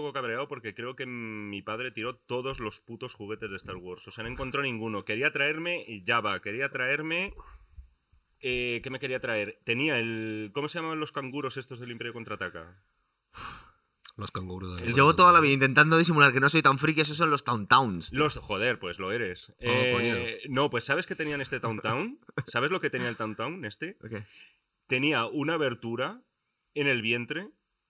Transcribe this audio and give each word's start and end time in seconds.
poco 0.00 0.12
cabreado 0.12 0.48
porque 0.48 0.74
creo 0.74 0.96
que 0.96 1.06
mi 1.06 1.62
padre 1.62 1.90
tiró 1.90 2.16
todos 2.16 2.60
los 2.60 2.80
putos 2.80 3.14
juguetes 3.14 3.50
de 3.50 3.56
Star 3.56 3.76
Wars. 3.76 4.06
O 4.08 4.10
sea, 4.10 4.24
no 4.24 4.30
encontró 4.30 4.62
ninguno. 4.62 5.04
Quería 5.04 5.32
traerme 5.32 5.84
Java, 6.06 6.40
quería 6.40 6.68
traerme. 6.70 7.34
eh, 8.40 8.80
¿Qué 8.82 8.90
me 8.90 9.00
quería 9.00 9.20
traer? 9.20 9.58
Tenía 9.64 9.98
el. 9.98 10.50
¿Cómo 10.54 10.68
se 10.68 10.78
llaman 10.80 11.00
los 11.00 11.12
canguros 11.12 11.56
estos 11.56 11.80
del 11.80 11.90
Imperio 11.90 12.12
contraataca? 12.12 12.82
Los 14.16 14.32
canguros. 14.32 14.80
de- 14.80 14.92
Llevo 14.92 15.14
toda 15.14 15.32
la 15.32 15.40
vida 15.40 15.52
intentando 15.52 15.96
disimular 15.96 16.32
que 16.32 16.40
no 16.40 16.48
soy 16.48 16.60
tan 16.62 16.76
friki, 16.78 17.02
esos 17.02 17.16
son 17.16 17.30
los 17.30 17.44
Town 17.44 17.66
Towns. 17.68 18.12
Los. 18.12 18.36
Joder, 18.38 18.78
pues 18.80 18.98
lo 18.98 19.12
eres. 19.12 19.52
Eh, 19.60 20.40
no, 20.48 20.70
pues 20.70 20.84
¿sabes 20.84 21.06
qué 21.06 21.14
tenían 21.14 21.40
este 21.40 21.60
Town 21.60 21.78
Town? 21.80 22.18
¿Sabes 22.48 22.70
lo 22.72 22.80
que 22.80 22.90
tenía 22.90 23.08
el 23.08 23.16
Town 23.16 23.36
Town 23.36 23.64
este? 23.64 23.96
Tenía 24.88 25.26
una 25.26 25.54
abertura 25.54 26.20
en 26.74 26.86
el 26.88 27.00
vientre 27.02 27.48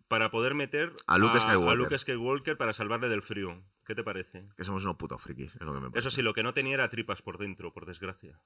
para 0.09 0.30
poder 0.30 0.55
meter 0.55 0.93
A 1.07 1.19
Luke 1.19 1.39
Skywalker. 1.39 1.71
a 1.71 1.75
Luke 1.75 1.98
Skywalker 1.98 2.57
para 2.57 2.73
salvarle 2.73 3.09
del 3.09 3.23
frío. 3.23 3.62
¿Qué 3.87 3.95
te 3.95 4.03
parece? 4.03 4.47
Que 4.57 4.65
somos 4.65 4.84
unos 4.84 4.97
putos 4.97 5.23
frikis, 5.23 5.55
es 5.55 5.61
lo 5.61 5.73
que 5.75 5.81
me 5.81 5.91
Eso 5.98 6.11
sí, 6.11 6.23
lo 6.23 6.34
que 6.34 6.43
no 6.43 6.53
tenía 6.53 6.75
era 6.75 6.89
tripas 6.91 7.23
por 7.23 7.39
dentro, 7.39 7.73
por 7.73 7.87
desgracia. 7.87 8.41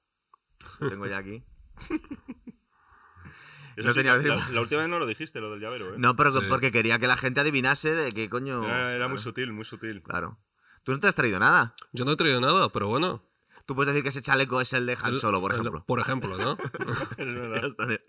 Lo 0.79 0.89
tengo 0.89 1.05
ya 1.07 1.17
aquí. 1.17 1.43
Eso 3.75 3.87
No 3.87 3.93
sí, 3.93 3.99
tenía 3.99 4.15
la, 4.15 4.21
tripas. 4.21 4.49
la 4.51 4.61
última 4.61 4.81
vez 4.81 4.89
no 4.89 4.99
lo 4.99 5.07
dijiste, 5.07 5.41
lo 5.41 5.49
del 5.51 5.59
llavero, 5.59 5.95
¿eh? 5.95 5.97
No, 5.97 6.15
pero 6.15 6.31
Sí. 6.31 6.39
porque 6.47 6.71
quería 6.71 6.99
que 6.99 7.07
la 7.07 7.17
gente 7.17 7.39
adivinase 7.41 7.93
de 7.95 8.13
qué 8.13 8.29
coño. 8.29 8.63
Era, 8.63 8.93
era 8.93 9.07
muy 9.07 9.17
sutil, 9.17 9.51
muy 9.51 9.65
sutil. 9.65 10.03
Claro. 10.03 10.37
Tú 10.83 10.91
no 10.91 10.99
te 10.99 11.07
has 11.07 11.15
traído 11.15 11.39
nada. 11.39 11.73
Yo 11.91 12.05
no 12.05 12.11
he 12.11 12.15
traído 12.15 12.39
nada, 12.39 12.69
pero 12.69 12.87
bueno. 12.87 13.23
Tú 13.65 13.73
puedes 13.75 13.87
decir 13.93 14.03
que 14.03 14.09
ese 14.09 14.21
chaleco 14.21 14.61
es 14.61 14.73
el 14.73 14.85
de 14.85 14.97
Han 15.01 15.17
Solo, 15.17 15.39
por 15.41 15.53
el- 15.53 15.59
ejemplo. 15.59 15.83
Por 15.85 15.99
ejemplo, 15.99 16.37
¿no? 16.37 16.51
Es 17.17 17.33
verdad. 17.33 17.61
Ya 17.61 17.67
está 17.67 17.85
bien. 17.85 18.01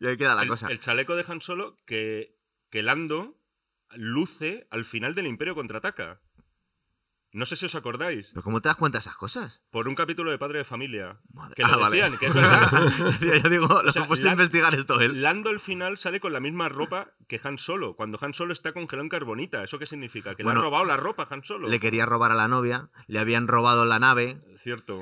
Y 0.00 0.06
ahí 0.06 0.16
queda 0.16 0.34
la 0.34 0.42
el, 0.42 0.48
cosa. 0.48 0.68
el 0.68 0.80
chaleco 0.80 1.14
de 1.16 1.24
Han 1.28 1.40
Solo 1.40 1.78
que, 1.86 2.33
que 2.74 2.82
Lando 2.82 3.38
luce 3.94 4.66
al 4.72 4.84
final 4.84 5.14
del 5.14 5.28
Imperio 5.28 5.54
contraataca. 5.54 6.20
No 7.30 7.46
sé 7.46 7.54
si 7.54 7.66
os 7.66 7.74
acordáis. 7.76 8.30
¿Pero 8.30 8.42
cómo 8.42 8.60
te 8.60 8.66
das 8.68 8.76
cuenta 8.76 8.98
de 8.98 9.00
esas 9.02 9.14
cosas? 9.14 9.62
Por 9.70 9.86
un 9.86 9.94
capítulo 9.94 10.32
de 10.32 10.38
Padre 10.38 10.58
de 10.58 10.64
Familia. 10.64 11.20
Madre- 11.32 11.54
Que 11.54 11.62
lo 11.62 11.68
Ah, 11.68 11.76
vale. 11.76 12.02
que 12.18 12.26
es 12.26 12.34
verdad. 12.34 12.70
ya 13.20 13.48
digo, 13.48 13.80
lo 13.80 13.92
sea, 13.92 14.02
he 14.02 14.06
puesto 14.08 14.26
a 14.26 14.30
la- 14.30 14.32
investigar 14.32 14.74
esto 14.74 15.00
él. 15.00 15.22
Lando 15.22 15.50
al 15.50 15.60
final 15.60 15.96
sale 15.98 16.18
con 16.18 16.32
la 16.32 16.40
misma 16.40 16.68
ropa 16.68 17.12
que 17.28 17.40
Han 17.44 17.58
Solo. 17.58 17.94
Cuando 17.94 18.18
Han 18.20 18.34
Solo 18.34 18.52
está 18.52 18.72
congelado 18.72 19.04
en 19.04 19.08
carbonita. 19.08 19.62
¿Eso 19.62 19.78
qué 19.78 19.86
significa? 19.86 20.34
Que 20.34 20.42
Bueno, 20.42 20.58
le 20.58 20.66
han 20.66 20.70
robado 20.72 20.84
la 20.84 20.96
ropa 20.96 21.28
a 21.30 21.32
Han 21.32 21.44
Solo. 21.44 21.68
Le 21.68 21.78
quería 21.78 22.06
robar 22.06 22.32
a 22.32 22.34
la 22.34 22.48
novia, 22.48 22.90
le 23.06 23.20
habían 23.20 23.46
robado 23.46 23.84
la 23.84 24.00
nave. 24.00 24.40
Cierto. 24.56 25.00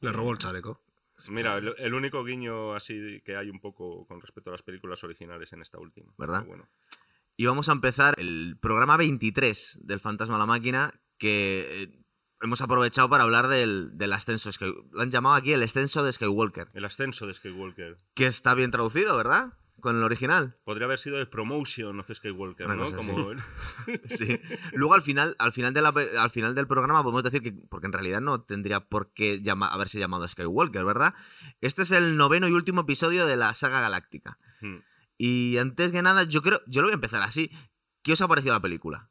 Le 0.00 0.12
robó 0.12 0.30
el 0.32 0.36
chaleco. 0.38 0.82
Mira, 1.30 1.56
el, 1.56 1.74
el 1.78 1.94
único 1.94 2.22
guiño 2.22 2.74
así 2.74 3.22
que 3.24 3.34
hay 3.38 3.48
un 3.48 3.60
poco 3.60 4.06
con 4.06 4.20
respecto 4.20 4.50
a 4.50 4.52
las 4.52 4.62
películas 4.62 5.02
originales 5.04 5.50
en 5.54 5.62
esta 5.62 5.78
última. 5.78 6.12
¿Verdad? 6.18 6.44
Bueno. 6.44 6.68
Y 7.36 7.46
vamos 7.46 7.68
a 7.68 7.72
empezar 7.72 8.14
el 8.18 8.56
programa 8.60 8.96
23 8.96 9.80
del 9.82 10.00
Fantasma 10.00 10.36
a 10.36 10.38
la 10.38 10.46
Máquina, 10.46 11.00
que 11.18 11.82
eh, 11.82 12.04
hemos 12.42 12.60
aprovechado 12.60 13.08
para 13.08 13.24
hablar 13.24 13.48
del, 13.48 13.96
del 13.98 14.12
ascenso. 14.12 14.52
Sky- 14.52 14.72
Lo 14.92 15.00
han 15.02 15.10
llamado 15.10 15.34
aquí 15.34 15.52
el 15.52 15.62
ascenso 15.62 16.04
de 16.04 16.12
Skywalker. 16.12 16.68
El 16.74 16.84
ascenso 16.84 17.26
de 17.26 17.34
Skywalker. 17.34 17.96
Que 18.14 18.26
está 18.26 18.54
bien 18.54 18.70
traducido, 18.70 19.16
¿verdad? 19.16 19.54
Con 19.80 19.96
el 19.96 20.04
original. 20.04 20.56
Podría 20.64 20.86
haber 20.86 20.98
sido 20.98 21.18
The 21.18 21.26
Promotion 21.26 21.98
of 22.00 22.06
Skywalker, 22.10 22.68
¿no? 22.68 22.84
Como... 22.90 23.32
Sí. 24.06 24.40
Luego 24.72 24.94
al 24.94 25.02
final, 25.02 25.34
al 25.38 25.52
final, 25.52 25.74
de 25.74 25.82
la 25.82 25.92
pe- 25.92 26.16
al 26.16 26.30
final 26.30 26.54
del 26.54 26.66
programa 26.68 27.02
podemos 27.02 27.24
decir 27.24 27.42
que, 27.42 27.52
porque 27.68 27.86
en 27.88 27.92
realidad 27.92 28.20
no 28.20 28.42
tendría 28.42 28.80
por 28.88 29.12
qué 29.12 29.42
llama- 29.42 29.68
haberse 29.68 29.98
llamado 29.98 30.26
Skywalker, 30.28 30.84
¿verdad? 30.84 31.14
Este 31.60 31.82
es 31.82 31.90
el 31.90 32.16
noveno 32.16 32.48
y 32.48 32.52
último 32.52 32.82
episodio 32.82 33.26
de 33.26 33.36
la 33.36 33.52
saga 33.52 33.80
galáctica. 33.80 34.38
Y 35.26 35.56
antes 35.56 35.90
que 35.90 36.02
nada, 36.02 36.24
yo 36.24 36.42
creo, 36.42 36.60
yo 36.66 36.82
lo 36.82 36.88
voy 36.88 36.92
a 36.92 36.96
empezar 36.96 37.22
así. 37.22 37.50
¿Qué 38.02 38.12
os 38.12 38.20
ha 38.20 38.28
parecido 38.28 38.52
la 38.52 38.60
película? 38.60 39.10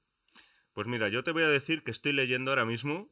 Pues 0.74 0.86
mira, 0.86 1.10
yo 1.10 1.24
te 1.24 1.32
voy 1.32 1.42
a 1.42 1.48
decir 1.48 1.84
que 1.84 1.90
estoy 1.90 2.14
leyendo 2.14 2.52
ahora 2.52 2.66
mismo 2.66 3.10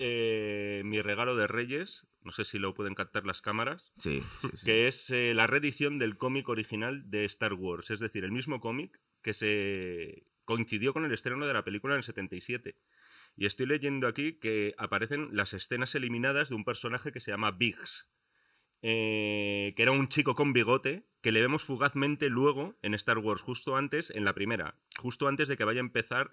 eh, 0.00 0.82
mi 0.84 1.00
regalo 1.02 1.36
de 1.36 1.46
Reyes, 1.46 2.08
no 2.22 2.32
sé 2.32 2.44
si 2.44 2.58
lo 2.58 2.74
pueden 2.74 2.96
captar 2.96 3.26
las 3.26 3.42
cámaras, 3.42 3.92
Sí, 3.96 4.20
sí, 4.40 4.48
sí. 4.54 4.66
que 4.66 4.88
es 4.88 5.10
eh, 5.10 5.34
la 5.34 5.46
reedición 5.46 6.00
del 6.00 6.16
cómic 6.16 6.48
original 6.48 7.08
de 7.08 7.24
Star 7.26 7.52
Wars, 7.54 7.92
es 7.92 8.00
decir, 8.00 8.24
el 8.24 8.32
mismo 8.32 8.58
cómic 8.58 9.00
que 9.22 9.34
se 9.34 10.26
coincidió 10.44 10.92
con 10.92 11.04
el 11.04 11.12
estreno 11.12 11.46
de 11.46 11.54
la 11.54 11.62
película 11.62 11.94
en 11.94 11.98
el 11.98 12.02
77. 12.02 12.76
Y 13.36 13.46
estoy 13.46 13.66
leyendo 13.66 14.08
aquí 14.08 14.40
que 14.40 14.74
aparecen 14.78 15.28
las 15.30 15.54
escenas 15.54 15.94
eliminadas 15.94 16.48
de 16.48 16.56
un 16.56 16.64
personaje 16.64 17.12
que 17.12 17.20
se 17.20 17.30
llama 17.30 17.52
Biggs, 17.52 18.08
eh, 18.82 19.72
que 19.76 19.82
era 19.82 19.92
un 19.92 20.08
chico 20.08 20.34
con 20.34 20.52
bigote 20.52 21.04
que 21.22 21.32
le 21.32 21.40
vemos 21.40 21.64
fugazmente 21.64 22.28
luego 22.28 22.74
en 22.82 22.94
Star 22.94 23.18
Wars, 23.18 23.40
justo 23.42 23.76
antes, 23.76 24.10
en 24.10 24.24
la 24.24 24.32
primera, 24.34 24.74
justo 24.98 25.28
antes 25.28 25.48
de 25.48 25.56
que 25.56 25.64
vaya 25.64 25.80
a 25.80 25.86
empezar 25.86 26.30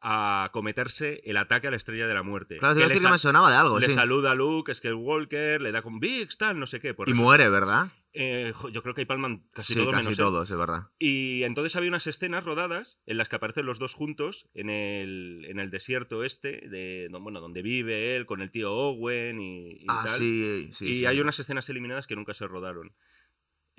a 0.00 0.50
cometerse 0.52 1.20
el 1.24 1.36
ataque 1.36 1.66
a 1.66 1.70
la 1.72 1.76
estrella 1.76 2.06
de 2.06 2.14
la 2.14 2.22
muerte. 2.22 2.58
Claro, 2.58 2.76
Que 2.76 2.86
que 3.00 3.08
me 3.10 3.18
sonaba 3.18 3.50
de 3.50 3.56
algo, 3.56 3.80
le 3.80 3.86
sí. 3.88 3.94
saluda 3.94 4.30
a 4.30 4.34
Luke, 4.36 4.72
Skywalker, 4.72 5.60
le 5.60 5.72
da 5.72 5.82
con 5.82 5.98
Biggs, 5.98 6.38
tal, 6.38 6.60
no 6.60 6.68
sé 6.68 6.80
qué. 6.80 6.94
Por 6.94 7.08
Y 7.08 7.12
eso- 7.12 7.20
muere, 7.20 7.48
¿verdad? 7.48 7.88
Eh, 8.12 8.52
yo 8.72 8.82
creo 8.82 8.94
que 8.94 9.02
hay 9.02 9.06
palman 9.06 9.44
casi 9.52 9.74
sí, 9.74 9.78
todos 9.80 9.92
casi 9.92 10.04
menos 10.06 10.18
él. 10.18 10.24
todos, 10.24 10.50
es 10.50 10.56
verdad. 10.56 10.88
Y 10.98 11.42
entonces 11.44 11.76
había 11.76 11.90
unas 11.90 12.06
escenas 12.06 12.44
rodadas 12.44 13.00
en 13.06 13.16
las 13.18 13.28
que 13.28 13.36
aparecen 13.36 13.66
los 13.66 13.78
dos 13.78 13.94
juntos 13.94 14.48
en 14.54 14.70
el, 14.70 15.44
en 15.48 15.58
el 15.60 15.70
desierto 15.70 16.24
este, 16.24 16.68
de, 16.68 17.08
bueno, 17.20 17.40
donde 17.40 17.62
vive 17.62 18.16
él, 18.16 18.26
con 18.26 18.40
el 18.40 18.50
tío 18.50 18.72
Owen 18.72 19.40
y, 19.40 19.72
y 19.72 19.84
Ah, 19.88 20.02
tal. 20.06 20.18
sí, 20.18 20.68
sí. 20.72 20.92
y 21.02 21.06
hay 21.06 21.20
unas 21.20 21.38
escenas 21.38 21.68
eliminadas 21.68 22.06
que 22.06 22.16
nunca 22.16 22.34
se 22.34 22.46
rodaron. 22.46 22.92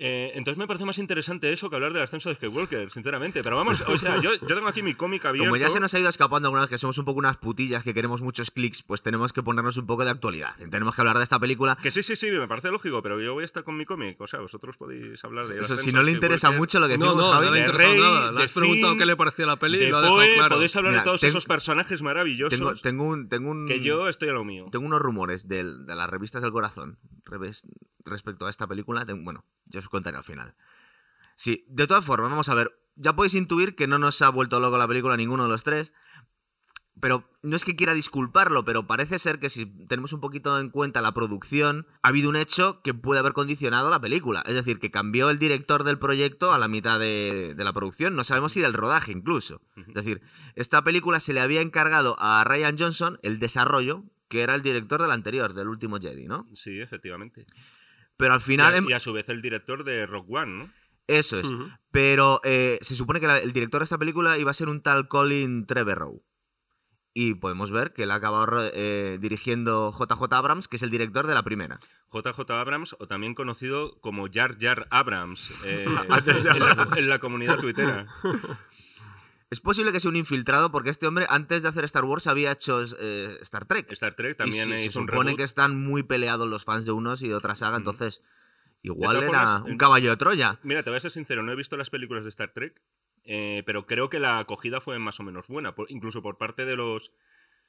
Eh, 0.02 0.32
entonces 0.34 0.56
me 0.56 0.66
parece 0.66 0.86
más 0.86 0.96
interesante 0.96 1.52
eso 1.52 1.68
que 1.68 1.76
hablar 1.76 1.92
del 1.92 2.02
ascenso 2.02 2.30
de 2.30 2.34
Skywalker, 2.36 2.90
sinceramente. 2.90 3.42
Pero 3.44 3.56
vamos, 3.56 3.82
o 3.82 3.98
sea, 3.98 4.18
yo, 4.22 4.30
yo 4.32 4.46
tengo 4.54 4.66
aquí 4.66 4.82
mi 4.82 4.94
cómic 4.94 5.26
abierto. 5.26 5.50
Como 5.50 5.60
ya 5.60 5.68
se 5.68 5.78
nos 5.78 5.92
ha 5.92 5.98
ido 6.00 6.08
escapando 6.08 6.48
alguna 6.48 6.62
vez 6.62 6.70
que 6.70 6.78
somos 6.78 6.96
un 6.96 7.04
poco 7.04 7.18
unas 7.18 7.36
putillas 7.36 7.84
que 7.84 7.92
queremos 7.92 8.22
muchos 8.22 8.50
clics, 8.50 8.82
pues 8.82 9.02
tenemos 9.02 9.34
que 9.34 9.42
ponernos 9.42 9.76
un 9.76 9.86
poco 9.86 10.04
de 10.06 10.10
actualidad. 10.10 10.56
Tenemos 10.70 10.94
que 10.94 11.02
hablar 11.02 11.18
de 11.18 11.24
esta 11.24 11.38
película. 11.38 11.76
Que 11.82 11.90
sí, 11.90 12.02
sí, 12.02 12.16
sí, 12.16 12.30
me 12.30 12.48
parece 12.48 12.70
lógico, 12.70 13.02
pero 13.02 13.20
yo 13.20 13.34
voy 13.34 13.42
a 13.42 13.44
estar 13.44 13.62
con 13.62 13.76
mi 13.76 13.84
cómic. 13.84 14.18
O 14.22 14.26
sea, 14.26 14.40
vosotros 14.40 14.78
podéis 14.78 15.22
hablar 15.22 15.44
de 15.44 15.60
Eso, 15.60 15.76
si 15.76 15.92
no 15.92 16.02
le 16.02 16.12
interesa 16.12 16.46
Skywalker. 16.48 16.58
mucho 16.60 16.80
lo 16.80 16.88
que 16.88 16.96
No, 16.96 17.04
decimos, 17.04 17.26
no, 17.26 17.32
Javi, 17.32 17.46
no 17.46 17.52
le 17.52 17.58
ha 17.60 17.62
de 17.64 17.68
interesado 17.68 17.92
Rey, 17.94 18.02
nada. 18.02 18.32
Le 18.32 18.42
has 18.42 18.52
preguntado 18.52 18.96
qué 18.96 19.04
le 19.04 19.16
parecía 19.16 19.44
la 19.44 19.56
peli 19.56 19.84
y 19.84 19.88
lo 19.90 19.98
ha 19.98 20.00
dejado 20.00 20.16
Poe, 20.18 20.34
claro. 20.34 20.54
podéis 20.56 20.76
hablar 20.76 20.92
Mira, 20.92 21.02
de 21.02 21.04
todos 21.04 21.20
tengo- 21.20 21.30
esos 21.30 21.44
personajes 21.44 22.00
maravillosos. 22.00 22.58
tengo, 22.58 22.74
tengo 22.76 23.04
un, 23.04 23.28
tengo 23.28 23.50
un, 23.50 23.68
Que 23.68 23.80
yo 23.82 24.08
estoy 24.08 24.30
a 24.30 24.32
lo 24.32 24.44
mío. 24.44 24.64
tengo 24.72 24.86
unos 24.86 25.00
rumores 25.02 25.46
de, 25.46 25.62
las 25.62 26.08
revistas 26.08 26.40
del 26.40 26.52
corazón 26.52 26.98
revés- 27.26 27.64
respecto 28.10 28.46
a 28.46 28.50
esta 28.50 28.66
película. 28.66 29.06
Bueno, 29.22 29.44
yo 29.66 29.78
os 29.78 29.88
contaré 29.88 30.16
al 30.16 30.24
final. 30.24 30.54
Sí, 31.36 31.64
de 31.68 31.86
todas 31.86 32.04
formas, 32.04 32.30
vamos 32.30 32.48
a 32.48 32.54
ver. 32.54 32.76
Ya 32.96 33.14
podéis 33.14 33.34
intuir 33.34 33.76
que 33.76 33.86
no 33.86 33.98
nos 33.98 34.20
ha 34.20 34.28
vuelto 34.28 34.60
loco 34.60 34.76
la 34.76 34.88
película 34.88 35.16
ninguno 35.16 35.44
de 35.44 35.48
los 35.48 35.62
tres. 35.62 35.92
Pero 37.00 37.30
no 37.42 37.56
es 37.56 37.64
que 37.64 37.76
quiera 37.76 37.94
disculparlo, 37.94 38.66
pero 38.66 38.86
parece 38.86 39.18
ser 39.18 39.38
que 39.38 39.48
si 39.48 39.64
tenemos 39.86 40.12
un 40.12 40.20
poquito 40.20 40.60
en 40.60 40.68
cuenta 40.68 41.00
la 41.00 41.14
producción, 41.14 41.86
ha 42.02 42.08
habido 42.08 42.28
un 42.28 42.36
hecho 42.36 42.82
que 42.82 42.92
puede 42.92 43.20
haber 43.20 43.32
condicionado 43.32 43.88
la 43.88 44.00
película. 44.00 44.42
Es 44.44 44.52
decir, 44.52 44.78
que 44.78 44.90
cambió 44.90 45.30
el 45.30 45.38
director 45.38 45.84
del 45.84 45.98
proyecto 45.98 46.52
a 46.52 46.58
la 46.58 46.68
mitad 46.68 46.98
de, 46.98 47.54
de 47.56 47.64
la 47.64 47.72
producción. 47.72 48.16
No 48.16 48.24
sabemos 48.24 48.52
si 48.52 48.60
del 48.60 48.74
rodaje 48.74 49.12
incluso. 49.12 49.62
Es 49.88 49.94
decir, 49.94 50.20
esta 50.56 50.82
película 50.84 51.20
se 51.20 51.32
le 51.32 51.40
había 51.40 51.62
encargado 51.62 52.16
a 52.18 52.44
Ryan 52.44 52.76
Johnson 52.78 53.18
el 53.22 53.38
desarrollo, 53.38 54.04
que 54.28 54.42
era 54.42 54.54
el 54.54 54.60
director 54.62 55.00
del 55.00 55.12
anterior, 55.12 55.54
del 55.54 55.68
último 55.68 55.98
Jedi, 55.98 56.26
¿no? 56.26 56.48
Sí, 56.52 56.80
efectivamente. 56.80 57.46
Pero 58.20 58.34
al 58.34 58.40
Y 58.40 58.44
final... 58.44 58.74
a, 58.74 58.76
em- 58.76 58.88
y 58.88 58.92
a 58.92 59.00
su 59.00 59.12
vez 59.12 59.28
el 59.28 59.42
director 59.42 59.82
de 59.84 60.06
Rock 60.06 60.26
One, 60.30 60.58
¿no? 60.64 60.72
Eso 61.08 61.40
es. 61.40 61.52
Pero 61.90 62.40
eh, 62.44 62.78
se 62.82 62.94
supone 62.94 63.18
que 63.18 63.26
la- 63.26 63.38
el 63.38 63.52
director 63.52 63.80
de 63.80 63.84
esta 63.84 63.98
película 63.98 64.38
iba 64.38 64.52
a 64.52 64.54
ser 64.54 64.68
un 64.68 64.80
tal 64.82 65.08
Colin 65.08 65.66
Trevorrow. 65.66 66.22
Y 67.12 67.34
podemos 67.34 67.72
ver 67.72 67.92
que 67.92 68.04
él 68.04 68.12
ha 68.12 68.14
acabado 68.14 68.70
eh, 68.72 69.18
dirigiendo 69.20 69.90
JJ 69.92 70.32
Abrams, 70.32 70.68
que 70.68 70.76
es 70.76 70.82
el 70.84 70.90
director 70.90 71.26
de 71.26 71.34
la 71.34 71.42
primera. 71.42 71.80
JJ 72.12 72.48
Abrams, 72.52 72.94
o 73.00 73.08
también 73.08 73.34
conocido 73.34 73.98
como 74.00 74.28
Jar 74.32 74.56
Jar 74.60 74.86
Abrams 74.90 75.64
eh, 75.64 75.84
en, 75.88 75.94
la, 75.96 76.88
en 76.96 77.08
la 77.08 77.18
comunidad 77.18 77.58
tuitera. 77.58 78.06
Es 79.50 79.60
posible 79.60 79.92
que 79.92 79.98
sea 80.00 80.10
un 80.10 80.16
infiltrado 80.16 80.70
porque 80.70 80.90
este 80.90 81.06
hombre, 81.06 81.26
antes 81.28 81.62
de 81.62 81.68
hacer 81.68 81.84
Star 81.84 82.04
Wars, 82.04 82.26
había 82.28 82.52
hecho 82.52 82.82
eh, 83.00 83.36
Star 83.42 83.66
Trek. 83.66 83.90
Star 83.90 84.14
Trek 84.14 84.32
y 84.32 84.34
también 84.36 84.64
sí, 84.66 84.78
se 84.78 84.84
hizo 84.86 85.00
un 85.00 85.08
supone 85.08 85.36
que 85.36 85.42
están 85.42 85.76
muy 85.76 86.02
peleados 86.04 86.48
los 86.48 86.64
fans 86.64 86.86
de 86.86 86.92
unos 86.92 87.22
y 87.22 87.28
de 87.28 87.34
otra 87.34 87.54
saga, 87.56 87.76
entonces 87.76 88.22
igual 88.82 89.16
era 89.16 89.26
formas, 89.26 89.62
un 89.62 89.76
caballo 89.76 90.10
de 90.10 90.16
Troya. 90.16 90.60
Mira, 90.62 90.82
te 90.84 90.90
voy 90.90 90.98
a 90.98 91.00
ser 91.00 91.10
sincero, 91.10 91.42
no 91.42 91.50
he 91.52 91.56
visto 91.56 91.76
las 91.76 91.90
películas 91.90 92.22
de 92.24 92.30
Star 92.30 92.52
Trek, 92.54 92.80
eh, 93.24 93.62
pero 93.66 93.86
creo 93.86 94.08
que 94.08 94.20
la 94.20 94.38
acogida 94.38 94.80
fue 94.80 94.98
más 95.00 95.18
o 95.20 95.24
menos 95.24 95.48
buena, 95.48 95.74
por- 95.74 95.90
incluso 95.90 96.22
por 96.22 96.38
parte 96.38 96.64
de 96.64 96.76
los 96.76 97.12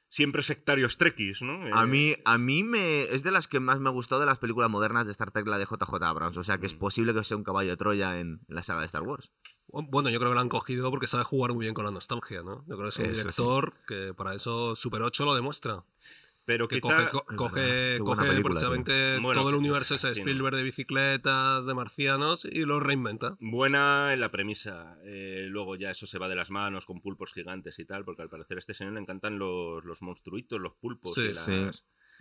siempre 0.08 0.44
sectarios 0.44 0.98
trekkies, 0.98 1.42
¿no? 1.42 1.66
Eh, 1.68 1.72
A 1.74 1.86
mí, 1.86 2.16
a 2.26 2.38
mí 2.38 2.64
me, 2.64 3.04
es 3.04 3.24
de 3.24 3.32
las 3.32 3.48
que 3.48 3.60
más 3.62 3.80
me 3.80 3.90
gustó 3.90 4.20
de 4.20 4.26
las 4.26 4.40
películas 4.40 4.70
modernas 4.70 5.06
de 5.06 5.12
Star 5.14 5.32
Trek, 5.32 5.48
la 5.48 5.58
de 5.58 5.66
JJ 5.66 6.04
Abrams. 6.04 6.36
O 6.38 6.44
sea 6.44 6.58
que 6.58 6.66
es 6.66 6.74
posible 6.74 7.14
que 7.14 7.24
sea 7.24 7.38
un 7.38 7.46
caballo 7.46 7.70
de 7.70 7.78
Troya 7.78 8.20
en, 8.20 8.42
en 8.48 8.56
la 8.56 8.62
saga 8.62 8.82
de 8.82 8.88
Star 8.88 9.04
Wars. 9.04 9.32
Bueno, 9.74 10.10
yo 10.10 10.20
creo 10.20 10.32
que 10.32 10.36
lo 10.36 10.42
han 10.42 10.50
cogido 10.50 10.90
porque 10.90 11.08
sabe 11.08 11.24
jugar 11.24 11.54
muy 11.54 11.64
bien 11.66 11.74
con 11.74 11.86
la 11.86 11.92
nostalgia, 11.92 12.44
¿no? 12.44 12.60
Yo 12.68 12.76
creo 12.78 12.84
que 12.84 12.90
es 12.90 12.98
un 13.00 13.06
Eso 13.06 13.14
sí. 13.16 13.22
director 13.22 13.74
que 13.88 14.14
para 14.14 14.34
eso 14.36 14.76
Super 14.76 15.02
8 15.02 15.26
lo 15.26 15.36
demuestra. 15.36 15.84
Pero 16.44 16.68
Que 16.68 16.82
quizá... 16.82 17.08
coge, 17.10 17.36
coge, 17.38 18.00
coge 18.00 18.28
película, 18.28 18.44
precisamente. 18.56 19.20
Bueno, 19.20 19.40
todo 19.40 19.50
el 19.52 19.56
universo 19.56 19.94
ese 19.96 20.08
de 20.08 20.14
Spielberg 20.14 20.56
de 20.56 20.64
bicicletas, 20.64 21.66
de 21.68 21.74
marcianos, 21.76 22.46
y 22.46 22.66
lo 22.66 22.80
reinventa. 22.80 23.38
Buena 23.40 24.12
en 24.12 24.20
la 24.20 24.32
premisa. 24.32 24.98
Eh, 25.06 25.46
luego 25.50 25.76
ya 25.76 25.92
eso 25.92 26.08
se 26.08 26.18
va 26.18 26.28
de 26.28 26.36
las 26.36 26.50
manos 26.50 26.86
con 26.88 27.00
pulpos 27.00 27.32
gigantes 27.32 27.78
y 27.80 27.86
tal, 27.86 28.04
porque 28.04 28.24
al 28.24 28.30
parecer 28.30 28.58
a 28.58 28.60
este 28.60 28.74
señor 28.74 28.94
le 28.94 29.00
encantan 29.02 29.38
los, 29.38 29.86
los 29.86 30.02
monstruitos, 30.02 30.60
los 30.60 30.74
pulpos. 30.74 31.14
Sí, 31.14 31.22
y 31.22 31.34
las- 31.34 31.46
sí. 31.46 31.70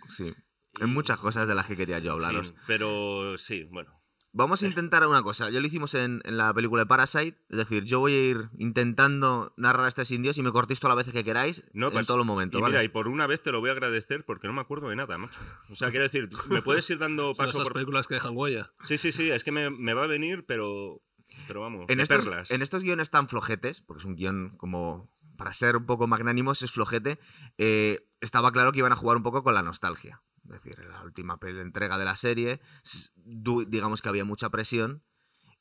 Sí. 0.07 0.33
Hay 0.79 0.87
muchas 0.87 1.17
cosas 1.17 1.47
de 1.47 1.55
las 1.55 1.65
que 1.65 1.75
quería 1.75 1.99
yo 1.99 2.11
en 2.11 2.23
hablaros. 2.23 2.53
pero 2.67 3.37
sí, 3.37 3.63
bueno. 3.65 4.00
Vamos 4.33 4.63
a 4.63 4.67
intentar 4.67 5.05
una 5.05 5.21
cosa. 5.23 5.49
Ya 5.49 5.59
lo 5.59 5.67
hicimos 5.67 5.93
en, 5.93 6.21
en 6.23 6.37
la 6.37 6.53
película 6.53 6.83
de 6.83 6.85
Parasite. 6.85 7.37
Es 7.49 7.57
decir, 7.57 7.83
yo 7.83 7.99
voy 7.99 8.13
a 8.13 8.29
ir 8.29 8.49
intentando 8.57 9.53
narrar 9.57 9.85
a 9.85 9.87
este 9.89 10.03
indios 10.15 10.37
y 10.37 10.41
me 10.41 10.51
cortéis 10.51 10.79
todas 10.79 10.95
las 10.95 11.05
veces 11.05 11.13
que 11.13 11.23
queráis 11.25 11.63
No, 11.73 11.87
en 11.87 11.93
pues, 11.93 12.07
todos 12.07 12.17
los 12.17 12.25
momentos. 12.25 12.57
y 12.57 12.61
¿vale? 12.61 12.71
mira, 12.73 12.83
y 12.83 12.87
por 12.87 13.07
una 13.07 13.27
vez 13.27 13.43
te 13.43 13.51
lo 13.51 13.59
voy 13.59 13.69
a 13.69 13.73
agradecer 13.73 14.23
porque 14.25 14.47
no 14.47 14.53
me 14.53 14.61
acuerdo 14.61 14.87
de 14.89 14.95
nada, 14.95 15.17
macho. 15.17 15.37
O 15.69 15.75
sea, 15.75 15.89
quiero 15.89 16.03
decir, 16.03 16.29
me 16.49 16.61
puedes 16.63 16.89
ir 16.89 16.97
dando 16.97 17.33
Son 17.33 17.45
paso 17.45 17.57
esas 17.57 17.63
por... 17.67 17.73
películas 17.73 18.07
que 18.07 18.13
dejan 18.15 18.31
huella. 18.35 18.71
Sí, 18.83 18.97
sí, 18.97 19.11
sí, 19.11 19.29
es 19.29 19.43
que 19.43 19.51
me, 19.51 19.69
me 19.69 19.93
va 19.93 20.03
a 20.03 20.07
venir, 20.07 20.45
pero... 20.47 21.01
Pero 21.47 21.61
vamos, 21.61 21.85
en, 21.87 21.99
estos, 22.01 22.25
perlas. 22.25 22.51
en 22.51 22.61
estos 22.61 22.83
guiones 22.83 23.09
tan 23.09 23.29
flojetes, 23.29 23.81
porque 23.81 23.99
es 23.99 24.05
un 24.05 24.15
guion 24.15 24.49
como 24.57 25.09
para 25.37 25.53
ser 25.53 25.77
un 25.77 25.85
poco 25.85 26.05
magnánimos, 26.05 26.61
es 26.61 26.73
flojete, 26.73 27.19
eh, 27.57 28.05
estaba 28.19 28.51
claro 28.51 28.71
que 28.73 28.79
iban 28.79 28.91
a 28.91 28.97
jugar 28.97 29.15
un 29.17 29.23
poco 29.23 29.41
con 29.43 29.53
la 29.53 29.63
nostalgia. 29.63 30.21
Es 30.45 30.63
decir, 30.63 30.77
la 30.79 31.03
última 31.03 31.37
entrega 31.41 31.97
de 31.97 32.05
la 32.05 32.15
serie, 32.15 32.61
digamos 33.23 34.01
que 34.01 34.09
había 34.09 34.25
mucha 34.25 34.49
presión 34.49 35.03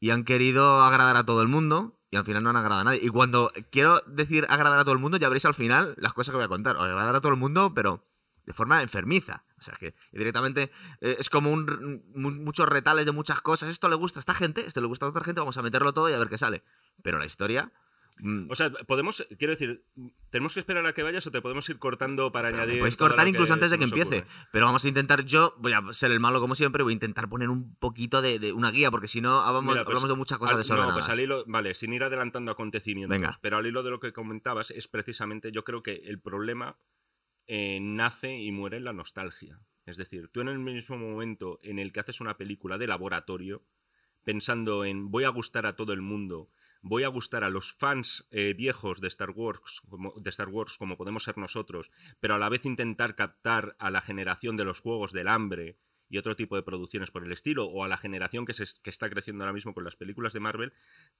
y 0.01 0.11
han 0.11 0.25
querido 0.25 0.83
agradar 0.83 1.17
a 1.17 1.25
todo 1.25 1.43
el 1.43 1.49
mundo 1.49 2.01
y 2.11 2.17
al 2.17 2.25
final 2.25 2.43
no 2.43 2.51
han 2.51 2.57
agradado 2.57 2.81
a 2.81 2.85
nadie. 2.85 3.01
Y 3.03 3.09
cuando 3.09 3.53
quiero 3.71 4.01
decir 4.07 4.47
agradar 4.49 4.81
a 4.81 4.85
todo 4.85 4.95
el 4.95 4.99
mundo, 4.99 5.19
ya 5.19 5.29
veréis 5.29 5.45
al 5.45 5.55
final 5.55 5.95
las 5.99 6.13
cosas 6.13 6.33
que 6.33 6.37
voy 6.37 6.45
a 6.45 6.49
contar. 6.49 6.77
Agradar 6.77 7.15
a 7.15 7.21
todo 7.21 7.33
el 7.33 7.39
mundo, 7.39 7.73
pero 7.75 8.05
de 8.47 8.53
forma 8.53 8.83
enfermiza. 8.83 9.45
O 9.59 9.63
sea, 9.63 9.75
que 9.75 9.95
directamente 10.13 10.73
eh, 11.01 11.17
es 11.19 11.29
como 11.29 11.55
muchos 12.15 12.69
retales 12.69 13.07
de 13.07 13.13
muchas 13.13 13.41
cosas. 13.43 13.69
Esto 13.69 13.89
le 13.89 13.95
gusta 13.95 14.19
a 14.19 14.23
esta 14.23 14.35
gente, 14.35 14.67
esto 14.67 14.81
le 14.81 14.87
gusta 14.87 15.07
a 15.07 15.11
otra 15.11 15.23
gente, 15.23 15.41
vamos 15.41 15.57
a 15.59 15.63
meterlo 15.63 15.93
todo 15.93 16.09
y 16.09 16.15
a 16.15 16.19
ver 16.19 16.29
qué 16.29 16.39
sale. 16.39 16.65
Pero 17.03 17.19
la 17.19 17.27
historia... 17.27 17.73
mm, 18.23 18.51
O 18.51 18.55
sea, 18.55 18.71
podemos, 18.71 19.27
quiero 19.39 19.53
decir, 19.53 19.85
¿tenemos 20.31 20.55
que 20.55 20.61
esperar 20.61 20.87
a 20.87 20.93
que 20.93 21.03
vayas 21.03 21.27
o 21.27 21.31
te 21.31 21.41
podemos 21.43 21.69
ir 21.69 21.79
cortando 21.79 22.31
para 22.33 22.51
Pero 22.51 22.63
añadir. 22.63 22.81
todo 22.83 23.09
cortar 23.09 23.29
incluso 23.29 23.53
antes 23.53 23.71
de 23.71 23.79
que 23.79 23.85
empiece. 23.85 24.19
ocurre? 24.21 24.31
Pero 24.53 24.67
vamos 24.67 24.85
a 24.85 24.89
intentar, 24.89 25.25
yo 25.25 25.55
voy 25.59 25.73
a 25.73 25.83
ser 25.93 26.11
el 26.13 26.21
malo 26.21 26.41
como 26.41 26.55
siempre, 26.55 26.83
voy 26.83 26.93
a 26.93 26.95
intentar 26.95 27.29
poner 27.29 27.49
un 27.49 27.75
poquito 27.77 28.23
de, 28.23 28.39
de 28.39 28.53
una 28.53 28.71
guía, 28.71 28.91
porque 28.91 29.09
si 29.09 29.21
no 29.21 29.41
hablamos, 29.41 29.75
Mira, 29.75 29.85
pues, 29.85 29.97
hablamos 29.97 30.09
de 30.11 30.17
muchas 30.17 30.39
cosas 30.39 30.55
al- 30.57 30.61
desordenadas. 30.61 30.95
No, 30.95 30.99
pues 30.99 31.09
al 31.09 31.21
hilo, 31.21 31.45
vale, 31.47 31.75
sin 31.75 31.93
ir 31.93 32.03
adelantando 32.05 32.51
acontecimientos. 32.53 33.11
Venga. 33.17 33.39
Pero 33.43 33.57
al 33.59 33.67
hilo 33.67 33.83
de 33.83 33.91
lo 33.91 34.01
que 34.01 34.13
comentabas, 34.13 34.71
es 34.71 34.89
precisamente, 34.89 35.53
yo 35.53 35.65
creo 35.65 35.83
que 35.83 36.03
el 36.05 36.21
problema 36.21 36.79
eh, 37.47 37.79
nace 37.81 38.37
y 38.39 38.53
muere 38.53 38.77
en 38.77 38.85
la 38.85 38.93
nostalgia. 38.93 39.61
Es 39.87 39.97
decir, 39.97 40.29
tú 40.29 40.41
en 40.43 40.49
el 40.49 40.59
mismo 40.61 40.97
momento 40.99 41.59
en 41.63 41.79
el 41.81 41.91
que 41.93 42.01
haces 42.01 42.21
una 42.21 42.37
película 42.37 42.79
de 42.79 42.87
laboratorio, 42.87 43.65
pensando 44.23 44.85
en 44.85 45.11
voy 45.11 45.25
a 45.25 45.31
gustar 45.31 45.67
a 45.67 45.75
todo 45.75 45.93
el 45.93 46.03
mundo, 46.03 46.51
voy 46.83 47.05
a 47.05 47.09
gustar 47.09 47.45
a 47.45 47.51
los 47.51 47.73
fans 47.75 48.27
eh, 48.31 48.55
viejos 48.57 49.01
de 49.01 49.09
Star 49.09 49.31
Wars, 49.31 49.83
como, 49.89 50.13
de 50.19 50.31
Star 50.31 50.49
Wars 50.49 50.77
como 50.79 50.97
podemos 50.97 51.25
ser 51.25 51.37
nosotros, 51.39 51.91
pero 52.21 52.35
a 52.35 52.39
la 52.39 52.49
vez 52.49 52.65
intentar 52.65 53.15
captar 53.15 53.77
a 53.79 53.91
la 53.91 54.01
generación 54.01 54.57
de 54.57 54.65
los 54.65 54.81
juegos 54.81 55.13
del 55.13 55.29
hambre 55.29 55.79
y 56.09 56.19
otro 56.19 56.35
tipo 56.35 56.57
de 56.57 56.65
producciones 56.65 57.13
por 57.13 57.25
el 57.25 57.31
estilo, 57.31 57.67
o 57.67 57.85
a 57.85 57.89
la 57.89 57.97
generación 57.97 58.45
que, 58.45 58.53
se, 58.53 58.65
está 58.65 59.09
creciendo 59.09 59.45
ahora 59.45 59.53
mismo 59.53 59.75
con 59.75 59.85
las 59.85 59.95
películas 59.95 60.33
de 60.33 60.41
Marvel, 60.41 60.73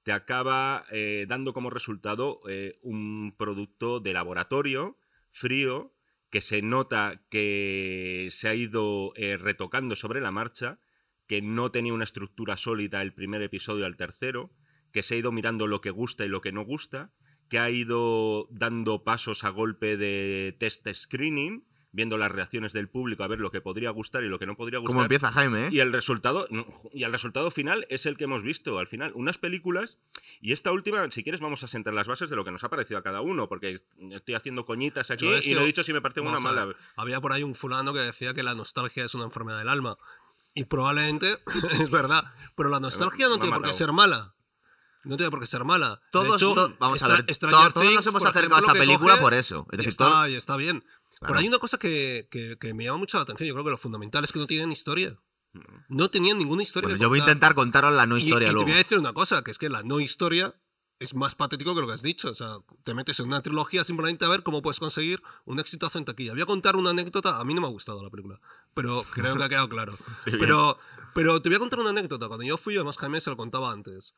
te 0.03 0.11
acaba 0.11 0.83
eh, 0.91 1.25
dando 1.29 1.53
como 1.53 1.69
resultado 1.69 2.39
eh, 2.49 2.77
un 2.81 3.33
producto 3.37 4.01
de 4.01 4.11
laboratorio, 4.11 4.97
frío, 5.31 5.93
que 6.29 6.41
se 6.41 6.61
nota 6.61 7.23
que 7.29 8.27
se 8.31 8.49
ha 8.49 8.55
ido 8.55 9.13
retocando 9.15 9.95
sobre 9.95 10.21
la 10.21 10.31
marcha, 10.31 10.79
que 11.27 11.41
no 11.41 11.71
tenía 11.71 11.93
una 11.93 12.03
estructura 12.03 12.57
sólida 12.57 13.01
el 13.01 13.13
primer 13.13 13.41
episodio 13.41 13.85
al 13.85 13.97
tercero, 13.97 14.51
que 14.91 15.03
se 15.03 15.15
ha 15.15 15.17
ido 15.17 15.31
mirando 15.31 15.67
lo 15.67 15.81
que 15.81 15.91
gusta 15.91 16.25
y 16.25 16.29
lo 16.29 16.41
que 16.41 16.51
no 16.51 16.63
gusta, 16.63 17.11
que 17.49 17.59
ha 17.59 17.69
ido 17.69 18.47
dando 18.51 19.03
pasos 19.03 19.43
a 19.43 19.49
golpe 19.49 19.97
de 19.97 20.55
test 20.59 20.87
screening, 20.93 21.65
viendo 21.91 22.17
las 22.17 22.31
reacciones 22.31 22.71
del 22.73 22.87
público 22.87 23.23
a 23.23 23.27
ver 23.27 23.39
lo 23.39 23.51
que 23.51 23.61
podría 23.61 23.89
gustar 23.89 24.23
y 24.23 24.29
lo 24.29 24.39
que 24.39 24.45
no 24.45 24.55
podría 24.55 24.79
gustar. 24.79 24.93
Como 24.93 25.01
empieza 25.01 25.31
Jaime, 25.31 25.67
¿eh? 25.67 25.69
Y 25.71 25.79
el 25.79 25.91
resultado 25.91 26.47
y 26.93 27.03
el 27.03 27.11
resultado 27.11 27.51
final 27.51 27.85
es 27.89 28.05
el 28.05 28.17
que 28.17 28.23
hemos 28.23 28.43
visto 28.43 28.79
al 28.79 28.87
final. 28.87 29.11
Unas 29.15 29.37
películas 29.37 29.99
y 30.39 30.53
esta 30.53 30.71
última, 30.71 31.09
si 31.11 31.23
quieres, 31.23 31.41
vamos 31.41 31.63
a 31.63 31.67
sentar 31.67 31.93
las 31.93 32.07
bases 32.07 32.29
de 32.29 32.35
lo 32.35 32.45
que 32.45 32.51
nos 32.51 32.63
ha 32.63 32.69
parecido 32.69 32.97
a 32.99 33.03
cada 33.03 33.21
uno, 33.21 33.49
porque 33.49 33.77
estoy 34.11 34.35
haciendo 34.35 34.65
coñitas 34.65 35.11
aquí 35.11 35.25
y 35.25 35.53
no 35.53 35.61
he 35.61 35.65
dicho 35.65 35.83
si 35.83 35.91
me 35.93 36.01
parece 36.01 36.21
una 36.21 36.31
Vamos 36.31 36.45
a 36.45 36.65
ver, 36.65 36.75
mala. 36.75 36.77
Había 36.95 37.19
por 37.19 37.33
ahí 37.33 37.43
un 37.43 37.55
fulano 37.55 37.93
que 37.93 37.99
decía 37.99 38.33
que 38.33 38.43
la 38.43 38.55
nostalgia 38.55 39.03
es 39.03 39.13
una 39.13 39.25
enfermedad 39.25 39.59
del 39.59 39.67
alma. 39.67 39.97
Y 40.53 40.65
probablemente 40.65 41.27
es 41.81 41.91
verdad. 41.91 42.23
Pero 42.55 42.69
la 42.69 42.79
nostalgia 42.79 43.27
no 43.27 43.35
Me 43.35 43.41
tiene 43.41 43.55
por 43.57 43.65
qué 43.65 43.73
ser 43.73 43.91
mala. 43.91 44.33
No 45.03 45.17
tiene 45.17 45.31
por 45.31 45.39
qué 45.39 45.47
ser 45.47 45.63
mala. 45.63 45.99
Todos, 46.11 46.35
hecho, 46.41 46.53
to- 46.53 46.75
vamos 46.79 47.01
a 47.03 47.07
ver, 47.07 47.25
Stranger 47.33 47.73
to- 47.73 47.79
todos 47.79 47.93
nos 47.95 48.05
hemos 48.07 48.25
acercado 48.25 48.55
a 48.55 48.59
esta 48.59 48.73
película 48.73 49.17
por 49.17 49.33
eso. 49.33 49.65
Es 49.71 49.73
y 49.73 49.77
decir, 49.77 49.89
está, 49.89 50.05
todo- 50.09 50.27
y 50.27 50.35
está 50.35 50.55
bien. 50.57 50.79
Claro. 50.81 51.33
Pero 51.33 51.39
hay 51.39 51.47
una 51.47 51.57
cosa 51.59 51.77
que, 51.77 52.27
que- 52.31 52.57
que 52.59 52.73
me 52.73 52.83
llama 52.85 52.97
mucho 52.99 53.17
la 53.17 53.23
atención. 53.23 53.47
Yo 53.47 53.53
creo 53.55 53.65
que 53.65 53.71
lo 53.71 53.77
fundamental 53.77 54.23
es 54.23 54.31
que 54.31 54.39
no 54.39 54.47
tienen 54.47 54.71
historia. 54.71 55.17
No 55.89 56.09
tenían 56.09 56.37
ninguna 56.37 56.63
historia. 56.63 56.87
Bueno, 56.87 56.97
que 56.97 57.01
yo 57.01 57.09
voy 57.09 57.19
a 57.19 57.23
intentar 57.23 57.55
contaros 57.55 57.91
la 57.91 58.05
no 58.05 58.17
historia 58.17 58.47
y, 58.49 58.51
luego. 58.53 58.59
te 58.65 58.71
voy 58.71 58.73
a 58.75 58.83
decir 58.83 58.97
una 58.97 59.11
cosa, 59.13 59.43
que 59.43 59.51
es 59.51 59.57
que 59.57 59.69
la 59.69 59.83
no 59.83 59.99
historia 59.99 60.55
es 60.99 61.13
más 61.15 61.35
patético 61.35 61.75
que 61.75 61.81
lo 61.81 61.87
que 61.87 61.93
has 61.93 62.01
dicho. 62.03 62.29
O 62.29 62.35
sea, 62.35 62.57
te 62.83 62.93
metes 62.93 63.19
en 63.19 63.25
una 63.27 63.41
trilogía 63.41 63.83
simplemente 63.83 64.23
a 64.23 64.29
ver 64.29 64.43
cómo 64.43 64.61
puedes 64.61 64.79
conseguir 64.79 65.21
un 65.45 65.59
exitazo 65.59 65.97
en 65.97 66.05
taquilla. 66.05 66.31
Voy 66.33 66.43
a 66.43 66.45
contar 66.45 66.75
una 66.77 66.91
anécdota. 66.91 67.39
A 67.39 67.43
mí 67.43 67.53
no 67.53 67.59
me 67.61 67.67
ha 67.67 67.71
gustado 67.71 68.01
la 68.01 68.09
película, 68.09 68.39
pero 68.73 69.03
creo 69.13 69.35
que 69.35 69.43
ha 69.43 69.49
quedado 69.49 69.67
claro. 69.67 69.97
bien. 70.25 70.39
pero, 70.39 70.77
pero 71.13 71.41
te 71.41 71.49
voy 71.49 71.57
a 71.57 71.59
contar 71.59 71.79
una 71.81 71.89
anécdota. 71.89 72.27
Cuando 72.29 72.45
yo 72.45 72.57
fui, 72.57 72.75
además 72.75 72.97
Jaime 72.97 73.19
se 73.19 73.29
lo 73.29 73.35
contaba 73.35 73.71
antes. 73.73 74.15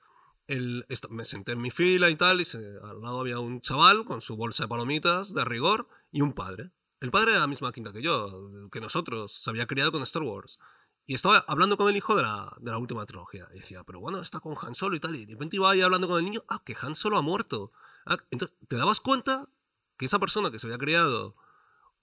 El, 0.47 0.85
me 1.09 1.25
senté 1.25 1.53
en 1.53 1.61
mi 1.61 1.71
fila 1.71 2.09
y 2.09 2.15
tal, 2.15 2.41
y 2.41 2.45
al 2.83 3.01
lado 3.01 3.21
había 3.21 3.39
un 3.39 3.61
chaval 3.61 4.05
con 4.05 4.21
su 4.21 4.35
bolsa 4.35 4.63
de 4.63 4.67
palomitas 4.67 5.33
de 5.33 5.45
rigor 5.45 5.87
y 6.11 6.21
un 6.21 6.33
padre. 6.33 6.71
El 6.99 7.11
padre 7.11 7.31
era 7.31 7.41
la 7.41 7.47
misma 7.47 7.71
quinta 7.71 7.91
que 7.91 8.01
yo, 8.01 8.69
que 8.71 8.79
nosotros, 8.79 9.33
se 9.33 9.49
había 9.49 9.67
criado 9.67 9.91
con 9.91 10.03
Star 10.03 10.23
Wars. 10.23 10.59
Y 11.05 11.15
estaba 11.15 11.43
hablando 11.47 11.75
con 11.75 11.89
el 11.89 11.97
hijo 11.97 12.15
de 12.15 12.23
la, 12.23 12.55
de 12.59 12.71
la 12.71 12.77
última 12.77 13.05
trilogía. 13.05 13.47
Y 13.53 13.59
decía, 13.59 13.83
pero 13.83 13.99
bueno, 13.99 14.21
está 14.21 14.39
con 14.39 14.55
Han 14.61 14.73
Solo 14.73 14.95
y 14.95 14.99
tal. 15.01 15.15
Y 15.15 15.25
de 15.25 15.33
repente 15.33 15.57
iba 15.57 15.69
ahí 15.69 15.81
hablando 15.81 16.07
con 16.07 16.17
el 16.17 16.25
niño, 16.25 16.43
ah, 16.47 16.61
que 16.63 16.75
Han 16.81 16.95
Solo 16.95 17.17
ha 17.17 17.21
muerto. 17.21 17.73
Ah, 18.05 18.17
entonces, 18.31 18.57
¿te 18.67 18.77
dabas 18.77 19.01
cuenta 19.01 19.49
que 19.97 20.05
esa 20.05 20.19
persona 20.19 20.49
que 20.49 20.59
se 20.59 20.67
había 20.67 20.77
criado 20.77 21.35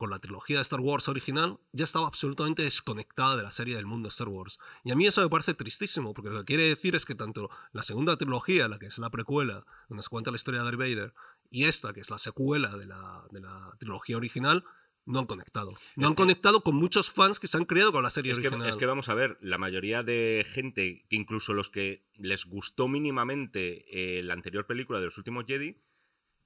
con 0.01 0.09
la 0.09 0.19
trilogía 0.19 0.57
de 0.57 0.63
Star 0.63 0.81
Wars 0.81 1.09
original 1.09 1.59
ya 1.73 1.85
estaba 1.85 2.07
absolutamente 2.07 2.63
desconectada 2.63 3.37
de 3.37 3.43
la 3.43 3.51
serie 3.51 3.77
del 3.77 3.85
mundo 3.85 4.09
Star 4.09 4.29
Wars? 4.29 4.59
Y 4.83 4.93
a 4.93 4.97
mí 4.97 5.07
eso 5.07 5.21
me 5.21 5.29
parece 5.29 5.53
tristísimo, 5.53 6.15
porque 6.15 6.31
lo 6.31 6.39
que 6.39 6.47
quiere 6.47 6.65
decir 6.65 6.97
es 6.97 7.05
que 7.05 7.15
tanto 7.15 7.51
la 7.73 7.83
segunda 7.83 8.17
trilogía, 8.17 8.67
la 8.67 8.79
que 8.79 8.87
es 8.87 8.97
la 8.97 9.11
precuela, 9.11 9.67
donde 9.91 10.03
se 10.03 10.09
cuenta 10.09 10.31
la 10.31 10.37
historia 10.37 10.61
de 10.61 10.65
Darth 10.65 10.79
Vader, 10.79 11.15
y 11.51 11.65
esta, 11.65 11.93
que 11.93 12.01
es 12.01 12.09
la 12.09 12.17
secuela 12.17 12.77
de 12.79 12.87
la, 12.87 13.27
de 13.31 13.43
la 13.43 13.77
trilogía 13.79 14.17
original, 14.17 14.65
no 15.05 15.19
han 15.19 15.27
conectado. 15.27 15.75
No 15.97 16.09
han 16.09 16.15
conectado 16.15 16.63
con 16.63 16.77
muchos 16.77 17.11
fans 17.11 17.39
que 17.39 17.47
se 17.47 17.59
han 17.59 17.67
criado 17.67 17.93
con 17.93 18.03
la 18.03 18.11
serie 18.11 18.33
Es 18.33 18.39
que, 18.39 18.49
original. 18.49 18.71
es 18.71 18.79
que 18.79 18.87
vamos 18.87 19.11
a 19.11 19.15
ver, 19.15 19.37
la 19.43 19.59
mayoría 19.59 20.03
de 20.03 20.47
gente, 20.49 21.05
que 21.11 21.17
incluso 21.17 21.53
los 21.53 21.69
que 21.69 22.07
les 22.15 22.47
gustó 22.47 22.89
mínimamente 22.89 23.85
eh, 24.19 24.23
la 24.23 24.33
anterior 24.33 24.67
película 24.67 24.99
de 24.99 25.07
los 25.07 25.19
últimos 25.19 25.45
Jedi, 25.47 25.77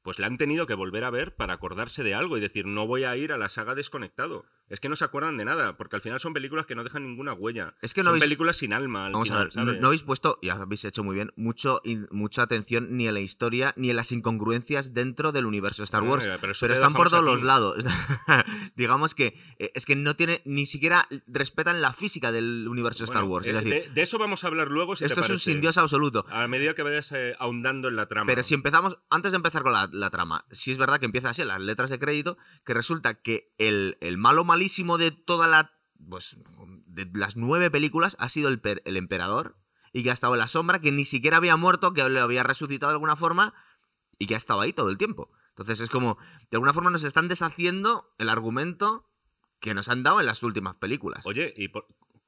pues 0.05 0.19
la 0.19 0.27
han 0.27 0.37
tenido 0.37 0.67
que 0.67 0.75
volver 0.75 1.03
a 1.03 1.11
ver 1.11 1.35
para 1.35 1.55
acordarse 1.55 2.05
de 2.05 2.13
algo 2.13 2.37
y 2.37 2.41
decir, 2.41 2.67
no 2.67 2.87
voy 2.87 3.05
a 3.05 3.17
ir 3.17 3.33
a 3.33 3.39
la 3.39 3.49
saga 3.49 3.75
desconectado. 3.75 4.45
Es 4.71 4.81
que 4.81 4.89
no 4.89 4.97
se 4.97 5.05
acuerdan 5.05 5.37
de 5.37 5.45
nada, 5.45 5.77
porque 5.77 5.97
al 5.97 6.03
final 6.03 6.19
son 6.21 6.33
películas 6.33 6.65
que 6.67 6.75
no 6.75 6.85
dejan 6.85 7.03
ninguna 7.03 7.35
huella. 7.35 7.75
Es 7.83 7.93
que 7.93 8.03
no 8.03 8.07
son 8.11 8.17
habéis- 8.17 8.21
películas 8.25 8.57
sin 8.57 8.73
alma. 8.73 9.07
al 9.07 9.13
Vamos 9.13 9.29
final, 9.29 9.43
a 9.43 9.45
ver, 9.45 9.57
no, 9.57 9.65
¿sabes? 9.65 9.81
no 9.81 9.87
habéis 9.89 10.03
puesto, 10.03 10.39
y 10.41 10.49
habéis 10.49 10.85
hecho 10.87 11.05
muy 11.05 11.15
bien, 11.15 11.33
mucho, 11.37 11.83
mucha 12.11 12.43
atención 12.43 12.97
ni 12.97 13.07
en 13.07 13.15
la 13.15 13.21
historia 13.21 13.75
ni 13.77 13.91
en 13.91 13.97
las 13.97 14.11
incongruencias 14.13 14.95
dentro 14.95 15.33
del 15.33 15.47
universo 15.47 15.83
de 15.83 15.85
Star 15.85 16.03
Wars. 16.03 16.27
pero 16.41 16.75
están 16.75 16.95
por 16.95 17.11
todos 17.11 17.25
los 17.25 17.43
lados. 17.43 17.85
Digamos 18.77 19.15
que 19.15 19.39
eh, 19.59 19.71
es 19.75 19.87
que 19.87 19.97
no 19.97 20.15
tiene, 20.15 20.43
ni 20.45 20.67
siquiera 20.67 21.07
respetan 21.27 21.81
la 21.83 21.93
física 21.93 22.33
del 22.33 22.67
universo 22.69 23.01
de 23.01 23.05
Star 23.05 23.23
Bueno, 23.25 23.35
Wars. 23.35 23.47
eh, 23.47 23.53
decir, 23.53 23.71
de, 23.73 23.89
de 23.91 24.03
eso 24.03 24.19
vamos 24.19 24.45
a 24.45 24.47
hablar 24.49 24.69
luego. 24.69 24.97
Si 24.97 25.01
te 25.01 25.07
esto 25.07 25.21
es 25.21 25.31
un 25.31 25.39
sin 25.39 25.61
Dios 25.61 25.79
absoluto. 25.79 26.25
A 26.31 26.47
medida 26.49 26.75
que 26.75 26.83
vayas 26.83 27.13
eh, 27.13 27.35
ahondando 27.39 27.89
en 27.89 27.97
la 27.97 28.07
trama. 28.07 28.27
Pero 28.27 28.43
si 28.43 28.55
empezamos, 28.55 28.99
antes 29.11 29.33
de 29.33 29.37
empezar 29.37 29.63
con 29.63 29.73
la, 29.73 29.89
la 29.93 30.11
trama, 30.11 30.45
si 30.51 30.71
es 30.71 30.79
verdad 30.79 30.99
que 30.99 31.07
empieza 31.07 31.31
así, 31.31 31.45
las 31.45 31.61
letras 31.61 31.91
de 31.91 31.99
crédito, 31.99 32.37
que 32.65 32.75
resulta 32.75 33.15
que 33.21 33.53
el, 33.59 33.97
el 34.01 34.17
malo 34.19 34.45
malísimo 34.55 34.99
de 34.99 35.11
toda 35.11 35.47
la. 35.49 35.71
Pues 36.09 36.37
de 36.87 37.09
las 37.15 37.37
nueve 37.37 37.71
películas 37.71 38.17
ha 38.21 38.29
sido 38.29 38.49
el, 38.49 38.61
per- 38.61 38.83
el 38.85 38.97
emperador 38.97 39.57
y 39.93 40.03
que 40.03 40.11
ha 40.11 40.13
estado 40.13 40.35
en 40.35 40.41
la 40.41 40.49
sombra, 40.49 40.81
que 40.81 40.93
ni 40.93 41.05
siquiera 41.05 41.37
había 41.39 41.57
muerto, 41.57 41.93
que 41.95 42.09
lo 42.09 42.23
había 42.23 42.43
resucitado 42.43 42.91
de 42.91 42.95
alguna 42.97 43.17
forma 43.17 43.55
y 44.19 44.27
que 44.27 44.35
ha 44.35 44.37
estado 44.37 44.61
ahí 44.61 44.73
todo 44.73 44.91
el 44.91 44.99
tiempo. 44.99 45.31
Entonces 45.51 45.81
es 45.81 45.89
como, 45.91 46.19
de 46.51 46.57
alguna 46.57 46.73
forma 46.73 46.91
nos 46.91 47.05
están 47.05 47.29
deshaciendo 47.29 48.13
el 48.19 48.29
argumento 48.29 49.09
que 49.61 49.73
nos 49.73 49.89
han 49.89 50.03
dado 50.03 50.21
en 50.21 50.27
las 50.27 50.43
últimas 50.43 50.75
películas. 50.77 51.25
Oye, 51.27 51.55
y 51.57 51.69
por- 51.69 51.87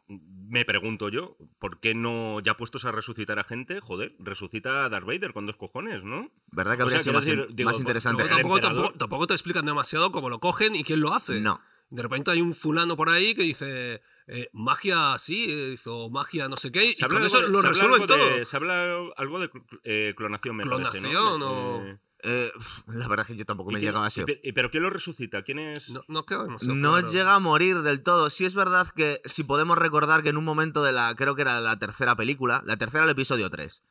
me 0.09 0.65
pregunto 0.65 1.09
yo, 1.09 1.37
¿por 1.59 1.81
qué 1.81 1.95
no, 1.95 2.39
ya 2.41 2.57
puestos 2.57 2.85
a 2.85 2.93
resucitar 2.93 3.41
a 3.41 3.45
gente, 3.45 3.81
joder, 3.81 4.15
resucita 4.21 4.85
a 4.85 4.89
Darth 4.89 5.05
Vader 5.07 5.33
con 5.33 5.45
dos 5.47 5.57
cojones, 5.57 6.05
¿no? 6.05 6.31
¿Verdad 6.53 6.77
que 6.77 6.83
o 6.83 6.87
habría 6.87 7.01
sea, 7.01 7.13
sido 7.13 7.15
más, 7.15 7.27
in- 7.27 7.57
digo, 7.57 7.71
interesante? 7.81 8.23
Tampoco, 8.29 8.93
tampoco 8.97 9.27
te 9.27 9.35
explican 9.35 9.67
demasiado 9.67 10.13
cómo 10.13 10.31
lo 10.31 10.39
cogen 10.39 10.77
y 10.77 10.85
quién 10.85 11.01
lo 11.01 11.13
hace. 11.13 11.41
No. 11.41 11.61
De 11.89 12.03
repente 12.03 12.31
hay 12.31 12.41
un 12.41 12.55
fulano 12.55 12.97
por 12.97 13.09
ahí 13.09 13.35
que 13.35 13.43
dice 13.43 14.03
eh, 14.27 14.49
magia 14.53 15.17
sí, 15.19 15.47
eh, 15.49 15.77
o 15.87 16.11
magia 16.11 16.49
no 16.49 16.57
sé 16.57 16.73
qué, 16.73 16.85
y 16.85 16.93
Se 16.95 17.05
habla 17.05 17.19
con 17.19 17.27
eso 17.27 17.41
de- 17.43 17.49
lo 17.49 17.63
resuelven 17.63 18.07
todo. 18.07 18.19
de- 18.31 18.45
se 18.45 18.57
habla 18.57 18.97
algo 19.17 19.39
de 19.39 19.51
eh, 19.85 20.15
clonación, 20.17 20.57
me 20.57 20.65
parece, 20.65 20.99
Clonación 21.01 21.41
¿no? 21.41 21.51
o- 21.77 21.83
Eh, 21.85 21.99
Eh, 22.25 22.51
pf, 22.57 22.83
la 22.89 23.07
verdad 23.09 23.25
es 23.25 23.33
que 23.33 23.37
yo 23.39 23.45
tampoco 23.45 23.71
¿y 23.71 23.75
me 23.75 23.79
quién- 23.79 23.91
llegaba 23.91 24.07
a 24.07 24.09
ese. 24.09 24.25
y 24.43 24.53
¿Pero 24.53 24.71
quién 24.71 24.83
lo 24.83 24.91
resucita? 24.91 25.43
¿Quién 25.45 25.59
es...? 25.61 25.91
No, 25.91 26.03
no 26.09 26.25
queda 26.27 26.45
demasiado 26.45 26.75
No 26.75 26.93
claro. 26.93 27.11
llega 27.13 27.35
a 27.37 27.39
morir 27.39 27.83
del 27.83 28.03
todo. 28.03 28.31
Sí 28.31 28.47
es 28.47 28.55
verdad 28.57 28.89
que 28.97 29.21
si 29.27 29.45
podemos 29.45 29.77
recordar 29.79 30.23
que 30.25 30.31
en 30.31 30.39
un 30.39 30.45
momento 30.45 30.83
de 30.83 30.93
la, 30.93 31.15
creo 31.15 31.37
que 31.37 31.43
era 31.43 31.61
la 31.61 31.79
tercera 31.79 32.17
película, 32.17 32.63
la 32.65 32.79
tercera 32.79 33.03
del 33.03 33.11
episodio 33.13 33.49
3, 33.51 33.85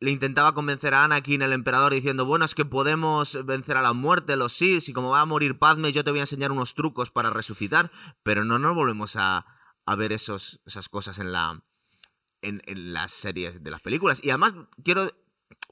le 0.00 0.10
intentaba 0.10 0.52
convencer 0.52 0.94
a 0.94 1.04
Anakin, 1.04 1.42
el 1.42 1.52
emperador, 1.52 1.94
diciendo, 1.94 2.26
bueno, 2.26 2.44
es 2.44 2.54
que 2.54 2.64
podemos 2.64 3.44
vencer 3.46 3.76
a 3.76 3.82
la 3.82 3.92
muerte, 3.92 4.36
los 4.36 4.52
Sith, 4.52 4.88
y 4.88 4.92
como 4.92 5.10
va 5.10 5.20
a 5.20 5.26
morir 5.26 5.58
Padme, 5.58 5.92
yo 5.92 6.04
te 6.04 6.10
voy 6.10 6.20
a 6.20 6.24
enseñar 6.24 6.52
unos 6.52 6.74
trucos 6.74 7.10
para 7.10 7.30
resucitar, 7.30 7.90
pero 8.22 8.44
no 8.44 8.58
nos 8.58 8.74
volvemos 8.74 9.16
a, 9.16 9.46
a 9.86 9.94
ver 9.94 10.12
esos, 10.12 10.60
esas 10.66 10.88
cosas 10.88 11.18
en 11.18 11.32
la 11.32 11.62
en, 12.42 12.92
las 12.92 13.12
series 13.12 13.62
de 13.62 13.70
las 13.70 13.80
películas. 13.80 14.22
Y 14.22 14.30
además, 14.30 14.54
quiero... 14.84 15.10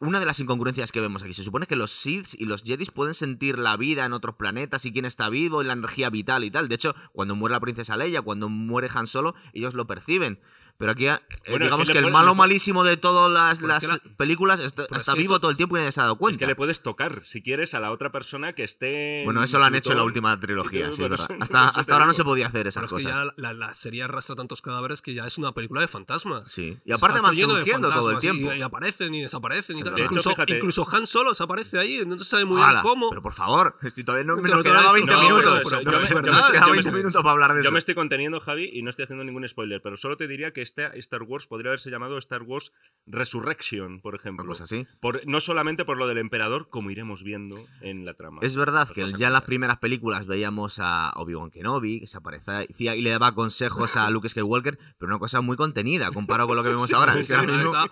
Una 0.01 0.21
de 0.21 0.27
las 0.27 0.39
incongruencias 0.39 0.93
que 0.93 1.01
vemos 1.01 1.23
aquí, 1.23 1.35
se 1.35 1.45
supone 1.45 1.67
que 1.67 1.77
los 1.77 1.91
Sith 1.91 2.35
y 2.35 2.45
los 2.45 2.63
Jedi 2.63 2.85
pueden 2.87 3.15
sentir 3.15 3.59
la 3.59 3.77
vida 3.77 4.05
en 4.05 4.13
otros 4.13 4.37
planetas 4.37 4.85
y 4.85 4.93
quién 4.93 5.05
está 5.05 5.29
vivo 5.29 5.63
y 5.63 5.67
la 5.67 5.73
energía 5.73 6.11
vital 6.11 6.45
y 6.45 6.51
tal. 6.51 6.69
De 6.69 6.75
hecho, 6.75 6.95
cuando 7.13 7.35
muere 7.37 7.55
la 7.55 7.61
princesa 7.61 7.97
Leia, 7.97 8.23
cuando 8.23 8.49
muere 8.49 8.89
Han 8.93 9.07
Solo, 9.07 9.35
ellos 9.53 9.75
lo 9.75 9.87
perciben. 9.87 10.41
Pero 10.77 10.91
aquí, 10.91 11.07
eh, 11.07 11.17
Bueno, 11.49 11.57
es 11.57 11.61
digamos 11.71 11.87
que 11.87 11.93
que, 11.93 11.99
el 11.99 12.05
puede- 12.05 12.13
malo 12.13 12.35
malísimo 12.35 12.83
de 12.83 12.97
todas 12.97 13.31
las, 13.31 13.61
Pero 13.61 13.73
es 13.73 13.79
que 13.79 13.87
las 13.87 14.05
la- 14.05 14.17
películas 14.17 14.59
está, 14.61 14.83
es 14.83 14.89
que 15.05 15.13
vivo 15.13 15.35
esto- 15.35 15.41
todo 15.41 15.51
el 15.53 15.57
tiempo 15.57 15.77
y 15.77 15.81
nadie 15.81 15.93
se 15.93 16.01
ha 16.01 16.05
dado 16.05 16.15
Es 16.15 16.19
cuenta. 16.19 16.39
que 16.41 16.47
le 16.47 16.57
puedes 16.57 16.83
tocar, 16.83 17.23
si 17.25 17.43
quieres, 17.43 17.75
a 17.75 17.81
la 17.81 17.93
otra 17.93 18.11
persona 18.11 18.55
que 18.55 18.65
esté... 18.65 19.23
Bueno, 19.25 19.41
en 19.41 19.45
eso 19.45 19.59
lo 19.61 19.65
han 19.67 19.75
hecho 19.77 19.93
en 19.93 19.99
la 19.99 20.05
última 20.05 20.39
trilogía, 20.41 20.93
sí, 20.93 21.03
es 21.05 21.09
verdad. 21.09 21.29
Hasta, 21.41 21.69
hasta 21.69 21.93
ahora 21.93 22.07
no 22.07 22.13
se 22.13 22.25
podía 22.25 22.47
hacer 22.49 22.61
Pero 22.61 22.69
esas 22.71 22.83
es 22.85 22.89
que 22.89 22.95
cosas. 23.05 23.13
ya 23.27 23.33
la, 23.37 23.53
la 23.55 23.73
serie 23.75 24.03
arrastra 24.03 24.35
tantos 24.35 24.63
cadáveres 24.63 25.01
que 25.01 25.15
ya 25.15 25.27
es 25.27 25.39
una 25.39 25.53
película 25.53 25.81
de 25.81 25.89
fantasmas. 25.89 26.51
Sí. 26.51 26.77
Y 26.85 26.93
aparte 26.93 27.21
surgiendo 27.21 27.91
todo 27.93 28.11
el 28.11 28.17
y- 28.17 28.21
tiempo. 28.21 28.53
Y, 28.53 28.63
aparecen 28.63 29.15
y 29.15 29.23
desaparecen 29.23 29.77
y 29.77 29.81
Es 29.81 29.85
tal. 29.85 29.95
verdad. 29.95 30.11
De 30.11 30.19
hecho, 30.19 30.31
Incluso, 30.31 30.55
incluso 30.57 30.89
Han 30.97 31.07
Solo 31.07 31.35
se 31.35 31.43
aparece 31.45 31.79
ahí, 31.79 32.03
no 32.07 32.19
se 32.19 32.25
sabe 32.25 32.45
muy 32.47 32.57
bien 32.57 32.69
cómo. 32.83 33.11
Pero 33.11 33.23
por 33.23 33.33
favor, 33.33 33.77
si 33.95 34.03
todavía 34.05 34.25
no 34.25 34.37
me 34.37 34.49
nos 34.49 34.63
quedaba 34.63 34.87
es- 34.87 34.93
20 34.95 35.13
no, 35.13 35.19
pero 35.21 35.29
minutos. 35.37 35.53
yo 35.53 35.59
es 35.61 35.85
yo 35.85 35.91
nos 35.93 36.09
quedaban 36.09 36.53
yo 36.53 36.67
me- 36.69 36.73
20 36.73 36.91
minutos 36.93 37.23
para 37.23 37.31
hablar 37.33 37.51
de 37.55 37.57
Yo 37.59 37.69
eso. 37.69 37.73
me 37.73 37.79
estoy 37.79 37.95
conteniendo, 37.95 38.41
Javi, 38.41 38.71
y 38.73 38.83
no 38.83 38.91
estoy 38.91 39.05
haciendo 39.05 39.25
ningún 39.25 39.49
spoiler, 39.49 39.81
pero 39.83 39.97
solo 39.97 40.17
te 40.17 40.27
diría 40.29 40.53
que 40.53 40.64
este 40.65 40.99
Star 40.99 41.23
Wars 41.23 41.47
podría 41.47 41.71
haberse 41.71 41.91
llamado 41.91 42.19
Star 42.19 42.43
Wars 42.43 42.73
Resurrection, 43.07 44.01
por 44.01 44.15
ejemplo. 44.15 44.45
Una 44.45 44.51
cosa 44.51 44.65
así. 44.65 44.87
Por, 45.01 45.27
no 45.27 45.41
solamente 45.41 45.85
por 45.85 45.97
lo 45.97 46.09
del 46.09 46.19
emperador, 46.19 46.69
como 46.69 46.91
iremos 46.91 47.23
viendo 47.23 47.65
en 47.81 48.05
la 48.05 48.15
trama. 48.15 48.41
Es 48.43 48.57
verdad 48.57 48.89
que 48.89 49.13
ya 49.13 49.29
en 49.29 49.33
las 49.33 49.43
primeras 49.43 49.79
películas 49.79 50.27
veíamos 50.27 50.79
a 50.81 51.13
Obi-Wan 51.17 51.51
Kenobi, 51.51 52.01
que 52.01 52.07
se 52.07 52.17
aparecía 52.17 52.97
y 52.97 53.01
le 53.01 53.11
daba 53.11 53.35
consejos 53.35 53.97
a 53.97 54.11
Luke 54.11 54.29
Skywalker, 54.29 54.79
pero 54.99 55.11
una 55.11 55.19
cosa 55.19 55.41
muy 55.41 55.57
contenida 55.57 56.11
comparado 56.11 56.49
con 56.49 56.57
lo 56.57 56.63
que 56.63 56.71
vemos 56.71 56.93
ahora. 56.93 57.15
Mismo 57.15 57.37
está 57.37 57.91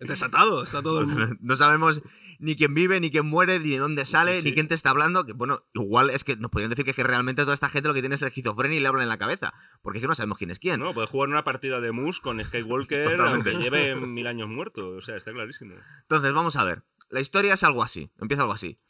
desatado, 0.00 0.62
está 0.62 0.82
todo 0.82 1.04
no 1.40 1.56
sabemos 1.56 2.02
ni 2.40 2.56
quién 2.56 2.74
vive, 2.74 2.98
ni 3.00 3.10
quién 3.10 3.26
muere, 3.26 3.58
ni 3.60 3.70
de 3.70 3.78
dónde 3.78 4.04
sale, 4.04 4.38
Sí, 4.38 4.44
ni 4.44 4.52
quién 4.52 4.66
te 4.66 4.74
está 4.74 4.90
hablando. 4.90 5.24
Que 5.24 5.32
bueno, 5.32 5.64
igual 5.74 6.10
es 6.10 6.24
que 6.24 6.36
nos 6.36 6.50
podrían 6.50 6.70
decir 6.70 6.84
que, 6.84 6.90
es 6.90 6.96
que 6.96 7.02
realmente 7.04 7.42
toda 7.42 7.54
esta 7.54 7.68
gente 7.68 7.88
lo 7.88 7.94
que 7.94 8.00
tiene 8.00 8.14
es 8.16 8.22
esquizofrenia 8.22 8.78
y 8.78 8.80
le 8.80 8.88
hablan 8.88 9.02
en 9.04 9.08
la 9.10 9.18
cabeza. 9.18 9.52
Porque 9.82 9.98
es 9.98 10.02
que 10.02 10.08
no 10.08 10.14
sabemos 10.14 10.38
quién 10.38 10.50
es 10.50 10.58
quién. 10.58 10.80
No, 10.80 10.92
puedes 10.94 11.10
jugar 11.10 11.28
una 11.28 11.44
partida 11.44 11.80
de 11.80 11.92
Mus 11.92 12.20
con 12.20 12.42
Skywalker, 12.42 13.20
aunque 13.20 13.52
lleve 13.54 13.94
mil 13.94 14.26
años 14.26 14.48
muerto. 14.48 14.88
O 14.96 15.00
sea, 15.00 15.16
está 15.16 15.32
clarísimo. 15.32 15.74
Entonces, 16.02 16.32
vamos 16.32 16.56
a 16.56 16.64
ver. 16.64 16.82
La 17.10 17.20
historia 17.20 17.54
es 17.54 17.62
algo 17.64 17.82
así. 17.82 18.10
Empieza 18.18 18.42
algo 18.42 18.54
así. 18.54 18.80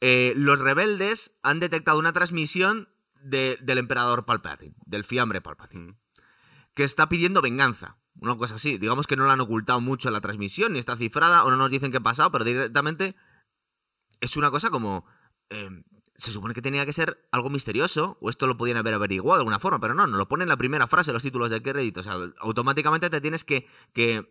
Eh, 0.00 0.32
los 0.36 0.58
rebeldes 0.58 1.38
han 1.42 1.60
detectado 1.60 1.98
una 1.98 2.12
transmisión 2.12 2.88
de- 3.22 3.58
del 3.60 3.76
emperador 3.78 4.24
Palpatine, 4.24 4.74
del 4.86 5.04
fiambre 5.04 5.42
Palpatine, 5.42 5.92
Mm. 5.92 5.96
que 6.74 6.84
está 6.84 7.08
pidiendo 7.10 7.42
venganza. 7.42 7.98
Una 8.20 8.36
cosa 8.36 8.56
así. 8.56 8.78
Digamos 8.78 9.06
que 9.06 9.16
no 9.16 9.26
la 9.26 9.32
han 9.32 9.40
ocultado 9.40 9.80
mucho 9.80 10.08
en 10.08 10.14
la 10.14 10.20
transmisión, 10.20 10.72
ni 10.72 10.78
está 10.78 10.96
cifrada, 10.96 11.44
o 11.44 11.50
no 11.50 11.56
nos 11.56 11.70
dicen 11.70 11.90
qué 11.90 11.98
ha 11.98 12.02
pasado, 12.02 12.30
pero 12.30 12.44
directamente 12.44 13.14
es 14.20 14.36
una 14.36 14.50
cosa 14.50 14.70
como. 14.70 15.06
eh, 15.50 15.68
se 16.20 16.32
supone 16.32 16.52
que 16.52 16.60
tenía 16.60 16.84
que 16.84 16.92
ser 16.92 17.26
algo 17.32 17.48
misterioso, 17.48 18.18
o 18.20 18.28
esto 18.28 18.46
lo 18.46 18.58
podían 18.58 18.76
haber 18.76 18.92
averiguado 18.92 19.38
de 19.38 19.40
alguna 19.40 19.58
forma, 19.58 19.80
pero 19.80 19.94
no, 19.94 20.06
nos 20.06 20.18
lo 20.18 20.28
pone 20.28 20.42
en 20.42 20.50
la 20.50 20.58
primera 20.58 20.86
frase, 20.86 21.14
los 21.14 21.22
títulos 21.22 21.48
de 21.48 21.62
crédito. 21.62 22.00
O 22.00 22.02
sea, 22.02 22.18
automáticamente 22.40 23.08
te 23.08 23.22
tienes 23.22 23.42
que, 23.42 23.66
que 23.94 24.30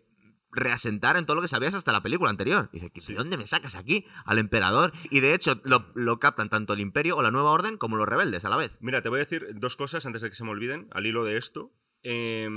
reasentar 0.52 1.16
en 1.16 1.26
todo 1.26 1.34
lo 1.34 1.42
que 1.42 1.48
sabías 1.48 1.74
hasta 1.74 1.90
la 1.90 2.00
película 2.00 2.30
anterior. 2.30 2.70
Y 2.72 2.78
dices, 2.78 3.08
¿de 3.08 3.14
dónde 3.14 3.36
me 3.36 3.44
sacas 3.44 3.74
aquí 3.74 4.06
al 4.24 4.38
emperador? 4.38 4.92
Y 5.10 5.18
de 5.18 5.34
hecho, 5.34 5.60
lo, 5.64 5.90
lo 5.96 6.20
captan 6.20 6.48
tanto 6.48 6.74
el 6.74 6.80
Imperio 6.80 7.16
o 7.16 7.22
la 7.22 7.32
Nueva 7.32 7.50
Orden 7.50 7.76
como 7.76 7.96
los 7.96 8.08
rebeldes 8.08 8.44
a 8.44 8.50
la 8.50 8.56
vez. 8.56 8.76
Mira, 8.80 9.02
te 9.02 9.08
voy 9.08 9.18
a 9.18 9.24
decir 9.24 9.48
dos 9.54 9.74
cosas 9.74 10.06
antes 10.06 10.22
de 10.22 10.30
que 10.30 10.36
se 10.36 10.44
me 10.44 10.50
olviden, 10.50 10.88
al 10.92 11.06
hilo 11.06 11.24
de 11.24 11.38
esto. 11.38 11.72
Eh, 12.02 12.48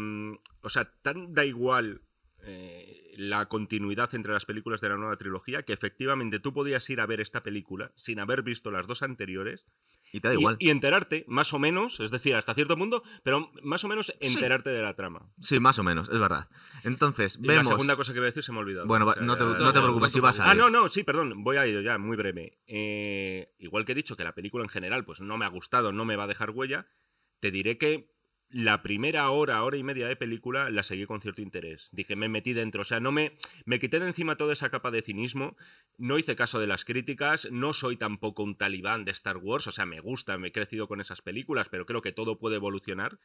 o 0.62 0.70
sea, 0.70 0.86
tan 1.02 1.34
da 1.34 1.46
igual 1.46 2.02
eh, 2.46 3.14
la 3.18 3.48
continuidad 3.48 4.14
entre 4.16 4.34
las 4.34 4.46
películas 4.46 4.82
de 4.82 4.90
la 4.90 4.98
nueva 4.98 5.16
trilogía 5.18 5.64
que 5.64 5.72
efectivamente 5.74 6.40
tú 6.40 6.54
podías 6.54 6.90
ir 6.90 7.00
a 7.00 7.06
ver 7.06 7.22
esta 7.22 7.42
película 7.42 7.92
sin 7.96 8.20
haber 8.20 8.42
visto 8.44 8.70
las 8.72 8.86
dos 8.86 9.02
anteriores 9.02 9.66
Y 10.12 10.20
te 10.20 10.28
da 10.28 10.34
igual. 10.34 10.58
y 10.60 10.70
enterarte, 10.70 11.24
más 11.28 11.54
o 11.54 11.60
menos, 11.60 12.00
es 12.02 12.12
decir, 12.12 12.36
hasta 12.36 12.54
cierto 12.54 12.76
punto, 12.78 13.02
pero 13.24 13.50
más 13.64 13.84
o 13.86 13.88
menos 13.88 14.14
enterarte 14.20 14.72
de 14.72 14.82
la 14.82 14.94
trama. 14.96 15.30
Sí, 15.40 15.60
más 15.62 15.80
o 15.80 15.84
menos, 15.84 16.10
es 16.10 16.20
verdad. 16.20 16.50
Entonces, 16.84 17.38
Y 17.42 17.48
vemos. 17.48 17.66
la 17.66 17.72
segunda 17.72 17.96
cosa 17.96 18.12
que 18.14 18.20
voy 18.20 18.28
a 18.28 18.32
decir 18.32 18.44
se 18.44 18.52
me 18.52 18.58
ha 18.58 18.62
olvidado. 18.62 18.88
Bueno, 18.88 19.06
va- 19.06 19.14
O 19.14 19.16
sea, 19.16 19.24
no 19.24 19.38
te, 19.38 19.44
no 19.46 19.72
te 19.74 19.80
preocupes, 19.82 20.12
si 20.12 20.20
vas 20.20 20.40
a 20.42 20.50
Ah, 20.52 20.54
no, 20.56 20.70
no, 20.70 20.90
sí, 20.90 21.04
perdón, 21.04 21.44
voy 21.44 21.56
a 21.58 21.66
ir 21.68 21.82
ya, 21.82 21.98
muy 21.98 22.18
breve. 22.18 22.60
Eh, 22.68 23.54
igual 23.60 23.86
que 23.86 23.94
he 23.94 23.96
dicho 23.96 24.18
que 24.18 24.24
la 24.26 24.36
película 24.36 24.64
en 24.64 24.70
general 24.70 25.06
pues 25.06 25.22
no 25.22 25.38
me 25.38 25.46
ha 25.46 25.50
gustado, 25.50 25.92
no 25.94 26.04
me 26.06 26.16
va 26.18 26.26
a 26.26 26.28
dejar 26.28 26.50
huella, 26.52 26.88
te 27.40 27.52
diré 27.52 27.78
que 27.78 28.12
la 28.54 28.84
primera 28.84 29.30
hora, 29.32 29.64
hora 29.64 29.78
y 29.78 29.84
media 29.84 30.08
de 30.08 30.16
película 30.16 30.70
la 30.70 30.84
seguí 30.84 31.06
con 31.06 31.22
cierto 31.22 31.42
interés. 31.42 31.90
Dije, 31.92 32.16
me 32.16 32.30
metí 32.30 32.54
dentro, 32.54 32.84
o 32.84 32.86
sea, 32.86 33.00
no 33.00 33.12
me, 33.12 33.32
me 33.66 33.80
quité 33.80 34.00
de 34.00 34.08
encima 34.08 34.36
toda 34.36 34.54
esa 34.54 34.70
capa 34.70 34.92
de 34.92 35.02
cinismo, 35.02 35.58
no 35.98 36.20
hice 36.20 36.36
caso 36.36 36.60
de 36.60 36.68
las 36.68 36.86
críticas, 36.86 37.48
no 37.52 37.74
soy 37.74 37.98
tampoco 37.98 38.44
un 38.44 38.56
talibán 38.56 39.06
de 39.06 39.12
Star 39.12 39.38
Wars, 39.38 39.66
o 39.68 39.72
sea, 39.72 39.86
me 39.88 40.00
gusta, 40.00 40.38
me 40.38 40.50
he 40.50 40.52
crecido 40.52 40.88
con 40.88 41.02
esas 41.02 41.22
películas, 41.22 41.68
pero 41.70 41.86
creo 41.88 42.02
que 42.02 42.12
todo 42.12 42.38
puede 42.38 42.56
evolucionar. 42.58 43.18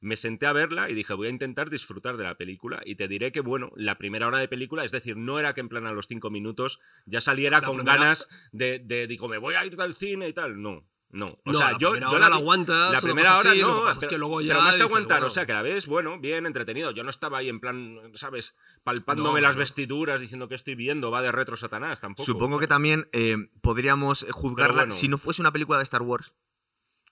Me 0.00 0.16
senté 0.16 0.46
a 0.46 0.52
verla 0.52 0.88
y 0.90 0.94
dije, 0.94 1.14
voy 1.14 1.26
a 1.26 1.30
intentar 1.30 1.68
disfrutar 1.70 2.16
de 2.18 2.24
la 2.24 2.36
película. 2.36 2.82
Y 2.84 2.96
te 2.96 3.08
diré 3.08 3.32
que, 3.32 3.40
bueno, 3.40 3.72
la 3.76 3.96
primera 3.96 4.26
hora 4.26 4.38
de 4.38 4.46
película, 4.46 4.84
es 4.84 4.92
decir, 4.92 5.16
no 5.16 5.40
era 5.40 5.54
que 5.54 5.62
en 5.62 5.70
plan 5.70 5.86
a 5.86 5.92
los 5.92 6.06
cinco 6.06 6.28
minutos 6.30 6.80
ya 7.06 7.20
saliera 7.22 7.60
La 7.60 7.66
con 7.66 7.76
primera- 7.78 7.96
ganas 7.98 8.28
de, 8.52 8.78
de, 8.78 9.06
digo, 9.06 9.26
me 9.26 9.38
voy 9.38 9.54
a 9.54 9.64
ir 9.64 9.74
al 9.80 9.94
cine 9.94 10.28
y 10.28 10.32
tal. 10.34 10.60
No, 10.60 10.84
no. 11.16 11.26
O 11.28 11.36
No, 11.46 11.54
sea, 11.54 11.72
la 11.72 11.78
yo, 11.78 11.90
primera 11.90 12.10
yo 12.10 12.16
hora 12.16 12.26
vi- 12.26 12.30
la 12.30 12.36
aguantas, 12.36 12.92
La 12.92 13.00
primera 13.00 13.38
hora 13.38 13.50
así, 13.50 13.60
no, 13.60 13.80
pasa 13.80 13.90
es 13.92 13.98
pero, 13.98 14.10
que 14.10 14.18
luego 14.18 14.40
ya 14.40 14.48
pero 14.48 14.60
más 14.60 14.66
que 14.70 14.76
dices, 14.76 14.86
aguantar, 14.90 15.16
bueno. 15.18 15.26
o 15.26 15.30
sea, 15.30 15.46
que 15.46 15.52
la 15.52 15.62
ves, 15.62 15.86
bueno, 15.86 16.18
bien 16.20 16.46
entretenido. 16.46 16.90
Yo 16.92 17.02
no 17.04 17.10
estaba 17.10 17.38
ahí 17.38 17.48
en 17.48 17.58
plan, 17.60 17.98
¿sabes? 18.14 18.56
Palpándome 18.84 19.40
No, 19.40 19.46
las 19.48 19.56
vestiduras, 19.56 20.20
diciendo 20.20 20.48
que 20.48 20.54
estoy 20.54 20.74
viendo, 20.74 21.10
va 21.10 21.22
de 21.22 21.32
retro 21.32 21.56
Satanás, 21.56 22.00
tampoco. 22.00 22.24
Supongo 22.24 22.58
que 22.58 22.66
también 22.68 23.08
eh, 23.12 23.36
podríamos 23.62 24.26
juzgarla. 24.30 24.74
Pero 24.74 24.86
bueno. 24.86 24.94
Si 24.94 25.08
no 25.08 25.18
fuese 25.18 25.42
una 25.42 25.52
película 25.52 25.78
de 25.78 25.84
Star 25.84 26.02
Wars, 26.02 26.34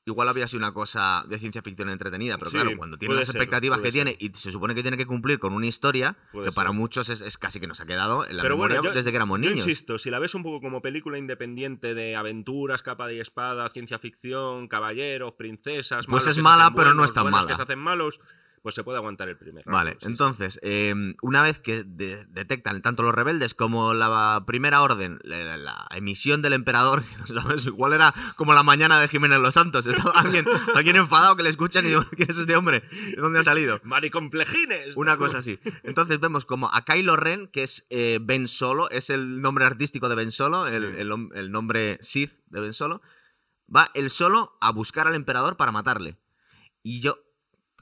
igual 0.06 0.28
habría 0.28 0.46
sido 0.48 0.58
una 0.58 0.72
cosa 0.74 1.24
de 1.28 1.38
ciencia 1.38 1.62
ficción 1.62 1.88
entretenida. 1.88 2.36
Pero 2.38 2.50
Sí, 2.50 2.56
claro, 2.56 2.76
cuando 2.76 2.98
tiene 2.98 3.14
las 3.14 3.28
expectativas 3.28 3.80
que 3.80 3.90
tiene 3.90 4.14
y 4.18 4.28
se 4.34 4.52
supone 4.52 4.74
que 4.74 4.82
tiene 4.82 4.96
que 4.96 5.06
cumplir 5.06 5.38
con 5.38 5.52
una 5.54 5.66
historia 5.66 6.16
Puede 6.32 6.46
que 6.50 6.52
para 6.52 6.72
muchos 6.72 7.08
es, 7.08 7.20
es 7.20 7.38
casi 7.38 7.60
que 7.60 7.66
nos 7.66 7.80
ha 7.80 7.86
quedado 7.86 8.26
en 8.26 8.36
la 8.36 8.42
Pero 8.42 8.56
memoria 8.56 8.78
bueno, 8.80 8.90
yo- 8.92 8.94
desde 8.96 9.10
que 9.10 9.16
éramos 9.16 9.40
Yo 9.40 9.48
niños. 9.50 9.66
insisto, 9.66 9.98
si 9.98 10.10
la 10.10 10.18
ves 10.18 10.34
un 10.34 10.42
poco 10.42 10.60
como 10.60 10.82
película 10.82 11.18
independiente 11.18 11.94
de 11.94 12.16
aventuras, 12.16 12.82
capa 12.82 13.10
y 13.12 13.18
espada, 13.20 13.68
ciencia 13.70 13.98
ficción, 13.98 14.68
caballeros, 14.68 15.32
princesas. 15.34 16.06
Pues 16.06 16.24
malos 16.24 16.36
es 16.36 16.42
mala, 16.42 16.72
pero 16.76 16.92
no 16.94 17.04
es 17.04 17.12
tan 17.14 17.30
mala. 17.30 17.46
que 17.48 17.56
se 17.56 17.62
hacen 17.62 17.78
malos, 17.78 18.20
pues 18.64 18.74
se 18.74 18.82
puede 18.82 18.96
aguantar 18.96 19.28
el 19.28 19.36
primer. 19.36 19.62
Vale, 19.66 19.98
entonces, 20.00 20.58
eh, 20.62 20.94
una 21.20 21.42
vez 21.42 21.58
que 21.60 21.84
de- 21.84 22.24
detectan 22.30 22.80
tanto 22.80 23.02
los 23.02 23.14
rebeldes 23.14 23.52
como 23.52 23.92
la 23.92 24.42
primera 24.46 24.80
orden, 24.80 25.18
la, 25.22 25.86
emisión 25.90 26.40
del 26.40 26.54
emperador, 26.54 27.02
que 27.04 27.16
no 27.18 27.26
sabes, 27.42 27.66
igual 27.66 27.92
era 27.92 28.14
como 28.36 28.54
la 28.54 28.62
mañana 28.62 28.98
de 28.98 29.06
Jiménez 29.08 29.38
Los 29.38 29.52
Santos, 29.52 29.86
estaba 29.86 30.12
alguien, 30.14 30.46
alguien 30.74 30.96
enfadado 30.96 31.36
que 31.36 31.42
le 31.42 31.50
escuchan 31.50 31.84
y 31.84 31.88
digo, 31.88 32.04
¿quién 32.16 32.30
es 32.30 32.38
este 32.38 32.56
hombre? 32.56 32.80
¿De 32.90 33.16
dónde 33.20 33.40
ha 33.40 33.42
salido? 33.42 33.80
Maricomplejines. 33.84 34.96
Una 34.96 35.18
cosa 35.18 35.38
así. 35.38 35.58
Entonces 35.82 36.18
vemos 36.18 36.46
como 36.46 36.72
a 36.72 36.86
Kylo 36.86 37.16
Ren, 37.16 37.48
que 37.48 37.64
es 37.64 37.86
eh, 37.90 38.18
Ben 38.22 38.48
Solo, 38.48 38.88
es 38.88 39.10
el 39.10 39.42
nombre 39.42 39.66
artístico 39.66 40.08
de 40.08 40.14
Ben 40.14 40.32
Solo, 40.32 40.66
el, 40.66 40.94
Sí. 40.94 41.00
el 41.02 41.10
hom- 41.10 41.30
el 41.34 41.50
nombre 41.52 41.98
Sith 42.00 42.32
de 42.46 42.60
Ben 42.60 42.72
Solo, 42.72 43.02
va 43.74 43.90
él 43.92 44.08
solo 44.10 44.56
a 44.62 44.72
buscar 44.72 45.06
al 45.06 45.14
emperador 45.14 45.58
para 45.58 45.70
matarle. 45.70 46.16
Y 46.82 47.00
yo, 47.02 47.18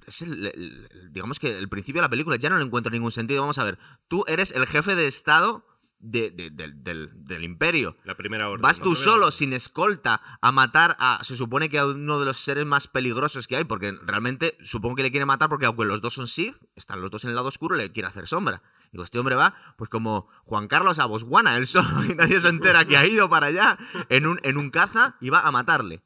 es 0.06 0.22
el- 0.22 0.88
digamos 1.10 1.38
que 1.38 1.56
el 1.58 1.68
principio 1.68 2.00
de 2.00 2.06
la 2.06 2.10
película 2.10 2.36
ya 2.36 2.50
no 2.50 2.58
le 2.58 2.64
encuentro 2.64 2.90
ningún 2.92 3.12
sentido. 3.12 3.40
Vamos 3.40 3.58
a 3.58 3.64
ver, 3.64 3.78
tú 4.08 4.24
eres 4.28 4.50
el 4.52 4.66
jefe 4.66 4.94
de 4.94 5.06
Estado 5.06 5.66
de- 6.04 6.32
de- 6.32 6.50
del, 6.50 6.82
del- 6.82 7.10
del 7.14 7.44
imperio. 7.44 7.96
La 8.02 8.16
primera 8.16 8.48
orden. 8.48 8.60
Vas 8.62 8.80
tú 8.80 8.96
solo, 8.96 9.30
sin 9.30 9.52
escolta, 9.52 10.20
a 10.40 10.50
matar 10.50 10.96
a. 10.98 11.20
Se 11.22 11.36
supone 11.36 11.68
que 11.70 11.78
a 11.78 11.86
uno 11.86 12.18
de 12.18 12.24
los 12.24 12.38
seres 12.38 12.66
más 12.66 12.88
peligrosos 12.88 13.46
que 13.46 13.56
hay, 13.56 13.62
porque 13.64 13.92
realmente 14.04 14.58
supongo 14.64 14.96
que 14.96 15.04
le 15.04 15.10
quiere 15.12 15.26
matar 15.26 15.48
porque, 15.48 15.66
aunque 15.66 15.84
los 15.84 16.00
dos 16.00 16.14
son 16.14 16.26
Sith, 16.26 16.56
están 16.74 17.00
los 17.00 17.10
dos 17.12 17.22
en 17.22 17.30
el 17.30 17.36
lado 17.36 17.46
oscuro, 17.48 17.76
le 17.76 17.92
quiere 17.92 18.08
hacer 18.08 18.26
sombra. 18.26 18.62
Digo, 18.90 19.04
este 19.04 19.18
hombre 19.20 19.36
va, 19.36 19.54
pues 19.78 19.88
como 19.88 20.28
Juan 20.44 20.66
Carlos 20.66 20.98
a 20.98 21.06
Botswana, 21.06 21.56
él 21.56 21.66
solo, 21.68 21.86
y 22.04 22.14
nadie 22.16 22.40
se 22.40 22.48
entera 22.48 22.84
que 22.84 22.96
ha 22.96 23.06
ido 23.06 23.30
para 23.30 23.46
allá, 23.46 23.78
en 24.08 24.26
un, 24.26 24.40
en 24.42 24.56
un 24.58 24.70
caza 24.70 25.16
y 25.20 25.30
va 25.30 25.40
a 25.46 25.52
matarle. 25.52 26.02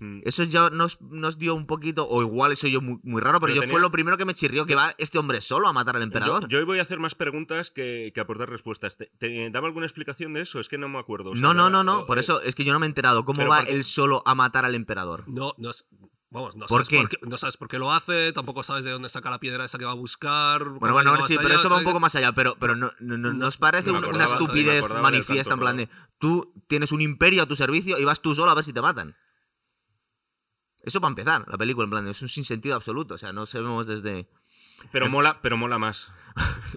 Mm. 0.00 0.20
Eso 0.24 0.44
ya 0.44 0.70
nos, 0.70 1.00
nos 1.00 1.38
dio 1.38 1.54
un 1.54 1.66
poquito, 1.66 2.08
o 2.08 2.22
igual 2.22 2.52
eso 2.52 2.68
yo 2.68 2.80
muy, 2.80 3.00
muy 3.02 3.20
raro, 3.20 3.40
pero, 3.40 3.48
Pero 3.48 3.54
yo 3.56 3.60
tenía- 3.62 3.72
fue 3.72 3.80
lo 3.80 3.90
primero 3.90 4.16
que 4.16 4.24
me 4.24 4.34
chirrió, 4.34 4.64
que 4.64 4.74
va 4.76 4.94
este 4.98 5.18
hombre 5.18 5.40
solo 5.40 5.66
a 5.68 5.72
matar 5.72 5.96
al 5.96 6.02
emperador. 6.02 6.46
yo 6.48 6.58
hoy 6.58 6.64
voy 6.64 6.78
a 6.78 6.82
hacer 6.82 6.98
más 7.00 7.14
preguntas 7.16 7.70
que, 7.70 8.12
que 8.14 8.20
aportar 8.20 8.48
respuestas. 8.48 8.96
¿Te, 8.96 9.06
te 9.18 9.50
daba 9.50 9.66
alguna 9.66 9.86
explicación 9.86 10.34
de 10.34 10.42
eso? 10.42 10.60
Es 10.60 10.68
que 10.68 10.78
no 10.78 10.88
me 10.88 10.98
acuerdo. 10.98 11.30
O 11.30 11.34
sea, 11.34 11.42
no, 11.42 11.52
no, 11.54 11.68
no, 11.68 11.82
no, 11.82 12.06
por 12.06 12.18
eh, 12.18 12.20
eso 12.20 12.40
es 12.42 12.54
que 12.54 12.64
yo 12.64 12.72
no 12.72 12.78
me 12.78 12.86
he 12.86 12.88
enterado 12.88 13.24
cómo 13.24 13.46
va 13.46 13.58
porque- 13.58 13.72
él 13.72 13.84
solo 13.84 14.22
a 14.24 14.34
matar 14.34 14.64
al 14.64 14.74
emperador. 14.74 15.24
No, 15.26 15.54
no 15.58 15.70
es- 15.70 15.88
Vamos, 16.30 16.56
no 16.56 16.66
¿Por 16.66 16.84
sabes, 16.84 17.08
qué? 17.08 17.18
no 17.26 17.38
sabes 17.38 17.56
por 17.56 17.68
qué 17.68 17.78
lo 17.78 17.90
hace, 17.90 18.34
tampoco 18.34 18.62
sabes 18.62 18.84
de 18.84 18.90
dónde 18.90 19.08
saca 19.08 19.30
la 19.30 19.40
piedra 19.40 19.64
esa 19.64 19.78
que 19.78 19.86
va 19.86 19.92
a 19.92 19.94
buscar. 19.94 20.62
Bueno, 20.62 20.92
bueno, 20.92 21.16
sí, 21.26 21.38
pero 21.38 21.54
eso 21.54 21.70
va 21.70 21.78
un 21.78 21.84
poco 21.84 22.00
más 22.00 22.14
allá, 22.16 22.32
pero, 22.32 22.54
pero 22.60 22.76
no, 22.76 22.92
no- 23.00 23.16
no- 23.16 23.32
No- 23.32 23.38
¿nos 23.38 23.56
parece 23.56 23.90
una, 23.90 24.24
estupidez 24.24 24.84
manifiesta 25.00 25.54
en 25.54 25.60
plan 25.60 25.76
de 25.78 25.88
tú 26.18 26.52
tienes 26.66 26.92
un 26.92 27.00
imperio 27.00 27.42
a 27.42 27.46
tu 27.46 27.56
servicio 27.56 27.98
y 27.98 28.04
vas 28.04 28.20
tú 28.20 28.34
solo 28.34 28.50
a 28.50 28.54
ver 28.54 28.62
si 28.64 28.74
te 28.74 28.82
matan? 28.82 29.16
Eso 30.82 31.00
para 31.00 31.10
empezar, 31.10 31.44
la 31.48 31.58
película, 31.58 31.84
en 31.84 31.90
plan, 31.90 32.08
es 32.08 32.22
un 32.22 32.28
sinsentido 32.28 32.74
absoluto, 32.76 33.14
o 33.14 33.18
sea, 33.18 33.32
no 33.32 33.46
sabemos 33.46 33.86
desde... 33.86 34.28
Pero 34.92 35.10
mola, 35.10 35.40
pero 35.42 35.56
mola 35.56 35.76
más. 35.78 36.12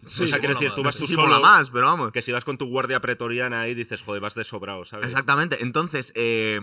Sí, 0.05 0.23
o 0.23 0.27
sea, 0.27 0.35
sí, 0.35 0.39
quiero 0.39 0.55
decir, 0.55 0.69
más. 0.69 0.75
tú 0.75 0.83
vas 0.83 0.97
tú 0.97 1.05
sí, 1.05 1.13
solo. 1.13 1.27
mola 1.27 1.39
más, 1.39 1.69
pero 1.69 1.85
vamos. 1.85 2.11
Que 2.11 2.21
si 2.23 2.31
vas 2.31 2.43
con 2.43 2.57
tu 2.57 2.65
guardia 2.65 2.99
pretoriana 2.99 3.61
ahí 3.61 3.75
dices, 3.75 4.01
joder, 4.01 4.21
vas 4.21 4.33
de 4.33 4.43
sobrado, 4.43 4.83
¿sabes? 4.85 5.05
Exactamente. 5.05 5.61
Entonces, 5.61 6.11
eh, 6.15 6.59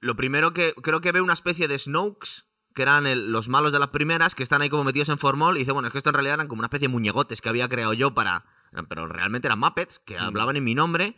lo 0.00 0.14
primero 0.14 0.52
que 0.52 0.74
creo 0.82 1.00
que 1.00 1.10
ve 1.12 1.22
una 1.22 1.32
especie 1.32 1.68
de 1.68 1.78
Snokes, 1.78 2.42
que 2.74 2.82
eran 2.82 3.06
el- 3.06 3.32
los 3.32 3.48
malos 3.48 3.72
de 3.72 3.78
las 3.78 3.88
primeras, 3.88 4.34
que 4.34 4.42
están 4.42 4.60
ahí 4.60 4.68
como 4.68 4.84
metidos 4.84 5.08
en 5.08 5.16
formol, 5.18 5.56
y 5.56 5.60
dice, 5.60 5.72
bueno, 5.72 5.88
es 5.88 5.92
que 5.92 5.98
esto 5.98 6.10
en 6.10 6.14
realidad 6.14 6.34
eran 6.34 6.48
como 6.48 6.60
una 6.60 6.66
especie 6.66 6.88
de 6.88 6.92
muñegotes 6.92 7.40
que 7.40 7.48
había 7.48 7.68
creado 7.70 7.94
yo 7.94 8.12
para... 8.14 8.44
Pero 8.88 9.06
realmente 9.06 9.48
eran 9.48 9.58
Muppets, 9.58 9.98
que 10.00 10.18
Mm. 10.18 10.22
hablaban 10.22 10.56
en 10.56 10.64
mi 10.64 10.74
nombre. 10.74 11.16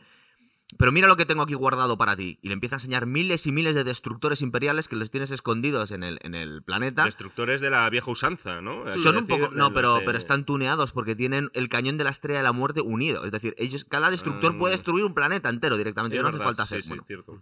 Pero 0.76 0.90
mira 0.92 1.06
lo 1.06 1.16
que 1.16 1.24
tengo 1.24 1.42
aquí 1.42 1.54
guardado 1.54 1.96
para 1.96 2.16
ti. 2.16 2.38
Y 2.42 2.48
le 2.48 2.54
empieza 2.54 2.74
a 2.74 2.78
enseñar 2.78 3.06
miles 3.06 3.46
y 3.46 3.52
miles 3.52 3.74
de 3.76 3.84
destructores 3.84 4.42
imperiales 4.42 4.88
que 4.88 4.96
los 4.96 5.10
tienes 5.10 5.30
escondidos 5.30 5.90
en 5.92 6.02
el, 6.02 6.18
en 6.22 6.34
el 6.34 6.62
planeta. 6.64 7.04
Destructores 7.04 7.60
de 7.60 7.70
la 7.70 7.88
vieja 7.90 8.10
usanza, 8.10 8.60
¿no? 8.60 8.84
Son 8.96 9.16
un 9.16 9.26
poco. 9.26 9.50
No, 9.52 9.72
pero, 9.72 9.96
de- 9.98 10.04
pero 10.04 10.18
están 10.18 10.44
tuneados 10.44 10.92
porque 10.92 11.14
tienen 11.14 11.50
el 11.54 11.68
cañón 11.68 11.96
de 11.96 12.04
la 12.04 12.10
estrella 12.10 12.38
de 12.38 12.44
la 12.44 12.52
muerte 12.52 12.80
unido. 12.80 13.24
Es 13.24 13.30
decir, 13.32 13.54
ellos, 13.58 13.84
cada 13.84 14.10
destructor 14.10 14.54
Mm. 14.54 14.58
puede 14.58 14.72
destruir 14.72 15.04
un 15.04 15.14
planeta 15.14 15.48
entero 15.48 15.76
directamente. 15.76 16.16
Sí, 16.16 16.22
no 16.22 16.28
hace 16.28 16.38
falta 16.38 16.66
sí, 16.66 16.74
hacer. 16.74 16.82
sí, 16.82 16.88
bueno, 16.88 17.04
cierto. 17.06 17.40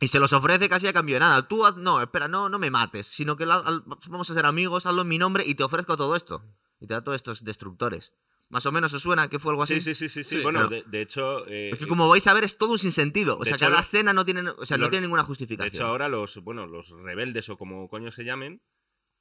Y 0.00 0.08
se 0.08 0.18
los 0.18 0.32
ofrece 0.32 0.68
casi 0.68 0.86
a 0.88 0.92
cambio 0.92 1.16
de 1.16 1.20
nada. 1.20 1.46
Tú, 1.46 1.64
haz- 1.64 1.76
no, 1.76 2.00
espera, 2.02 2.26
no, 2.26 2.48
no 2.48 2.58
me 2.58 2.70
mates, 2.70 3.06
sino 3.06 3.36
que 3.36 3.46
la- 3.46 3.56
al- 3.56 3.84
vamos 4.08 4.28
a 4.30 4.34
ser 4.34 4.46
amigos, 4.46 4.84
hazlo 4.86 5.02
en 5.02 5.08
mi 5.08 5.18
nombre 5.18 5.44
y 5.46 5.54
te 5.54 5.62
ofrezco 5.62 5.96
todo 5.96 6.16
esto. 6.16 6.42
Y 6.80 6.86
te 6.88 6.94
da 6.94 7.04
todos 7.04 7.16
estos 7.16 7.44
destructores. 7.44 8.12
Más 8.52 8.66
o 8.66 8.70
menos 8.70 8.92
os 8.92 9.02
suena 9.02 9.28
que 9.28 9.38
fue 9.38 9.50
algo 9.52 9.62
así. 9.62 9.80
Sí, 9.80 9.94
sí, 9.94 10.08
sí, 10.10 10.22
sí, 10.24 10.42
Bueno, 10.42 10.68
de, 10.68 10.84
de 10.86 11.00
hecho. 11.00 11.46
eh, 11.48 11.70
Es 11.72 11.78
que 11.78 11.86
como 11.86 12.06
vais 12.08 12.26
a 12.26 12.34
ver 12.34 12.44
es 12.44 12.58
todo 12.58 12.72
un 12.72 12.78
sinsentido. 12.78 13.36
O 13.36 13.40
De 13.40 13.46
sea, 13.46 13.56
hecho, 13.56 13.66
cada 13.66 13.80
escena 13.80 14.12
no 14.12 14.24
tiene, 14.26 14.42
o 14.50 14.64
sea, 14.66 14.76
no 14.76 14.90
tiene 14.90 15.06
ninguna 15.06 15.22
de 15.22 15.26
justificación. 15.26 15.74
hecho, 15.74 15.86
ahora 15.86 16.08
los, 16.08 16.36
bueno, 16.44 16.66
los 16.66 16.90
rebeldes 16.90 17.48
o 17.48 17.56
como 17.56 17.88
coño 17.88 18.10
se 18.12 18.24
llamen, 18.24 18.60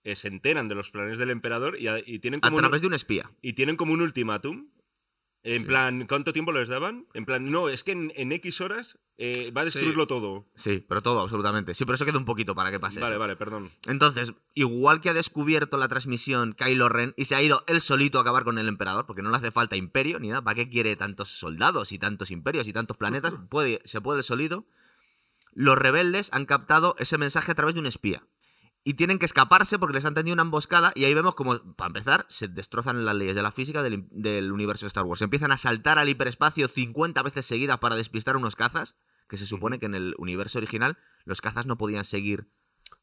eh, 0.04 0.16
se 0.18 0.28
enteran 0.28 0.68
de 0.68 0.76
los 0.76 0.92
planes 0.92 1.18
del 1.18 1.30
emperador 1.30 1.80
y, 1.80 1.88
a- 1.88 2.00
y 2.06 2.20
tienen 2.20 2.40
a 2.44 2.50
como 2.50 2.58
un- 2.58 2.62
través 2.62 2.82
de 2.82 2.88
un 2.88 2.94
espía. 2.94 3.32
y 3.42 3.54
tienen 3.54 3.78
como 3.78 3.94
un 3.94 4.02
ultimátum. 4.02 4.70
En 5.44 5.62
Sí. 5.62 5.68
plan, 5.68 6.06
¿cuánto 6.08 6.34
tiempo 6.34 6.52
les 6.52 6.70
daban? 6.70 7.08
En 7.16 7.26
plan, 7.26 7.50
no, 7.50 7.68
es 7.68 7.84
que 7.84 7.94
en, 7.94 8.14
en 8.16 8.32
X 8.32 8.62
horas 8.62 9.00
eh, 9.18 9.52
va 9.52 9.62
a 9.62 9.66
destruirlo 9.66 10.06
todo. 10.06 10.46
Sí, 10.54 10.86
pero 10.88 11.02
todo, 11.02 11.20
absolutamente. 11.22 11.74
Sí, 11.74 11.84
pero 11.84 11.96
eso 11.96 12.06
queda 12.06 12.20
un 12.20 12.26
poquito 12.26 12.54
para 12.54 12.70
que 12.70 12.80
pase. 12.80 13.00
Vale, 13.00 13.14
eso. 13.16 13.20
vale, 13.20 13.36
perdón. 13.36 13.72
Entonces, 13.88 14.34
igual 14.54 15.02
que 15.02 15.10
ha 15.10 15.14
descubierto 15.16 15.78
la 15.78 15.88
transmisión 15.88 16.54
Kylo 16.54 16.90
Ren 16.90 17.16
y 17.18 17.26
se 17.26 17.34
ha 17.36 17.42
ido 17.42 17.64
él 17.68 17.82
solito 17.82 18.20
a 18.20 18.22
acabar 18.22 18.44
con 18.44 18.60
el 18.60 18.68
emperador, 18.68 19.08
porque 19.08 19.24
no 19.24 19.32
le 19.32 19.38
hace 19.38 19.50
falta 19.50 19.76
imperio 19.76 20.20
ni 20.20 20.28
nada, 20.30 20.44
¿para 20.44 20.56
qué 20.56 20.70
quiere 20.70 20.96
tantos 20.96 21.30
soldados 21.30 21.92
y 21.92 21.98
tantos 21.98 22.30
imperios 22.30 22.68
y 22.68 22.74
tantos 22.74 22.98
planetas? 22.98 23.34
Puede, 23.50 23.82
se 23.84 24.00
puede 24.00 24.20
él 24.20 24.24
solito. 24.24 24.66
Los 25.54 25.76
rebeldes 25.78 26.30
han 26.34 26.46
captado 26.46 26.96
ese 27.00 27.18
mensaje 27.18 27.52
a 27.52 27.56
través 27.56 27.74
de 27.74 27.82
un 27.82 27.88
espía. 27.88 28.24
Y 28.84 28.96
tienen 28.96 29.20
que 29.20 29.26
escaparse 29.26 29.78
porque 29.78 29.94
les 29.94 30.06
han 30.06 30.16
tendido 30.16 30.34
una 30.34 30.42
emboscada 30.42 30.92
y 30.96 31.04
ahí 31.04 31.14
vemos 31.14 31.36
como, 31.36 31.60
para 31.76 31.88
empezar, 31.88 32.26
se 32.28 32.48
destrozan 32.48 33.06
las 33.06 33.16
leyes 33.16 33.36
de 33.36 33.44
la 33.44 33.52
física 33.52 33.84
del, 33.84 34.08
del 34.10 34.52
universo 34.52 34.86
de 34.86 34.88
Star 34.88 35.04
Wars. 35.04 35.22
Empiezan 35.22 35.52
a 35.52 35.58
saltar 35.58 36.00
al 36.00 36.10
hiperespacio 36.10 36.68
50 36.68 37.22
veces 37.22 37.46
seguidas 37.46 37.78
para 37.78 37.96
despistar 37.96 38.38
unos 38.38 38.56
cazas, 38.56 38.96
que 39.28 39.38
se 39.38 39.46
supone 39.46 39.80
que 39.80 39.86
en 39.86 39.96
el 39.96 40.16
universo 40.18 40.58
original 40.58 40.98
los 41.26 41.42
cazas 41.42 41.68
no 41.68 41.78
podían 41.78 42.06
seguir 42.06 42.50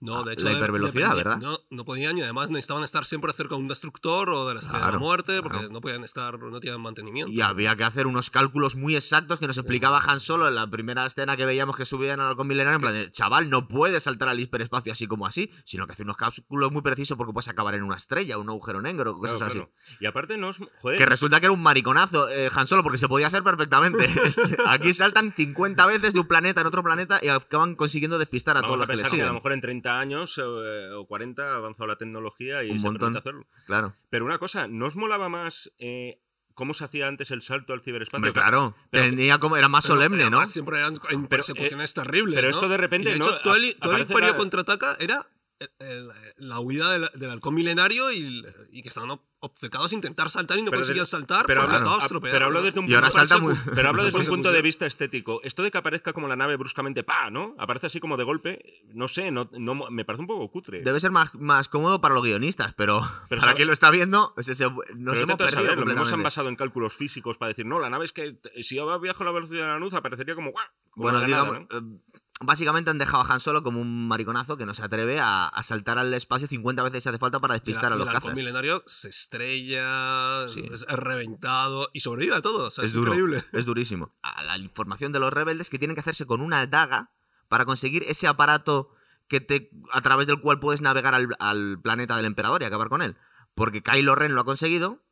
No, 0.01 0.23
de 0.23 0.31
Ah, 0.31 0.33
hecho, 0.35 0.45
la 0.45 0.53
de- 0.53 0.59
hipervelocidad, 0.59 1.09
dependía- 1.11 1.15
¿verdad? 1.33 1.39
No, 1.39 1.59
no 1.71 1.85
podían 1.85 2.17
y 2.19 2.23
además 2.23 2.51
necesitaban 2.51 2.85
estar 2.85 3.05
siempre 3.05 3.33
cerca 3.33 3.57
de 3.57 3.61
un 3.63 3.69
destructor 3.69 4.31
o 4.31 4.47
de 4.47 4.55
la 4.55 4.61
estrella 4.61 4.87
de 4.87 4.93
la 4.93 4.99
muerte 4.99 5.43
porque 5.43 5.59
claro. 5.59 5.73
no 5.73 5.81
podían 5.81 6.05
estar, 6.05 6.39
no 6.39 6.61
tenían 6.61 6.81
mantenimiento. 6.81 7.33
Y 7.33 7.41
había 7.41 7.75
que 7.75 7.83
hacer 7.85 8.07
unos 8.07 8.31
cálculos 8.31 8.77
muy 8.77 8.95
exactos 8.95 9.41
que 9.41 9.47
nos 9.49 9.59
explicaba 9.59 9.99
Han 10.07 10.21
Solo 10.21 10.47
en 10.47 10.55
la 10.55 10.69
primera 10.71 11.05
escena 11.05 11.37
que 11.37 11.45
veíamos 11.47 11.77
que 11.77 11.85
subían 11.85 12.21
al 12.21 12.29
halcón 12.29 12.47
milenario. 12.47 12.77
En 12.77 12.81
plan, 12.83 12.95
de, 12.95 13.11
chaval, 13.11 13.51
no 13.51 13.67
puede 13.67 13.99
saltar 14.01 14.29
al 14.29 14.39
hiperespacio 14.39 14.93
así 14.93 15.07
como 15.09 15.27
así, 15.27 15.51
sino 15.65 15.87
que 15.87 15.93
hace 15.95 16.05
unos 16.05 16.17
cálculos 16.17 16.71
muy 16.71 16.83
precisos 16.83 17.17
porque 17.17 17.33
puedes 17.33 17.49
acabar 17.49 17.75
en 17.75 17.83
una 17.83 17.97
estrella, 17.97 18.39
un 18.39 18.49
agujero 18.49 18.81
negro, 18.81 19.15
cosas 19.17 19.39
Claro, 19.39 19.69
así. 19.89 19.97
Y 20.01 20.07
aparte 20.07 20.37
no 20.39 20.51
es... 20.51 20.59
Joder, 20.81 20.99
Que 20.99 21.07
resulta 21.07 21.41
que 21.41 21.47
era 21.47 21.53
un 21.53 21.63
mariconazo 21.63 22.29
eh, 22.29 22.51
Han 22.55 22.67
Solo 22.69 22.83
porque 22.85 22.99
se 22.99 23.09
podía 23.09 23.27
hacer 23.27 23.43
perfectamente. 23.43 24.07
Este, 24.29 24.57
aquí 24.67 24.93
saltan 24.95 25.33
50 25.33 25.87
veces 25.87 26.13
de 26.13 26.21
un 26.21 26.27
planeta 26.29 26.61
en 26.61 26.67
otro 26.67 26.83
planeta 26.83 27.19
y 27.23 27.29
acaban 27.29 27.75
consiguiendo 27.75 28.19
despistar 28.19 28.57
a 28.57 28.61
vamos 28.61 28.77
todos 28.77 28.77
a 28.77 28.79
los 28.81 28.87
que 28.89 28.97
le 28.97 29.03
pensar 29.03 29.11
que 29.11 29.15
a 29.15 29.19
siguen. 29.19 29.27
lo 29.29 29.35
mejor 29.35 29.53
en 29.53 29.61
30 29.63 29.88
años 29.89 30.39
eh, 30.39 30.91
o 30.95 31.07
40 31.07 31.43
ha 31.53 31.57
avanzado 31.57 31.87
la 31.87 31.97
tecnología 31.97 32.63
y 32.65 32.71
Un 32.71 32.81
se 32.81 32.85
montón. 32.85 33.01
permite 33.15 33.19
hacerlo. 33.21 33.47
Claro. 33.67 33.95
Pero 34.11 34.25
una 34.25 34.39
cosa, 34.39 34.69
¿no 34.69 34.87
os 34.87 34.97
molaba 34.97 35.29
más 35.29 35.73
eh, 35.79 36.21
cómo 36.55 36.75
se 36.75 36.85
hacía 36.85 37.07
antes 37.07 37.31
el 37.31 37.43
salto 37.43 37.73
al 37.73 37.81
ciberespacio? 37.83 38.19
Hombre, 38.19 38.33
claro. 38.33 38.75
pero- 38.91 39.05
Tenía 39.11 39.39
como, 39.39 39.57
era 39.57 39.69
más 39.69 39.85
Pero- 39.87 39.97
solemne, 39.97 40.19
pero 40.19 40.31
¿no? 40.31 40.47
Siempre 40.47 40.79
eran 40.79 40.95
en 41.11 41.27
persecuciones 41.27 41.95
terribles. 41.95 42.35
pero 42.37 42.49
¿no? 42.49 42.55
esto 42.55 42.69
de 42.69 42.77
repente, 42.77 43.09
Y 43.09 43.13
de 43.13 43.19
hecho, 43.19 43.31
¿no? 43.31 43.41
todo 43.43 43.55
el, 43.55 43.75
todo 43.81 43.95
el 43.97 44.03
Imperio 44.03 44.31
la- 44.33 44.37
contraataca 44.37 44.97
era 45.01 45.27
el- 45.61 45.71
el- 45.79 46.09
la 46.37 46.61
huida 46.61 46.93
del, 46.93 47.11
del 47.15 47.31
halcón 47.31 47.55
milenario 47.55 48.11
y, 48.13 48.45
y 48.71 48.83
que 48.83 48.89
estaban 48.89 49.11
obcecados 49.41 49.93
a 49.93 49.95
intentar 49.95 50.31
saltar 50.31 50.59
y 50.59 50.63
no 50.63 50.71
de- 50.71 51.07
saltar 51.07 51.45
pero 51.47 51.61
porque 51.61 51.77
hablo- 51.77 51.93
estaban 51.97 52.17
ah, 52.17 52.29
pero 52.33 52.47
hablo 52.47 52.63
desde 52.63 52.81
un 52.81 52.89
Y 52.91 52.95
ahora 52.95 53.09
punto- 53.09 53.19
salta 53.27 53.39
muy- 53.39 53.55
Pero 53.75 53.89
hablo 53.89 54.05
desde 54.05 54.19
un 54.19 54.27
punto 54.43 54.53
de 54.53 54.63
vista 54.63 54.87
estético. 54.87 55.41
Esto 55.45 55.63
de 55.63 55.71
que 55.71 55.79
aparezca 55.79 56.13
como 56.13 56.27
la 56.29 56.37
nave 56.37 56.57
bruscamente, 56.57 57.05
pa, 57.05 57.31
¿no? 57.31 57.55
Aparece 57.59 57.87
así 57.87 58.01
como 58.01 58.17
de 58.17 58.25
golpe, 58.25 58.83
no 58.95 59.07
sé, 59.09 59.31
no, 59.31 59.49
no- 59.53 59.91
me 59.91 60.05
parece 60.05 60.23
un 60.23 60.27
poco 60.27 60.51
cutre. 60.51 60.83
Debe 60.83 60.99
ser 61.01 61.11
más, 61.11 61.35
más 61.35 61.69
cómodo 61.69 62.01
para 62.01 62.15
los 62.15 62.25
guionistas, 62.25 62.75
pero, 62.75 63.01
Pero 63.29 63.41
para 63.53 63.55
quien 63.55 63.67
lo 63.69 63.73
está 63.73 63.91
viendo, 63.91 64.35
ese- 64.37 64.53
ese- 64.53 64.65
nos 64.65 64.75
Pero 64.85 64.97
hemos 65.23 65.37
perdido 65.37 65.49
saber, 65.63 65.79
lo 65.79 66.05
se 66.05 66.15
han 66.15 66.23
basado 66.23 66.49
en 66.49 66.57
cálculos 66.57 66.95
físicos 66.95 67.39
para 67.39 67.49
decir, 67.51 67.67
no, 67.67 67.79
la 67.79 67.91
nave 67.91 68.05
es 68.07 68.13
que 68.13 68.39
si 68.63 68.77
yo 68.77 68.99
viajo 69.01 69.23
a 69.23 69.27
la 69.27 69.33
velocidad 69.33 69.61
de 69.61 69.67
la 69.69 69.79
luz 69.79 69.93
aparecería 69.95 70.35
como, 70.35 70.51
¡guau! 70.51 70.65
como 70.91 71.05
Bueno, 71.05 71.21
la 71.21 71.29
nada, 71.29 71.45
digamos, 71.45 71.69
¿no? 71.71 71.79
eh, 71.79 72.01
básicamente 72.41 72.91
han 72.91 72.99
dejado 72.99 73.23
a 73.25 73.33
Han 73.33 73.41
Solo 73.41 73.63
como 73.63 73.81
un 73.81 74.09
mariconazo 74.09 74.57
que 74.57 74.67
no 74.67 74.75
se 74.75 74.83
atreve 74.83 75.19
a, 75.21 75.47
a 75.49 75.63
saltar 75.63 75.99
al 75.99 76.13
espacio 76.15 76.47
50 76.49 76.83
veces 76.83 77.03
si 77.03 77.09
hace 77.09 77.19
falta 77.19 77.39
para 77.41 77.55
Y 77.55 77.59
la- 77.59 77.61
despistar 77.65 77.93
a 77.93 77.97
los 77.97 78.07
el 78.07 78.13
cazas. 78.13 78.35
milenario 78.35 78.83
se 78.87 79.09
estrella, 79.09 80.45
es- 80.45 80.53
Sí. 80.53 80.69
es, 80.73 80.87
reventado 80.89 81.89
y 81.93 82.01
sobrevive 82.01 82.37
a 82.37 82.43
todo. 82.43 82.67
O 82.67 82.71
sea, 82.71 82.85
es, 82.85 82.91
Es 82.91 82.95
duro, 82.95 83.13
increíble. 83.13 83.45
es 83.53 83.65
durísimo. 83.65 84.15
A 84.23 84.43
la 84.43 84.57
información 84.59 85.13
de 85.13 85.21
los 85.21 85.33
rebeldes 85.33 85.71
que 85.71 85.79
tienen 85.79 85.95
que 85.95 86.01
hacerse 86.01 86.27
con 86.27 86.41
una 86.41 86.67
daga 86.67 87.13
para 87.49 87.65
conseguir 87.65 88.05
ese 88.07 88.27
aparato 88.29 88.91
que 89.29 89.41
te, 89.41 89.71
a 89.93 90.01
través 90.01 90.27
del 90.27 90.41
cual 90.41 90.59
puedes 90.61 90.81
navegar 90.81 91.15
al, 91.15 91.29
al 91.39 91.81
planeta 91.83 92.17
del 92.17 92.27
emperador 92.27 92.63
y 92.63 92.67
acabar 92.67 92.89
con 92.89 93.03
él. 93.03 93.17
Porque 93.55 93.83
Kylo 93.83 94.15
Ren 94.15 94.35
lo 94.35 94.41
ha 94.41 94.45
conseguido, 94.45 95.05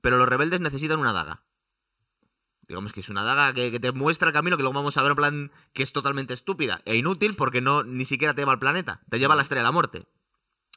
pero 0.00 0.16
los 0.18 0.28
rebeldes 0.28 0.60
necesitan 0.60 0.98
una 0.98 1.12
daga. 1.12 1.44
Digamos 2.68 2.92
que 2.92 3.00
es 3.00 3.08
una 3.08 3.22
daga 3.24 3.52
que, 3.52 3.70
que 3.70 3.80
te 3.80 3.92
muestra 3.92 4.28
el 4.28 4.34
camino, 4.34 4.56
que 4.56 4.62
luego 4.62 4.74
vamos 4.78 4.96
a 4.96 5.02
ver 5.02 5.10
en 5.10 5.16
plan 5.16 5.52
que 5.72 5.82
es 5.82 5.92
totalmente 5.92 6.32
estúpida 6.32 6.80
e 6.84 6.96
inútil 6.96 7.34
porque 7.36 7.60
no 7.60 7.82
ni 7.82 8.04
siquiera 8.04 8.34
te 8.34 8.40
lleva 8.42 8.52
al 8.52 8.58
planeta, 8.58 9.02
te 9.10 9.18
lleva 9.18 9.34
a 9.34 9.36
la 9.36 9.42
estrella 9.42 9.62
de 9.62 9.68
la 9.68 9.72
muerte. 9.72 10.06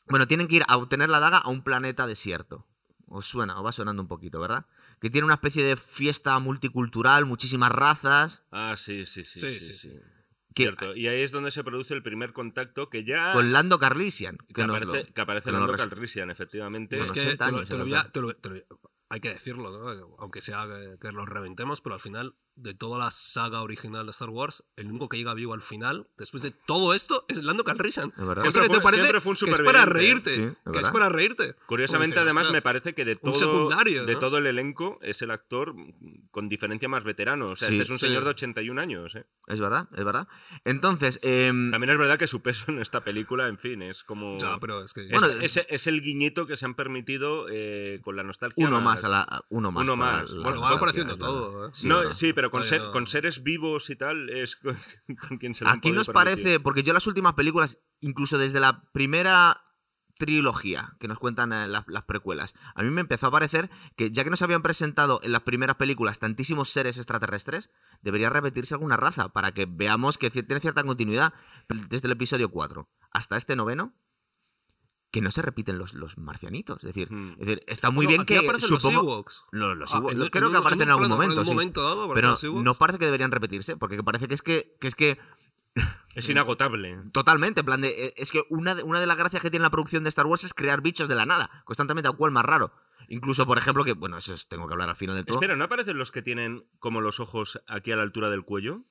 Bueno, 0.07 0.27
tienen 0.27 0.47
que 0.47 0.55
ir 0.57 0.63
a 0.67 0.77
obtener 0.77 1.09
la 1.09 1.19
daga 1.19 1.37
a 1.37 1.49
un 1.49 1.61
planeta 1.63 2.05
desierto. 2.07 2.67
Os 3.07 3.25
suena, 3.27 3.57
os 3.59 3.65
va 3.65 3.71
sonando 3.71 4.01
un 4.01 4.07
poquito, 4.07 4.39
¿verdad? 4.39 4.65
Que 4.99 5.09
tiene 5.09 5.25
una 5.25 5.35
especie 5.35 5.63
de 5.63 5.77
fiesta 5.77 6.37
multicultural, 6.39 7.25
muchísimas 7.25 7.71
razas. 7.71 8.43
Ah, 8.51 8.75
sí, 8.77 9.05
sí, 9.05 9.23
sí. 9.25 9.39
Sí, 9.39 9.49
sí, 9.51 9.59
sí, 9.59 9.73
sí. 9.73 9.89
sí. 9.89 9.99
Que, 10.53 10.63
Cierto. 10.63 10.95
Y 10.95 11.07
ahí 11.07 11.21
es 11.21 11.31
donde 11.31 11.51
se 11.51 11.63
produce 11.65 11.93
el 11.93 12.01
primer 12.01 12.31
contacto 12.33 12.89
que 12.89 13.03
ya. 13.03 13.33
con 13.33 13.51
Lando 13.51 13.77
Carlisian. 13.77 14.37
Que, 14.37 14.53
que 14.53 14.67
nos 14.67 14.77
aparece, 14.77 15.07
lo- 15.07 15.13
que 15.13 15.21
aparece 15.21 15.51
Lando 15.51 15.75
Calrissian, 15.75 16.29
efectivamente. 16.31 16.99
Es 16.99 17.11
que 17.11 17.19
80 17.19 17.45
te 17.45 17.51
lo- 17.51 17.63
te 17.65 17.75
voy 17.75 17.93
a- 17.93 17.99
autor. 18.01 18.11
te 18.11 18.21
lo- 18.21 18.35
te 18.35 18.49
lo- 18.49 18.79
hay 19.09 19.19
que 19.19 19.29
decirlo, 19.29 19.71
¿no? 19.71 20.15
aunque 20.19 20.41
sea 20.41 20.65
que, 20.67 20.97
que 20.99 21.11
los 21.11 21.27
reventemos, 21.27 21.81
pero 21.81 21.95
al 21.95 22.01
final, 22.01 22.35
de 22.55 22.73
toda 22.73 22.97
la 22.97 23.11
saga 23.11 23.61
original 23.61 24.05
de 24.05 24.11
Star 24.11 24.29
Wars, 24.29 24.63
el 24.77 24.87
único 24.87 25.09
que 25.09 25.17
llega 25.17 25.33
vivo 25.33 25.53
al 25.53 25.61
final, 25.61 26.07
después 26.17 26.41
de 26.41 26.51
todo 26.51 26.93
esto, 26.93 27.25
es 27.27 27.43
Lando 27.43 27.63
Calrissian. 27.63 28.09
Es 28.17 28.17
verdad. 28.25 28.43
Cosa 28.45 28.51
Siempre 28.51 28.61
que 28.61 28.67
te 28.67 28.73
fue- 28.75 28.83
parece 28.83 29.01
siempre 29.03 29.21
fue 29.21 29.31
un 29.31 29.37
que 29.37 29.51
es 29.51 29.59
para 29.61 29.81
¿eh? 29.81 29.85
reírte. 29.85 30.29
Sí, 30.29 30.41
es 30.41 30.47
que 30.47 30.51
es 30.69 30.73
verdad. 30.73 30.91
para 30.93 31.09
reírte. 31.09 31.55
Curiosamente, 31.65 32.19
además, 32.19 32.43
"Ostras, 32.43 32.53
me 32.53 32.61
parece 32.61 32.93
que 32.93 33.03
de 33.05 33.15
todo, 33.17 33.69
de 33.69 34.13
¿no? 34.13 34.19
todo 34.19 34.37
el 34.37 34.47
elenco 34.47 34.99
es 35.01 35.21
el 35.21 35.31
actor 35.31 35.75
con 36.31 36.47
diferencia 36.49 36.87
más 36.87 37.03
veterano. 37.03 37.49
O 37.51 37.55
sea, 37.55 37.67
Sí, 37.67 37.73
este 37.75 37.83
es 37.83 37.89
un 37.89 37.99
sí. 37.99 38.07
señor 38.07 38.23
de 38.23 38.29
81 38.29 38.79
años. 38.79 39.15
¿eh? 39.15 39.25
Es 39.47 39.59
verdad, 39.59 39.87
es 39.95 40.05
verdad. 40.05 40.27
Entonces, 40.63 41.19
em, 41.23 41.71
También 41.71 41.91
es 41.91 41.97
verdad 41.97 42.17
que 42.17 42.27
su 42.27 42.41
peso 42.41 42.65
en 42.71 42.79
esta 42.79 43.03
película, 43.03 43.47
en 43.47 43.57
fin, 43.59 43.81
es 43.81 44.03
como. 44.03 44.37
Ya, 44.37 44.57
pero 44.59 44.83
es 44.83 44.93
que. 44.93 45.03
es, 45.05 45.11
Bueno, 45.11 45.27
es- 45.27 45.57
es 45.67 45.87
el 45.87 46.01
guiñito 46.01 46.47
que 46.47 46.55
se 46.57 46.65
han 46.65 46.75
permitido 46.75 47.47
eh, 47.51 47.99
con 48.03 48.15
la 48.15 48.23
nostalgia. 48.23 48.65
uno 48.65 48.81
más 48.81 49.03
a 49.03 49.09
la. 49.09 49.45
Uno 49.49 49.71
más. 49.71 49.83
Uno 49.83 49.95
más. 49.97 50.31
la- 50.31 50.43
Bueno, 50.43 50.61
va 50.61 50.69
apareciendo 50.71 51.17
todo. 51.17 51.67
¿eh? 51.67 51.69
Sí, 51.73 51.87
no, 51.87 51.99
verdad. 51.99 52.13
sí, 52.13 52.33
pero 52.33 52.44
pero 52.49 52.63
con, 52.63 52.63
ser- 52.65 52.91
con 52.91 53.07
seres 53.07 53.43
vivos 53.43 53.89
y 53.89 53.95
tal 53.95 54.29
es 54.29 54.55
con, 54.57 54.77
con 55.27 55.37
quien 55.37 55.55
se 55.55 55.63
lo 55.65 55.69
Aquí 55.71 55.91
nos 55.91 56.07
permitir. 56.07 56.13
parece, 56.43 56.59
porque 56.59 56.83
yo 56.83 56.93
las 56.93 57.07
últimas 57.07 57.33
películas, 57.33 57.83
incluso 57.99 58.37
desde 58.37 58.59
la 58.59 58.83
primera 58.93 59.61
trilogía 60.17 60.95
que 60.99 61.09
nos 61.09 61.19
cuentan 61.19 61.51
eh, 61.51 61.67
las, 61.67 61.83
las 61.87 62.03
precuelas, 62.03 62.53
a 62.73 62.83
mí 62.83 62.89
me 62.89 63.01
empezó 63.01 63.27
a 63.27 63.31
parecer 63.31 63.69
que 63.97 64.11
ya 64.11 64.23
que 64.23 64.29
nos 64.29 64.41
habían 64.41 64.61
presentado 64.61 65.19
en 65.23 65.31
las 65.33 65.41
primeras 65.41 65.75
películas 65.75 66.19
tantísimos 66.19 66.69
seres 66.69 66.95
extraterrestres, 66.97 67.69
debería 68.01 68.29
repetirse 68.29 68.73
alguna 68.73 68.95
raza 68.95 69.29
para 69.33 69.51
que 69.51 69.65
veamos 69.69 70.17
que 70.17 70.29
tiene 70.31 70.61
cierta 70.61 70.83
continuidad 70.83 71.33
desde 71.89 72.07
el 72.07 72.13
episodio 72.13 72.49
4 72.49 72.89
hasta 73.11 73.35
este 73.37 73.55
noveno. 73.57 73.93
Que 75.15 75.21
no 75.21 75.31
se 75.31 75.41
repiten 75.41 75.77
los, 75.77 75.93
los 75.93 76.17
marcianitos. 76.17 76.83
Es 76.83 76.93
decir, 76.93 77.07
Hmm. 77.09 77.31
es 77.39 77.47
decir, 77.47 77.63
está 77.67 77.89
muy 77.89 78.03
No, 78.05 78.09
bien 78.09 78.21
aquí 78.23 78.33
que 78.33 78.39
aparecen 78.39 78.67
supongo. 78.67 79.23
los 79.51 79.77
los 79.77 79.93
Ah, 79.95 79.99
los- 80.13 80.29
creo 80.29 80.51
que 80.51 80.57
aparecen 80.57 80.83
en 80.83 80.89
algún 80.89 81.05
un- 81.05 81.09
momento. 81.11 81.39
En 81.39 81.45
sí. 81.45 81.51
un 81.51 81.55
momento 81.55 81.81
dado 81.83 82.13
Pero 82.13 82.35
no 82.61 82.75
parece 82.75 82.99
que 82.99 83.05
deberían 83.05 83.31
repetirse, 83.31 83.77
porque 83.77 84.03
parece 84.03 84.27
que 84.27 84.33
es 84.35 84.41
que, 84.41 84.75
que 84.81 84.87
es 84.89 84.95
que 84.95 85.17
Es 86.15 86.29
inagotable. 86.29 86.97
Totalmente, 87.13 87.61
en 87.61 87.65
plan 87.65 87.79
de. 87.79 88.07
eh, 88.07 88.13
Es 88.17 88.33
que 88.33 88.43
una 88.49 88.75
de, 88.75 88.83
una 88.83 88.99
de 88.99 89.07
las 89.07 89.15
gracias 89.15 89.41
que 89.41 89.49
tiene 89.49 89.63
la 89.63 89.69
producción 89.69 90.03
de 90.03 90.09
Star 90.09 90.25
Wars 90.25 90.43
es 90.43 90.53
crear 90.53 90.81
bichos 90.81 91.07
de 91.07 91.15
la 91.15 91.25
nada, 91.25 91.49
constantemente 91.63 92.09
a 92.09 92.11
cual 92.11 92.31
más 92.31 92.43
raro. 92.43 92.73
Incluso, 93.07 93.45
por 93.45 93.57
ejemplo, 93.57 93.85
que. 93.85 93.93
Bueno, 93.93 94.17
eso 94.17 94.33
es- 94.33 94.49
tengo 94.49 94.67
que 94.67 94.73
hablar 94.73 94.89
al 94.89 94.95
final 94.97 95.15
del 95.15 95.25
todo. 95.25 95.37
Espera, 95.37 95.55
¿no 95.55 95.63
aparecen 95.63 95.97
los 95.97 96.11
que 96.11 96.21
tienen 96.21 96.67
como 96.79 96.99
los 96.99 97.21
ojos 97.21 97.61
aquí 97.67 97.93
a 97.93 97.95
la 97.95 98.03
altura 98.03 98.29
del 98.29 98.43
cuello? 98.43 98.83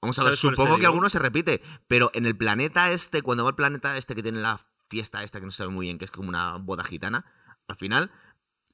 Vamos 0.00 0.18
a 0.20 0.22
ver, 0.24 0.34
¿sabes 0.34 0.40
cuáles 0.40 0.56
te 0.56 0.62
supongo 0.62 0.76
que 0.76 0.80
digo? 0.82 0.90
alguno 0.92 1.08
se 1.08 1.18
repite, 1.18 1.62
pero 1.88 2.10
en 2.14 2.26
el 2.26 2.36
planeta 2.36 2.90
este, 2.92 3.22
cuando 3.22 3.42
va 3.44 3.50
el 3.50 3.56
planeta 3.56 3.96
este 3.96 4.14
que 4.16 4.22
tiene 4.22 4.40
la 4.40 4.60
fiesta 4.92 5.22
esta 5.22 5.40
que 5.40 5.46
no 5.46 5.52
se 5.52 5.58
sabe 5.58 5.70
muy 5.70 5.86
bien, 5.86 5.96
que 5.96 6.04
es 6.04 6.10
como 6.10 6.28
una 6.28 6.58
boda 6.58 6.84
gitana, 6.84 7.24
al 7.66 7.76
final 7.76 8.10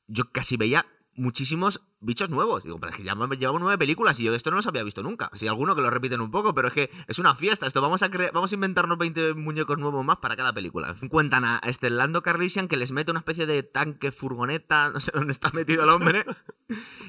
yo 0.09 0.33
casi 0.33 0.57
veía 0.57 0.85
muchísimos 1.14 1.81
bichos 2.00 2.28
nuevos. 2.28 2.64
Digo, 2.64 2.81
pero 2.81 2.90
es 2.90 2.96
que 2.96 3.04
ya 3.04 3.14
llevamos 3.14 3.61
nueve 3.61 3.78
películas 3.78 4.18
y 4.18 4.24
yo 4.24 4.33
de 4.33 4.37
esto 4.37 4.50
no 4.50 4.57
los 4.57 4.66
había 4.66 4.83
visto 4.83 5.04
nunca. 5.04 5.31
Sí, 5.35 5.46
alguno 5.46 5.76
que 5.76 5.83
lo 5.83 5.90
repiten 5.90 6.20
un 6.20 6.33
poco, 6.33 6.54
pero 6.54 6.68
es 6.68 6.74
que 6.74 6.90
es 7.07 7.20
una 7.20 7.37
fiesta. 7.37 7.66
Esto 7.66 7.81
vamos 7.81 8.02
a 8.02 8.09
vamos 8.33 8.50
a 8.50 8.54
inventarnos 8.54 8.98
20 8.98 9.35
muñecos 9.35 9.78
nuevos 9.78 10.04
más 10.04 10.16
para 10.18 10.37
cada 10.37 10.52
película. 10.52 10.96
Cuentan 11.09 11.44
a 11.44 11.61
este 11.64 11.90
Lando 11.90 12.22
Carlisian 12.22 12.66
que 12.66 12.76
les 12.76 12.90
mete 12.90 13.12
una 13.12 13.20
especie 13.20 13.46
de 13.46 13.62
tanque, 13.62 14.11
furgoneta, 14.11 14.90
no 14.94 14.98
sé 14.98 15.12
dónde 15.14 15.33
está 15.33 15.50
metido 15.50 15.85
el 15.85 15.90
hombre, 15.90 16.24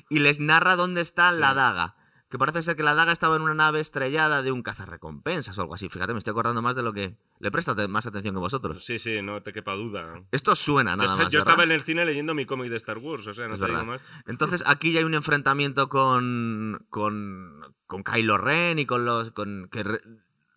y 0.10 0.19
les 0.19 0.39
narra 0.39 0.76
dónde 0.76 1.02
está 1.02 1.32
la 1.32 1.56
daga. 1.56 1.95
Que 2.30 2.38
parece 2.38 2.62
ser 2.62 2.76
que 2.76 2.84
la 2.84 2.94
daga 2.94 3.12
estaba 3.12 3.36
en 3.38 3.42
una 3.42 3.56
nave 3.56 3.80
estrellada 3.80 4.44
de 4.44 4.52
un 4.52 4.62
cazarrecompensas 4.62 5.58
o 5.58 5.62
algo 5.62 5.74
así. 5.74 5.89
Fíjate, 5.89 6.13
me 6.13 6.20
estoy 6.20 6.30
acordando 6.32 6.62
más 6.62 6.76
de 6.76 6.84
lo 6.84 6.94
que. 6.94 7.15
Le 7.39 7.50
presto 7.52 7.76
más 7.89 8.06
atención 8.06 8.36
que 8.36 8.39
vosotros. 8.39 8.86
Sí, 8.86 9.00
sí, 9.00 9.22
no 9.24 9.42
te 9.42 9.52
quepa 9.52 9.74
duda. 9.74 10.22
Esto 10.32 10.56
suena 10.56 10.92
Yo, 10.92 10.98
nada 10.98 11.06
est- 11.13 11.24
más. 11.24 11.32
yo 11.32 11.39
¿verdad? 11.39 11.52
estaba 11.54 11.63
en 11.63 11.72
el 11.72 11.82
cine 11.82 12.06
leyendo 12.06 12.36
mi 12.36 12.46
cómic 12.46 12.70
de 12.70 12.78
Star 12.78 13.00
Wars, 13.00 13.26
o 13.26 13.34
sea, 13.34 13.48
no 13.48 13.56
Es 13.56 13.60
te 13.60 13.65
digo 13.65 13.84
más. 13.86 14.02
Entonces 14.28 14.63
aquí 14.68 14.92
ya 14.92 15.00
hay 15.00 15.06
un 15.06 15.15
enfrentamiento 15.15 15.89
con. 15.89 16.86
con. 16.89 17.76
con 17.88 18.04
Kylo 18.04 18.38
Ren 18.38 18.78
y 18.78 18.86
con 18.86 19.06
los. 19.06 19.32
con. 19.32 19.68
que 19.72 19.84
re- 19.84 20.02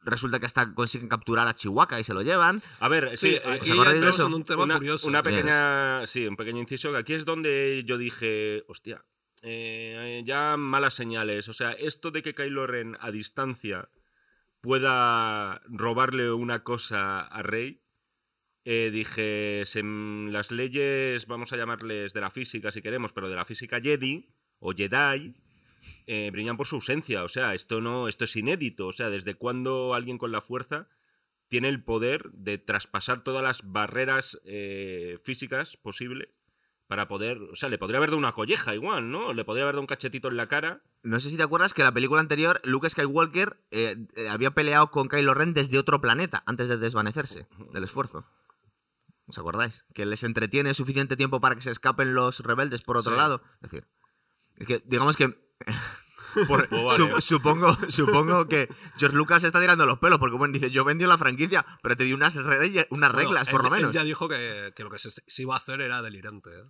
resulta 0.04 0.40
que 0.40 0.46
hasta 0.46 0.74
consiguen 0.74 1.08
capturar 1.08 1.46
a 1.48 1.54
Chihuahua 1.54 2.00
y 2.00 2.04
se 2.04 2.12
lo 2.12 2.20
llevan. 2.22 2.60
A 2.80 2.88
ver, 2.88 3.16
sí, 3.16 3.36
eh, 3.36 3.42
aquí 3.46 3.70
¿os 3.70 3.78
acordáis 3.78 4.00
de 4.00 4.08
entramos 4.08 4.14
eso? 4.18 4.26
en 4.26 4.34
un 4.34 4.44
tema 4.44 4.64
una, 4.64 4.74
curioso. 4.74 5.08
una 5.08 5.22
pequeña, 5.22 6.04
sí, 6.06 6.26
un 6.26 6.36
pequeño 6.36 6.58
inciso. 6.58 6.90
que 6.92 6.98
Aquí 6.98 7.14
es 7.14 7.24
donde 7.24 7.82
yo 7.86 7.96
dije, 7.98 8.64
hostia, 8.66 9.04
eh, 9.42 10.22
ya 10.24 10.56
malas 10.56 10.94
señales. 10.94 11.48
O 11.48 11.52
sea, 11.52 11.72
esto 11.72 12.10
de 12.10 12.22
que 12.22 12.34
Kylo 12.34 12.66
Ren 12.66 12.96
a 13.00 13.10
distancia 13.10 13.88
pueda 14.60 15.60
robarle 15.66 16.32
una 16.32 16.62
cosa 16.62 17.20
a 17.20 17.42
Rey, 17.42 17.82
eh, 18.64 18.90
dije, 18.92 19.64
las 20.30 20.52
leyes, 20.52 21.26
vamos 21.26 21.52
a 21.52 21.56
llamarles 21.56 22.12
de 22.12 22.20
la 22.20 22.30
física 22.30 22.70
si 22.70 22.80
queremos, 22.80 23.12
pero 23.12 23.28
de 23.28 23.34
la 23.34 23.44
física 23.44 23.80
Jedi 23.80 24.28
o 24.60 24.72
Jedi, 24.72 25.34
eh, 26.06 26.30
brillan 26.30 26.56
por 26.56 26.68
su 26.68 26.76
ausencia. 26.76 27.24
O 27.24 27.28
sea, 27.28 27.54
esto 27.54 27.80
no, 27.80 28.06
esto 28.06 28.24
es 28.24 28.36
inédito. 28.36 28.86
O 28.86 28.92
sea, 28.92 29.10
desde 29.10 29.34
cuando 29.34 29.94
alguien 29.94 30.18
con 30.18 30.30
la 30.30 30.40
fuerza 30.42 30.88
tiene 31.48 31.68
el 31.68 31.82
poder 31.82 32.30
de 32.32 32.58
traspasar 32.58 33.24
todas 33.24 33.42
las 33.42 33.62
barreras 33.70 34.40
eh, 34.44 35.18
físicas 35.24 35.76
posible 35.76 36.30
para 36.88 37.08
poder. 37.08 37.38
O 37.52 37.56
sea, 37.56 37.68
le 37.68 37.78
podría 37.78 37.98
haber 37.98 38.10
dado 38.10 38.18
una 38.18 38.32
colleja 38.32 38.74
igual, 38.74 39.10
¿no? 39.10 39.32
Le 39.32 39.44
podría 39.44 39.64
haber 39.64 39.74
dado 39.74 39.80
un 39.82 39.86
cachetito 39.86 40.28
en 40.28 40.36
la 40.36 40.48
cara. 40.48 40.82
No 41.02 41.18
sé 41.20 41.30
si 41.30 41.36
te 41.36 41.42
acuerdas 41.42 41.74
que 41.74 41.82
la 41.82 41.92
película 41.92 42.20
anterior, 42.20 42.60
Luke 42.64 42.88
Skywalker 42.90 43.56
eh, 43.70 43.96
eh, 44.14 44.28
había 44.28 44.50
peleado 44.52 44.90
con 44.90 45.08
Kylo 45.08 45.34
Ren 45.34 45.54
desde 45.54 45.78
otro 45.78 46.00
planeta 46.00 46.42
antes 46.46 46.68
de 46.68 46.76
desvanecerse 46.76 47.46
del 47.72 47.84
esfuerzo. 47.84 48.24
¿Os 49.26 49.38
acordáis? 49.38 49.84
Que 49.94 50.04
les 50.04 50.22
entretiene 50.24 50.74
suficiente 50.74 51.16
tiempo 51.16 51.40
para 51.40 51.54
que 51.54 51.60
se 51.62 51.70
escapen 51.70 52.14
los 52.14 52.40
rebeldes 52.40 52.82
por 52.82 52.98
otro 52.98 53.12
Sí. 53.12 53.18
lado. 53.18 53.42
Es 53.62 53.70
decir, 53.70 53.86
es 54.56 54.66
que 54.66 54.82
digamos 54.84 55.16
que 55.16 55.34
Por, 56.46 56.68
supongo, 57.22 57.76
supongo 57.88 58.46
que 58.48 58.68
George 58.98 59.16
Lucas 59.16 59.40
se 59.42 59.46
está 59.48 59.60
tirando 59.60 59.86
los 59.86 59.98
pelos, 59.98 60.18
porque 60.18 60.36
bueno, 60.36 60.52
dice, 60.54 60.70
yo 60.70 60.84
vendí 60.84 61.04
la 61.06 61.18
franquicia, 61.18 61.64
pero 61.82 61.96
te 61.96 62.04
di 62.04 62.12
unas, 62.12 62.34
re- 62.36 62.86
unas 62.90 63.12
Bueno, 63.12 63.28
reglas, 63.30 63.48
él- 63.48 63.52
por 63.52 63.62
lo 63.62 63.68
él 63.68 63.74
menos. 63.74 63.92
ya 63.94 64.04
dijo 64.04 64.28
que, 64.28 64.72
que 64.74 64.84
lo 64.84 64.90
que 64.90 64.98
se, 64.98 65.10
se 65.10 65.42
iba 65.42 65.54
a 65.54 65.58
hacer 65.58 65.80
era 65.80 66.02
delirante. 66.02 66.50
¿eh? 66.50 66.64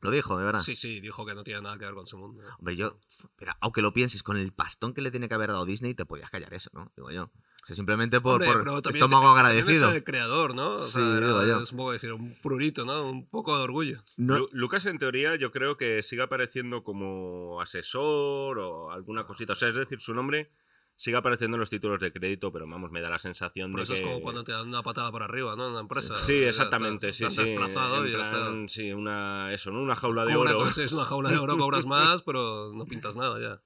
Lo 0.00 0.10
dijo, 0.10 0.36
de 0.38 0.44
verdad. 0.44 0.60
Sí, 0.60 0.76
sí, 0.76 1.00
dijo 1.00 1.24
que 1.24 1.34
no 1.34 1.44
tiene 1.44 1.62
nada 1.62 1.78
que 1.78 1.86
ver 1.86 1.94
con 1.94 2.06
su 2.06 2.18
mundo. 2.18 2.42
Hombre, 2.58 2.76
yo, 2.76 2.98
pero 3.36 3.52
aunque 3.60 3.80
lo 3.80 3.92
pienses, 3.92 4.22
con 4.22 4.36
el 4.36 4.52
pastón 4.52 4.92
que 4.92 5.00
le 5.00 5.10
tiene 5.10 5.28
que 5.28 5.34
haber 5.34 5.48
dado 5.50 5.64
Disney, 5.64 5.94
te 5.94 6.04
podías 6.04 6.30
callar 6.30 6.52
eso, 6.52 6.68
¿no? 6.74 6.92
Digo 6.96 7.10
yo. 7.10 7.30
O 7.64 7.66
sea, 7.66 7.74
simplemente 7.76 8.20
por, 8.20 8.34
Hombre, 8.34 8.46
por 8.48 8.58
pero 8.64 8.82
también 8.82 9.02
estómago 9.04 9.32
te- 9.34 9.40
agradecido. 9.40 9.88
Es 9.88 9.94
el 9.96 10.04
creador, 10.04 10.54
¿no? 10.54 10.74
O 10.76 10.82
Sí, 10.82 10.92
sea, 10.92 11.16
era- 11.16 11.26
digo 11.28 11.46
yo. 11.46 11.62
es 11.62 11.72
un 11.72 11.78
poco 11.78 11.92
decir, 11.92 12.12
un 12.12 12.34
prurito, 12.42 12.84
¿no? 12.84 13.08
Un 13.10 13.26
poco 13.30 13.56
de 13.56 13.64
orgullo. 13.64 14.02
No- 14.18 14.36
Lu- 14.38 14.48
Lucas, 14.52 14.84
en 14.84 14.98
teoría, 14.98 15.34
yo 15.36 15.50
creo 15.50 15.78
que 15.78 16.02
sigue 16.02 16.20
apareciendo 16.22 16.84
como 16.84 17.60
asesor 17.62 18.58
o 18.58 18.90
alguna 18.90 19.24
cosita. 19.24 19.54
O 19.54 19.56
sea, 19.56 19.68
es 19.70 19.74
decir, 19.74 19.98
su 20.00 20.12
nombre 20.14 20.50
sigue 20.96 21.16
apareciendo 21.16 21.56
en 21.56 21.60
los 21.60 21.70
títulos 21.70 21.98
de 22.00 22.12
crédito, 22.12 22.52
pero 22.52 22.68
vamos, 22.68 22.90
me 22.92 23.00
da 23.00 23.08
la 23.10 23.18
sensación 23.18 23.72
Por 23.72 23.80
de 23.80 23.84
eso 23.84 23.94
que. 23.94 24.00
es 24.00 24.04
como 24.06 24.20
cuando 24.20 24.44
te 24.44 24.52
dan 24.52 24.68
una 24.68 24.82
patada 24.82 25.10
por 25.10 25.22
arriba, 25.22 25.56
¿no? 25.56 25.64
En 25.64 25.70
una 25.72 25.80
empresa. 25.80 26.18
Sí, 26.18 26.42
Ya 26.42 26.48
exactamente, 26.50 27.08
estás- 27.08 27.32
sí, 27.34 27.42
sí. 27.42 27.48
desplazado 27.50 28.04
en 28.04 28.08
y 28.08 28.12
ya 28.12 28.20
está. 28.22 28.52
sí, 28.68 28.92
una, 28.92 29.52
eso, 29.54 29.70
¿no? 29.72 29.80
Una 29.82 29.94
jaula 29.96 30.24
de 30.26 30.34
Cobra- 30.34 30.50
oro. 30.50 30.60
pues 30.60 30.76
es 30.78 30.92
una 30.92 31.04
jaula 31.06 31.30
de 31.30 31.38
oro, 31.38 31.56
cobras 31.56 31.86
más, 31.86 32.22
pero 32.22 32.72
no 32.74 32.84
pintas 32.84 33.16
nada 33.16 33.40
ya. 33.40 33.62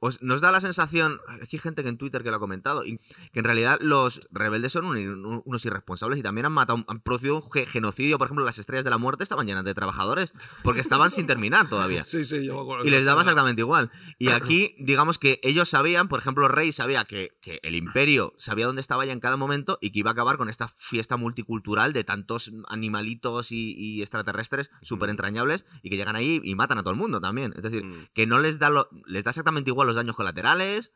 Os- 0.00 0.20
nos 0.22 0.40
da 0.40 0.50
la 0.50 0.60
sensación, 0.60 1.20
aquí 1.42 1.56
hay 1.56 1.60
gente 1.60 1.82
que 1.82 1.88
en 1.88 1.98
Twitter 1.98 2.22
que 2.22 2.30
lo 2.30 2.36
ha 2.36 2.40
comentado, 2.40 2.84
y 2.84 2.98
que 3.32 3.38
en 3.40 3.44
realidad 3.44 3.78
los 3.80 4.28
rebeldes 4.32 4.72
son 4.72 4.84
un- 4.86 4.96
un- 4.96 5.42
unos 5.44 5.64
irresponsables 5.64 6.18
y 6.18 6.22
también 6.22 6.46
han 6.46 6.52
matado, 6.52 6.82
han 6.88 7.00
producido 7.00 7.36
un 7.42 7.50
ge- 7.52 7.66
genocidio, 7.66 8.18
por 8.18 8.26
ejemplo, 8.26 8.44
las 8.44 8.58
estrellas 8.58 8.84
de 8.84 8.90
la 8.90 8.98
muerte 8.98 9.22
estaban 9.22 9.46
llenas 9.46 9.64
de 9.64 9.74
trabajadores, 9.74 10.32
porque 10.64 10.80
estaban 10.80 11.10
sin 11.10 11.26
terminar 11.26 11.68
todavía. 11.68 12.02
Sí, 12.10 12.24
sí, 12.24 12.44
yo 12.44 12.54
me 12.54 12.60
acuerdo. 12.62 12.84
Y 12.86 12.90
les 12.90 13.04
daba 13.04 13.20
exactamente 13.22 13.60
igual. 13.62 13.90
Y 14.18 14.28
aquí, 14.30 14.74
digamos 14.78 15.18
que 15.18 15.38
ellos 15.42 15.68
sabían, 15.68 16.08
por 16.08 16.18
ejemplo, 16.18 16.48
Rey 16.48 16.72
sabía 16.72 17.04
que, 17.04 17.38
que 17.40 17.60
el 17.62 17.74
imperio 17.74 18.32
sabía 18.36 18.66
dónde 18.66 18.80
estaba 18.80 19.04
ya 19.04 19.12
en 19.12 19.20
cada 19.20 19.36
momento 19.36 19.78
y 19.80 19.90
que 19.90 20.00
iba 20.00 20.10
a 20.10 20.12
acabar 20.12 20.36
con 20.38 20.48
esta 20.48 20.66
fiesta 20.68 21.16
multicultural 21.16 21.92
de 21.92 22.04
tantos 22.04 22.50
animalitos 22.68 23.52
y, 23.52 23.74
y 23.76 24.00
extraterrestres 24.00 24.70
súper 24.82 25.10
entrañables 25.10 25.66
y 25.82 25.90
que 25.90 25.96
llegan 25.96 26.16
ahí 26.16 26.40
y 26.42 26.54
matan 26.54 26.78
a 26.78 26.82
todo 26.82 26.92
el 26.92 26.98
mundo 26.98 27.20
también. 27.20 27.52
Es 27.56 27.62
decir, 27.62 27.84
Mm. 27.84 28.06
que 28.14 28.26
no 28.26 28.38
les 28.40 28.58
da, 28.58 28.70
lo- 28.70 28.88
les 29.06 29.24
da 29.24 29.30
exactamente 29.30 29.70
igual 29.70 29.88
los 29.90 29.96
daños 29.96 30.16
colaterales, 30.16 30.94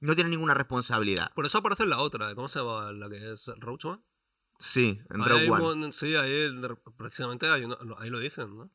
no 0.00 0.14
tienen 0.14 0.30
ninguna 0.30 0.54
responsabilidad. 0.54 1.32
Por 1.34 1.46
eso 1.46 1.58
aparece 1.58 1.86
la 1.86 1.98
otra, 2.00 2.34
¿cómo 2.34 2.48
se 2.48 2.58
llama? 2.60 2.92
La 2.92 3.08
que 3.08 3.32
es 3.32 3.50
Roach 3.58 3.84
One. 3.86 4.02
Sí, 4.58 5.00
en 5.10 5.22
Ahí 5.22 5.28
Rogue 5.28 5.50
One. 5.50 5.92
sí, 5.92 6.16
ahí 6.16 6.48
precisamente 6.96 7.46
uno- 7.64 7.96
ahí 7.98 8.08
lo 8.10 8.18
dicen, 8.18 8.56
¿no? 8.56 8.70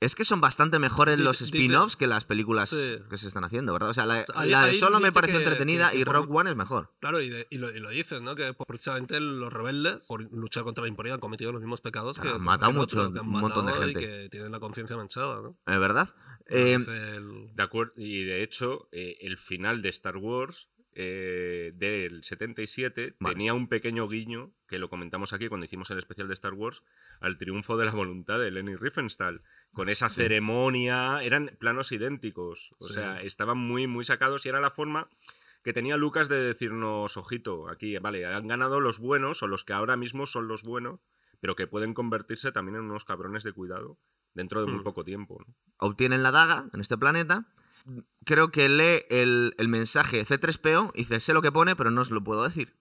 Es 0.00 0.14
que 0.14 0.24
son 0.24 0.40
bastante 0.40 0.78
mejores 0.78 1.16
Dice- 1.18 1.24
los 1.24 1.40
spin-offs 1.42 1.96
que 1.96 2.06
las 2.06 2.24
películas 2.24 2.68
Sí. 2.70 2.98
que 3.10 3.18
se 3.18 3.28
están 3.28 3.44
haciendo, 3.44 3.72
¿verdad? 3.72 3.90
O 3.90 3.94
sea, 3.94 4.06
la, 4.06 4.24
Ahí- 4.34 4.50
la 4.50 4.64
de 4.64 4.70
ahí 4.70 4.76
solo 4.76 5.00
me 5.00 5.12
pareció 5.12 5.38
que- 5.38 5.44
entretenida 5.44 5.90
que- 5.90 5.96
que 5.96 6.02
y 6.02 6.04
por- 6.04 6.14
Rogue 6.14 6.28
One 6.32 6.50
es 6.50 6.56
mejor. 6.56 6.92
Claro, 7.00 7.20
y, 7.20 7.28
de- 7.30 7.46
y 7.50 7.58
lo, 7.58 7.74
y 7.74 7.80
lo 7.80 7.90
dicen, 7.90 8.24
¿no? 8.24 8.34
Que 8.34 8.54
precisamente 8.66 9.20
los 9.20 9.52
rebeldes, 9.52 10.06
por 10.06 10.22
luchar 10.32 10.64
contra 10.64 10.82
la 10.82 10.88
impunidad, 10.88 11.14
han 11.14 11.20
cometido 11.20 11.52
los 11.52 11.60
mismos 11.60 11.80
pecados 11.80 12.18
que. 12.18 12.28
Han 12.28 12.40
matado 12.42 12.72
mucho, 12.72 13.00
otro, 13.00 13.12
que 13.12 13.18
han 13.20 13.26
un 13.26 13.32
montón 13.40 13.66
de 13.66 13.72
matado 13.72 13.90
y 13.90 13.94
gente. 13.94 14.06
que 14.22 14.28
tienen 14.30 14.52
la 14.52 14.60
conciencia 14.60 14.96
manchada, 14.96 15.40
¿no? 15.42 15.56
¿Es 15.66 15.80
verdad? 15.80 16.08
Eh, 16.46 16.74
el- 16.74 17.54
De 17.54 17.62
acuerdo, 17.62 17.92
y 17.96 18.24
de 18.24 18.42
hecho, 18.42 18.88
eh, 18.92 19.16
el 19.20 19.36
final 19.38 19.82
de 19.82 19.88
Star 19.90 20.16
Wars 20.16 20.68
eh, 21.02 21.72
del 21.76 22.22
77 22.22 23.16
Vale. 23.20 23.34
tenía 23.34 23.54
un 23.54 23.68
pequeño 23.68 24.06
guiño, 24.06 24.52
que 24.68 24.78
lo 24.78 24.90
comentamos 24.90 25.32
aquí 25.32 25.48
cuando 25.48 25.64
hicimos 25.64 25.90
el 25.90 25.98
especial 25.98 26.28
de 26.28 26.34
Star 26.34 26.52
Wars, 26.52 26.82
al 27.20 27.38
triunfo 27.38 27.78
de 27.78 27.86
la 27.86 27.92
voluntad 27.92 28.38
de 28.38 28.50
Lenny 28.50 28.76
Riefenstahl. 28.76 29.42
Con 29.72 29.88
esa 29.88 30.08
ceremonia, 30.10 31.20
eran 31.22 31.56
planos 31.58 31.90
idénticos. 31.92 32.74
O 32.78 32.84
Sí. 32.86 32.94
sea, 32.94 33.22
estaban 33.22 33.56
muy, 33.58 33.86
muy 33.86 34.04
sacados 34.04 34.44
y 34.44 34.50
era 34.50 34.60
la 34.60 34.70
forma 34.70 35.08
que 35.62 35.72
tenía 35.72 35.96
Lucas 35.96 36.28
de 36.28 36.40
decirnos, 36.40 37.16
ojito, 37.16 37.68
aquí, 37.68 37.96
vale, 37.98 38.26
han 38.26 38.46
ganado 38.48 38.80
los 38.80 38.98
buenos 38.98 39.42
o 39.42 39.46
los 39.46 39.64
que 39.64 39.72
ahora 39.72 39.96
mismo 39.96 40.26
son 40.26 40.48
los 40.48 40.62
buenos, 40.64 41.00
pero 41.40 41.56
que 41.56 41.66
pueden 41.66 41.94
convertirse 41.94 42.52
también 42.52 42.76
en 42.76 42.82
unos 42.82 43.04
cabrones 43.06 43.42
de 43.44 43.52
cuidado 43.52 43.98
dentro 44.34 44.60
de 44.60 44.66
muy 44.70 44.80
Hmm. 44.80 44.84
poco 44.84 45.04
tiempo. 45.04 45.38
¿no? 45.46 45.54
obtienen 45.82 46.22
la 46.22 46.30
daga 46.30 46.68
en 46.74 46.80
este 46.80 46.98
planeta. 46.98 47.46
Creo 48.24 48.50
que 48.50 48.68
lee 48.68 49.04
el, 49.10 49.54
el 49.58 49.68
mensaje 49.68 50.24
C3PO 50.26 50.92
y 50.94 50.98
dice, 50.98 51.20
sé 51.20 51.32
lo 51.34 51.42
que 51.42 51.52
pone, 51.52 51.74
pero 51.76 51.90
no 51.90 52.02
os 52.02 52.10
lo 52.10 52.22
puedo 52.22 52.44
decir. 52.44 52.76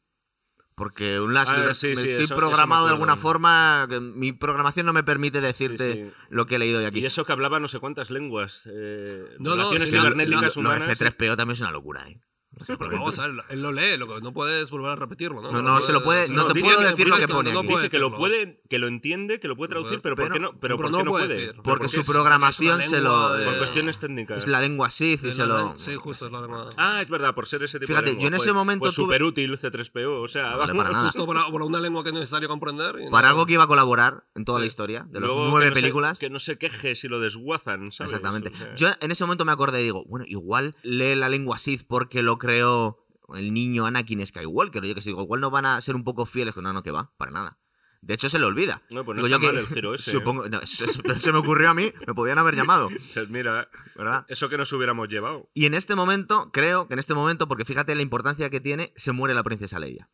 Porque 0.75 1.19
un 1.19 1.34
las- 1.34 1.49
Ah, 1.49 1.73
sí, 1.73 1.88
me 1.88 1.95
sí, 1.97 2.02
estoy 2.04 2.13
eso- 2.15 2.23
eso 2.23 2.36
me 2.36 2.39
programado 2.39 2.86
de 2.88 2.93
alguna 2.93 3.17
forma. 3.17 3.86
que 3.89 3.99
Mi 3.99 4.32
programación 4.32 4.86
no 4.86 4.93
me 4.93 5.04
permite 5.04 5.41
decirte 5.41 5.93
Sí, 5.93 6.04
sí. 6.06 6.12
lo 6.30 6.45
que 6.47 6.56
he 6.56 6.60
leído 6.60 6.80
yo 6.82 6.88
aquí. 6.88 6.99
Y 6.99 7.06
eso 7.06 7.25
que 7.25 7.34
hablaba 7.34 7.60
no 7.60 7.67
sé 7.67 7.80
cuántas 7.80 8.10
lenguas. 8.12 8.63
eh, 8.71 9.36
No, 9.39 9.56
no, 9.58 9.69
de 9.71 10.78
humanas. 10.78 11.02
C3PO 11.02 11.36
también 11.36 11.54
es 11.54 11.62
una 11.62 11.71
locura, 11.71 12.08
¿eh? 12.10 12.21
No 12.57 12.65
sé 12.65 12.75
por 12.77 12.88
Pero 12.88 12.89
qué. 12.91 12.95
vamos 12.99 13.19
a 13.19 13.27
ver, 13.27 13.45
él 13.49 13.62
lo 13.62 13.71
lee, 13.71 13.95
lo 13.97 14.07
que 14.07 14.21
no 14.21 14.33
puedes 14.33 14.69
volver 14.71 14.89
a 14.91 14.95
repetirlo, 14.95 15.41
¿no? 15.41 15.51
No, 15.51 15.62
no, 15.62 15.79
se 15.81 15.93
lo 15.93 16.03
puede- 16.03 16.27
no 16.29 16.45
te 16.47 16.59
puedo 16.59 16.81
decir 16.81 17.07
lo 17.07 17.17
que 17.17 17.27
pone 17.27 17.53
no 17.53 17.62
Dice 17.63 17.89
que 17.89 17.99
lo 17.99 18.13
puede, 18.13 18.62
que 18.69 18.79
lo 18.79 18.88
entiende, 18.88 19.39
que 19.39 19.47
lo 19.47 19.55
puede 19.55 19.69
traducir, 19.69 19.99
pero, 20.01 20.15
¿por 20.15 20.25
pero- 20.25 20.33
qué 20.33 20.39
no, 20.39 20.49
pero 20.59 20.59
pero 20.59 20.77
¿por 20.77 20.91
no 20.91 20.97
qué 20.97 21.03
no 21.03 21.12
puede 21.12 21.25
puede? 21.27 21.39
decir. 21.39 21.55
Porque 21.55 21.69
Porque 21.69 21.88
su 21.89 22.12
programación 22.12 22.81
se 22.81 22.99
lo. 23.01 23.33
lengua, 23.33 23.45
Por 23.45 23.53
eh, 23.53 23.57
cuestiones 23.59 23.99
técnicas. 23.99 24.38
Es 24.39 24.47
la 24.47 24.59
lengua 24.62 24.89
Sith 24.89 25.23
y 25.25 25.31
se 25.31 25.45
lo. 25.45 25.77
Sí, 25.77 25.95
justo, 25.95 26.25
es 26.25 26.31
la 26.31 26.41
lengua. 26.41 26.69
Ah, 26.77 27.01
es 27.01 27.09
verdad, 27.09 27.33
por 27.35 27.47
ser 27.47 27.63
ese 27.63 27.79
tipo 27.79 27.88
Fíjate, 27.88 28.05
de 28.07 28.12
lengua. 28.13 28.21
yo 28.23 28.27
en 28.29 28.33
ese 28.33 28.43
Pues- 28.45 28.55
momento 28.55 28.79
Pues 28.85 28.95
tuve- 28.95 29.05
súper 29.05 29.23
útil 29.23 29.57
C3PO, 29.57 30.23
o 30.23 30.27
sea, 30.27 30.55
vale 30.55 30.73
para 30.73 30.89
nada. 30.91 31.05
Justo 31.05 31.27
para, 31.27 31.45
para 31.51 31.65
una 31.65 31.79
lengua 31.79 32.03
que 32.03 32.09
es 32.09 32.13
necesario 32.15 32.49
comprender. 32.49 32.95
Para 33.12 33.29
algo 33.29 33.45
que 33.45 33.53
iba 33.53 33.63
a 33.63 33.67
colaborar 33.67 34.25
en 34.35 34.43
toda 34.45 34.59
la 34.59 34.65
historia, 34.65 35.05
de 35.09 35.19
los 35.19 35.29
Luego 35.31 35.49
nueve 35.49 35.71
películas. 35.71 36.17
que 36.19 36.29
no 36.29 36.39
se 36.39 36.57
queje 36.57 36.95
si 36.95 37.07
lo 37.07 37.19
desguazan, 37.19 37.91
¿sabes? 37.91 38.12
Exactamente. 38.13 38.51
Yo 38.75 38.88
en 38.99 39.12
ese 39.12 39.23
momento 39.23 39.45
me 39.45 39.51
acordé 39.51 39.81
y 39.81 39.83
digo, 39.85 40.03
bueno, 40.07 40.25
igual 40.27 40.75
lee 40.83 41.15
la 41.15 41.29
lengua 41.29 41.57
Sith 41.57 41.83
porque 41.88 42.23
lo 42.23 42.38
creó 42.39 43.06
el 43.36 43.54
niño 43.54 43.86
Anakin 43.86 44.25
Skywalker. 44.25 44.84
Yo 44.84 44.95
que 44.95 45.02
sé, 45.02 45.10
digo, 45.10 45.21
igual 45.21 45.41
no 45.41 45.52
van 45.52 45.67
a 45.67 45.80
ser 45.82 45.95
un 45.95 46.04
poco 46.04 46.25
fieles. 46.25 46.58
No, 46.58 46.73
no, 46.73 46.82
que 46.82 46.91
va, 46.91 47.12
para 47.17 47.32
nada. 47.32 47.60
De 48.02 48.13
hecho, 48.13 48.30
se 48.30 48.39
le 48.39 48.45
olvida. 48.45 48.82
No, 48.89 49.04
pues 49.04 49.17
no 49.17 49.23
Digo 49.23 49.36
está 49.36 49.47
yo 49.47 49.54
mal 49.54 49.62
el 49.62 49.67
giro 49.67 49.93
ese, 49.93 50.12
¿eh? 50.12 50.13
Supongo, 50.13 50.47
no, 50.47 50.60
eso 50.62 50.86
se 50.88 51.32
me 51.32 51.38
ocurrió 51.38 51.69
a 51.69 51.73
mí, 51.73 51.91
me 52.08 52.13
podían 52.13 52.38
haber 52.38 52.56
llamado, 52.56 52.88
pues 53.13 53.30
mira, 53.30 53.69
¿verdad? 53.95 54.25
eso 54.30 54.47
que 54.47 54.58
nos 54.58 54.71
hubiéramos 54.71 55.10
llevado. 55.10 55.49
Y 55.54 55.65
en 55.65 55.73
este 55.73 55.95
momento, 55.95 56.49
creo 56.54 56.88
que 56.88 56.93
en 56.93 56.99
este 56.99 57.13
momento, 57.13 57.47
porque 57.47 57.65
fíjate 57.65 57.93
la 57.95 58.02
importancia 58.02 58.49
que 58.49 58.62
tiene, 58.62 58.93
se 58.95 59.12
muere 59.12 59.34
la 59.34 59.43
princesa 59.43 59.80
Leia. 59.80 60.10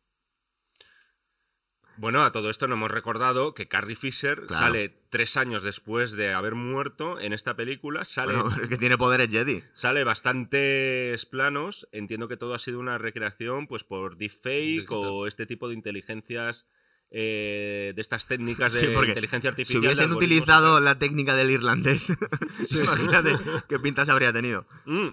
Bueno, 1.98 2.22
a 2.22 2.30
todo 2.32 2.50
esto 2.50 2.68
no 2.68 2.74
hemos 2.74 2.90
recordado 2.90 3.54
que 3.54 3.68
Carrie 3.68 3.96
Fisher 3.96 4.46
Claro. 4.46 4.64
sale 4.66 4.94
tres 5.10 5.36
años 5.36 5.62
después 5.62 6.12
de 6.12 6.32
haber 6.34 6.54
muerto 6.54 7.18
en 7.18 7.32
esta 7.32 7.56
película. 7.56 8.04
Sale, 8.04 8.34
Bueno, 8.34 8.50
es 8.62 8.68
que 8.68 8.76
tiene 8.76 8.98
poderes 8.98 9.28
Jedi. 9.30 9.62
sale 9.72 10.04
bastantes 10.04 11.24
planos. 11.26 11.88
Entiendo 11.92 12.28
que 12.28 12.36
todo 12.36 12.54
ha 12.54 12.58
sido 12.58 12.78
una 12.80 12.98
recreación 12.98 13.66
pues 13.66 13.84
por 13.84 14.16
deepfake 14.16 14.80
Digital. 14.80 14.98
o 14.98 15.26
este 15.26 15.46
tipo 15.46 15.68
de 15.68 15.74
inteligencias 15.74 16.66
eh, 17.10 17.92
de 17.94 18.02
estas 18.02 18.26
técnicas 18.26 18.72
de 18.74 18.80
Sí, 18.80 18.86
inteligencia 18.86 19.40
Si 19.42 19.48
artificial. 19.48 19.80
de 19.82 19.86
hubiesen 19.88 20.12
utilizado 20.12 20.80
la 20.80 20.98
técnica 20.98 21.34
del 21.36 21.50
irlandés, 21.52 22.12
imagínate 22.74 23.30
qué 23.68 23.78
pintas 23.78 24.08
habría 24.08 24.32
tenido. 24.32 24.66
Mm, 24.86 25.08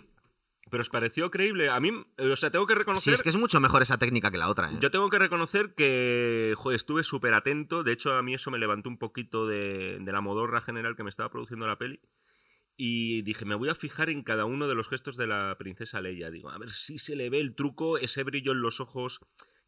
pero 0.73 0.81
os 0.81 0.89
pareció 0.89 1.29
creíble. 1.29 1.69
A 1.69 1.79
mí, 1.79 1.91
eh, 2.17 2.29
o 2.31 2.35
sea, 2.35 2.49
tengo 2.49 2.65
que 2.65 2.73
Sí, 2.73 2.79
reconocer. 2.79 3.13
es 3.13 3.21
que 3.21 3.29
es 3.29 3.35
mucho 3.37 3.59
mejor 3.59 3.83
esa 3.83 3.99
técnica 3.99 4.31
que 4.31 4.37
la 4.39 4.49
otra. 4.49 4.71
¿eh? 4.71 4.77
Yo 4.81 4.89
tengo 4.89 5.07
que 5.11 5.19
reconocer 5.19 5.75
que 5.75 6.55
joder, 6.57 6.75
estuve 6.77 7.03
súper 7.03 7.35
atento. 7.35 7.83
De 7.83 7.91
hecho, 7.91 8.13
a 8.15 8.23
mí 8.23 8.33
eso 8.33 8.49
me 8.49 8.57
levantó 8.57 8.89
un 8.89 8.97
poquito 8.97 9.45
de, 9.45 9.99
de 10.01 10.11
la 10.11 10.19
modorra 10.21 10.61
general 10.61 10.95
que 10.95 11.03
me 11.03 11.11
estaba 11.11 11.29
produciendo 11.29 11.67
la 11.67 11.77
peli. 11.77 12.01
Y 12.75 13.21
dije, 13.21 13.45
me 13.45 13.53
voy 13.53 13.69
a 13.69 13.75
fijar 13.75 14.09
en 14.09 14.23
cada 14.23 14.45
uno 14.45 14.67
de 14.67 14.73
los 14.73 14.87
gestos 14.89 15.15
de 15.15 15.27
la 15.27 15.55
princesa 15.59 16.01
Leia. 16.01 16.31
Digo, 16.31 16.49
a 16.49 16.57
ver 16.57 16.71
si 16.71 16.97
se 16.97 17.15
le 17.15 17.29
ve 17.29 17.39
el 17.39 17.53
truco, 17.53 17.99
ese 17.99 18.23
brillo 18.23 18.51
en 18.53 18.61
los 18.61 18.79
ojos 18.79 19.19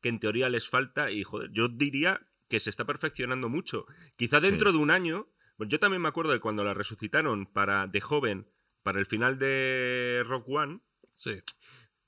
que 0.02 0.10
en 0.10 0.20
teoría 0.20 0.50
les 0.50 0.68
falta. 0.68 1.12
Y 1.12 1.24
joder, 1.24 1.52
yo 1.52 1.68
diría 1.68 2.20
que 2.50 2.60
se 2.60 2.72
está 2.72 2.86
perfeccionando 2.86 3.48
mucho. 3.48 3.86
Quizá 4.18 4.40
Sí. 4.40 4.48
dentro 4.50 4.72
de 4.72 4.80
un 4.80 4.90
año. 4.90 5.28
Yo 5.60 5.80
también 5.80 6.02
me 6.02 6.10
acuerdo 6.10 6.34
de 6.34 6.40
cuando 6.40 6.64
la 6.64 6.74
resucitaron 6.74 7.46
para 7.46 7.88
de 7.88 8.02
joven 8.02 8.48
para 8.84 9.00
el 9.00 9.06
final 9.06 9.40
de 9.40 10.24
Rock 10.28 10.48
One 10.50 10.80
Sí. 11.16 11.42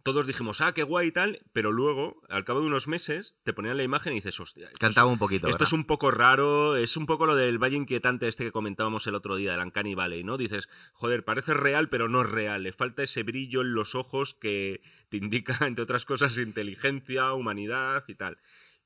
todos 0.03 0.25
dijimos, 0.25 0.61
ah, 0.61 0.73
qué 0.73 0.83
guay 0.83 1.07
y 1.07 1.11
tal, 1.11 1.39
pero 1.51 1.73
luego, 1.73 2.21
al 2.29 2.45
cabo 2.45 2.61
de 2.61 2.67
unos 2.67 2.87
meses, 2.87 3.37
te 3.43 3.51
ponían 3.51 3.75
la 3.75 3.83
imagen 3.83 4.13
y 4.13 4.17
dices, 4.17 4.39
hostia, 4.39 4.67
esto, 4.67 4.79
Cantaba 4.79 5.09
es, 5.09 5.13
un 5.13 5.19
poquito. 5.19 5.47
esto 5.47 5.57
¿verdad? 5.57 5.67
es 5.67 5.73
un 5.73 5.83
poco 5.85 6.11
raro, 6.11 6.77
es 6.77 6.95
un 6.95 7.05
poco 7.05 7.25
lo 7.25 7.35
del 7.35 7.57
valle 7.61 7.75
inquietante 7.75 8.27
este 8.29 8.45
que 8.45 8.53
comentábamos 8.53 9.05
el 9.07 9.15
otro 9.15 9.35
día, 9.35 9.51
del 9.51 9.65
Uncanny 9.65 9.95
Valley, 9.95 10.23
¿no? 10.23 10.37
Dices, 10.37 10.69
joder, 10.93 11.25
parece 11.25 11.53
real, 11.53 11.89
pero 11.89 12.07
no 12.07 12.21
es 12.21 12.29
real, 12.29 12.63
le 12.63 12.71
falta 12.71 13.03
ese 13.03 13.23
brillo 13.23 13.61
en 13.61 13.73
los 13.73 13.95
ojos 13.95 14.33
que 14.33 14.81
te 15.09 15.17
indica, 15.17 15.57
entre 15.67 15.83
otras 15.83 16.05
cosas, 16.05 16.37
inteligencia, 16.37 17.33
humanidad 17.33 18.05
y 18.07 18.15
tal. 18.15 18.37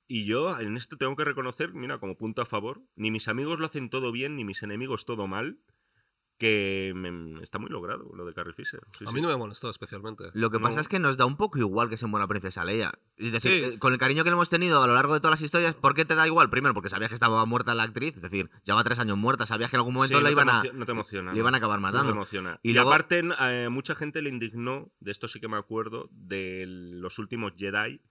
Y 0.08 0.26
yo 0.26 0.60
en 0.60 0.76
esto 0.76 0.98
tengo 0.98 1.16
que 1.16 1.24
reconocer, 1.24 1.74
mira, 1.74 2.00
como 2.00 2.18
punto 2.18 2.42
a 2.42 2.46
favor, 2.46 2.82
ni 2.96 3.12
mis 3.12 3.28
amigos 3.28 3.60
lo 3.60 3.68
hacen 3.68 3.90
todo 3.90 4.12
bien, 4.12 4.36
ni 4.36 4.44
mis 4.44 4.64
enemigos 4.64 5.06
todo 5.06 5.28
mal, 5.28 5.60
que 6.42 6.92
me- 6.96 7.44
está 7.44 7.60
muy 7.60 7.70
logrado 7.70 8.10
lo 8.16 8.26
de 8.26 8.34
Carrie 8.34 8.54
Fisher. 8.56 8.82
Sí, 8.98 9.06
A 9.06 9.10
sí. 9.10 9.14
mí 9.14 9.22
no 9.22 9.28
me 9.28 9.38
molestó 9.38 9.70
especialmente. 9.70 10.24
Lo 10.34 10.50
que 10.50 10.58
No. 10.58 10.64
pasa 10.64 10.80
es 10.82 10.88
que 10.88 10.98
nos 10.98 11.16
da 11.16 11.28
un 11.28 11.38
poco 11.38 11.60
igual 11.60 11.88
que 11.88 11.98
se 11.98 12.08
muera 12.08 12.24
la 12.24 12.28
princesa 12.30 12.66
Leia. 12.66 12.92
Es 13.18 13.32
decir, 13.32 13.52
Sí. 13.52 13.64
eh, 13.76 13.80
con 13.80 13.94
el 13.94 14.00
cariño 14.00 14.24
que 14.24 14.32
le 14.32 14.34
hemos 14.34 14.50
tenido 14.50 14.82
a 14.82 14.88
lo 14.88 14.96
largo 14.96 15.14
de 15.14 15.20
todas 15.20 15.34
las 15.34 15.42
historias, 15.42 15.76
¿por 15.76 15.94
qué 15.94 16.04
te 16.04 16.16
da 16.16 16.26
igual? 16.26 16.50
Primero, 16.50 16.74
porque 16.74 16.90
sabías 16.90 17.12
que 17.12 17.14
estaba 17.14 17.46
muerta 17.46 17.76
la 17.76 17.84
actriz, 17.84 18.16
es 18.16 18.24
decir, 18.24 18.50
lleva 18.64 18.84
tres 18.84 18.98
años 18.98 19.20
muerta, 19.20 19.46
sabías 19.46 19.70
que 19.70 19.76
en 19.76 19.82
algún 19.82 19.94
momento 19.94 20.18
Sí, 20.18 20.24
la 20.24 20.30
no 20.32 20.36
te 20.36 20.42
iban 20.42 20.50
a, 20.50 20.60
emocio- 20.62 20.74
no 20.74 20.86
te 20.88 20.92
emociona. 20.94 21.32
le 21.34 21.38
iban 21.40 21.54
a 21.54 21.58
acabar 21.60 21.80
No 21.80 21.88
te 21.88 21.92
matando. 21.94 22.12
emociona. 22.14 22.60
Y 22.64 22.72
Y, 22.72 22.74
luego- 22.74 22.90
aparte, 22.90 23.22
eh, 23.40 23.70
mucha 23.70 23.94
gente 23.94 24.24
le 24.24 24.32
indignó, 24.32 24.92
de 25.00 25.12
esto 25.12 25.28
sí 25.28 25.40
que 25.40 25.48
me 25.48 25.58
acuerdo, 25.58 26.10
de 26.12 26.66
los 26.68 27.20
últimos 27.20 27.54
Jedi, 27.56 28.02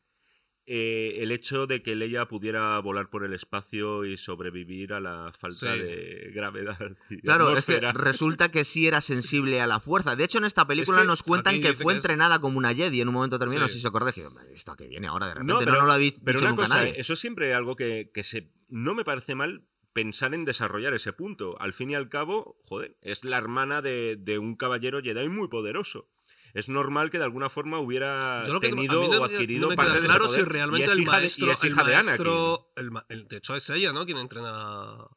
eh, 0.73 1.23
el 1.25 1.33
hecho 1.33 1.67
de 1.67 1.83
que 1.83 1.97
Leia 1.97 2.27
pudiera 2.29 2.79
volar 2.79 3.11
por 3.11 3.25
el 3.25 3.33
espacio 3.33 4.05
y 4.05 4.17
sobrevivir 4.17 4.93
a 4.93 5.01
la 5.01 5.33
falta 5.37 5.75
Sí. 5.75 5.81
de 5.81 6.31
gravedad. 6.33 6.79
y 7.11 7.19
Claro, 7.23 7.57
es 7.57 7.65
que 7.65 7.81
resulta 7.93 8.53
que 8.53 8.63
sí 8.63 8.87
era 8.87 9.01
sensible 9.01 9.61
a 9.61 9.67
la 9.67 9.81
fuerza. 9.81 10.15
De 10.15 10.23
hecho, 10.23 10.39
en 10.39 10.45
esta 10.45 10.69
película 10.69 11.01
que 11.01 11.07
nos 11.09 11.25
cuentan 11.25 11.61
que 11.61 11.75
fue 11.75 11.95
es- 11.95 11.97
entrenada 11.97 12.41
como 12.41 12.57
una 12.57 12.73
Jedi 12.73 13.01
en 13.01 13.09
un 13.09 13.15
momento 13.15 13.37
determinado. 13.37 13.67
Sí. 13.67 13.75
Si 13.75 13.79
os 13.81 13.87
acordáis, 13.87 14.15
que 14.15 14.25
"Hombre, 14.27 14.45
esto 14.55 14.77
que 14.77 14.87
viene 14.87 15.09
ahora 15.09 15.27
de 15.27 15.35
repente, 15.35 15.53
No, 15.53 15.59
no, 15.59 15.65
pero, 15.67 15.73
no 15.81 15.87
lo 15.87 15.93
pero 15.95 15.99
dicho 16.39 16.39
una 16.41 16.51
nunca 16.51 16.63
cosa, 16.67 16.75
nadie. 16.77 16.95
eso 17.01 17.17
siempre 17.17 17.51
es 17.51 17.57
algo 17.57 17.75
que, 17.75 18.13
que 18.15 18.23
se, 18.23 18.53
no 18.69 18.95
me 18.95 19.05
parece 19.05 19.35
mal 19.35 19.65
pensar 19.93 20.35
en 20.35 20.45
desarrollar 20.45 20.95
ese 20.95 21.13
punto. 21.13 21.61
Al 21.61 21.73
fin 21.73 21.91
y 21.91 21.97
al 21.97 22.09
cabo, 22.09 22.57
joder, 22.65 22.97
es 23.03 23.25
la 23.25 23.39
hermana 23.39 23.83
de, 23.83 24.15
de 24.17 24.39
un 24.39 24.55
caballero 24.55 25.03
Jedi 25.03 25.29
muy 25.29 25.49
poderoso. 25.49 26.09
Es 26.55 26.69
normal 26.69 27.11
que 27.11 27.19
de 27.19 27.25
alguna 27.25 27.49
forma 27.49 27.79
hubiera 27.79 28.43
Yo 28.45 28.55
lo 28.55 28.61
que- 28.61 28.69
a 28.69 28.71
tenido 28.71 29.01
mí 29.01 29.09
no 29.09 29.21
o 29.21 29.25
adquirido 29.25 29.61
no 29.63 29.69
me 29.69 29.77
parte 29.77 29.93
queda 29.93 30.01
de 30.01 30.07
claro 30.07 30.29
si 30.29 30.43
realmente 30.43 30.91
el 30.93 30.99
hija 31.01 31.13
de- 31.21 31.27
y 31.27 31.67
maestro, 31.87 32.71
de 32.77 32.83
el 32.83 32.91
el- 33.09 33.29
de 33.29 33.37
hecho 33.37 33.55
es 33.57 33.71
ella, 33.71 33.93
¿no? 33.93 34.05
Quien 34.07 34.19
entrena 34.19 34.51
a- 34.53 35.09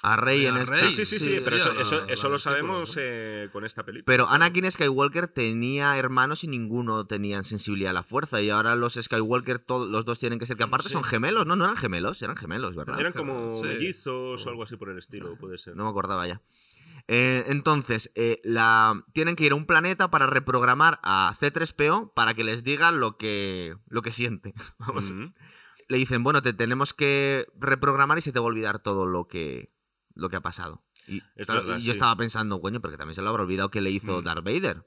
A 0.00 0.16
Rey 0.16 0.46
en 0.46 0.54
a. 0.54 0.64
Rey, 0.64 0.92
Sí, 0.92 1.04
sí, 1.04 1.18
sí, 1.18 1.18
Sí, 1.18 1.40
pero 1.42 1.56
eso, 1.56 1.72
la- 1.72 1.80
eso- 1.82 2.06
la 2.06 2.12
eso 2.12 2.28
lo 2.28 2.38
sabemos 2.38 2.94
¿no? 2.96 3.02
eh, 3.02 3.48
con 3.52 3.64
esta 3.64 3.84
película. 3.84 4.04
Pero 4.06 4.28
Anakin 4.28 4.70
Skywalker 4.70 5.26
tenía 5.26 5.96
hermanos 5.98 6.44
y 6.44 6.46
ninguno 6.46 7.04
tenían 7.08 7.42
sensibilidad 7.42 7.90
a 7.90 7.94
la 7.94 8.02
fuerza. 8.04 8.40
Y 8.40 8.48
ahora 8.50 8.76
los 8.76 8.94
Skywalker, 8.94 9.58
todos 9.58 9.88
los 9.88 10.04
dos 10.04 10.20
tienen 10.20 10.38
que 10.38 10.46
ser 10.46 10.56
que 10.56 10.62
aparte 10.62 10.86
Sí. 10.86 10.92
son 10.92 11.02
gemelos, 11.02 11.46
¿no? 11.46 11.56
No 11.56 11.64
eran 11.64 11.76
gemelos, 11.76 12.22
eran 12.22 12.36
gemelos, 12.36 12.76
¿verdad? 12.76 13.00
Eran 13.00 13.12
como 13.12 13.52
Sí. 13.52 13.64
mellizos 13.64 14.46
o 14.46 14.48
algo 14.48 14.62
así 14.62 14.76
por 14.76 14.88
el 14.90 14.98
estilo, 14.98 15.36
puede 15.36 15.58
ser. 15.58 15.74
No 15.74 15.82
me 15.82 15.90
acordaba 15.90 16.28
ya. 16.28 16.40
Eh, 17.08 17.44
entonces, 17.48 18.12
eh, 18.16 18.40
la, 18.44 19.02
tienen 19.14 19.34
que 19.34 19.44
ir 19.46 19.52
a 19.52 19.54
un 19.54 19.64
planeta 19.66 20.10
para 20.10 20.26
reprogramar 20.26 21.00
a 21.02 21.32
C3PO 21.40 22.12
para 22.14 22.34
que 22.34 22.44
les 22.44 22.64
diga 22.64 22.92
lo 22.92 23.16
que, 23.16 23.76
lo 23.88 24.02
que 24.02 24.12
siente. 24.12 24.52
Vamos. 24.78 25.12
Le 25.88 25.96
dicen, 25.96 26.22
bueno, 26.22 26.42
te 26.42 26.52
tenemos 26.52 26.92
que 26.92 27.46
reprogramar 27.58 28.18
y 28.18 28.20
se 28.20 28.30
te 28.32 28.38
va 28.38 28.44
a 28.44 28.48
olvidar 28.48 28.80
todo 28.82 29.06
lo 29.06 29.26
que, 29.26 29.72
lo 30.14 30.28
que 30.28 30.36
ha 30.36 30.42
pasado. 30.42 30.84
Y, 31.06 31.22
Es 31.36 31.46
claro, 31.46 31.62
verdad, 31.62 31.78
y 31.78 31.80
sí. 31.80 31.86
yo 31.86 31.92
estaba 31.92 32.14
pensando, 32.14 32.60
coño, 32.60 32.80
porque 32.82 32.98
también 32.98 33.14
se 33.14 33.22
lo 33.22 33.30
habrá 33.30 33.42
olvidado 33.44 33.70
que 33.70 33.80
le 33.80 33.90
hizo 33.90 34.20
Mm. 34.20 34.24
Darth 34.24 34.44
Vader. 34.44 34.84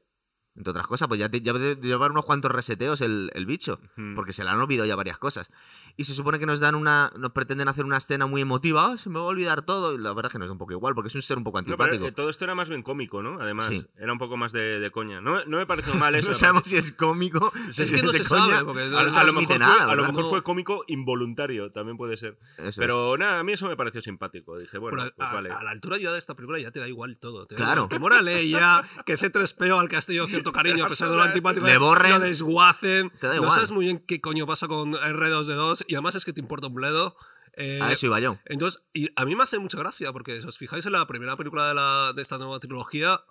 Entre 0.54 0.70
otras 0.70 0.86
cosas, 0.86 1.08
pues 1.08 1.20
ya, 1.20 1.30
te- 1.30 1.42
ya 1.42 1.54
debe 1.54 1.82
llevar 1.82 2.12
unos 2.12 2.26
cuantos 2.26 2.52
reseteos 2.52 3.02
el, 3.02 3.32
el 3.34 3.46
bicho. 3.48 3.80
Porque 4.16 4.34
se 4.34 4.44
le 4.44 4.50
han 4.52 4.60
olvidado 4.60 4.86
ya 4.86 4.96
varias 4.98 5.18
cosas. 5.18 5.50
Y 5.98 6.06
se 6.06 6.14
supone 6.14 6.40
que 6.40 6.46
nos 6.46 6.60
dan 6.60 6.76
una. 6.76 7.12
Nos 7.18 7.32
pretenden 7.32 7.68
hacer 7.68 7.86
una 7.86 7.98
escena 7.98 8.26
muy 8.26 8.42
emotiva. 8.42 8.92
"Ah, 8.92 8.98
se 8.98 9.10
me 9.10 9.16
va 9.20 9.26
a 9.26 9.28
olvidar 9.28 9.62
todo. 9.64 9.94
Y 9.94 9.98
la 9.98 10.14
verdad 10.14 10.30
es 10.30 10.34
que 10.34 10.40
nos 10.40 10.48
da 10.48 10.52
un 10.54 10.58
poco 10.58 10.72
igual, 10.74 10.96
porque 10.96 11.10
es 11.10 11.16
un 11.16 11.22
ser 11.22 11.38
un 11.38 11.44
poco 11.44 11.60
No, 11.60 11.66
pero, 11.66 11.74
antipático. 11.84 12.08
eh, 12.08 12.12
todo 12.12 12.30
esto 12.30 12.44
era 12.46 12.56
más 12.56 12.70
bien 12.70 12.84
cómico, 12.84 13.22
¿no? 13.22 13.40
Además, 13.42 13.66
Sí. 13.68 13.86
era 13.98 14.12
un 14.14 14.20
poco 14.20 14.38
más 14.38 14.52
de, 14.52 14.80
de 14.80 14.92
coña. 14.92 15.22
No, 15.22 15.44
no 15.46 15.58
me 15.58 15.66
pareció 15.66 15.94
mal 15.96 16.14
eso. 16.16 16.30
no 16.30 16.34
sabemos 16.34 16.64
si 16.66 16.78
es 16.78 16.92
cómico. 16.92 17.52
Es 17.78 17.92
que 17.92 18.02
no 18.04 18.12
se 18.12 18.24
coña. 18.28 18.48
sabe, 18.48 18.66
porque 18.66 18.82
A, 18.84 19.24
lo 19.24 19.34
mejor, 19.34 19.60
nada, 19.60 19.74
fue, 19.84 19.92
a 19.92 19.96
lo 19.96 20.08
mejor 20.08 20.30
fue 20.30 20.44
cómico 20.44 20.84
involuntario, 20.88 21.72
también 21.72 21.98
puede 21.98 22.18
ser. 22.18 22.38
Eso 22.58 22.68
es. 22.70 22.78
Pero 22.78 23.18
nada, 23.18 23.40
a 23.40 23.44
mí 23.44 23.52
eso 23.54 23.68
me 23.68 23.76
pareció 23.76 24.02
simpático. 24.02 24.58
Dije, 24.58 24.78
bueno, 24.78 24.98
Pero 25.02 25.16
pues 25.16 25.30
a- 25.30 25.34
vale. 25.34 25.52
a 25.52 25.64
la 25.64 25.72
altura 25.72 25.98
ya 25.98 26.12
de 26.12 26.20
esta 26.20 26.36
película 26.36 26.60
ya 26.60 26.72
te 26.72 26.80
da 26.80 26.88
igual 26.88 27.18
todo. 27.20 27.46
te 27.48 27.56
Claro. 27.56 27.90
Que 27.90 28.00
mora 28.00 28.22
Leia, 28.22 28.84
que 29.06 29.18
C3PO 29.18 29.80
al 29.80 29.90
que 29.90 29.98
has 29.98 30.06
tenido 30.06 30.26
cierto 30.28 30.52
cariño 30.52 30.86
a 30.86 30.88
pesar 30.88 31.10
de 31.10 31.16
lo 31.16 31.22
antipático. 31.24 31.66
Le 31.66 31.78
borren. 31.78 32.12
Lo 32.12 32.20
desguacen. 32.20 33.10
Te 33.20 33.28
da 33.28 33.36
No 33.36 33.50
sabes 33.52 33.72
muy 33.72 33.86
bien 33.86 34.00
qué 34.08 34.22
coño 34.22 34.46
pasa 34.46 34.68
con 34.68 34.94
R2D2 34.94 35.81
y 35.88 35.96
además 35.96 36.16
es 36.16 36.26
que 36.26 36.34
te 36.34 36.40
importa 36.42 36.68
un 36.68 36.74
bledo. 36.76 37.16
Eh, 37.58 37.80
A 37.82 37.92
eso 37.92 38.06
iba 38.06 38.20
yo. 38.20 38.40
Entonces, 38.46 38.84
y 38.94 39.10
a 39.16 39.26
mí 39.26 39.36
me 39.36 39.44
hace 39.44 39.60
mucha 39.60 39.78
gracia 39.78 40.14
porque 40.14 40.40
si 40.42 40.48
os 40.48 40.58
fijáis 40.58 40.86
en 40.86 40.94
la 40.94 41.06
primera 41.08 41.36
película 41.36 41.68
de, 41.68 41.74
la, 41.76 42.14
de 42.16 42.22
esta 42.22 42.38
nueva 42.38 42.60
trilogía, 42.60 43.22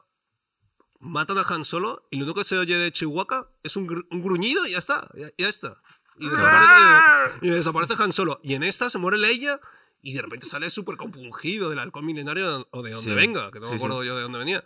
matan 0.99 1.39
a 1.39 1.43
Han 1.49 1.65
Solo 1.65 2.07
y 2.11 2.17
lo 2.19 2.25
único 2.25 2.39
que 2.41 2.45
se 2.45 2.59
oye 2.59 2.77
de 2.77 2.93
Chihuahua 2.93 3.51
es 3.63 3.77
un, 3.77 3.89
gr- 3.89 4.07
un 4.11 4.23
gruñido 4.23 4.67
y 4.67 4.73
ya 4.73 4.79
está, 4.79 5.09
ya, 5.15 5.29
ya 5.39 5.49
está. 5.49 5.81
Y 6.19 6.29
desaparece, 6.29 7.39
y 7.43 7.49
desaparece 7.49 7.95
Han 7.99 8.13
Solo. 8.13 8.41
Y 8.43 8.55
en 8.55 8.63
esta 8.63 8.91
se 8.91 8.99
muere 8.99 9.17
Leia 9.17 9.59
y 10.03 10.13
de 10.15 10.23
repente 10.23 10.47
sale 10.47 10.69
súper 10.71 10.97
compungido 10.99 11.71
del 11.71 11.79
halcón 11.79 12.05
milenario 12.05 12.69
o 12.71 12.83
de 12.83 12.91
donde 12.93 13.11
Sí. 13.11 13.17
venga, 13.17 13.51
que 13.51 13.61
no 13.61 13.67
Sí, 13.67 13.73
me 13.73 13.77
acuerdo 13.77 14.01
sí. 14.03 14.07
yo 14.09 14.17
de 14.17 14.23
dónde 14.23 14.39
venía. 14.39 14.63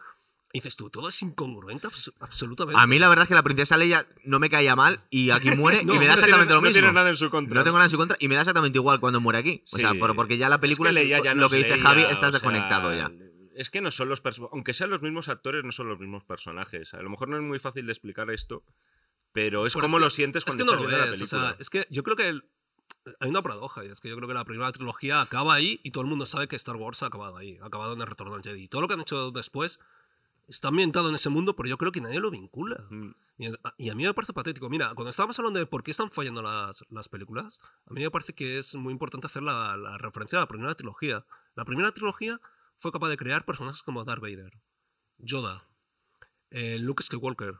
Y 0.54 0.58
dices 0.58 0.76
tú, 0.76 0.88
todo 0.88 1.08
es 1.08 1.20
incongruente 1.20 1.88
abs- 1.88 2.12
absolutamente. 2.20 2.80
A 2.80 2.86
mí 2.86 3.00
la 3.00 3.08
verdad 3.08 3.24
es 3.24 3.28
que 3.28 3.34
la 3.34 3.42
princesa 3.42 3.76
Leia 3.76 4.06
no 4.22 4.38
me 4.38 4.48
caía 4.48 4.76
mal 4.76 5.00
y 5.10 5.30
aquí 5.30 5.50
muere 5.50 5.82
No, 5.84 5.94
y 5.94 5.98
me 5.98 6.04
da 6.06 6.12
no 6.12 6.14
exactamente 6.20 6.46
tiene, 6.46 6.54
lo 6.54 6.60
no 6.60 6.66
mismo. 6.68 6.72
tiene 6.80 6.92
nada 6.92 7.08
en 7.10 7.16
su 7.16 7.28
contra. 7.28 7.54
No 7.56 7.64
tengo 7.64 7.76
nada 7.76 7.86
en 7.86 7.90
su 7.90 7.96
contra 7.96 8.16
y 8.20 8.28
me 8.28 8.36
da 8.36 8.42
exactamente 8.42 8.78
igual 8.78 9.00
cuando 9.00 9.20
muere 9.20 9.40
aquí. 9.40 9.64
O 9.72 9.76
sea, 9.78 9.90
Sí. 9.90 9.98
por- 9.98 10.14
porque 10.14 10.38
ya 10.38 10.48
la 10.48 10.60
película 10.60 10.90
es 10.90 10.96
que 10.96 11.02
es 11.02 11.08
Leia 11.08 11.22
ya 11.24 11.34
no 11.34 11.40
lo 11.40 11.46
es 11.46 11.52
que 11.52 11.58
dice 11.58 11.70
Leia, 11.70 11.82
Javi, 11.82 12.02
estás 12.02 12.18
sea, 12.18 12.30
desconectado 12.30 12.94
ya. 12.94 13.10
Es 13.56 13.68
que 13.70 13.80
no 13.80 13.90
son 13.90 14.08
los 14.08 14.20
personajes. 14.20 14.52
Aunque 14.52 14.72
sean 14.74 14.90
los 14.90 15.02
mismos 15.02 15.28
actores, 15.28 15.64
no 15.64 15.72
son 15.72 15.88
los 15.88 15.98
mismos 15.98 16.22
personajes. 16.24 16.94
A 16.94 17.02
lo 17.02 17.10
mejor 17.10 17.28
no 17.28 17.36
es 17.36 17.42
muy 17.42 17.58
fácil 17.58 17.86
de 17.86 17.92
explicar 17.92 18.30
esto, 18.30 18.62
pero 19.32 19.66
es 19.66 19.74
Pero 19.74 19.82
como 19.86 19.96
que- 19.98 20.04
lo 20.04 20.10
sientes 20.10 20.40
es 20.42 20.44
cuando 20.44 20.64
que 20.64 20.66
no 20.66 20.72
estás 20.72 20.82
lo 20.82 20.88
viendo 20.88 21.04
la 21.04 21.10
ves. 21.10 21.20
O 21.20 21.26
película. 21.26 21.48
sea, 21.50 21.56
es 21.60 21.68
que 21.70 21.86
yo 21.90 22.04
creo 22.04 22.16
que 22.16 22.28
el- 22.28 22.44
hay 23.18 23.28
una 23.28 23.42
paradoja, 23.42 23.84
y 23.84 23.88
es 23.88 24.00
que 24.00 24.08
yo 24.08 24.14
creo 24.16 24.28
que 24.28 24.34
la 24.34 24.44
primera 24.44 24.70
trilogía 24.70 25.20
acaba 25.20 25.54
ahí 25.54 25.80
y 25.82 25.90
todo 25.90 26.02
el 26.02 26.08
mundo 26.08 26.26
sabe 26.26 26.46
que 26.46 26.54
Star 26.56 26.76
Wars 26.76 27.02
ha 27.02 27.06
acabado 27.06 27.36
ahí, 27.36 27.58
ha 27.60 27.66
acabado 27.66 27.94
en 27.94 28.00
el 28.00 28.06
retorno 28.06 28.34
al 28.36 28.42
Jedi. 28.42 28.62
Y 28.62 28.68
todo 28.68 28.82
lo 28.82 28.88
que 28.88 28.94
han 28.94 29.00
hecho 29.00 29.30
después 29.32 29.80
está 30.48 30.68
ambientado 30.68 31.08
en 31.08 31.14
ese 31.14 31.28
mundo, 31.30 31.56
pero 31.56 31.68
yo 31.68 31.78
creo 31.78 31.92
que 31.92 32.00
nadie 32.00 32.20
lo 32.20 32.30
vincula. 32.30 32.76
Mm. 32.90 33.10
Y 33.38 33.46
a, 33.46 33.52
y 33.78 33.90
a 33.90 33.94
mí 33.94 34.04
me 34.04 34.14
parece 34.14 34.32
patético. 34.32 34.68
Mira, 34.70 34.94
cuando 34.94 35.10
estábamos 35.10 35.38
hablando 35.38 35.58
de 35.58 35.66
por 35.66 35.82
qué 35.82 35.90
están 35.90 36.10
fallando 36.10 36.42
las, 36.42 36.84
las 36.90 37.08
películas, 37.08 37.60
a 37.86 37.92
mí 37.92 38.02
me 38.02 38.10
parece 38.10 38.34
que 38.34 38.58
es 38.58 38.74
muy 38.76 38.92
importante 38.92 39.26
hacer 39.26 39.42
la, 39.42 39.76
la 39.76 39.98
referencia 39.98 40.38
a 40.38 40.42
la 40.42 40.48
primera 40.48 40.74
trilogía. 40.74 41.24
La 41.54 41.64
primera 41.64 41.90
trilogía 41.92 42.40
fue 42.78 42.92
capaz 42.92 43.08
de 43.08 43.16
crear 43.16 43.44
personajes 43.44 43.82
como 43.82 44.04
Darth 44.04 44.20
Vader, 44.22 44.52
Yoda, 45.18 45.66
eh, 46.50 46.78
Luke 46.78 47.02
Skywalker. 47.02 47.54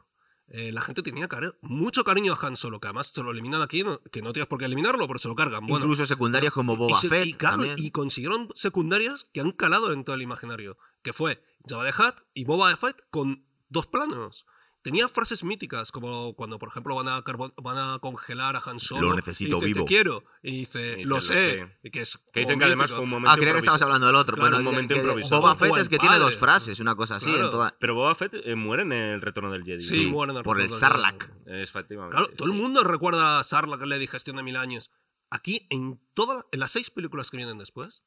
Eh, 0.49 0.73
la 0.73 0.83
gente 0.83 1.03
tenía 1.03 1.27
cari- 1.27 1.55
mucho 1.62 2.05
cariño 2.05 2.35
a 2.35 2.47
Han 2.47 2.55
Solo, 2.57 2.79
que 2.79 2.87
además 2.88 3.12
te 3.14 3.23
lo 3.23 3.31
eliminan 3.31 3.62
aquí, 3.62 3.83
no- 3.83 3.99
que 4.12 4.20
no 4.20 4.33
tienes 4.35 4.47
por 4.47 4.59
qué 4.59 4.66
eliminarlo, 4.66 5.07
pero 5.07 5.18
se 5.18 5.29
lo 5.29 5.35
cargan. 5.35 5.66
Bueno, 5.66 5.87
Incluso 5.87 6.05
secundarias 6.05 6.53
como 6.53 6.77
Boba 6.77 6.97
y, 6.99 7.01
se- 7.01 7.09
Fett. 7.09 7.27
y 7.27 7.33
claro, 7.35 7.62
y 7.77 7.90
consiguieron 7.90 8.49
secundarias 8.55 9.25
que 9.33 9.40
han 9.40 9.53
calado 9.53 9.90
en 9.92 10.05
todo 10.05 10.14
el 10.16 10.23
imaginario. 10.23 10.77
Que 11.03 11.12
fue 11.14 11.42
Jabba 11.68 11.85
the 11.90 12.03
Hutt 12.03 12.14
y 12.35 12.44
Boba 12.44 12.74
Fett 12.77 12.96
con 13.11 13.46
dos 13.68 13.87
planos. 13.87 14.46
Tenía 14.83 15.09
frases 15.09 15.44
míticas, 15.44 15.90
como 15.90 16.35
cuando, 16.35 16.59
por 16.59 16.68
ejemplo, 16.68 16.94
van 16.94 17.09
a, 17.09 17.22
carbon- 17.24 17.55
van 17.57 17.79
a 17.79 17.98
congelar 18.00 18.55
a 18.55 18.62
Han 18.66 18.79
Solo. 18.79 19.09
Lo 19.09 19.14
necesito 19.16 19.57
y 19.57 19.61
dice, 19.61 19.66
vivo. 19.68 19.81
Te 19.81 19.88
quiero. 19.88 20.24
Y 20.42 20.50
dice, 20.59 20.79
Y 20.79 20.88
dice, 20.96 21.05
lo 21.07 21.14
"Lo 21.16 21.20
sé. 21.22 21.33
sé". 21.33 21.79
Y 21.83 21.90
que 21.90 22.03
es 22.03 22.18
Que 22.35 22.40
dicen 22.40 22.59
que 22.59 22.66
además 22.66 22.90
fue 22.90 23.00
un 23.00 23.09
momento 23.09 23.31
Ah, 23.31 23.37
creía 23.37 23.55
que 23.55 23.61
estabas 23.61 23.81
hablando 23.81 24.07
del 24.09 24.16
otro. 24.16 24.37
Claro, 24.37 24.50
bueno, 24.57 24.59
un 24.68 24.74
momento 24.74 24.94
improvisado. 24.94 25.40
Boba 25.40 25.57
Fett 25.57 25.79
es 25.79 25.88
que 25.88 25.98
tiene 25.98 26.18
dos 26.18 26.37
frases, 26.37 26.81
una 26.81 26.94
cosa 26.96 27.16
así. 27.16 27.31
Claro. 27.31 27.46
en 27.46 27.50
toda- 27.50 27.77
Pero 27.81 27.94
Boba 27.94 28.14
Fett 28.14 28.35
eh, 28.35 28.55
muere 28.57 28.83
en 28.83 28.92
el 28.92 29.22
retorno 29.22 29.50
del 29.50 29.64
Jedi. 29.64 29.81
Sí, 29.81 30.00
Sí, 30.03 30.07
muere 30.11 30.33
en 30.33 30.38
el 30.38 30.44
por 30.44 30.61
el 30.61 30.68
Sarlacc. 30.68 31.31
Efectivamente. 31.46 32.16
Claro, 32.18 32.31
todo 32.37 32.48
el 32.48 32.55
mundo 32.55 32.85
recuerda 32.85 33.40
a 33.40 33.44
Sarlacc 33.44 33.81
que 33.81 33.87
le 33.87 33.98
digestión 33.98 34.37
de 34.37 34.42
mil 34.42 34.57
años. 34.59 34.90
Aquí, 35.31 35.66
en, 35.70 35.98
toda, 36.12 36.44
en 36.53 36.61
las 36.61 36.72
seis 36.72 36.90
películas 36.90 37.31
que 37.31 37.38
vienen 37.38 37.57
después, 37.57 38.05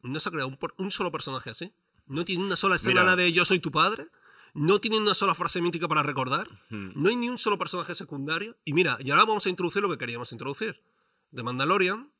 no 0.00 0.18
se 0.20 0.28
ha 0.30 0.32
creado 0.32 0.48
un, 0.48 0.56
por- 0.56 0.74
un 0.78 0.90
solo 0.90 1.12
personaje 1.12 1.50
así. 1.50 1.74
No 2.08 2.24
tiene 2.24 2.44
una 2.44 2.56
sola 2.56 2.76
escena 2.76 3.02
Mira. 3.02 3.16
de 3.16 3.32
Yo 3.32 3.44
soy 3.44 3.58
tu 3.60 3.70
padre. 3.70 4.04
No 4.54 4.80
tiene 4.80 4.98
una 4.98 5.14
sola 5.14 5.34
frase 5.34 5.60
mítica 5.60 5.86
para 5.88 6.02
recordar. 6.02 6.48
Hmm. 6.70 6.90
No 6.94 7.08
hay 7.10 7.16
ni 7.16 7.28
un 7.28 7.38
solo 7.38 7.58
personaje 7.58 7.94
secundario. 7.94 8.56
Y 8.64 8.72
mira, 8.72 8.96
y 9.00 9.10
ahora 9.10 9.24
vamos 9.24 9.46
a 9.46 9.48
introducir 9.50 9.82
lo 9.82 9.90
que 9.90 9.98
queríamos 9.98 10.32
introducir. 10.32 10.82
The 11.34 11.42
Mandalorian 11.42 12.10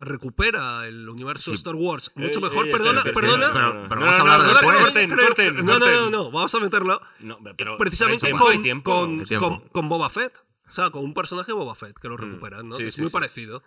recupera 0.00 0.86
el 0.88 1.08
universo 1.08 1.50
Sí. 1.52 1.54
Star 1.56 1.76
Wars 1.76 2.10
mucho 2.16 2.40
Eh, 2.40 2.42
mejor. 2.42 2.66
eh, 2.66 2.72
perdona, 2.72 2.98
espera, 2.98 3.14
perdona. 3.14 3.44
espera, 3.46 3.70
Pero- 3.72 3.88
pero 3.88 4.00
no, 4.00 4.06
vamos 4.06 4.20
a 4.20 4.24
no, 4.24 4.32
hablar 4.32 4.46
no, 4.48 4.52
no, 4.54 4.60
Corten, 4.60 5.10
corten, 5.10 5.16
corten, 5.26 5.64
No, 5.66 5.78
no, 5.78 6.10
no, 6.10 6.30
vamos 6.32 6.54
a 6.54 6.60
meterlo. 6.60 7.00
No, 7.20 7.38
pero 7.56 7.78
Precisamente 7.78 8.26
hay 8.26 8.32
con, 8.32 8.62
tiempo, 8.62 9.08
con, 9.72 9.88
Boba 9.88 10.10
Fett. 10.10 10.34
O 10.66 10.70
sea, 10.74 10.90
con 10.90 11.04
un 11.04 11.14
personaje 11.14 11.48
de 11.48 11.52
Boba 11.52 11.74
Fett 11.76 11.96
que 11.98 12.08
lo 12.08 12.16
Mm, 12.16 12.20
recuperan, 12.20 12.68
¿no? 12.68 12.74
sí, 12.74 12.84
es 12.84 12.94
sí, 12.94 13.00
muy 13.02 13.10
sí. 13.10 13.12
parecido. 13.12 13.62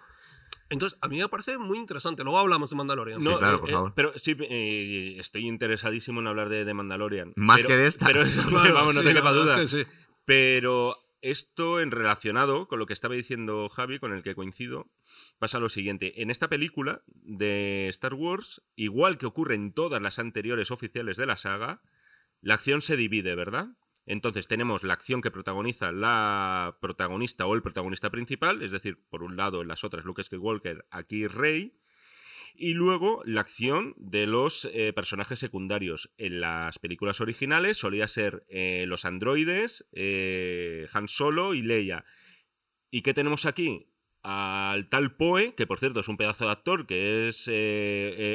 Entonces, 0.69 0.97
a 1.01 1.07
mí 1.07 1.19
me 1.19 1.29
parece 1.29 1.57
muy 1.57 1.77
interesante. 1.77 2.23
Luego 2.23 2.39
hablamos 2.39 2.69
de 2.71 2.75
Mandalorian. 2.75 3.21
Sí, 3.21 3.27
claro, 3.37 3.57
eh, 3.57 3.59
por 3.59 3.69
eh, 3.69 3.73
favor. 3.73 3.93
pero 3.95 4.11
sí, 4.17 4.35
eh, 4.39 5.15
estoy 5.19 5.47
interesadísimo 5.47 6.21
en 6.21 6.27
hablar 6.27 6.49
de, 6.49 6.65
de 6.65 6.73
Mandalorian. 6.73 7.33
Más 7.35 7.61
Pero- 7.61 7.69
que 7.75 7.81
de 7.81 7.87
esta. 7.87 8.07
Pero 8.07 8.23
eso, 8.23 8.47
Claro, 8.47 8.73
vamos, 8.73 8.95
no 8.95 9.03
te 9.03 9.13
quepa 9.13 9.31
duda. 9.31 9.61
es 9.61 9.71
que 9.73 9.83
sí. 9.85 9.89
Pero 10.25 10.97
esto 11.21 11.79
en 11.81 11.91
relacionado 11.91 12.67
con 12.67 12.79
lo 12.79 12.85
que 12.87 12.93
estaba 12.93 13.15
diciendo 13.15 13.69
Javi, 13.69 13.99
con 13.99 14.11
el 14.13 14.23
que 14.23 14.35
coincido, 14.35 14.91
pasa 15.39 15.59
lo 15.59 15.69
siguiente. 15.69 16.21
En 16.21 16.29
esta 16.29 16.49
película 16.49 17.03
de 17.07 17.87
Star 17.89 18.13
Wars, 18.15 18.63
igual 18.75 19.17
que 19.17 19.25
ocurre 19.25 19.55
en 19.55 19.71
todas 19.73 20.01
las 20.01 20.19
anteriores 20.19 20.71
oficiales 20.71 21.17
de 21.17 21.25
la 21.25 21.37
saga, 21.37 21.81
la 22.41 22.55
acción 22.55 22.81
se 22.81 22.97
divide, 22.97 23.33
¿verdad? 23.35 23.69
Entonces 24.05 24.47
tenemos 24.47 24.83
la 24.83 24.93
acción 24.93 25.21
que 25.21 25.31
protagoniza 25.31 25.91
la 25.91 26.77
protagonista 26.79 27.45
o 27.47 27.55
el 27.55 27.61
protagonista 27.63 28.09
principal, 28.11 28.61
es 28.61 28.71
decir, 28.71 28.99
por 29.09 29.23
un 29.23 29.35
lado 29.35 29.61
en 29.61 29.67
las 29.67 29.83
otras 29.83 30.05
Luke 30.05 30.23
Skywalker, 30.23 30.85
aquí 30.91 31.27
Rey, 31.27 31.79
y 32.57 32.73
luego 32.73 33.21
la 33.25 33.41
acción 33.41 33.95
de 33.97 34.27
los 34.27 34.65
eh, 34.71 34.93
personajes 34.93 35.39
secundarios. 35.39 36.13
En 36.17 36.39
las 36.39 36.79
películas 36.79 37.19
originales 37.19 37.77
solía 37.77 38.07
ser 38.07 38.45
eh, 38.47 38.85
los 38.87 39.05
androides, 39.05 39.89
eh, 39.91 40.87
Han 40.93 41.07
Solo 41.07 41.53
y 41.53 41.63
Leia. 41.63 42.05
¿Y 42.91 43.01
qué 43.01 43.13
tenemos 43.13 43.45
aquí? 43.45 43.87
Al 44.21 44.87
tal 44.87 45.15
Poe, 45.17 45.53
que 45.55 45.67
por 45.67 45.79
cierto 45.79 45.99
es 45.99 46.07
un 46.07 46.17
pedazo 46.17 46.45
de 46.45 46.51
actor, 46.51 46.87
que 46.87 47.27
es 47.27 47.49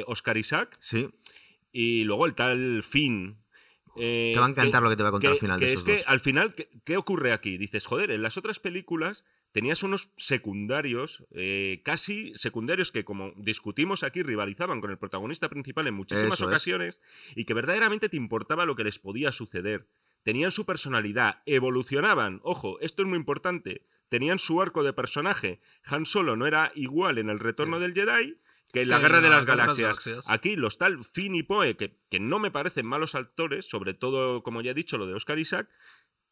Oscar 0.07 0.37
Isaac, 0.37 0.77
Sí. 0.79 1.09
y 1.71 2.03
luego 2.03 2.25
el 2.25 2.35
tal 2.35 2.83
Finn. 2.83 3.40
Eh, 3.97 4.31
Te 4.33 4.39
va 4.39 4.45
a 4.45 4.49
encantar 4.49 4.81
que- 4.81 4.83
lo 4.85 4.89
que 4.89 4.95
te 4.95 5.03
voy 5.03 5.07
a 5.09 5.11
contar 5.11 5.29
que- 5.29 5.33
al 5.35 5.39
final 5.39 5.59
de 5.59 5.65
que 5.65 5.71
esos 5.73 5.81
es 5.81 5.85
que 5.85 5.97
dos. 5.97 6.07
al 6.07 6.19
final, 6.19 6.55
¿qué, 6.55 6.69
qué 6.83 6.97
ocurre 6.97 7.33
aquí? 7.33 7.57
Dices, 7.57 7.85
joder, 7.85 8.11
en 8.11 8.21
las 8.21 8.37
otras 8.37 8.59
películas 8.59 9.25
tenías 9.51 9.83
unos 9.83 10.11
secundarios, 10.17 11.25
eh, 11.31 11.81
casi 11.83 12.33
secundarios 12.37 12.91
que, 12.91 13.03
como 13.03 13.33
discutimos 13.35 14.03
aquí, 14.03 14.23
rivalizaban 14.23 14.81
con 14.81 14.91
el 14.91 14.97
protagonista 14.97 15.49
principal 15.49 15.87
en 15.87 15.93
muchísimas 15.93 16.33
Eso 16.35 16.45
es. 16.45 16.47
ocasiones 16.49 17.01
y 17.35 17.45
que 17.45 17.53
verdaderamente 17.53 18.09
te 18.09 18.17
importaba 18.17 18.65
lo 18.65 18.75
que 18.75 18.83
les 18.83 18.99
podía 18.99 19.31
suceder. 19.31 19.87
Tenían 20.23 20.51
su 20.51 20.65
personalidad, 20.65 21.41
evolucionaban, 21.45 22.41
ojo, 22.43 22.79
esto 22.79 23.01
es 23.01 23.07
muy 23.07 23.17
importante, 23.17 23.85
tenían 24.07 24.39
su 24.39 24.61
arco 24.61 24.83
de 24.83 24.93
personaje. 24.93 25.59
Han 25.85 26.05
Solo 26.05 26.35
no 26.35 26.45
era 26.45 26.71
igual 26.75 27.17
en 27.17 27.29
el 27.29 27.39
retorno 27.39 27.79
del 27.79 27.93
Jedi 27.93 28.37
que 28.71 28.85
la 28.85 28.99
Guerra 28.99 29.21
de 29.21 29.29
la 29.29 29.37
las 29.37 29.45
Galaxias. 29.45 29.79
Galaxias. 29.79 30.29
Aquí 30.29 30.55
los 30.55 30.77
tal 30.77 31.03
Finn 31.03 31.35
y 31.35 31.43
Poe, 31.43 31.75
que, 31.75 31.99
que 32.09 32.19
no 32.19 32.39
me 32.39 32.51
parecen 32.51 32.85
malos 32.85 33.15
actores, 33.15 33.65
sobre 33.67 33.93
todo, 33.93 34.43
como 34.43 34.61
ya 34.61 34.71
he 34.71 34.75
dicho, 34.75 34.97
lo 34.97 35.07
de 35.07 35.13
Oscar 35.13 35.39
Isaac, 35.39 35.69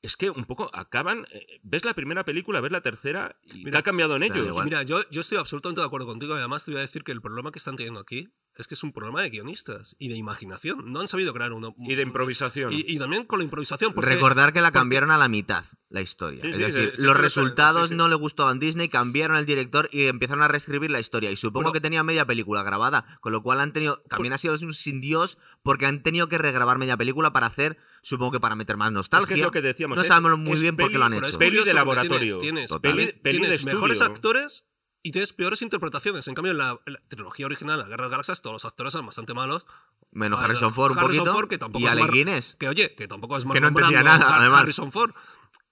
es 0.01 0.15
que 0.15 0.29
un 0.29 0.45
poco 0.45 0.69
acaban. 0.73 1.27
eh, 1.31 1.59
ves 1.63 1.85
la 1.85 1.93
primera 1.93 2.23
película, 2.23 2.61
ves 2.61 2.71
la 2.71 2.81
tercera, 2.81 3.37
y 3.43 3.65
Mira, 3.65 3.71
¿qué 3.71 3.77
ha 3.77 3.83
cambiado 3.83 4.15
en 4.15 4.23
ellos? 4.23 4.63
Mira, 4.63 4.83
yo, 4.83 5.01
yo 5.09 5.21
estoy 5.21 5.37
absolutamente 5.37 5.81
de 5.81 5.87
acuerdo 5.87 6.07
contigo 6.07 6.35
y 6.35 6.39
además 6.39 6.65
te 6.65 6.71
voy 6.71 6.79
a 6.79 6.81
decir 6.81 7.03
que 7.03 7.11
el 7.11 7.21
problema 7.21 7.51
que 7.51 7.59
están 7.59 7.75
teniendo 7.75 7.99
aquí 7.99 8.29
es 8.59 8.67
que 8.67 8.75
es 8.75 8.83
un 8.83 8.91
problema 8.93 9.21
de 9.21 9.29
guionistas 9.29 9.95
y 9.99 10.09
de 10.09 10.15
imaginación. 10.17 10.91
No 10.91 10.99
han 11.01 11.07
sabido 11.07 11.33
crear 11.33 11.53
uno. 11.53 11.73
Y 11.79 11.95
de 11.95 12.03
improvisación. 12.03 12.71
Y, 12.73 12.83
y 12.87 12.99
también 12.99 13.25
con 13.25 13.39
la 13.39 13.45
improvisación. 13.45 13.93
Porque, 13.93 14.11
Recordar 14.13 14.53
que 14.53 14.61
la 14.61 14.71
cambiaron 14.71 15.09
a 15.11 15.17
la 15.17 15.27
mitad, 15.29 15.63
la 15.89 16.01
historia. 16.01 16.41
Sí, 16.43 16.49
es 16.49 16.55
sí, 16.57 16.61
decir, 16.61 16.93
sí, 16.95 17.01
los 17.03 17.15
sí, 17.15 17.21
resultados 17.21 17.83
sí, 17.87 17.93
sí. 17.93 17.95
no 17.97 18.07
le 18.09 18.15
gustaban 18.15 18.59
Disney, 18.59 18.89
cambiaron 18.89 19.37
el 19.37 19.45
director 19.45 19.89
y 19.91 20.05
empezaron 20.07 20.43
a 20.43 20.47
reescribir 20.47 20.91
la 20.91 20.99
historia. 20.99 21.31
Y 21.31 21.35
supongo 21.35 21.63
Bueno. 21.63 21.73
que 21.73 21.81
tenía 21.81 22.03
media 22.03 22.25
película 22.25 22.61
grabada, 22.63 23.17
con 23.21 23.31
lo 23.31 23.41
cual 23.41 23.59
han 23.61 23.73
tenido. 23.73 24.03
También 24.09 24.33
ha 24.33 24.37
sido 24.37 24.53
un 24.61 24.73
sin 24.73 25.01
Dios, 25.01 25.37
porque 25.63 25.85
han 25.85 26.03
tenido 26.03 26.27
que 26.29 26.37
regrabar 26.37 26.77
media 26.77 26.97
película 26.97 27.31
para 27.33 27.47
hacer, 27.47 27.77
supongo 28.01 28.33
que 28.33 28.39
para 28.39 28.55
meter 28.55 28.77
más 28.77 28.89
Es 28.89 28.93
nostalgia. 28.93 29.27
que 29.35 29.41
es 29.41 29.45
lo 29.45 29.51
que 29.51 29.61
decíamos. 29.61 29.97
no 29.97 30.03
sabemos 30.03 30.37
muy 30.37 30.53
es 30.53 30.61
bien 30.61 30.75
por 30.75 30.91
qué 30.91 30.97
lo 30.97 31.05
han 31.05 31.13
hecho. 31.13 31.25
es 31.25 31.37
Peli 31.37 31.63
de 31.63 31.73
laboratorio. 31.73 32.39
Tienes, 32.39 32.67
tienes, 32.67 32.69
Total. 32.69 32.93
Peli- 32.95 33.13
peli 33.21 33.39
de 33.39 33.59
mejores 33.65 34.01
actores 34.01 34.65
y 35.03 35.11
tienes 35.11 35.33
peores 35.33 35.61
interpretaciones. 35.61 36.27
En 36.27 36.35
cambio, 36.35 36.51
en 36.51 36.57
la, 36.57 36.79
en 36.85 36.93
la 36.93 36.99
trilogía 37.07 37.45
original, 37.45 37.79
La 37.79 37.85
Guerra 37.87 38.05
de 38.05 38.11
Galaxias, 38.11 38.41
todos 38.41 38.53
los 38.53 38.65
actores 38.65 38.93
eran 38.93 39.05
bastante 39.05 39.33
malos. 39.33 39.65
Menos 40.11 40.39
Harrison 40.39 40.73
Ford 40.73 40.93
un 40.93 40.99
Harrison 40.99 41.19
poquito. 41.25 41.37
Ford, 41.37 41.47
que 41.49 41.57
tampoco 41.57 41.83
y 41.83 41.85
es 41.87 41.91
Alec 41.91 42.05
Mar- 42.05 42.13
Guinness. 42.13 42.55
Que 42.59 42.67
oye, 42.67 42.95
que 42.95 43.07
tampoco 43.07 43.37
es 43.37 43.45
Que 43.45 43.61
no 43.61 43.67
entendía 43.67 44.01
nada, 44.03 44.27
Har- 44.27 44.39
además. 44.41 44.61
Harrison 44.63 44.91
Ford. 44.91 45.11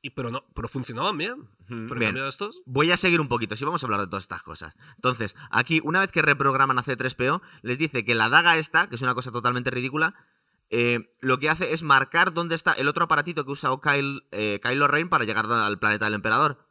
Y, 0.03 0.11
pero, 0.11 0.29
no, 0.29 0.45
pero 0.53 0.67
funcionaban 0.67 1.17
bien. 1.17 1.49
Pero 1.67 1.79
en 1.79 1.87
Bien. 1.87 2.01
cambio 2.11 2.27
estos... 2.27 2.61
Voy 2.65 2.91
a 2.91 2.97
seguir 2.97 3.19
un 3.19 3.27
poquito, 3.27 3.55
si 3.57 3.65
vamos 3.65 3.83
a 3.83 3.87
hablar 3.87 3.99
de 3.99 4.07
todas 4.07 4.23
estas 4.23 4.43
cosas. 4.43 4.77
Entonces, 4.95 5.35
aquí, 5.51 5.81
una 5.83 5.99
vez 5.99 6.11
que 6.11 6.21
reprograman 6.21 6.77
a 6.79 6.83
C3PO, 6.83 7.41
les 7.63 7.77
dice 7.77 8.05
que 8.05 8.15
la 8.15 8.29
daga 8.29 8.57
esta, 8.57 8.87
que 8.87 8.95
es 8.95 9.01
una 9.01 9.15
cosa 9.15 9.31
totalmente 9.31 9.69
ridícula, 9.71 10.13
eh, 10.69 11.13
lo 11.19 11.39
que 11.39 11.49
hace 11.49 11.73
es 11.73 11.81
marcar 11.81 12.31
dónde 12.33 12.55
está 12.55 12.71
el 12.73 12.87
otro 12.87 13.05
aparatito 13.05 13.43
que 13.43 13.51
usa 13.51 13.71
Kyle, 13.81 14.21
eh, 14.31 14.59
Kylo 14.61 14.87
Ren 14.87 15.09
para 15.09 15.25
llegar 15.25 15.45
al 15.51 15.79
planeta 15.79 16.05
del 16.05 16.13
emperador. 16.13 16.66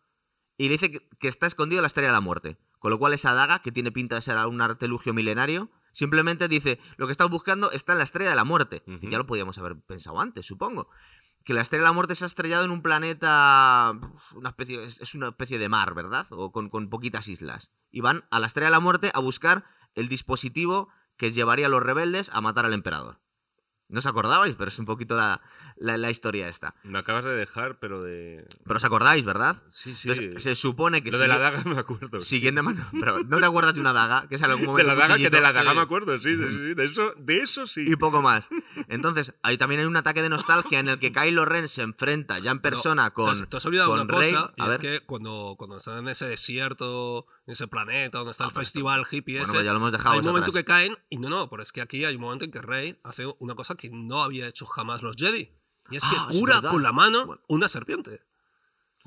Y 0.57 0.65
le 0.65 0.73
dice 0.73 0.91
que, 0.91 1.09
que 1.19 1.29
está 1.29 1.47
escondido 1.47 1.81
en 1.81 1.83
la 1.83 1.89
estrella 1.89 2.09
de 2.09 2.15
la 2.15 2.21
muerte. 2.21 2.59
Con 2.79 2.91
lo 2.91 2.99
cual 2.99 3.13
esa 3.13 3.35
daga, 3.35 3.61
que 3.61 3.73
tiene 3.73 3.93
pinta 3.93 4.15
de 4.15 4.23
ser 4.23 4.37
un 4.47 4.61
artelugio 4.61 5.13
milenario, 5.13 5.71
simplemente 5.93 6.49
dice, 6.49 6.79
lo 6.97 7.07
que 7.07 7.13
estás 7.13 7.31
buscando 7.31 7.73
está 7.73 7.93
en 7.93 7.99
la 7.99 8.05
estrella 8.05 8.31
de 8.31 8.37
la 8.37 8.45
muerte. 8.45 8.83
Ya 9.01 9.19
lo 9.19 9.27
podíamos 9.27 9.59
haber 9.59 9.81
pensado 9.81 10.21
antes, 10.21 10.47
supongo. 10.47 10.89
Que 11.45 11.55
la 11.55 11.63
estrella 11.63 11.85
de 11.85 11.89
la 11.89 11.95
muerte 11.95 12.15
se 12.15 12.25
ha 12.25 12.27
estrellado 12.27 12.65
en 12.65 12.71
un 12.71 12.83
planeta, 12.83 13.93
una 14.35 14.51
especie, 14.51 14.83
es, 14.83 15.01
es 15.01 15.15
una 15.15 15.29
especie 15.29 15.59
de 15.59 15.69
mar, 15.69 15.95
¿verdad? 15.95 16.27
O 16.31 16.53
con, 16.53 16.69
con 16.69 16.91
poquitas 16.91 17.29
islas. 17.29 17.73
Y 17.91 18.01
van 18.01 18.25
a 18.31 18.41
la 18.41 18.47
estrella 18.47 18.67
de 18.67 18.73
la 18.73 18.81
muerte 18.81 19.11
a 19.15 19.21
buscar 19.21 19.65
el 19.95 20.09
dispositivo 20.09 20.89
que 21.17 21.33
llevaría 21.33 21.67
a 21.67 21.71
los 21.71 21.83
rebeldes 21.83 22.31
a 22.33 22.41
matar 22.41 22.67
al 22.67 22.75
emperador. 22.75 23.21
No 23.89 24.01
os 24.01 24.07
acordabais, 24.07 24.57
pero 24.57 24.69
es 24.69 24.79
un 24.81 24.85
poquito 24.85 25.15
la, 25.17 25.41
la, 25.77 25.97
la 25.97 26.11
historia 26.11 26.49
esta. 26.49 26.75
Me 26.83 26.99
acabas 26.99 27.25
de 27.25 27.31
dejar, 27.37 27.79
pero 27.79 28.03
de. 28.03 28.45
Pero 28.65 28.77
os 28.79 28.85
acordáis, 28.85 29.25
¿verdad? 29.25 29.57
Sí, 29.71 29.95
sí. 29.95 30.09
Entonces, 30.11 30.43
se 30.43 30.55
supone 30.57 31.05
que 31.05 31.13
Lo 31.13 31.19
de 31.19 31.29
la 31.29 31.35
sigue- 31.37 31.43
daga 31.45 31.63
me 31.65 31.79
acuerdo. 31.79 32.21
siguiendo 32.21 32.65
mano. 32.65 32.85
Pero 32.99 33.23
no 33.23 33.39
te 33.39 33.47
acuerdas 33.47 33.75
de 33.75 33.81
una 33.81 33.93
daga, 33.93 34.27
que 34.29 34.39
sale 34.39 34.55
en 34.55 34.59
algún 34.61 34.77
de 34.77 34.83
momento. 34.83 34.87
la 34.89 34.93
un 34.95 34.99
daga, 35.09 35.17
que 35.23 35.31
de 35.31 35.41
la 35.41 35.53
daga 35.53 35.71
sí. 35.71 35.77
me 35.77 35.83
acuerdo, 35.83 36.19
sí, 36.19 36.35
de, 36.35 36.49
sí, 36.51 36.75
de 36.75 36.85
eso, 36.85 37.13
de 37.17 37.37
eso 37.39 37.67
sí. 37.69 37.85
y 37.87 37.95
poco 37.95 38.23
más. 38.23 38.49
Entonces, 38.89 39.35
ahí 39.45 39.57
también 39.57 39.81
hay 39.83 39.87
un 39.87 39.97
ataque 39.97 40.21
de 40.21 40.31
nostalgia 40.31 40.81
en 40.81 40.89
el 40.89 40.99
que 40.99 41.13
Kylo 41.13 41.45
Ren 41.45 41.69
se 41.69 41.83
enfrenta 41.83 42.39
ya 42.39 42.51
en 42.51 42.59
persona 42.59 43.05
No, 43.05 43.13
con. 43.15 43.27
Te 43.27 43.31
has, 43.45 43.49
te 43.49 43.57
has 43.57 43.67
olvidado 43.67 43.91
con 43.91 44.01
una 44.01 44.19
Rey. 44.19 44.33
cosa, 44.33 44.53
y 44.57 44.63
A 44.63 44.65
es 44.65 44.71
ver. 44.71 44.81
que 44.81 45.07
cuando, 45.07 45.55
cuando 45.57 45.77
están 45.77 45.99
en 45.99 46.09
ese 46.09 46.27
desierto, 46.27 47.27
ese 47.47 47.67
planeta, 47.69 48.19
donde 48.19 48.33
está 48.33 48.45
Ah, 48.45 48.49
el 48.49 48.53
festival 48.55 49.05
hippie 49.11 49.35
bueno, 49.37 49.45
ese, 49.45 49.53
pues 49.53 49.65
ya 49.65 49.71
lo 49.73 49.79
hemos 49.79 49.93
dejado 49.93 50.13
hay 50.15 50.19
un 50.21 50.27
momento 50.27 50.51
atrás. 50.51 50.63
que 50.63 50.65
caen, 50.65 50.99
y 51.09 51.19
no, 51.19 51.29
no, 51.29 51.49
pero 51.49 51.63
es 51.63 51.73
que 51.73 51.81
aquí 51.81 52.05
hay 52.05 52.17
un 52.17 52.21
momento 52.23 52.45
en 52.45 52.51
que 52.51 52.61
Rey 52.61 52.99
hace 53.05 53.27
una 53.39 53.55
cosa 53.55 53.75
que 53.77 53.89
no 53.91 54.23
había 54.23 54.47
hecho 54.49 54.67
jamás 54.67 55.03
los 55.03 55.17
Jedi. 55.17 55.53
Y 55.91 55.97
es 55.97 56.03
que 56.03 56.09
Ah, 56.17 56.27
es 56.31 56.39
cura 56.41 56.61
con 56.63 56.83
la 56.83 56.93
mano 56.93 57.41
una 57.47 57.69
serpiente. 57.69 58.26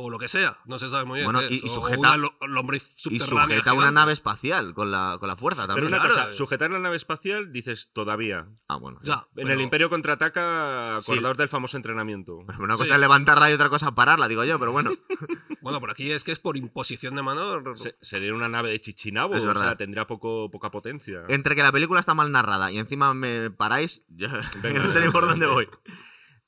O 0.02 0.10
lo 0.10 0.18
que 0.18 0.30
sea, 0.30 0.58
no 0.66 0.80
se 0.80 0.88
sabe 0.88 1.04
muy 1.04 1.18
bien. 1.20 1.26
Bueno, 1.26 1.46
qué 1.46 1.56
y- 1.56 1.58
es, 1.58 1.64
o 1.66 1.82
sujeta- 1.82 2.00
una 2.16 2.16
Y 2.16 2.90
sujeta 2.96 3.74
una 3.74 3.92
nave 3.92 4.14
espacial 4.14 4.74
con 4.74 4.92
la, 4.92 5.18
con 5.20 5.28
la 5.28 5.36
fuerza 5.36 5.64
Pero 5.64 5.76
también. 5.76 5.88
una 5.88 5.98
Claro, 6.00 6.14
cosa, 6.16 6.30
es- 6.30 6.38
sujetar 6.38 6.72
la 6.72 6.80
nave 6.80 6.96
espacial, 6.96 7.52
dices 7.52 7.92
todavía. 7.92 8.48
Ah, 8.70 8.78
bueno. 8.78 9.00
Ya, 9.04 9.16
En 9.36 9.44
pero- 9.44 9.52
el 9.54 9.60
Imperio 9.60 9.90
contraataca, 9.90 11.00
Sí. 11.02 11.12
acordaos 11.12 11.36
del 11.36 11.50
famoso 11.50 11.76
entrenamiento. 11.76 12.38
Una 12.38 12.76
Sí. 12.76 12.80
cosa 12.80 12.94
es 12.96 13.00
levantarla 13.02 13.52
y 13.52 13.54
otra 13.54 13.70
cosa 13.70 13.94
pararla, 13.94 14.30
digo 14.30 14.46
yo, 14.46 14.58
pero 14.58 14.72
bueno. 14.72 14.92
Bueno, 15.62 15.82
por 15.82 15.92
aquí 15.92 16.10
es 16.12 16.24
que 16.24 16.32
es 16.32 16.40
por 16.40 16.56
imposición 16.56 17.16
de 17.18 17.22
mano. 17.22 17.62
Se- 17.76 17.98
sería 18.00 18.34
una 18.34 18.48
nave 18.48 18.70
de 18.70 18.80
Chichinabo, 18.80 19.36
Es 19.36 19.44
o 19.44 19.48
verdad. 19.48 19.64
sea, 19.64 19.76
tendría 19.76 20.08
poco, 20.08 20.50
poca 20.50 20.72
potencia. 20.72 21.24
Entre 21.28 21.54
que 21.58 21.62
la 21.64 21.74
película 21.74 22.00
está 22.00 22.14
mal 22.14 22.32
narrada 22.32 22.72
y 22.72 22.78
encima 22.78 23.14
me 23.14 23.52
paráis, 23.52 24.06
yo 24.08 24.30
Venga, 24.64 24.80
no 24.84 24.90
sé 24.90 25.02
ni 25.06 25.12
por 25.12 25.28
dónde 25.28 25.46
voy. 25.48 25.68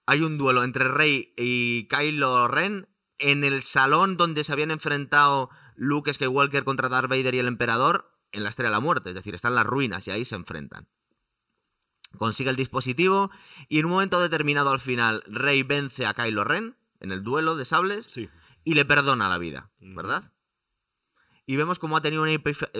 Hay 0.05 0.21
un 0.21 0.37
duelo 0.37 0.63
entre 0.63 0.87
Rey 0.87 1.33
y 1.37 1.87
Kylo 1.89 2.47
Ren 2.47 2.87
en 3.21 3.43
el 3.43 3.61
salón 3.61 4.17
donde 4.17 4.43
se 4.43 4.51
habían 4.53 4.71
enfrentado 4.71 5.49
Luke 5.75 6.13
Skywalker 6.13 6.63
contra 6.63 6.89
Darth 6.89 7.09
Vader 7.09 7.33
y 7.35 7.39
el 7.39 7.47
Emperador 7.47 8.11
en 8.31 8.43
la 8.43 8.49
Estrella 8.49 8.69
de 8.69 8.75
la 8.75 8.79
Muerte. 8.79 9.09
Es 9.09 9.15
decir, 9.15 9.35
están 9.35 9.55
las 9.55 9.65
ruinas 9.65 10.07
y 10.07 10.11
ahí 10.11 10.25
se 10.25 10.35
enfrentan. 10.35 10.87
Consigue 12.17 12.49
el 12.49 12.55
dispositivo 12.57 13.31
y 13.69 13.79
en 13.79 13.85
un 13.85 13.91
momento 13.91 14.19
determinado 14.19 14.69
al 14.71 14.79
final 14.81 15.23
Rey 15.27 15.63
vence 15.63 16.05
a 16.05 16.13
Kylo 16.13 16.43
Ren 16.43 16.75
en 16.99 17.11
el 17.11 17.23
duelo 17.23 17.55
de 17.55 17.63
sables 17.65 18.05
Sí. 18.05 18.29
y 18.65 18.73
le 18.73 18.83
perdona 18.85 19.29
la 19.29 19.37
vida. 19.37 19.71
¿verdad? 19.79 20.33
Y 21.45 21.55
vemos 21.55 21.79
cómo 21.79 21.97
ha 21.97 22.01
tenido 22.01 22.23
una 22.23 22.31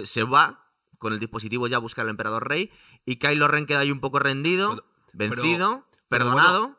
se 0.04 0.24
va 0.24 0.68
con 0.98 1.14
el 1.14 1.20
dispositivo 1.20 1.68
ya 1.68 1.78
a 1.78 1.80
buscar 1.80 2.04
al 2.06 2.10
emperador 2.12 2.48
rey 2.48 2.72
y 3.06 3.16
Kylo 3.18 3.48
Ren 3.48 3.66
queda 3.66 3.80
ahí 3.80 3.92
un 3.92 4.02
poco 4.02 4.20
rendido, 4.20 4.70
Pero- 4.76 4.86
vencido, 5.14 5.86
pero 6.10 6.26
perdonado 6.26 6.78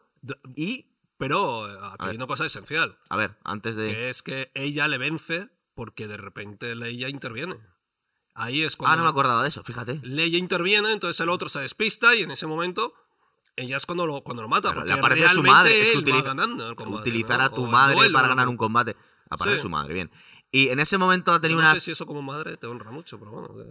y 0.54 0.91
Pero 1.22 1.68
eh, 1.70 1.78
aquí 1.80 1.96
A 2.00 2.04
hay 2.04 2.08
ver. 2.08 2.16
una 2.16 2.26
cosa 2.26 2.44
esencial, 2.46 2.98
a 3.08 3.16
ver, 3.16 3.36
antes 3.44 3.76
de 3.76 3.86
que 3.86 4.08
es 4.10 4.22
que 4.22 4.50
ella 4.54 4.88
le 4.88 4.98
vence 4.98 5.50
porque 5.74 6.08
de 6.08 6.16
repente 6.16 6.74
Leia 6.74 7.08
interviene. 7.08 7.56
Ahí 8.34 8.62
es 8.62 8.74
Ah, 8.74 8.76
cuando 8.78 8.96
no 8.98 9.02
me 9.04 9.08
acordaba 9.10 9.42
de 9.42 9.48
eso, 9.50 9.62
fíjate. 9.62 10.00
Leia 10.02 10.38
interviene, 10.38 10.90
entonces 10.90 11.20
el 11.20 11.28
otro 11.28 11.48
se 11.48 11.60
despista 11.60 12.14
y 12.16 12.22
en 12.22 12.30
ese 12.32 12.46
momento 12.46 12.92
ella 13.56 13.76
es 13.76 13.86
cuando 13.86 14.04
lo, 14.06 14.22
cuando 14.22 14.42
lo 14.42 14.48
mata. 14.48 14.70
Pero 14.70 14.80
porque 14.80 14.94
le 14.94 14.98
aparece 14.98 15.28
su 15.28 15.42
madre, 15.42 15.80
es 15.80 15.90
que 15.90 15.98
él 15.98 15.98
va 15.98 16.02
utiliza- 16.02 16.22
ganando 16.34 16.68
el 16.68 16.74
combate, 16.74 17.08
Utilizar 17.10 17.38
¿no? 17.38 17.44
a 17.44 17.50
tu 17.50 17.64
O 17.64 17.68
madre 17.68 17.94
duelo, 17.96 18.12
para 18.14 18.28
ganar 18.28 18.48
un 18.48 18.56
combate. 18.56 18.96
Aparece 19.30 19.58
Sí. 19.58 19.62
su 19.62 19.68
madre, 19.70 19.94
bien. 19.94 20.10
Y 20.54 20.68
en 20.68 20.80
ese 20.80 20.98
momento 20.98 21.32
ha 21.32 21.40
tenido 21.40 21.60
no 21.62 21.66
una 21.66 21.74
sé 21.74 21.80
si 21.80 21.90
eso 21.92 22.04
como 22.06 22.20
madre 22.20 22.58
te 22.58 22.66
honra 22.66 22.90
mucho, 22.90 23.18
pero 23.18 23.30
bueno. 23.30 23.48
que- 23.54 23.62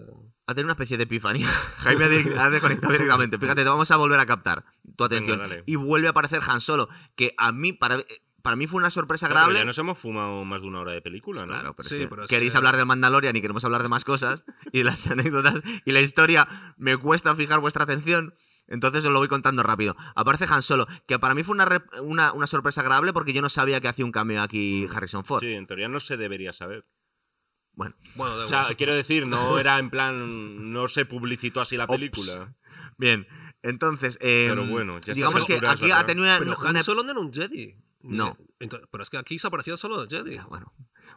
ha 0.48 0.54
tenido 0.56 0.66
una 0.66 0.74
especie 0.74 0.98
de 0.98 1.04
epifanía. 1.04 1.48
Jaime 1.78 2.06
ha 2.06 2.50
desconectado 2.50 2.92
directamente. 2.92 3.38
Fíjate, 3.38 3.62
te 3.64 3.70
vamos 3.70 3.92
a 3.92 3.98
volver 3.98 4.20
a 4.20 4.26
captar 4.26 4.66
tu 4.98 5.04
atención. 5.04 5.40
y 5.68 5.76
vuelve 5.76 6.08
a 6.08 6.10
aparecer 6.10 6.42
Han 6.48 6.60
Solo, 6.60 6.90
que 7.16 7.36
a 7.38 7.52
mí, 7.52 7.72
para, 7.72 8.00
para 8.42 8.56
mí 8.56 8.66
fue 8.66 8.80
una 8.80 8.90
sorpresa 8.90 9.28
Claro, 9.28 9.42
agradable. 9.42 9.60
ya 9.60 9.66
nos 9.66 9.78
hemos 9.78 10.00
fumado 10.00 10.44
más 10.44 10.62
de 10.62 10.68
una 10.68 10.80
hora 10.80 10.94
de 10.94 11.02
película, 11.04 11.42
¿no? 11.42 11.48
Claro, 11.50 11.76
pero 11.76 11.86
es 11.86 11.90
Sí, 11.90 12.00
que 12.00 12.08
pero 12.08 12.24
es 12.24 12.30
queréis 12.32 12.54
que- 12.54 12.58
hablar 12.58 12.76
del 12.78 12.88
Mandalorian 12.88 13.36
y 13.36 13.42
queremos 13.42 13.64
hablar 13.64 13.84
de 13.84 13.90
más 13.90 14.04
cosas 14.04 14.44
y 14.72 14.80
de 14.80 14.84
las 14.86 15.06
anécdotas 15.12 15.62
y 15.86 15.92
la 15.92 16.02
historia 16.02 16.74
me 16.78 16.98
cuesta 16.98 17.36
fijar 17.36 17.60
vuestra 17.60 17.84
atención. 17.84 18.34
Entonces 18.72 19.06
os 19.06 19.12
lo 19.12 19.20
voy 19.20 19.28
contando 19.28 19.62
rápido. 19.62 19.96
Aparece 20.16 20.46
Han 20.50 20.64
Solo, 20.64 20.88
que 21.08 21.20
para 21.20 21.36
mí 21.36 21.44
fue 21.44 21.54
una, 21.54 21.66
rep- 21.68 22.02
una, 22.02 22.34
una 22.34 22.48
sorpresa 22.48 22.82
agradable 22.82 23.14
porque 23.14 23.34
yo 23.34 23.42
no 23.44 23.50
sabía 23.50 23.80
que 23.82 23.88
hacía 23.90 24.06
un 24.06 24.12
cameo 24.12 24.42
aquí 24.42 24.88
Harrison 24.92 25.24
Ford. 25.24 25.42
Sí, 25.42 25.54
en 25.54 25.68
teoría 25.68 25.88
no 25.88 26.00
se 26.00 26.18
debería 26.18 26.54
saber. 26.54 26.86
Bueno, 27.74 27.96
Bueno, 28.16 28.38
da 28.38 28.46
O 28.46 28.50
sea, 28.50 28.60
igual. 28.62 28.78
quiero 28.78 28.96
decir, 28.96 29.28
no 29.28 29.58
era 29.60 29.78
en 29.80 29.90
plan. 29.90 30.72
No 30.74 30.88
se 30.88 31.06
publicitó 31.06 31.62
así 31.62 31.78
la 31.78 31.84
Ops. 31.86 31.94
película. 31.94 32.56
bien. 32.98 33.28
Entonces, 33.64 34.18
eh, 34.22 34.48
Pero 34.50 34.66
bueno, 34.66 35.00
ya 35.06 35.14
digamos 35.14 35.46
que 35.46 35.60
aquí 35.68 35.92
ha 35.92 36.04
tenido 36.06 36.26
una, 36.26 36.40
Pero 36.40 36.58
una- 36.60 36.70
Han 36.80 36.84
Solo 36.84 37.04
no 37.04 37.12
era 37.12 37.20
un 37.20 37.32
Jedi. 37.32 37.76
No. 38.02 38.36
Entonces- 38.60 38.88
pero 38.92 39.04
es 39.04 39.10
que 39.12 39.18
aquí 39.18 39.38
se 39.38 39.48
aparecían 39.48 39.78
solo 39.78 39.98
los 39.98 40.08
Jedi. 40.08 40.36
Ya, 40.36 40.46
Bueno, 40.48 40.74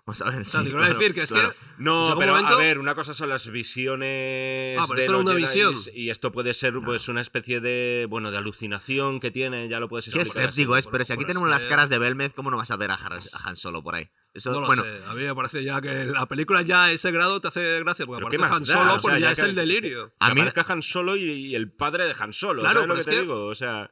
vamos 0.07 0.22
a 0.22 0.30
ver. 0.30 0.44
Sí, 0.44 0.59
te 0.59 0.62
quiero 0.64 0.78
claro, 0.78 0.94
decir 0.98 1.14
que 1.14 1.22
es 1.22 1.30
claro. 1.32 1.50
que. 1.50 1.57
No, 1.78 2.02
llega 2.05 2.12
un 2.14 2.18
pero 2.20 2.32
momento- 2.34 2.55
a 2.55 2.59
ver, 2.59 2.78
una 2.78 2.94
cosa 2.94 3.14
son 3.14 3.28
las 3.28 3.48
visiones. 3.50 4.78
Ah, 4.80 4.84
pero 4.86 4.96
de 4.96 5.02
esto 5.05 5.12
era 5.12 5.22
una 5.22 5.34
visión. 5.34 5.74
Y 5.94 6.11
esto 6.11 6.32
puede 6.32 6.55
ser 6.55 6.74
pues 6.84 7.09
una 7.09 7.20
especie 7.20 7.61
de. 7.61 8.07
Bueno, 8.09 8.30
de 8.30 8.38
alucinación 8.38 9.20
que 9.20 9.30
tiene, 9.30 9.68
ya 9.68 9.80
lo 9.80 9.88
puedes 9.88 10.07
¿Qué 10.07 10.20
es? 10.20 10.26
explicar. 10.26 10.48
Os 10.48 10.55
digo, 10.55 10.76
es, 10.76 10.86
pero 10.86 11.05
si 11.05 11.12
aquí 11.12 11.24
tenemos 11.24 11.48
las 11.48 11.64
que- 11.64 11.68
caras 11.70 11.88
de 11.88 11.98
Belmez, 11.98 12.32
¿cómo 12.34 12.50
no 12.50 12.57
vas 12.57 12.70
a 12.70 12.76
ver 12.76 12.90
a, 12.90 12.98
Han 13.44 13.57
Solo 13.57 13.82
por 13.82 13.94
ahí? 13.94 14.09
Eso, 14.34 14.50
No 14.50 14.61
lo 14.62 14.66
bueno, 14.66 14.82
sé, 14.82 14.98
a 15.09 15.14
mí 15.14 15.22
me 15.22 15.34
parece 15.34 15.62
ya 15.62 15.80
que 15.80 16.05
la 16.07 16.26
película 16.28 16.62
ya 16.62 16.86
a 16.86 16.92
ese 16.92 17.11
grado 17.12 17.40
te 17.40 17.48
hace 17.48 17.78
gracia, 17.80 18.05
porque 18.05 18.20
Pero 18.24 18.30
¿qué 18.30 18.36
aparece 18.36 18.55
Han 18.57 18.64
da? 18.64 18.72
Solo, 18.74 18.90
O 18.94 18.98
sea, 18.98 19.02
pues 19.02 19.14
ya, 19.14 19.26
ya 19.26 19.30
es 19.32 19.38
que- 19.38 19.44
el 19.46 19.55
delirio. 19.55 20.12
A 20.18 20.26
A 20.30 20.34
mí- 20.34 20.42
mí... 20.42 20.48
Han 20.68 20.82
Solo 20.82 21.16
y, 21.16 21.22
y 21.30 21.55
el 21.55 21.70
padre 21.72 22.07
de 22.07 22.14
Han 22.18 22.32
Solo. 22.32 22.62
Claro, 22.62 22.80
¿sabes 22.80 22.88
lo 22.88 22.94
que 22.96 23.05
te 23.05 23.11
que- 23.12 23.20
digo? 23.20 23.46
O 23.46 23.55
sea. 23.55 23.90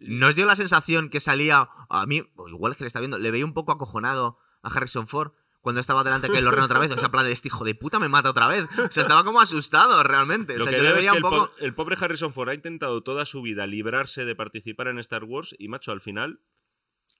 ¿No 0.00 0.26
os 0.26 0.34
dio 0.34 0.44
la 0.44 0.56
sensación 0.56 1.08
que 1.08 1.20
salía, 1.20 1.68
a 1.88 2.06
mí, 2.06 2.22
igual 2.48 2.72
es 2.72 2.78
que 2.78 2.84
le 2.84 2.88
está 2.88 2.98
viendo, 3.00 3.18
le 3.18 3.30
veía 3.30 3.44
un 3.46 3.54
poco 3.54 3.72
acojonado 3.72 4.38
a 4.62 4.68
Harrison 4.68 5.06
Ford 5.06 5.32
cuando 5.66 5.80
estaba 5.80 6.04
delante 6.04 6.28
de 6.28 6.32
Kylo 6.32 6.52
Ren 6.52 6.62
otra 6.62 6.78
vez? 6.78 6.92
O 6.92 6.96
sea, 6.96 7.08
plan 7.08 7.24
de 7.26 7.32
este 7.32 7.48
hijo 7.48 7.64
de 7.64 7.74
puta 7.74 7.98
me 7.98 8.08
mata 8.08 8.30
otra 8.30 8.46
vez. 8.46 8.62
O 8.78 8.88
sea, 8.88 9.02
estaba 9.02 9.24
como 9.24 9.40
asustado 9.40 10.00
realmente. 10.04 10.54
O 10.54 10.58
Lo 10.58 10.64
sea, 10.64 10.70
que 10.72 10.78
yo 10.78 10.84
le 10.84 10.90
es 10.90 10.94
veía 10.94 11.10
que 11.10 11.10
un 11.10 11.16
el, 11.16 11.22
poco... 11.22 11.36
po- 11.48 11.52
el 11.58 11.74
pobre 11.74 11.96
Harrison 12.00 12.32
Ford 12.32 12.50
ha 12.50 12.54
intentado 12.54 13.02
toda 13.02 13.24
su 13.24 13.42
vida 13.42 13.66
librarse 13.66 14.24
de 14.24 14.36
participar 14.36 14.86
en 14.86 14.98
Star 15.00 15.24
Wars 15.24 15.56
y, 15.58 15.66
macho, 15.66 15.90
al 15.90 16.00
final. 16.00 16.38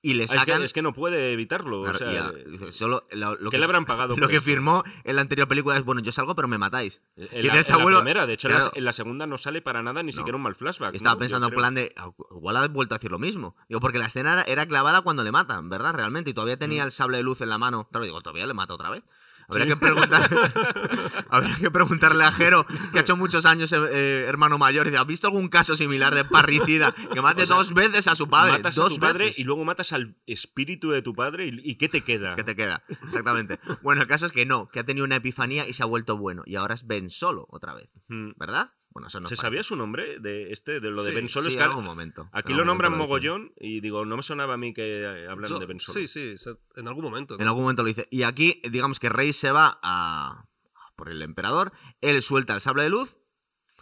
Y 0.06 0.14
le 0.14 0.24
Es 0.24 0.30
que, 0.30 0.38
sacan... 0.38 0.62
es 0.62 0.72
que 0.72 0.82
no 0.82 0.92
puede 0.94 1.32
evitarlo. 1.32 1.82
Claro, 1.82 1.96
o 1.96 1.98
sea, 1.98 2.30
dice, 2.32 2.70
solo 2.72 3.06
lo, 3.12 3.34
lo 3.34 3.50
¿Qué 3.50 3.56
que, 3.56 3.58
le 3.58 3.64
habrán 3.64 3.84
pagado? 3.86 4.14
lo 4.16 4.28
que 4.28 4.36
eso? 4.36 4.44
firmó 4.44 4.84
en 5.04 5.16
la 5.16 5.22
anterior 5.22 5.48
película 5.48 5.76
es, 5.76 5.84
bueno, 5.84 6.00
yo 6.02 6.12
salgo 6.12 6.34
pero 6.36 6.46
me 6.48 6.58
matáis. 6.58 7.02
En 7.16 7.24
y 7.44 7.48
la, 7.48 7.54
en 7.54 7.58
esta 7.58 7.72
en 7.72 7.78
la 7.80 7.84
vuelvo- 7.84 7.98
primera, 8.00 8.26
de 8.26 8.34
hecho, 8.34 8.48
en 8.48 8.54
la- 8.54 8.70
en 8.74 8.84
la 8.84 8.92
segunda 8.92 9.26
no 9.26 9.36
sale 9.38 9.62
para 9.62 9.82
nada 9.82 10.02
ni 10.02 10.12
No. 10.12 10.16
siquiera 10.16 10.36
un 10.36 10.42
mal 10.42 10.54
flashback. 10.54 10.94
Estaba 10.94 11.18
pensando 11.18 11.48
en 11.48 11.54
plan 11.54 11.74
de. 11.74 11.92
"Ah, 11.96 12.10
Igual 12.30 12.56
ha 12.56 12.68
vuelto 12.68 12.94
a 12.94 12.98
decir 12.98 13.10
lo 13.10 13.18
mismo. 13.18 13.56
Digo, 13.68 13.80
porque 13.80 13.98
la 13.98 14.06
escena 14.06 14.32
era, 14.34 14.42
era 14.42 14.66
clavada 14.66 15.02
cuando 15.02 15.24
le 15.24 15.32
matan, 15.32 15.68
¿verdad? 15.68 15.94
Realmente. 15.94 16.30
Y 16.30 16.34
todavía 16.34 16.56
tenía 16.56 16.82
Mm. 16.82 16.86
el 16.86 16.92
sable 16.92 17.16
de 17.16 17.22
luz 17.24 17.40
en 17.40 17.48
la 17.48 17.58
mano. 17.58 17.88
Claro, 17.90 18.04
digo, 18.04 18.20
todavía 18.20 18.46
le 18.46 18.54
mata 18.54 18.74
otra 18.74 18.90
vez. 18.90 19.02
Habría, 19.48 19.66
que 19.66 19.76
preguntar, 19.76 20.28
habría 21.30 21.56
que 21.56 21.70
preguntarle 21.70 22.24
a 22.24 22.32
Jero, 22.32 22.66
que 22.92 22.98
ha 22.98 23.00
hecho 23.02 23.16
muchos 23.16 23.46
años 23.46 23.72
eh, 23.72 23.78
eh, 23.92 24.24
hermano 24.26 24.58
mayor, 24.58 24.86
y 24.86 24.90
dice, 24.90 25.00
¿has 25.00 25.06
visto 25.06 25.28
algún 25.28 25.48
caso 25.48 25.76
similar 25.76 26.14
de 26.14 26.24
parricida 26.24 26.92
que 27.12 27.20
mate 27.20 27.42
O 27.46 27.46
sea, 27.46 27.56
dos 27.56 27.74
veces 27.74 28.08
a 28.08 28.14
su 28.16 28.28
padre? 28.28 28.52
Matas 28.54 28.74
dos 28.74 28.92
a 28.92 28.94
tu 28.94 29.00
padre 29.00 29.26
veces. 29.26 29.38
y 29.38 29.44
luego 29.44 29.64
matas 29.64 29.92
al 29.92 30.16
espíritu 30.26 30.90
de 30.90 31.02
tu 31.02 31.14
padre 31.14 31.46
y, 31.46 31.60
¿y 31.62 31.76
¿qué 31.76 31.88
te 31.88 32.02
queda? 32.02 32.34
¿Qué 32.34 32.44
te 32.44 32.56
queda? 32.56 32.82
Exactamente. 33.04 33.60
Bueno, 33.82 34.02
el 34.02 34.08
caso 34.08 34.26
es 34.26 34.32
que 34.32 34.46
no, 34.46 34.68
que 34.68 34.80
ha 34.80 34.84
tenido 34.84 35.04
una 35.04 35.16
epifanía 35.16 35.68
y 35.68 35.72
se 35.74 35.82
ha 35.82 35.86
vuelto 35.86 36.16
bueno. 36.16 36.42
Y 36.46 36.56
ahora 36.56 36.74
es 36.74 36.86
Ben 36.86 37.10
Solo 37.10 37.46
otra 37.50 37.74
vez. 37.74 37.88
¿verdad? 38.08 38.72
Bueno, 38.96 39.08
eso 39.08 39.20
no 39.20 39.28
¿Se 39.28 39.36
sabía 39.36 39.62
su 39.62 39.76
nombre 39.76 40.18
de 40.20 40.52
este, 40.52 40.80
de 40.80 40.90
lo 40.90 41.04
de 41.04 41.10
Sí, 41.10 41.14
Ben 41.14 41.28
Solo? 41.28 41.50
Sí, 41.50 41.58
algún 41.58 41.84
momento. 41.84 42.30
Aquí 42.32 42.54
lo 42.54 42.64
nombran 42.64 42.92
momento 42.92 43.04
lo 43.04 43.08
mogollón 43.08 43.52
y 43.60 43.80
digo, 43.82 44.06
no 44.06 44.16
me 44.16 44.22
sonaba 44.22 44.54
a 44.54 44.56
mí 44.56 44.72
que 44.72 45.26
hablan 45.28 45.50
Yo- 45.50 45.58
de 45.58 45.66
Ben 45.66 45.78
Solo. 45.80 45.98
sí, 46.00 46.08
sí, 46.08 46.34
en 46.76 46.88
algún 46.88 47.04
momento. 47.04 47.34
En 47.38 47.46
algún 47.46 47.64
momento 47.64 47.82
lo 47.82 47.88
dice. 47.88 48.08
Y 48.10 48.22
aquí, 48.22 48.62
digamos 48.70 48.98
que 48.98 49.10
Rey 49.10 49.34
se 49.34 49.50
va 49.52 49.78
a, 49.82 50.46
a 50.74 50.90
por 50.96 51.10
el 51.10 51.20
emperador, 51.20 51.72
él 52.00 52.22
suelta 52.22 52.54
el 52.54 52.62
sable 52.62 52.84
de 52.84 52.88
luz 52.88 53.18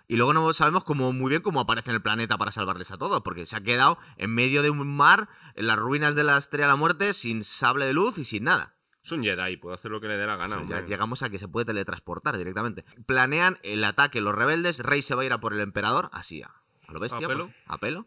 y 0.09 0.17
luego 0.17 0.33
no 0.33 0.53
sabemos 0.53 0.83
cómo, 0.83 1.13
muy 1.13 1.31
bien 1.31 1.43
cómo 1.43 1.61
aparece 1.61 1.91
en 1.91 1.95
el 1.97 2.03
planeta 2.03 2.37
para 2.37 2.51
salvarles 2.51 2.91
a 2.91 2.99
todos, 2.99 3.23
porque 3.23 3.47
se 3.47 3.55
ha 3.55 3.61
quedado 3.61 3.99
en 4.17 4.35
medio 4.35 4.63
de 4.63 4.71
un 4.71 4.97
mar, 4.97 5.29
en 5.55 5.69
las 5.69 5.79
ruinas 5.79 6.17
de 6.17 6.25
la 6.25 6.37
Estrella 6.39 6.67
de 6.67 6.73
la 6.73 6.77
Muerte, 6.77 7.15
sin 7.15 7.45
sable 7.45 7.87
de 7.87 7.93
luz 7.95 8.19
y 8.19 8.25
sin 8.25 8.43
nada. 8.43 8.74
Es 9.05 9.13
un 9.13 9.23
Jedi, 9.23 9.57
puede 9.59 9.75
hacer 9.75 9.91
lo 9.91 10.01
que 10.01 10.09
le 10.09 10.17
dé 10.17 10.27
la 10.27 10.37
gana. 10.37 10.57
O 10.57 10.59
sea, 10.61 10.67
ya 10.67 10.77
hombre. 10.77 10.89
llegamos 10.89 11.23
a 11.23 11.29
que 11.31 11.39
se 11.39 11.47
puede 11.47 11.67
teletransportar 11.67 12.39
directamente. 12.39 12.85
Planean 13.07 13.59
el 13.63 13.85
ataque 13.85 14.21
los 14.23 14.35
rebeldes, 14.35 14.79
Rey 14.79 15.03
se 15.03 15.15
va 15.15 15.23
a 15.23 15.25
ir 15.27 15.33
a 15.35 15.39
por 15.41 15.53
el 15.53 15.61
emperador, 15.61 16.09
así 16.13 16.43
a, 16.43 16.51
a 16.89 16.93
lo 16.93 17.01
bestia, 17.01 17.27
A 17.27 17.29
pelo. 17.29 17.45
pues, 17.47 17.57
a 17.67 17.79
pelo. 17.79 18.07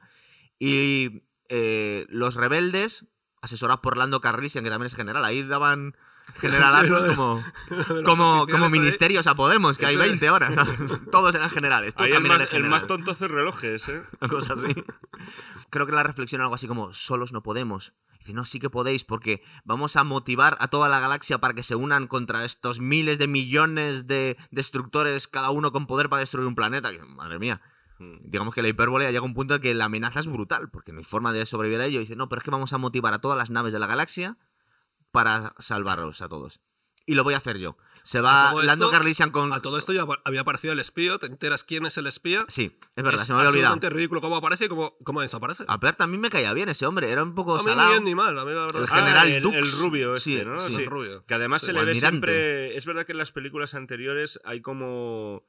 Y 0.59 1.21
eh, 1.49 2.07
los 2.09 2.33
rebeldes, 2.35 3.05
asesorados 3.41 3.81
por 3.81 3.95
Lando 3.95 4.21
Carrisian, 4.21 4.63
que 4.63 4.71
también 4.71 4.87
es 4.87 4.95
general, 4.95 5.23
ahí 5.23 5.43
daban 5.43 5.95
Sí, 6.41 6.47
de- 6.47 7.15
como, 7.15 7.41
como, 8.03 8.47
como 8.47 8.65
ahí. 8.65 8.71
ministerios 8.71 9.27
a 9.27 9.35
Podemos, 9.35 9.77
que 9.77 9.85
hay 9.85 9.93
Eso 9.95 10.03
es. 10.03 10.09
20 10.09 10.29
horas. 10.31 10.53
Todos 11.11 11.33
eran 11.35 11.49
generales. 11.51 11.93
Tú 11.95 12.03
Ahí 12.03 12.11
el 12.11 12.23
más, 12.23 12.51
el 12.51 12.87
tonto 12.87 13.11
hace 13.11 13.27
relojes, 13.29 13.87
¿eh? 13.87 14.03
Una 14.19 14.29
cosa 14.29 14.53
así. 14.53 14.67
Creo 15.69 15.85
que 15.85 15.93
la 15.93 16.03
reflexión 16.03 16.41
algo 16.41 16.55
así 16.55 16.67
como, 16.67 16.91
solos 16.91 17.31
no 17.31 17.43
podemos. 17.43 17.93
Dice, 18.20 18.34
no, 18.34 18.45
sí 18.45 18.59
que 18.59 18.70
podéis, 18.70 19.03
porque 19.03 19.41
vamos 19.63 19.95
a 19.95 20.03
motivar 20.03 20.57
a 20.59 20.68
toda 20.68 20.89
la 20.89 20.99
galaxia 20.99 21.38
para 21.38 21.53
que 21.53 21.63
se 21.63 21.76
unan 21.76 22.07
contra 22.07 22.45
estos 22.45 22.80
miles 22.80 23.20
de 23.20 23.28
millones 23.28 24.07
de 24.07 24.38
destructores, 24.51 25.28
cada 25.28 25.51
uno 25.51 25.72
con 25.72 25.86
poder 25.86 26.09
para 26.09 26.20
destruir 26.22 26.47
un 26.47 26.55
planeta. 26.55 26.91
Madre 27.07 27.39
mía. 27.39 27.61
Mm. 27.99 28.18
Digamos 28.22 28.53
que 28.53 28.61
la 28.61 28.68
hipérbole 28.68 29.05
llega 29.07 29.20
a 29.20 29.24
un 29.24 29.34
punto 29.34 29.55
en 29.55 29.61
que 29.61 29.74
la 29.74 29.86
amenaza 29.86 30.20
es 30.20 30.28
brutal, 30.28 30.70
porque 30.70 30.91
no 30.91 30.99
hay 30.99 31.05
forma 31.05 31.32
de 31.34 31.45
sobrevivir 31.45 31.82
a 31.82 31.86
ello. 31.86 31.99
Y 31.99 32.03
dice, 32.03 32.15
no, 32.15 32.30
pero 32.30 32.39
es 32.39 32.43
que 32.43 32.51
vamos 32.51 32.74
a 32.74 32.78
motivar 32.78 33.13
a 33.13 33.20
todas 33.20 33.38
las 33.38 33.49
naves 33.49 33.74
de 33.74 33.80
la 33.80 33.88
galaxia 33.88 34.38
para 35.11 35.53
salvarlos 35.57 36.22
a 36.22 36.30
todos. 36.30 36.61
Y 37.05 37.15
lo 37.15 37.24
voy 37.24 37.34
a 37.34 37.38
hacer 37.38 37.57
yo. 37.57 37.78
Se 38.07 38.21
va 38.21 38.53
Lando 38.63 38.85
esto- 38.85 38.91
Carlisian 38.97 39.31
con... 39.31 39.51
A 39.51 39.59
todo 39.59 39.77
esto 39.77 39.91
ya 39.91 40.05
había 40.23 40.39
aparecido 40.39 40.71
el 40.71 40.79
espía, 40.79 41.17
te 41.17 41.25
enteras 41.25 41.65
quién 41.65 41.85
es 41.85 41.97
el 41.97 42.07
espía. 42.07 42.39
Sí, 42.47 42.79
es 42.95 43.03
verdad, 43.03 43.19
es 43.19 43.27
se 43.27 43.33
me 43.33 43.39
había 43.39 43.49
olvidado. 43.49 43.73
absolutamente 43.73 43.89
ridículo 43.89 44.21
cómo 44.21 44.37
aparece 44.37 44.65
y 44.65 44.67
cómo, 44.69 44.95
cómo 45.03 45.19
desaparece. 45.21 45.65
A 45.67 45.75
Bert 45.75 45.97
también 45.97 46.21
me 46.21 46.29
caía 46.29 46.53
bien 46.53 46.69
ese 46.69 46.85
hombre, 46.85 47.11
era 47.11 47.21
un 47.21 47.35
poco 47.35 47.55
a 47.55 47.59
mí 47.59 47.65
ni 47.65 47.71
salado. 47.71 47.89
bien 47.91 48.03
ni 48.05 48.15
mal, 48.15 48.39
a 48.39 48.45
mí 48.45 48.51
la 48.53 48.61
verdad. 48.61 48.77
El 48.77 48.83
es 48.85 48.89
que- 48.91 48.95
general 48.97 49.27
el, 49.29 49.43
Dux. 49.43 49.55
el 49.57 49.71
rubio 49.73 50.13
este, 50.15 50.29
Sí, 50.39 50.45
¿no? 50.45 50.57
sí. 50.57 50.73
Sí. 50.75 50.83
El 50.83 50.89
rubio. 50.89 51.25
Que 51.25 51.33
además 51.33 51.61
Sí. 51.61 51.65
se 51.67 51.73
le 51.73 51.83
ve 51.83 51.95
siempre. 51.95 52.77
Es 52.77 52.85
verdad 52.85 53.05
que 53.05 53.11
en 53.11 53.17
las 53.17 53.33
películas 53.33 53.73
anteriores 53.73 54.39
hay 54.45 54.61
como. 54.61 55.43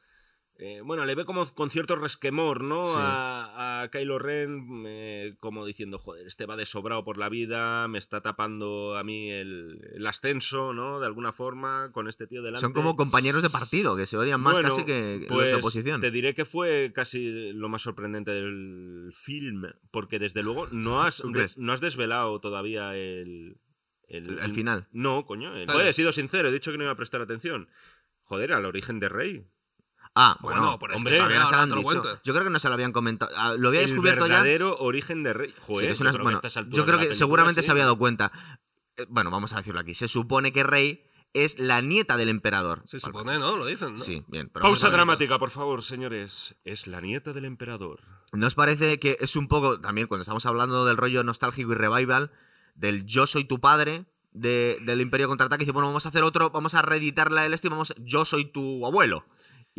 Eh, 0.59 0.81
bueno, 0.85 1.05
le 1.05 1.15
ve 1.15 1.25
como 1.25 1.47
con 1.55 1.71
cierto 1.71 1.95
resquemor, 1.97 2.63
¿no? 2.65 2.85
Sí. 2.85 2.95
A, 2.97 3.83
a 3.83 3.91
Kylo 3.91 4.19
Ren, 4.19 4.85
eh, 4.87 5.37
como 5.39 5.65
diciendo, 5.65 5.99
joder, 5.99 6.27
este 6.27 6.47
va 6.47 6.57
de 6.57 6.67
sobrado 6.67 7.05
por 7.05 7.17
la 7.17 7.29
vida, 7.29 7.87
me 7.89 7.99
está 7.99 8.21
tapando 8.21 8.97
a 8.97 9.05
mí 9.05 9.31
el, 9.31 9.81
el 9.95 10.07
ascenso, 10.07 10.73
¿no? 10.75 10.99
De 10.99 11.07
alguna 11.07 11.33
forma, 11.33 11.91
con 11.93 12.09
este 12.09 12.27
tío 12.27 12.43
delante. 12.43 12.61
Son 12.61 12.73
como 12.73 12.97
compañeros 12.97 13.43
de 13.43 13.51
partido, 13.51 13.97
que 13.97 14.07
se 14.07 14.17
odian 14.17 14.41
más 14.41 14.55
Bueno, 14.55 14.69
casi 14.71 14.85
que 14.85 15.19
los 15.21 15.29
pues, 15.29 15.49
de 15.49 15.55
oposición. 15.55 16.01
Te 16.01 16.11
diré 16.11 16.35
que 16.35 16.45
fue 16.45 16.91
casi 16.95 17.53
lo 17.53 17.69
más 17.69 17.83
sorprendente 17.83 18.33
del 18.33 19.11
film, 19.15 19.63
porque 19.93 20.19
desde 20.19 20.43
luego 20.43 20.67
no 20.73 21.03
has, 21.03 21.23
no 21.57 21.73
has 21.73 21.81
desvelado 21.81 22.41
todavía 22.41 22.97
el, 22.97 23.59
El- 24.09 24.39
el 24.41 24.51
final. 24.51 24.89
No, 24.91 25.25
coño. 25.25 25.53
Joder, 25.69 25.87
he 25.87 25.93
sido 25.93 26.11
sincero, 26.13 26.49
he 26.49 26.53
dicho 26.53 26.73
que 26.73 26.79
no 26.79 26.85
iba 26.85 26.93
a 26.93 26.97
prestar 26.97 27.21
atención. 27.21 27.69
Joder, 28.23 28.53
al 28.53 28.65
origen 28.65 28.99
de 29.01 29.09
Rey. 29.09 29.47
Ah, 30.21 30.37
Bueno, 30.41 30.61
bueno, 30.61 30.79
pero 30.81 30.95
es 30.95 30.99
hombre, 30.99 31.13
que 31.15 31.19
todavía 31.19 31.39
no 31.41 31.47
se 31.47 31.53
lo 31.57 31.61
han 31.63 31.71
dicho. 31.71 32.21
Yo 32.25 32.33
creo 32.35 32.45
que 32.45 32.51
no 32.51 32.59
se 32.59 32.69
lo 32.69 32.75
habían 32.75 32.93
comentado. 32.93 33.31
Ah, 33.37 33.55
Lo 33.57 33.69
había 33.69 33.81
el 33.83 33.87
descubierto 33.87 34.27
ya. 34.27 34.35
verdadero 34.35 34.77
origen 34.79 35.23
de 35.23 35.33
Rey. 35.33 35.51
Sí, 35.51 35.57
Joder, 35.67 35.91
es 35.91 36.01
una- 36.01 36.11
yo 36.11 36.15
creo 36.19 36.25
bueno, 36.25 36.41
yo 36.43 36.51
creo 36.85 36.85
que 36.87 36.93
película, 37.07 37.15
seguramente 37.15 37.63
sí. 37.63 37.67
se 37.67 37.71
había 37.71 37.85
dado 37.85 37.99
cuenta. 37.99 38.33
Eh, 38.97 39.07
Bueno, 39.09 39.31
vamos 39.31 39.53
a 39.53 39.59
decirlo 39.59 39.79
aquí. 39.81 39.95
Se 39.95 40.09
supone 40.09 40.53
que 40.53 40.65
Rey 40.65 41.05
es 41.35 41.59
la 41.61 41.81
nieta 41.83 42.17
del 42.17 42.31
emperador. 42.31 42.83
Se 42.87 42.99
supone, 42.99 43.39
¿no? 43.39 43.57
Lo 43.57 43.67
dicen, 43.67 43.93
¿no? 43.93 43.99
Sí, 43.99 44.25
bien. 44.29 44.51
pero 44.53 44.63
Pausa 44.65 44.91
dramática, 44.91 45.39
por 45.39 45.51
favor, 45.51 45.83
señores. 45.85 46.57
Es 46.65 46.87
la 46.89 47.01
nieta 47.01 47.33
del 47.33 47.45
emperador. 47.45 48.01
¿No 48.33 48.47
os 48.47 48.55
parece 48.57 48.99
que 48.99 49.19
es 49.21 49.37
un 49.37 49.47
poco, 49.47 49.79
también 49.81 50.09
cuando 50.09 50.23
estamos 50.23 50.47
hablando 50.47 50.85
del 50.85 50.97
rollo 50.97 51.23
nostálgico 51.23 51.71
y 51.73 51.75
revival, 51.77 52.33
del 52.75 53.07
yo 53.07 53.27
soy 53.29 53.45
tu 53.45 53.61
padre, 53.61 54.07
de- 54.33 54.79
del 54.83 55.01
Imperio 55.01 55.29
Contraataque, 55.29 55.61
dice, 55.65 55.73
bueno, 55.73 55.89
vamos 55.89 56.07
a 56.07 56.09
hacer 56.09 56.23
otro, 56.23 56.51
vamos 56.51 56.75
a 56.75 56.83
reeditarla 56.83 57.47
el 57.47 57.55
esto 57.55 57.67
y 57.69 57.71
vamos, 57.71 57.95
yo 57.99 58.25
soy 58.25 58.45
tu 58.47 58.85
abuelo. 58.87 59.25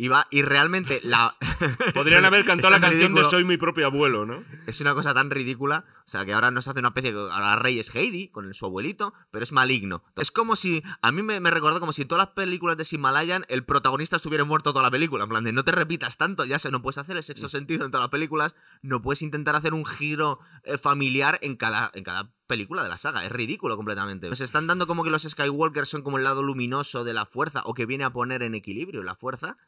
Y 0.00 0.08
va, 0.08 0.26
y 0.30 0.40
realmente 0.40 1.02
la... 1.04 1.36
Podrían 1.94 2.24
haber 2.24 2.46
cantado 2.46 2.70
la 2.70 2.80
canción 2.80 3.12
de. 3.12 3.22
Soy 3.22 3.44
mi 3.44 3.58
propio 3.58 3.84
abuelo, 3.84 4.24
¿no? 4.24 4.42
Es 4.66 4.80
una 4.80 4.94
cosa 4.94 5.12
tan 5.12 5.28
ridícula. 5.28 5.84
O 5.98 6.08
sea, 6.08 6.24
que 6.24 6.32
ahora 6.32 6.50
nos 6.50 6.66
hace 6.68 6.78
una 6.78 6.88
especie. 6.88 7.10
Ahora 7.12 7.56
Rey 7.56 7.78
es 7.78 7.94
Heidi 7.94 8.28
con 8.28 8.54
su 8.54 8.64
abuelito, 8.64 9.12
pero 9.30 9.42
es 9.42 9.52
maligno. 9.52 10.02
Es 10.16 10.30
como 10.30 10.56
si. 10.56 10.82
A 11.02 11.12
mí 11.12 11.20
me, 11.22 11.38
me 11.40 11.50
recordó 11.50 11.80
como 11.80 11.92
si 11.92 12.00
en 12.00 12.08
todas 12.08 12.24
las 12.28 12.34
películas 12.34 12.78
de 12.78 12.86
Himalayan 12.90 13.44
el 13.50 13.62
protagonista 13.66 14.16
estuviera 14.16 14.44
muerto 14.44 14.72
toda 14.72 14.82
la 14.84 14.90
película. 14.90 15.24
En 15.24 15.28
plan, 15.28 15.44
de 15.44 15.52
no 15.52 15.64
te 15.64 15.72
repitas 15.72 16.16
tanto, 16.16 16.46
ya 16.46 16.58
sé, 16.58 16.70
no 16.70 16.80
puedes 16.80 16.96
hacer 16.96 17.18
el 17.18 17.22
sexto 17.22 17.48
Mm. 17.48 17.50
sentido 17.50 17.84
en 17.84 17.90
todas 17.90 18.04
las 18.04 18.10
películas. 18.10 18.54
No 18.80 19.02
puedes 19.02 19.20
intentar 19.20 19.54
hacer 19.54 19.74
un 19.74 19.84
giro 19.84 20.38
eh, 20.64 20.78
familiar 20.78 21.38
en 21.42 21.56
cada, 21.56 21.90
en 21.92 22.04
cada 22.04 22.32
película 22.46 22.82
de 22.82 22.88
la 22.88 22.96
saga. 22.96 23.24
Es 23.24 23.30
ridículo 23.30 23.76
completamente. 23.76 24.30
Nos 24.30 24.40
están 24.40 24.66
dando 24.66 24.86
como 24.86 25.04
que 25.04 25.10
los 25.10 25.22
Skywalkers 25.22 25.90
son 25.90 26.02
como 26.02 26.16
el 26.16 26.24
lado 26.24 26.42
luminoso 26.42 27.04
de 27.04 27.12
la 27.12 27.26
fuerza 27.26 27.62
o 27.66 27.74
que 27.74 27.84
viene 27.84 28.04
a 28.04 28.10
poner 28.10 28.42
en 28.42 28.54
equilibrio 28.54 29.02
la 29.02 29.14
fuerza. 29.14 29.58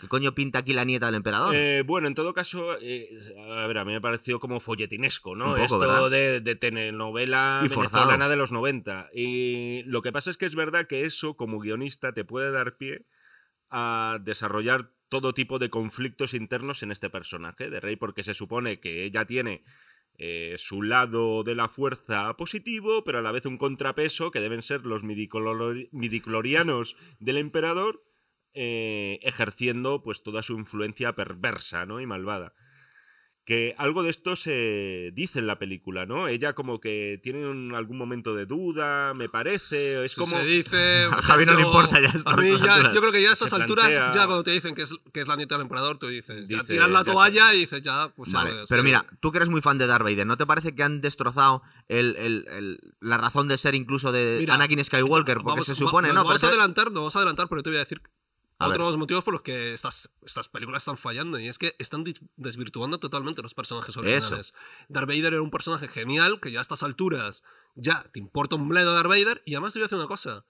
¿Qué 0.00 0.08
coño 0.08 0.32
pinta 0.34 0.58
aquí 0.60 0.72
la 0.72 0.84
nieta 0.84 1.06
del 1.06 1.14
emperador? 1.16 1.54
Eh, 1.54 1.82
bueno, 1.86 2.08
en 2.08 2.14
todo 2.14 2.32
caso, 2.34 2.76
eh, 2.80 3.08
a 3.60 3.66
ver, 3.66 3.78
a 3.78 3.84
mí 3.84 3.92
me 3.92 4.00
pareció 4.00 4.40
como 4.40 4.60
folletinesco, 4.60 5.34
¿no? 5.36 5.52
Poco, 5.52 5.56
Esto 5.64 6.10
de, 6.10 6.40
de 6.40 6.54
telenovela 6.56 7.60
Y 7.64 7.68
venezolana 7.68 8.28
de 8.28 8.36
los 8.36 8.52
90. 8.52 9.08
Y 9.14 9.82
lo 9.84 10.02
que 10.02 10.12
pasa 10.12 10.30
es 10.30 10.36
que 10.36 10.46
es 10.46 10.54
verdad 10.54 10.86
que 10.86 11.04
eso, 11.04 11.36
como 11.36 11.58
guionista, 11.58 12.12
te 12.12 12.24
puede 12.24 12.50
dar 12.50 12.76
pie 12.76 13.06
a 13.70 14.18
desarrollar 14.22 14.90
todo 15.08 15.32
tipo 15.34 15.58
de 15.58 15.70
conflictos 15.70 16.34
internos 16.34 16.82
en 16.82 16.92
este 16.92 17.10
personaje 17.10 17.68
de 17.70 17.80
Rey, 17.80 17.96
porque 17.96 18.22
se 18.22 18.34
supone 18.34 18.78
que 18.80 19.04
ella 19.04 19.24
tiene 19.24 19.64
eh, 20.18 20.54
su 20.58 20.82
lado 20.82 21.42
de 21.44 21.54
la 21.54 21.68
fuerza 21.68 22.36
positivo, 22.36 23.02
pero 23.04 23.18
a 23.18 23.22
la 23.22 23.32
vez 23.32 23.46
un 23.46 23.58
contrapeso 23.58 24.30
que 24.30 24.40
deben 24.40 24.62
ser 24.62 24.84
los 24.86 25.02
midiclori- 25.02 25.88
midiclorianos 25.92 26.96
del 27.20 27.38
emperador, 27.38 28.02
eh, 28.54 29.18
ejerciendo 29.22 30.02
pues 30.02 30.22
toda 30.22 30.42
su 30.42 30.54
influencia 30.54 31.14
perversa 31.14 31.86
¿no? 31.86 32.00
y 32.00 32.06
malvada. 32.06 32.52
Que 33.46 33.74
algo 33.78 34.02
de 34.04 34.10
esto 34.10 34.36
se 34.36 35.10
dice 35.14 35.38
en 35.40 35.46
la 35.48 35.58
película, 35.58 36.04
¿no? 36.06 36.28
Ella 36.28 36.52
como 36.52 36.78
que 36.78 37.18
tiene 37.22 37.48
un- 37.48 37.74
algún 37.74 37.96
momento 37.96 38.34
de 38.36 38.44
duda, 38.46 39.12
me 39.14 39.28
parece, 39.28 40.04
es 40.04 40.14
como... 40.14 40.26
se 40.38 40.44
dice. 40.44 41.04
A 41.10 41.22
Javi 41.22 41.46
no 41.46 41.54
le 41.54 41.62
importa 41.62 41.98
ya 42.00 42.12
A 42.26 42.36
mí 42.36 42.48
ya, 42.62 42.74
alturas. 42.74 42.94
yo 42.94 43.00
creo 43.00 43.12
que 43.12 43.22
ya 43.22 43.30
a 43.30 43.32
estas 43.32 43.48
Se 43.48 43.56
alturas, 43.56 43.86
plantea- 43.88 44.12
ya 44.14 44.26
cuando 44.26 44.44
te 44.44 44.50
dicen 44.52 44.74
que 44.74 44.82
es, 44.82 44.94
que 45.12 45.22
es 45.22 45.26
la 45.26 45.34
nieta 45.36 45.56
del 45.56 45.62
emperador, 45.62 45.98
tú 45.98 46.06
dices, 46.06 46.48
ya 46.48 46.58
Dice, 46.60 46.74
tiras 46.74 46.90
la 46.90 47.02
toalla 47.02 47.52
y 47.54 47.60
dices, 47.60 47.82
ya, 47.82 48.12
pues 48.14 48.30
Vale, 48.30 48.52
pero 48.68 48.84
mira, 48.84 49.04
tú 49.20 49.32
que 49.32 49.38
eres 49.38 49.48
muy 49.48 49.62
fan 49.62 49.78
de 49.78 49.86
Darth 49.88 50.04
Vader, 50.04 50.26
¿no 50.26 50.36
te 50.36 50.46
parece 50.46 50.74
que 50.74 50.82
han 50.84 51.00
destrozado 51.00 51.62
el- 51.88 52.14
el- 52.16 52.46
el- 52.50 52.78
la 53.00 53.16
razón 53.16 53.48
de 53.48 53.56
ser 53.58 53.74
incluso 53.74 54.12
de 54.12 54.36
Mira, 54.38 54.54
Anakin 54.54 54.84
Skywalker? 54.84 55.38
Porque 55.38 55.48
Vamos- 55.62 55.66
se 55.66 55.72
va- 55.72 55.78
supone, 55.78 56.08
nos 56.08 56.16
¿no? 56.18 56.24
Vamos 56.24 56.44
a 56.44 56.48
adelantar, 56.48 56.86
nos 56.92 56.94
vamos 57.00 57.16
a 57.16 57.18
adelantar, 57.20 57.48
pero 57.48 57.62
te 57.64 57.70
voy 57.70 57.78
a 57.78 57.80
decir 57.80 58.00
A 58.60 58.68
ver. 58.68 58.80
otros 58.80 58.98
motivos 58.98 59.24
por 59.24 59.32
los 59.32 59.42
que 59.42 59.72
estas, 59.72 60.10
estas 60.24 60.48
películas 60.48 60.82
están 60.82 60.98
fallando. 60.98 61.38
Y 61.38 61.48
es 61.48 61.58
que 61.58 61.74
están 61.78 62.04
desvirtuando 62.36 63.00
totalmente 63.00 63.42
los 63.42 63.54
personajes 63.54 63.96
originales. 63.96 64.52
Darth 64.88 65.08
Vader 65.08 65.32
era 65.32 65.42
un 65.42 65.50
personaje 65.50 65.88
genial 65.88 66.40
que 66.40 66.52
ya 66.52 66.58
a 66.58 66.62
estas 66.62 66.82
alturas 66.82 67.42
ya 67.74 68.02
te 68.12 68.18
importa 68.18 68.56
un 68.56 68.68
bledo 68.68 68.92
Darth 68.92 69.08
Vader. 69.08 69.42
Y 69.46 69.54
además 69.54 69.72
te 69.72 69.78
voy 69.78 69.84
a 69.84 69.86
decir 69.86 69.98
una 69.98 70.08
cosa. 70.08 70.44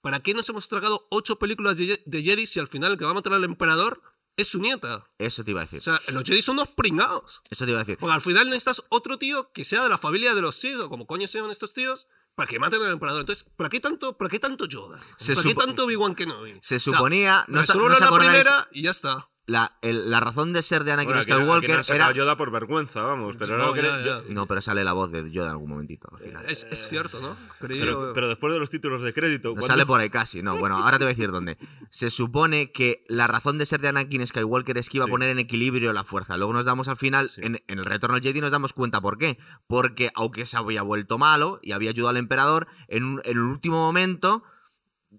¿Para 0.00 0.20
qué 0.20 0.32
nos 0.32 0.48
hemos 0.48 0.68
tragado 0.68 1.06
ocho 1.10 1.38
películas 1.38 1.76
de, 1.76 2.02
de 2.04 2.22
Jedi 2.22 2.46
si 2.46 2.58
al 2.58 2.66
final 2.66 2.92
el 2.92 2.98
que 2.98 3.04
va 3.04 3.10
a 3.10 3.14
matar 3.14 3.34
al 3.34 3.44
emperador 3.44 4.02
es 4.36 4.48
su 4.48 4.58
nieta? 4.58 5.10
Eso 5.18 5.44
te 5.44 5.50
iba 5.50 5.60
a 5.60 5.64
decir. 5.64 5.80
O 5.80 5.82
sea, 5.82 6.00
los 6.08 6.24
Jedi 6.24 6.40
son 6.40 6.54
unos 6.54 6.68
pringados. 6.68 7.42
Eso 7.50 7.66
te 7.66 7.72
iba 7.72 7.80
a 7.80 7.84
decir. 7.84 7.98
Porque 7.98 8.14
al 8.14 8.22
final 8.22 8.46
necesitas 8.46 8.84
otro 8.88 9.18
tío 9.18 9.52
que 9.52 9.64
sea 9.64 9.82
de 9.82 9.90
la 9.90 9.98
familia 9.98 10.34
de 10.34 10.40
los 10.40 10.56
Sith, 10.56 10.80
o 10.80 10.88
como 10.88 11.06
coño 11.06 11.28
se 11.28 11.38
llaman 11.38 11.50
estos 11.50 11.74
tíos, 11.74 12.06
para 12.40 12.48
que 12.48 12.58
maten 12.58 12.80
al 12.80 12.92
emperador. 12.92 13.20
Entonces, 13.20 13.44
¿para 13.54 13.68
qué 13.68 13.80
tanto, 13.80 14.16
para 14.16 14.30
qué 14.30 14.38
tanto 14.38 14.64
Yoda? 14.64 14.98
¿Para 14.98 15.42
qué 15.42 15.54
tanto 15.54 15.84
Obi-Wan 15.84 16.14
Kenobi? 16.14 16.56
Se 16.62 16.76
O 16.76 16.78
sea, 16.78 16.92
suponía. 16.94 17.44
No, 17.48 17.58
sa- 17.66 17.74
resuelve 17.74 18.00
¿no 18.00 18.10
la 18.10 18.18
primera 18.18 18.68
y 18.72 18.80
ya 18.80 18.90
está. 18.92 19.28
La, 19.50 19.76
el- 19.82 20.10
la 20.10 20.20
razón 20.20 20.52
de 20.52 20.62
ser 20.62 20.84
de 20.84 20.92
Anakin 20.92 21.08
Bueno, 21.08 21.20
aquí- 21.22 21.32
aquí 21.32 21.40
no 21.40 21.44
Skywalker 21.82 21.94
era. 21.96 22.12
Yoda 22.12 22.36
por 22.36 22.52
vergüenza, 22.52 23.02
vamos. 23.02 23.36
Pero, 23.36 23.58
No, 23.58 23.66
no 23.66 23.72
que- 23.72 23.82
ya, 23.82 24.00
ya. 24.04 24.20
No, 24.28 24.46
pero 24.46 24.60
sale 24.60 24.84
la 24.84 24.92
voz 24.92 25.10
de 25.10 25.28
Yoda 25.32 25.46
en 25.46 25.50
algún 25.52 25.70
momentito 25.70 26.08
al 26.12 26.20
final. 26.20 26.44
Es, 26.48 26.66
es 26.70 26.88
cierto, 26.88 27.20
¿no? 27.20 27.36
Creí- 27.58 27.80
pero, 27.80 28.12
pero 28.14 28.28
después 28.28 28.52
de 28.52 28.60
los 28.60 28.70
títulos 28.70 29.02
de 29.02 29.12
crédito. 29.12 29.52
No 29.56 29.62
sale 29.62 29.84
por 29.86 30.00
ahí 30.00 30.08
casi, 30.08 30.42
no. 30.42 30.56
Bueno, 30.56 30.76
ahora 30.76 30.98
te 30.98 31.04
voy 31.04 31.10
a 31.12 31.14
decir 31.16 31.32
dónde. 31.32 31.58
Se 31.90 32.10
supone 32.10 32.70
que 32.70 33.04
la 33.08 33.26
razón 33.26 33.58
de 33.58 33.66
ser 33.66 33.80
de 33.80 33.88
Anakin 33.88 34.24
Skywalker 34.26 34.78
es 34.78 34.88
que 34.88 34.98
iba 34.98 35.06
Sí. 35.06 35.10
a 35.10 35.12
poner 35.12 35.30
en 35.30 35.40
equilibrio 35.40 35.92
la 35.92 36.04
fuerza. 36.04 36.36
Luego 36.36 36.52
nos 36.52 36.64
damos 36.64 36.86
al 36.86 36.96
final, 36.96 37.28
Sí. 37.30 37.40
en, 37.44 37.62
en 37.66 37.78
el 37.80 37.84
retorno 37.84 38.14
al 38.16 38.22
Jedi 38.22 38.40
nos 38.40 38.52
damos 38.52 38.72
cuenta 38.72 39.00
por 39.00 39.18
qué. 39.18 39.38
Porque 39.66 40.10
aunque 40.14 40.46
se 40.46 40.56
había 40.58 40.82
vuelto 40.82 41.18
malo 41.18 41.58
y 41.62 41.72
había 41.72 41.90
ayudado 41.90 42.10
al 42.10 42.16
emperador, 42.18 42.68
en, 42.86 43.02
un- 43.04 43.20
en 43.24 43.32
el 43.32 43.42
último 43.42 43.76
momento, 43.76 44.44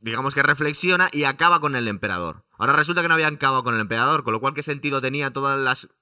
digamos 0.01 0.33
que 0.35 0.43
reflexiona 0.43 1.09
y 1.11 1.23
acaba 1.23 1.59
con 1.61 1.75
el 1.75 1.87
emperador. 1.87 2.43
Ahora 2.57 2.73
resulta 2.73 3.01
que 3.01 3.07
no 3.07 3.13
había 3.13 3.27
acabado 3.27 3.63
con 3.63 3.75
el 3.75 3.81
emperador, 3.81 4.23
con 4.23 4.33
lo 4.33 4.39
cual 4.41 4.53
qué 4.53 4.63
sentido 4.63 5.01
tenía 5.01 5.31
todas 5.31 5.57
las 5.59 5.95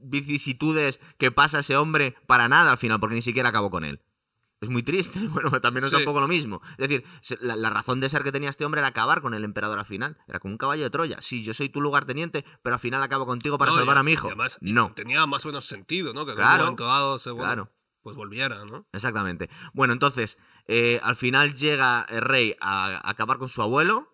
vicisitudes 0.00 1.00
que 1.18 1.30
pasa 1.30 1.60
ese 1.60 1.76
hombre 1.76 2.16
para 2.26 2.48
nada 2.48 2.70
al 2.72 2.78
final, 2.78 3.00
porque 3.00 3.16
ni 3.16 3.22
siquiera 3.22 3.48
acabó 3.48 3.70
con 3.70 3.84
él. 3.84 4.02
Es 4.60 4.70
muy 4.70 4.82
triste, 4.82 5.18
bueno, 5.28 5.50
también 5.60 5.84
es 5.84 5.90
Sí. 5.90 5.96
un 5.96 6.04
poco 6.04 6.20
lo 6.20 6.28
mismo. 6.28 6.62
Es 6.78 6.88
decir, 6.88 7.04
la, 7.40 7.56
la 7.56 7.70
razón 7.70 8.00
de 8.00 8.08
ser 8.08 8.22
que 8.22 8.32
tenía 8.32 8.48
este 8.50 8.64
hombre 8.64 8.80
era 8.80 8.88
acabar 8.88 9.20
con 9.20 9.34
el 9.34 9.44
emperador 9.44 9.78
al 9.78 9.86
final. 9.86 10.16
Era 10.28 10.38
como 10.40 10.52
un 10.54 10.58
caballo 10.58 10.82
de 10.84 10.90
Troya. 10.90 11.18
Sí, 11.20 11.44
yo 11.44 11.52
soy 11.54 11.68
tu 11.68 11.80
lugarteniente, 11.80 12.44
pero 12.62 12.74
al 12.74 12.80
final 12.80 13.02
acabo 13.02 13.26
contigo 13.26 13.58
para 13.58 13.72
No, 13.72 13.78
salvar 13.78 13.96
y- 13.96 14.00
a 14.00 14.02
mi 14.02 14.12
hijo. 14.12 14.28
además, 14.28 14.58
no, 14.60 14.92
tenía 14.94 15.26
más 15.26 15.44
o 15.44 15.48
menos 15.48 15.64
sentido, 15.66 16.14
¿no? 16.14 16.24
Que 16.24 16.32
en 16.32 16.38
Claro, 16.38 16.54
un 16.54 16.60
momento 16.60 16.86
dado 16.86 17.18
se, 17.18 17.30
bueno, 17.30 17.44
claro. 17.44 17.72
pues 18.02 18.16
volviera, 18.16 18.64
¿no? 18.64 18.86
exactamente. 18.92 19.50
Bueno, 19.74 19.92
entonces, 19.92 20.38
eh, 20.68 21.00
al 21.02 21.16
final 21.16 21.54
llega 21.54 22.06
el 22.08 22.20
rey 22.22 22.56
a, 22.60 23.08
acabar 23.08 23.38
con 23.38 23.48
su 23.48 23.62
abuelo, 23.62 24.12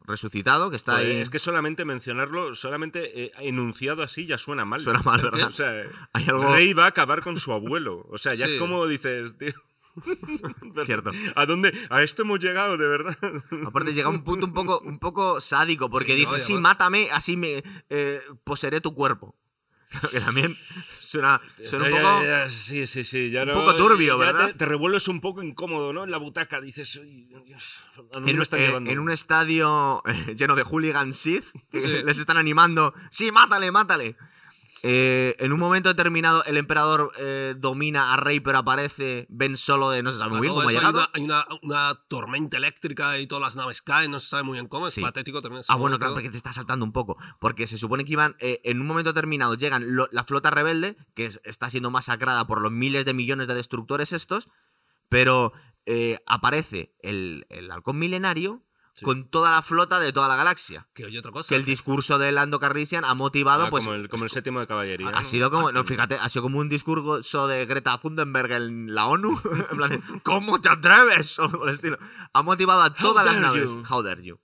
resucitado, 0.00 0.70
que 0.70 0.76
está 0.76 0.96
ahí. 0.96 1.18
Es 1.18 1.28
que 1.30 1.38
solamente 1.38 1.84
mencionarlo, 1.84 2.54
solamente 2.54 3.24
eh, 3.24 3.32
enunciado 3.40 4.02
así 4.02 4.26
ya 4.26 4.38
suena 4.38 4.64
mal. 4.64 4.80
Suena 4.80 5.00
mal, 5.00 5.20
¿verdad? 5.22 5.48
O 5.48 5.52
sea, 5.52 5.84
Hay 6.12 6.24
algo- 6.28 6.52
Rey 6.54 6.72
va 6.72 6.84
a 6.84 6.88
acabar 6.88 7.22
con 7.22 7.36
su 7.38 7.52
abuelo. 7.52 8.06
O 8.10 8.16
sea, 8.18 8.34
ya 8.34 8.46
Sí. 8.46 8.54
es 8.54 8.58
como 8.58 8.86
dices, 8.86 9.36
tío. 9.36 9.52
Cierto. 10.86 11.10
¿A 11.34 11.44
dónde? 11.46 11.72
A 11.90 12.02
esto 12.02 12.22
hemos 12.22 12.38
llegado, 12.38 12.76
de 12.76 12.88
verdad. 12.88 13.16
Aparte 13.66 13.92
llega 13.92 14.08
un 14.08 14.22
punto 14.22 14.46
un 14.46 14.52
poco, 14.52 14.80
un 14.84 14.98
poco 14.98 15.40
sádico, 15.40 15.90
porque 15.90 16.12
Sí, 16.12 16.18
dice, 16.20 16.32
no, 16.32 16.38
sí, 16.38 16.54
mátame, 16.54 17.08
así 17.12 17.36
me 17.36 17.62
eh, 17.90 18.20
poseeré 18.44 18.80
tu 18.80 18.94
cuerpo. 18.94 19.34
que 20.12 20.20
también 20.20 20.56
suena, 20.98 21.40
suena 21.64 21.86
un 21.86 21.90
poco... 21.92 22.02
ya- 22.22 22.44
ya- 22.44 22.50
sí, 22.50 22.86
sí, 22.86 23.04
sí. 23.04 23.30
Ya 23.30 23.42
un 23.42 23.48
no- 23.48 23.54
poco 23.54 23.76
turbio, 23.76 24.18
ya 24.18 24.24
¿verdad? 24.26 24.46
Te, 24.48 24.54
te 24.54 24.66
revuelves 24.66 25.08
un 25.08 25.20
poco 25.20 25.42
incómodo, 25.42 25.92
¿no? 25.92 26.04
En 26.04 26.10
la 26.10 26.18
butaca 26.18 26.60
dices, 26.60 26.96
"Uy, 26.96 27.28
Dios, 27.46 27.84
¿a 27.96 28.02
dónde 28.12 28.30
En, 28.30 28.36
me 28.36 28.42
están 28.42 28.60
eh, 28.60 28.66
llevando? 28.66 28.90
en 28.90 28.98
un 28.98 29.10
estadio 29.10 30.02
eh, 30.06 30.34
lleno 30.34 30.54
de 30.56 30.62
hooligans 30.62 31.16
Sith, 31.16 31.44
Sí. 31.72 32.02
les 32.04 32.18
están 32.18 32.36
animando, 32.36 32.92
sí, 33.10 33.32
mátale, 33.32 33.70
mátale. 33.72 34.16
Eh, 34.82 35.34
en 35.40 35.52
un 35.52 35.58
momento 35.58 35.88
determinado, 35.88 36.44
el 36.44 36.56
emperador 36.56 37.12
eh, 37.18 37.54
domina 37.58 38.12
a 38.12 38.16
Rey, 38.16 38.40
pero 38.40 38.58
aparece 38.58 39.26
Ben 39.28 39.56
solo 39.56 39.90
de 39.90 40.02
no 40.02 40.12
se 40.12 40.18
sabe 40.18 40.30
muy 40.30 40.40
bien 40.42 40.54
cómo 40.54 40.68
ha 40.68 40.72
llegado. 40.72 41.08
Hay, 41.14 41.22
una, 41.22 41.44
hay 41.44 41.46
una, 41.48 41.58
una 41.62 41.94
tormenta 42.08 42.56
eléctrica 42.58 43.18
y 43.18 43.26
todas 43.26 43.42
las 43.42 43.56
naves 43.56 43.82
caen, 43.82 44.10
no 44.10 44.20
se 44.20 44.28
sabe 44.28 44.44
muy 44.44 44.54
bien 44.54 44.68
cómo. 44.68 44.86
Sí. 44.86 45.00
Es 45.00 45.04
patético 45.06 45.42
también. 45.42 45.64
Ah, 45.68 45.74
bueno, 45.76 45.98
claro, 45.98 46.14
porque 46.14 46.30
te 46.30 46.36
está 46.36 46.52
saltando 46.52 46.84
un 46.84 46.92
poco. 46.92 47.16
Porque 47.40 47.66
se 47.66 47.76
supone 47.78 48.04
que 48.04 48.12
iban, 48.12 48.36
eh, 48.38 48.60
en 48.64 48.80
un 48.80 48.86
momento 48.86 49.12
determinado, 49.12 49.54
llegan 49.54 49.96
lo- 49.96 50.08
la 50.12 50.24
flota 50.24 50.50
rebelde, 50.50 50.96
que 51.14 51.26
es- 51.26 51.40
está 51.44 51.68
siendo 51.70 51.90
masacrada 51.90 52.46
por 52.46 52.60
los 52.62 52.70
miles 52.72 53.04
de 53.04 53.14
millones 53.14 53.48
de 53.48 53.54
destructores 53.54 54.12
estos, 54.12 54.48
pero 55.08 55.52
aparece 56.26 56.94
el, 57.00 57.46
el 57.48 57.70
halcón 57.70 57.98
milenario 57.98 58.62
Sí. 58.98 59.04
con 59.04 59.28
toda 59.30 59.50
la 59.52 59.62
flota 59.62 60.00
de 60.00 60.12
toda 60.12 60.26
la 60.28 60.36
galaxia. 60.36 60.88
Que 60.94 61.04
oye 61.04 61.18
otra 61.18 61.30
cosa. 61.32 61.48
Que 61.50 61.56
el 61.56 61.64
discurso 61.64 62.18
de 62.18 62.32
Lando 62.32 62.58
Carrician 62.58 63.04
ha 63.04 63.14
motivado, 63.14 63.64
Ah, 63.64 63.70
pues. 63.70 63.84
como, 63.84 63.94
el, 63.94 64.08
como 64.08 64.24
el 64.24 64.30
séptimo 64.30 64.58
de 64.60 64.66
caballería. 64.66 65.08
Ha 65.10 65.22
sido 65.24 65.50
como, 65.50 65.70
no, 65.72 65.84
fíjate, 65.84 66.16
ha 66.16 66.28
sido 66.28 66.42
como 66.42 66.58
un 66.58 66.68
discurso 66.68 67.46
de 67.46 67.64
Greta 67.66 67.96
Thunberg 67.98 68.50
en 68.52 68.94
la 68.94 69.06
ONU. 69.06 69.40
en 69.70 69.76
plan, 69.76 70.20
¿cómo 70.24 70.60
te 70.60 70.68
atreves? 70.68 71.38
O 71.38 71.48
por 71.50 71.68
el 71.68 71.74
estilo. 71.76 71.98
Ha 72.32 72.42
motivado 72.42 72.82
a 72.82 72.92
todas 72.92 73.24
las 73.24 73.38
naves. 73.38 73.70
you. 73.72 73.82
How 73.88 74.02
dare 74.02 74.22
you? 74.24 74.40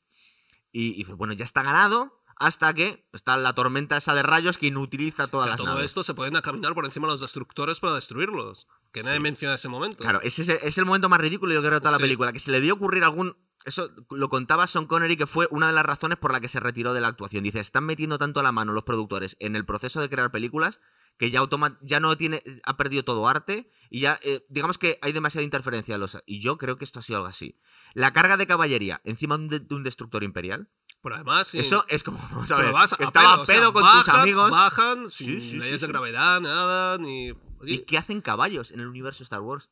Y, 0.72 0.90
y 0.90 0.94
dice, 0.98 1.14
bueno, 1.14 1.32
ya 1.34 1.44
está 1.44 1.62
ganado 1.62 2.20
hasta 2.36 2.74
que 2.74 3.06
está 3.12 3.36
la 3.36 3.52
tormenta 3.54 3.96
esa 3.96 4.12
de 4.12 4.22
rayos 4.24 4.58
que 4.58 4.66
inutiliza 4.66 5.28
todas 5.28 5.48
las 5.48 5.56
todo 5.56 5.68
naves. 5.68 5.84
esto 5.84 6.02
se 6.02 6.14
pueden 6.14 6.34
caminar 6.42 6.74
por 6.74 6.84
encima 6.84 7.06
de 7.06 7.12
los 7.12 7.20
destructores 7.20 7.78
para 7.78 7.94
destruirlos. 7.94 8.66
Que 8.92 9.02
nadie 9.02 9.16
Sí. 9.16 9.22
menciona 9.22 9.54
ese 9.54 9.68
momento. 9.68 9.98
Claro, 9.98 10.20
ese 10.22 10.42
es 10.42 10.48
el, 10.48 10.58
es 10.62 10.76
el 10.78 10.84
momento 10.84 11.08
más 11.08 11.20
ridículo, 11.20 11.54
yo 11.54 11.60
creo, 11.60 11.74
de 11.74 11.80
toda 11.80 11.92
la 11.92 11.96
Sí. 11.98 12.02
película. 12.02 12.32
Que 12.32 12.40
se 12.40 12.50
le 12.50 12.60
dio 12.60 12.74
ocurrir 12.74 13.04
algún. 13.04 13.36
Eso 13.64 13.90
lo 14.10 14.28
contaba 14.28 14.66
Sean 14.66 14.86
Connery, 14.86 15.16
que 15.16 15.26
fue 15.26 15.48
una 15.50 15.66
de 15.68 15.72
las 15.72 15.86
razones 15.86 16.18
por 16.18 16.32
la 16.32 16.40
que 16.40 16.48
se 16.48 16.60
retiró 16.60 16.92
de 16.92 17.00
la 17.00 17.08
actuación. 17.08 17.44
Dice: 17.44 17.60
están 17.60 17.84
metiendo 17.84 18.18
tanto 18.18 18.42
la 18.42 18.52
mano 18.52 18.72
los 18.72 18.84
productores 18.84 19.36
en 19.40 19.56
el 19.56 19.64
proceso 19.64 20.00
de 20.00 20.10
crear 20.10 20.30
películas 20.30 20.80
que 21.18 21.30
ya, 21.30 21.40
automa- 21.40 21.78
ya 21.80 22.00
no 22.00 22.16
tiene. 22.16 22.42
ha 22.64 22.76
perdido 22.76 23.04
todo 23.04 23.26
arte 23.28 23.70
y 23.88 24.00
ya. 24.00 24.18
eh, 24.22 24.44
digamos 24.48 24.76
que 24.78 24.98
hay 25.00 25.12
demasiada 25.12 25.44
interferencia. 25.44 25.94
en 25.94 26.00
Los, 26.02 26.18
y 26.26 26.40
yo 26.42 26.58
creo 26.58 26.76
que 26.76 26.84
esto 26.84 26.98
ha 26.98 27.02
sido 27.02 27.18
algo 27.18 27.28
así. 27.28 27.58
La 27.94 28.12
carga 28.12 28.36
de 28.36 28.46
caballería 28.46 29.00
encima 29.04 29.36
de 29.38 29.42
un, 29.44 29.48
de- 29.48 29.60
de 29.60 29.74
un 29.74 29.84
destructor 29.84 30.22
imperial. 30.24 30.68
Pero 31.02 31.14
además. 31.16 31.46
sí, 31.48 31.58
Eso 31.58 31.84
es 31.88 32.02
como. 32.04 32.18
Vamos 32.32 32.50
a 32.50 32.56
ver. 32.56 32.72
vas 32.72 32.92
a 32.92 33.02
estaba 33.02 33.30
pedo, 33.30 33.40
a 33.40 33.42
o 33.42 33.46
sea, 33.46 33.54
pedo 33.56 33.72
con 33.72 33.82
tus 33.82 34.08
amigos. 34.08 34.50
Bajan 34.50 35.08
sin 35.10 35.40
sí, 35.40 35.50
sí, 35.52 35.58
leyes 35.58 35.80
de 35.80 35.86
gravedad, 35.86 36.40
nada, 36.40 36.98
ni. 36.98 37.32
¿Y 37.62 37.78
qué 37.80 37.96
hacen 37.96 38.20
caballos 38.20 38.72
en 38.72 38.80
el 38.80 38.88
universo 38.88 39.22
Star 39.22 39.40
Wars? 39.40 39.70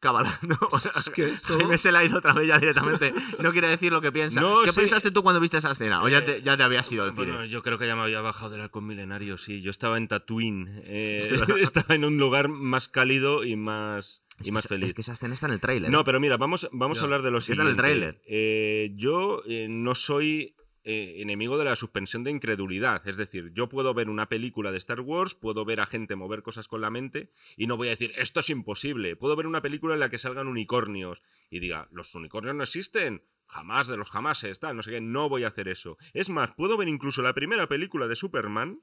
Cabalando. 0.00 0.56
Es 0.96 1.10
que 1.10 1.24
esto- 1.32 1.58
Me 1.66 1.76
se 1.78 1.90
le 1.92 1.98
ha 1.98 2.04
ido 2.04 2.18
otra 2.18 2.32
vez 2.32 2.46
ya 2.48 2.58
directamente. 2.58 3.12
No 3.40 3.52
quiere 3.52 3.68
decir 3.68 3.92
lo 3.92 4.00
que 4.00 4.12
piensa. 4.12 4.40
No, 4.40 4.62
¿Qué 4.64 4.70
sí. 4.72 4.80
pensaste 4.80 5.10
tú 5.10 5.22
cuando 5.22 5.40
viste 5.40 5.56
esa 5.58 5.72
escena? 5.72 6.02
¿O 6.02 6.08
ya 6.08 6.24
te, 6.24 6.40
ya 6.42 6.56
te 6.56 6.62
habías 6.62 6.90
ido 6.92 7.04
del 7.04 7.14
cine? 7.14 7.26
Bueno, 7.32 7.44
yo 7.46 7.62
creo 7.62 7.78
que 7.78 7.86
ya 7.86 7.96
me 7.96 8.02
había 8.02 8.20
bajado 8.20 8.50
del 8.50 8.60
halcón 8.60 8.86
milenario, 8.86 9.38
sí. 9.38 9.60
Yo 9.62 9.70
estaba 9.70 9.96
en 9.98 10.06
Tatooine. 10.08 10.82
eh, 10.84 11.18
estaba 11.60 11.94
en 11.94 12.04
un 12.04 12.16
lugar 12.18 12.48
más 12.48 12.88
cálido 12.88 13.44
y 13.44 13.56
más, 13.56 14.22
y 14.42 14.52
más 14.52 14.68
feliz. 14.68 14.88
Es 14.88 14.94
que 14.94 15.00
esa 15.00 15.12
escena 15.12 15.34
está 15.34 15.46
en 15.46 15.52
el 15.54 15.60
tráiler. 15.60 15.90
No, 15.90 16.04
pero 16.04 16.20
mira, 16.20 16.36
vamos, 16.36 16.68
vamos 16.72 16.98
Ya. 16.98 17.02
a 17.02 17.04
hablar 17.04 17.22
de 17.22 17.30
lo 17.32 17.40
Sí, 17.40 17.52
está 17.52 17.64
en 17.64 17.70
el 17.70 17.76
tráiler. 17.76 18.20
Eh, 18.26 18.92
yo 18.96 19.42
eh, 19.46 19.66
no 19.68 19.94
soy 19.96 20.54
eh, 20.90 21.20
enemigo 21.20 21.58
de 21.58 21.66
la 21.66 21.76
suspensión 21.76 22.24
de 22.24 22.30
incredulidad. 22.30 23.06
Es 23.06 23.18
decir, 23.18 23.52
yo 23.52 23.68
puedo 23.68 23.92
ver 23.92 24.08
una 24.08 24.30
película 24.30 24.72
de 24.72 24.78
Star 24.78 25.00
Wars, 25.00 25.34
puedo 25.34 25.66
ver 25.66 25.82
a 25.82 25.86
gente 25.86 26.16
mover 26.16 26.42
cosas 26.42 26.66
con 26.66 26.80
la 26.80 26.88
mente 26.88 27.30
y 27.58 27.66
no 27.66 27.76
voy 27.76 27.88
a 27.88 27.90
decir, 27.90 28.10
esto 28.16 28.40
es 28.40 28.48
imposible. 28.48 29.14
Puedo 29.14 29.36
ver 29.36 29.46
una 29.46 29.60
película 29.60 29.92
en 29.92 30.00
la 30.00 30.08
que 30.08 30.16
salgan 30.16 30.48
unicornios 30.48 31.22
y 31.50 31.60
diga, 31.60 31.88
los 31.92 32.14
unicornios 32.14 32.54
no 32.54 32.62
existen. 32.62 33.22
Jamás 33.48 33.86
de 33.88 33.98
los 33.98 34.08
jamases, 34.08 34.60
tal, 34.60 34.76
no 34.76 34.82
sé 34.82 34.92
qué, 34.92 35.02
no 35.02 35.28
voy 35.28 35.44
a 35.44 35.48
hacer 35.48 35.68
eso. 35.68 35.98
Es 36.14 36.30
más, 36.30 36.52
puedo 36.54 36.78
ver 36.78 36.88
incluso 36.88 37.20
la 37.20 37.34
primera 37.34 37.68
película 37.68 38.08
de 38.08 38.16
Superman 38.16 38.80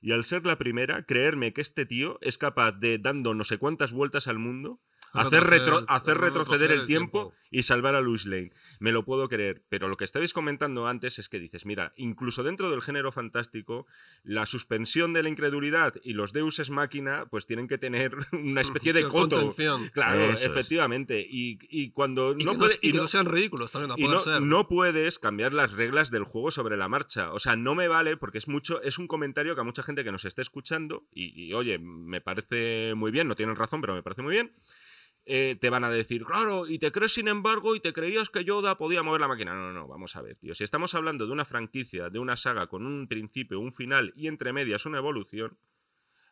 y 0.00 0.12
al 0.12 0.22
ser 0.22 0.46
la 0.46 0.58
primera, 0.58 1.06
creerme 1.06 1.52
que 1.52 1.60
este 1.60 1.86
tío 1.86 2.18
es 2.20 2.38
capaz 2.38 2.70
de, 2.70 2.98
dando 2.98 3.34
no 3.34 3.42
sé 3.42 3.58
cuántas 3.58 3.92
vueltas 3.92 4.28
al 4.28 4.38
mundo, 4.38 4.80
hacer, 5.12 5.42
retro- 5.44 5.80
Retroceder- 5.80 5.84
hacer 5.88 6.18
retroceder 6.18 6.70
el 6.72 6.80
el 6.80 6.86
tiempo, 6.86 7.20
tiempo. 7.30 7.36
y 7.50 7.62
salvar 7.62 7.94
a 7.94 8.00
Louis 8.00 8.26
Lane. 8.26 8.52
Me 8.80 8.92
lo 8.92 9.04
puedo 9.04 9.28
creer. 9.28 9.62
Pero 9.68 9.88
lo 9.88 9.96
que 9.96 10.04
estabais 10.04 10.32
comentando 10.32 10.86
antes 10.86 11.18
es 11.18 11.28
que 11.28 11.38
dices, 11.38 11.66
mira, 11.66 11.92
incluso 11.96 12.42
dentro 12.42 12.70
del 12.70 12.82
género 12.82 13.12
fantástico, 13.12 13.86
la 14.24 14.46
suspensión 14.46 15.12
de 15.12 15.22
la 15.22 15.28
incredulidad 15.28 15.94
y 16.02 16.14
los 16.14 16.32
deuses 16.32 16.70
máquina, 16.70 17.26
pues 17.30 17.46
tienen 17.46 17.68
que 17.68 17.78
tener 17.78 18.16
una 18.32 18.60
especie 18.60 18.92
de 18.92 19.02
coto. 19.08 19.36
Contención. 19.36 19.88
Claro, 19.92 20.20
Eso 20.20 20.46
efectivamente. 20.50 21.20
Y, 21.28 21.58
y 21.70 21.90
cuando 21.90 22.34
Y, 22.38 22.44
no 22.44 22.52
que, 22.52 22.58
puede- 22.58 22.74
no, 22.74 22.78
y 22.82 22.88
y 22.88 22.90
que 22.92 22.96
no- 22.96 23.02
no 23.04 23.08
sean 23.08 23.26
ridículos 23.26 23.72
también, 23.72 23.88
no 23.90 23.94
y 23.96 24.00
pueden 24.02 24.14
no, 24.14 24.20
ser. 24.20 24.42
no 24.42 24.68
puedes 24.68 25.18
cambiar 25.18 25.52
las 25.52 25.72
reglas 25.72 26.10
del 26.10 26.24
juego 26.24 26.50
sobre 26.50 26.76
la 26.76 26.88
marcha. 26.88 27.32
O 27.32 27.38
sea, 27.38 27.56
no 27.56 27.74
me 27.74 27.88
vale 27.88 28.16
porque 28.16 28.38
es 28.38 28.48
mucho, 28.48 28.80
es 28.82 28.98
un 28.98 29.06
comentario 29.08 29.54
que 29.54 29.60
a 29.60 29.64
mucha 29.64 29.82
gente 29.82 30.04
que 30.04 30.12
nos 30.12 30.24
esté 30.24 30.42
escuchando, 30.42 31.04
y, 31.12 31.32
y, 31.48 31.52
oye, 31.54 31.78
me 31.78 32.20
parece 32.20 32.94
muy 32.96 33.10
bien, 33.10 33.28
no 33.28 33.36
tienen 33.36 33.56
razón, 33.56 33.80
pero 33.80 33.94
me 33.94 34.02
parece 34.02 34.22
muy 34.22 34.32
bien. 34.32 34.52
Eh, 35.24 35.56
te 35.60 35.70
van 35.70 35.84
a 35.84 35.90
decir, 35.90 36.24
claro, 36.24 36.66
y 36.66 36.78
te 36.78 36.90
crees 36.92 37.12
sin 37.14 37.28
embargo, 37.28 37.74
y 37.76 37.80
te 37.80 37.92
creías 37.92 38.28
que 38.30 38.44
Yoda 38.44 38.76
podía 38.76 39.02
mover 39.02 39.20
la 39.20 39.28
máquina. 39.28 39.54
No, 39.54 39.66
no, 39.66 39.72
no, 39.72 39.86
vamos 39.86 40.16
a 40.16 40.22
ver, 40.22 40.36
tío. 40.36 40.54
Si 40.54 40.64
estamos 40.64 40.94
hablando 40.94 41.26
de 41.26 41.32
una 41.32 41.44
franquicia, 41.44 42.10
de 42.10 42.18
una 42.18 42.36
saga 42.36 42.66
con 42.66 42.86
un 42.86 43.06
principio, 43.08 43.60
un 43.60 43.72
final 43.72 44.12
y 44.16 44.26
entre 44.28 44.52
medias 44.52 44.86
una 44.86 44.98
evolución, 44.98 45.58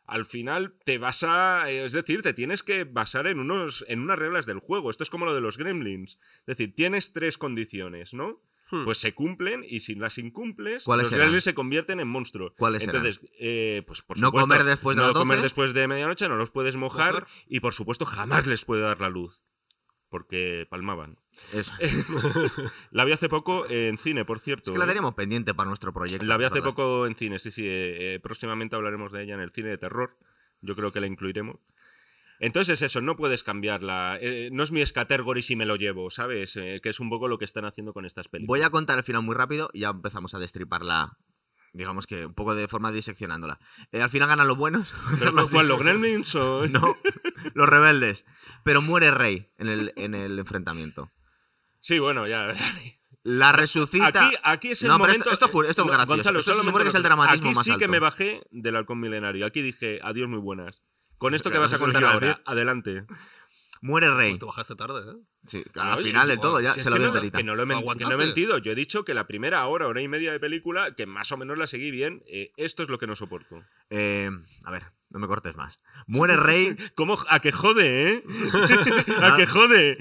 al 0.05 0.25
final 0.25 0.75
te 0.83 0.97
vas 0.97 1.23
a. 1.23 1.71
eh, 1.71 1.85
Es 1.85 1.93
decir, 1.93 2.21
te 2.21 2.33
tienes 2.33 2.63
que 2.63 2.83
basar 2.83 3.27
en, 3.27 3.39
unos, 3.39 3.85
en 3.87 4.01
unas 4.01 4.19
reglas 4.19 4.45
del 4.45 4.59
juego. 4.59 4.89
Esto 4.89 5.03
es 5.03 5.09
como 5.09 5.25
lo 5.25 5.33
de 5.33 5.41
los 5.41 5.57
gremlins. 5.57 6.19
Es 6.39 6.45
decir, 6.57 6.75
tienes 6.75 7.13
tres 7.13 7.37
condiciones, 7.37 8.13
¿no? 8.13 8.41
Hmm. 8.71 8.85
Pues 8.85 8.97
se 8.99 9.13
cumplen 9.13 9.63
y 9.67 9.79
si 9.81 9.95
las 9.95 10.17
incumples, 10.17 10.85
¿Cuáles 10.85 11.03
los 11.03 11.09
serán? 11.11 11.25
gremlins 11.25 11.43
se 11.43 11.53
convierten 11.53 11.99
en 11.99 12.07
monstruos. 12.07 12.53
¿Cuáles 12.57 12.83
serán? 12.83 13.05
Entonces, 13.05 13.29
eh, 13.39 13.83
pues 13.85 14.01
por 14.01 14.17
No 14.19 14.27
supuesto, 14.27 14.47
comer 14.47 14.63
después 14.63 14.95
de 14.95 15.01
no 15.01 15.07
las 15.07 15.13
12. 15.13 15.21
comer 15.23 15.41
después 15.41 15.73
de 15.73 15.87
medianoche, 15.87 16.27
no 16.29 16.37
los 16.37 16.51
puedes 16.51 16.75
mojar, 16.77 17.13
Mojar. 17.13 17.27
y 17.47 17.59
por 17.59 17.73
supuesto 17.73 18.05
jamás 18.05 18.47
les 18.47 18.63
puede 18.65 18.81
dar 18.81 18.99
la 19.01 19.09
luz. 19.09 19.43
Porque 20.09 20.67
palmaban. 20.69 21.17
Eso. 21.53 21.71
La 22.91 23.05
vi 23.05 23.13
hace 23.13 23.29
poco 23.29 23.65
en 23.69 23.97
cine, 23.97 24.25
por 24.25 24.39
cierto. 24.39 24.69
Es 24.69 24.73
que 24.73 24.77
la 24.79 24.85
teníamos 24.85 25.13
pendiente 25.13 25.53
para 25.53 25.67
nuestro 25.69 25.93
proyecto. 25.93 26.25
La 26.25 26.35
vi 26.37 26.43
hace 26.43 26.55
¿verdad? 26.55 26.69
poco 26.71 27.07
en 27.07 27.15
cine, 27.15 27.39
sí, 27.39 27.49
sí. 27.51 27.65
eh, 27.65 28.15
eh, 28.15 28.19
próximamente 28.21 28.75
hablaremos 28.75 29.11
de 29.13 29.23
ella 29.23 29.35
en 29.35 29.39
el 29.39 29.51
cine 29.51 29.69
de 29.69 29.77
terror. 29.77 30.17
Yo 30.61 30.75
creo 30.75 30.91
que 30.91 30.99
la 30.99 31.07
incluiremos. 31.07 31.57
Entonces 32.43 32.81
es 32.81 32.91
eso, 32.91 33.01
no 33.01 33.15
puedes 33.15 33.43
cambiarla. 33.43 34.17
eh, 34.19 34.49
no 34.51 34.63
es 34.63 34.71
mi 34.71 34.81
escatergory 34.81 35.41
si 35.43 35.55
me 35.55 35.65
lo 35.67 35.75
llevo, 35.75 36.09
¿sabes? 36.09 36.55
Eh, 36.57 36.79
que 36.81 36.89
es 36.89 36.99
un 36.99 37.09
poco 37.09 37.27
lo 37.27 37.37
que 37.37 37.45
están 37.45 37.65
haciendo 37.65 37.93
con 37.93 38.03
estas 38.05 38.27
películas. 38.29 38.47
Voy 38.59 38.65
a 38.65 38.71
contar 38.71 38.97
el 38.97 39.03
final 39.03 39.21
muy 39.21 39.35
rápido 39.35 39.69
y 39.73 39.81
ya 39.81 39.89
empezamos 39.89 40.33
a 40.33 40.39
destriparla. 40.39 41.17
Digamos 41.73 42.07
que 42.07 42.25
un 42.25 42.33
poco 42.33 42.53
de 42.55 42.67
forma 42.67 42.91
diseccionándola. 42.91 43.59
Eh, 43.91 44.01
al 44.01 44.09
final 44.09 44.27
ganan 44.27 44.47
los 44.47 44.57
buenos. 44.57 44.93
¿Pero 45.19 45.33
cuál, 45.51 45.67
los 45.67 45.79
gremlins 45.79 46.35
o...? 46.35 46.63
No, 46.67 46.97
los 47.53 47.69
rebeldes. 47.69 48.25
Pero 48.63 48.81
muere 48.81 49.11
Rey 49.11 49.51
en 49.57 49.67
el, 49.67 49.93
en 49.95 50.13
el 50.15 50.37
enfrentamiento. 50.39 51.11
Sí, 51.79 51.99
bueno, 51.99 52.27
ya. 52.27 52.53
La 53.23 53.51
resucita. 53.51 54.07
Aquí, 54.07 54.35
aquí 54.43 54.67
es 54.71 54.81
el 54.81 54.87
No, 54.87 54.95
pero 54.97 55.09
momento... 55.13 55.29
esto- 55.31 55.45
esto 55.45 55.69
es 55.69 55.77
No, 55.77 55.85
gracioso. 55.85 56.07
Gonzalo, 56.15 56.39
Esto 56.39 56.51
se 56.51 56.55
solamente 56.57 56.69
supone 56.71 56.83
que 56.85 56.89
es 56.89 56.95
el 56.95 57.03
dramatismo 57.03 57.49
Aquí 57.49 57.55
más 57.55 57.65
sí 57.65 57.77
que 57.77 57.87
me 57.87 57.99
bajé 57.99 58.41
del 58.49 58.75
halcón 58.75 58.99
milenario. 58.99 59.45
Aquí 59.45 59.61
dije, 59.61 59.99
adiós 60.01 60.27
muy 60.27 60.39
buenas. 60.39 60.81
Con 61.21 61.35
esto 61.35 61.51
que 61.51 61.59
vas 61.59 61.71
a 61.71 61.77
contar 61.77 62.03
ahora, 62.03 62.27
decir. 62.29 62.41
adelante. 62.47 63.05
Muere 63.83 64.13
Rey. 64.13 64.31
Pues 64.31 64.39
te 64.39 64.45
bajaste 64.45 64.75
tarde, 64.75 65.11
¿eh? 65.11 65.15
Sí, 65.45 65.63
No, 65.75 65.81
al 65.83 65.97
oye, 65.99 66.07
final 66.09 66.27
del 66.27 66.37
no, 66.37 66.41
todo, 66.41 66.61
ya 66.61 66.71
Si 66.73 66.81
se 66.81 66.89
lo 66.89 66.97
veo 66.99 67.11
no, 67.13 67.19
que 67.31 67.43
no 67.43 67.55
lo 67.55 67.63
he 67.63 67.65
men- 67.65 67.77
que 67.79 67.83
no 67.83 67.91
he 67.91 67.95
¿Aguantaste? 67.95 68.17
mentido. 68.17 68.57
Yo 68.59 68.71
he 68.71 68.75
dicho 68.75 69.05
que 69.05 69.13
la 69.15 69.25
primera 69.27 69.65
hora, 69.67 69.87
hora 69.87 70.01
y 70.01 70.07
media 70.07 70.31
de 70.31 70.39
película, 70.39 70.93
que 70.95 71.05
más 71.05 71.31
o 71.31 71.37
menos 71.37 71.57
la 71.59 71.65
seguí 71.67 71.89
bien, 71.91 72.23
eh, 72.27 72.51
esto 72.57 72.81
es 72.83 72.89
lo 72.89 72.97
que 72.99 73.05
no 73.07 73.15
soporto. 73.15 73.63
Eh, 73.91 74.29
a 74.65 74.71
ver, 74.71 74.83
no 75.11 75.19
me 75.19 75.27
cortes 75.27 75.55
más. 75.55 75.79
Muere 76.07 76.37
Rey, 76.37 76.75
¿Cómo? 76.95 77.17
A 77.29 77.39
que 77.39 77.51
jode, 77.51 78.11
¿eh? 78.13 78.23
A 79.23 79.35
que 79.35 79.45
jode. 79.47 79.97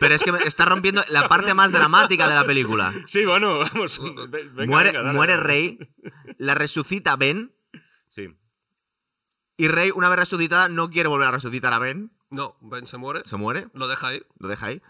pero 0.00 0.14
es 0.14 0.22
que 0.24 0.32
me 0.32 0.38
está 0.40 0.64
rompiendo 0.66 1.02
la 1.08 1.28
parte 1.28 1.54
más 1.54 1.70
dramática 1.72 2.28
de 2.28 2.34
la 2.34 2.44
película. 2.46 2.92
Sí, 3.06 3.24
bueno, 3.24 3.58
vamos. 3.58 4.00
venga, 4.28 4.66
muere 4.66 4.90
venga, 4.90 5.02
dale, 5.02 5.16
muere. 5.16 5.36
Rey, 5.36 5.78
la 6.38 6.54
resucita 6.56 7.14
Ben, 7.16 7.52
Sí. 8.08 8.28
Y 9.64 9.68
Rey, 9.68 9.90
una 9.94 10.08
vez 10.08 10.18
resucitada, 10.18 10.68
no 10.68 10.90
quiere 10.90 11.08
volver 11.08 11.28
a 11.28 11.32
resucitar 11.32 11.72
a 11.72 11.78
Ben. 11.78 12.10
No, 12.30 12.56
Ben 12.60 12.86
se 12.86 12.96
muere, 12.96 13.22
Se 13.24 13.36
muere, 13.36 13.68
lo 13.74 13.88
deja 13.88 14.08
ahí, 14.08 14.22
lo 14.38 14.48
deja 14.48 14.66
ahí. 14.66 14.82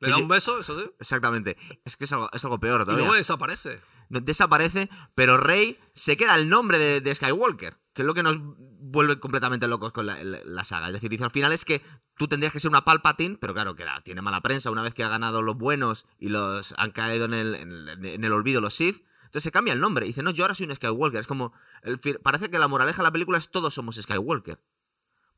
le 0.00 0.10
da 0.10 0.16
un 0.16 0.28
beso, 0.28 0.58
eso 0.60 0.78
sí, 0.80 0.90
Exactamente. 1.00 1.56
Es 1.84 1.96
que 1.96 2.04
es 2.04 2.12
algo, 2.12 2.28
es 2.32 2.42
algo 2.44 2.58
peor 2.60 2.80
y 2.80 2.84
todavía. 2.84 3.04
luego 3.04 3.14
desaparece. 3.16 3.80
No- 4.10 4.20
Desaparece, 4.20 4.88
pero 5.14 5.36
Rey 5.36 5.78
se 5.92 6.16
queda 6.16 6.34
el 6.34 6.48
nombre 6.48 6.78
de, 6.78 7.00
de 7.00 7.14
Skywalker, 7.14 7.76
que 7.92 8.02
es 8.02 8.06
lo 8.06 8.14
que 8.14 8.22
nos 8.22 8.36
vuelve 8.40 9.20
completamente 9.20 9.68
locos 9.68 9.92
con 9.92 10.06
la, 10.06 10.22
la- 10.24 10.40
la 10.44 10.64
saga. 10.64 10.86
Es 10.88 10.94
decir, 10.94 11.10
dice 11.10 11.24
al 11.24 11.30
final 11.30 11.52
es 11.52 11.64
que 11.64 11.82
tú 12.16 12.26
tendrías 12.26 12.52
que 12.52 12.58
ser 12.60 12.70
una 12.70 12.84
Palpatine, 12.84 13.36
pero 13.40 13.52
claro, 13.54 13.74
que 13.76 13.84
la- 13.84 14.00
tiene 14.02 14.22
mala 14.22 14.40
prensa 14.40 14.70
una 14.70 14.82
vez 14.82 14.94
que 14.94 15.04
ha 15.04 15.08
ganado 15.08 15.42
los 15.42 15.56
buenos 15.58 16.06
y 16.18 16.28
los 16.30 16.74
han 16.78 16.90
caído 16.92 17.26
en 17.26 17.34
el, 17.34 17.54
en 17.54 17.70
el- 17.70 18.04
en 18.06 18.24
el 18.24 18.32
olvido 18.32 18.60
los 18.60 18.74
Sith. 18.74 19.04
Entonces 19.28 19.44
se 19.44 19.52
cambia 19.52 19.74
el 19.74 19.80
nombre. 19.80 20.06
Y 20.06 20.08
dice, 20.08 20.22
no, 20.22 20.30
yo 20.30 20.44
ahora 20.44 20.54
soy 20.54 20.66
un 20.66 20.74
Skywalker. 20.74 21.20
Es 21.20 21.26
como. 21.26 21.52
el 21.82 21.98
parece 22.22 22.50
que 22.50 22.58
la 22.58 22.66
moraleja 22.68 22.98
de 22.98 23.04
la 23.04 23.12
película 23.12 23.36
es 23.38 23.50
todos 23.50 23.74
somos 23.74 23.96
Skywalker. 23.96 24.58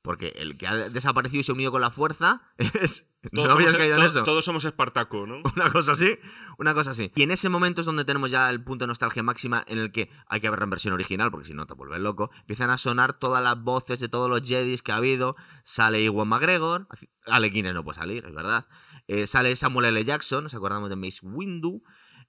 Porque 0.02 0.28
el 0.36 0.56
que 0.56 0.66
ha 0.66 0.88
desaparecido 0.88 1.40
y 1.40 1.44
se 1.44 1.52
ha 1.52 1.54
unido 1.54 1.70
con 1.72 1.82
la 1.82 1.90
fuerza 1.90 2.42
es, 2.58 3.12
¿No 3.32 3.42
Todos, 3.42 3.52
habías 3.52 3.72
somos, 3.72 3.82
caído 3.82 3.98
en 3.98 4.02
eso? 4.04 4.24
todos 4.24 4.44
somos 4.44 4.64
Espartaco, 4.64 5.26
¿no? 5.26 5.42
Una 5.56 5.70
cosa 5.70 5.92
así, 5.92 6.18
una 6.56 6.72
cosa 6.72 6.92
así. 6.92 7.12
Y 7.16 7.24
en 7.24 7.32
ese 7.32 7.50
momento 7.50 7.82
es 7.82 7.86
donde 7.86 8.06
tenemos 8.06 8.30
ya 8.30 8.48
el 8.48 8.64
punto 8.64 8.84
de 8.84 8.86
nostalgia 8.86 9.22
máxima 9.22 9.62
en 9.68 9.76
el 9.76 9.92
que 9.92 10.08
hay 10.26 10.40
que 10.40 10.48
verla 10.48 10.64
en 10.64 10.70
versión 10.70 10.94
original, 10.94 11.30
porque 11.30 11.46
si 11.46 11.52
no 11.52 11.66
te 11.66 11.74
vuelves 11.74 12.00
loco. 12.00 12.30
Empiezan 12.40 12.70
a 12.70 12.78
sonar 12.78 13.18
todas 13.18 13.42
las 13.42 13.62
voces 13.62 14.00
de 14.00 14.08
todos 14.08 14.30
los 14.30 14.40
Jedis 14.40 14.80
que 14.82 14.92
ha 14.92 14.96
habido. 14.96 15.36
Sale 15.64 16.02
Iwan 16.02 16.28
McGregor, 16.28 16.88
Ale 17.26 17.50
Guinness 17.50 17.74
no 17.74 17.84
puede 17.84 17.98
salir, 17.98 18.24
es 18.24 18.34
verdad. 18.34 18.66
Eh, 19.06 19.26
sale 19.26 19.54
Samuel 19.56 19.86
L. 19.86 20.04
Jackson, 20.04 20.44
nos 20.44 20.54
acordamos 20.54 20.88
de 20.88 20.96
Mace 20.96 21.18
Windu. 21.26 21.82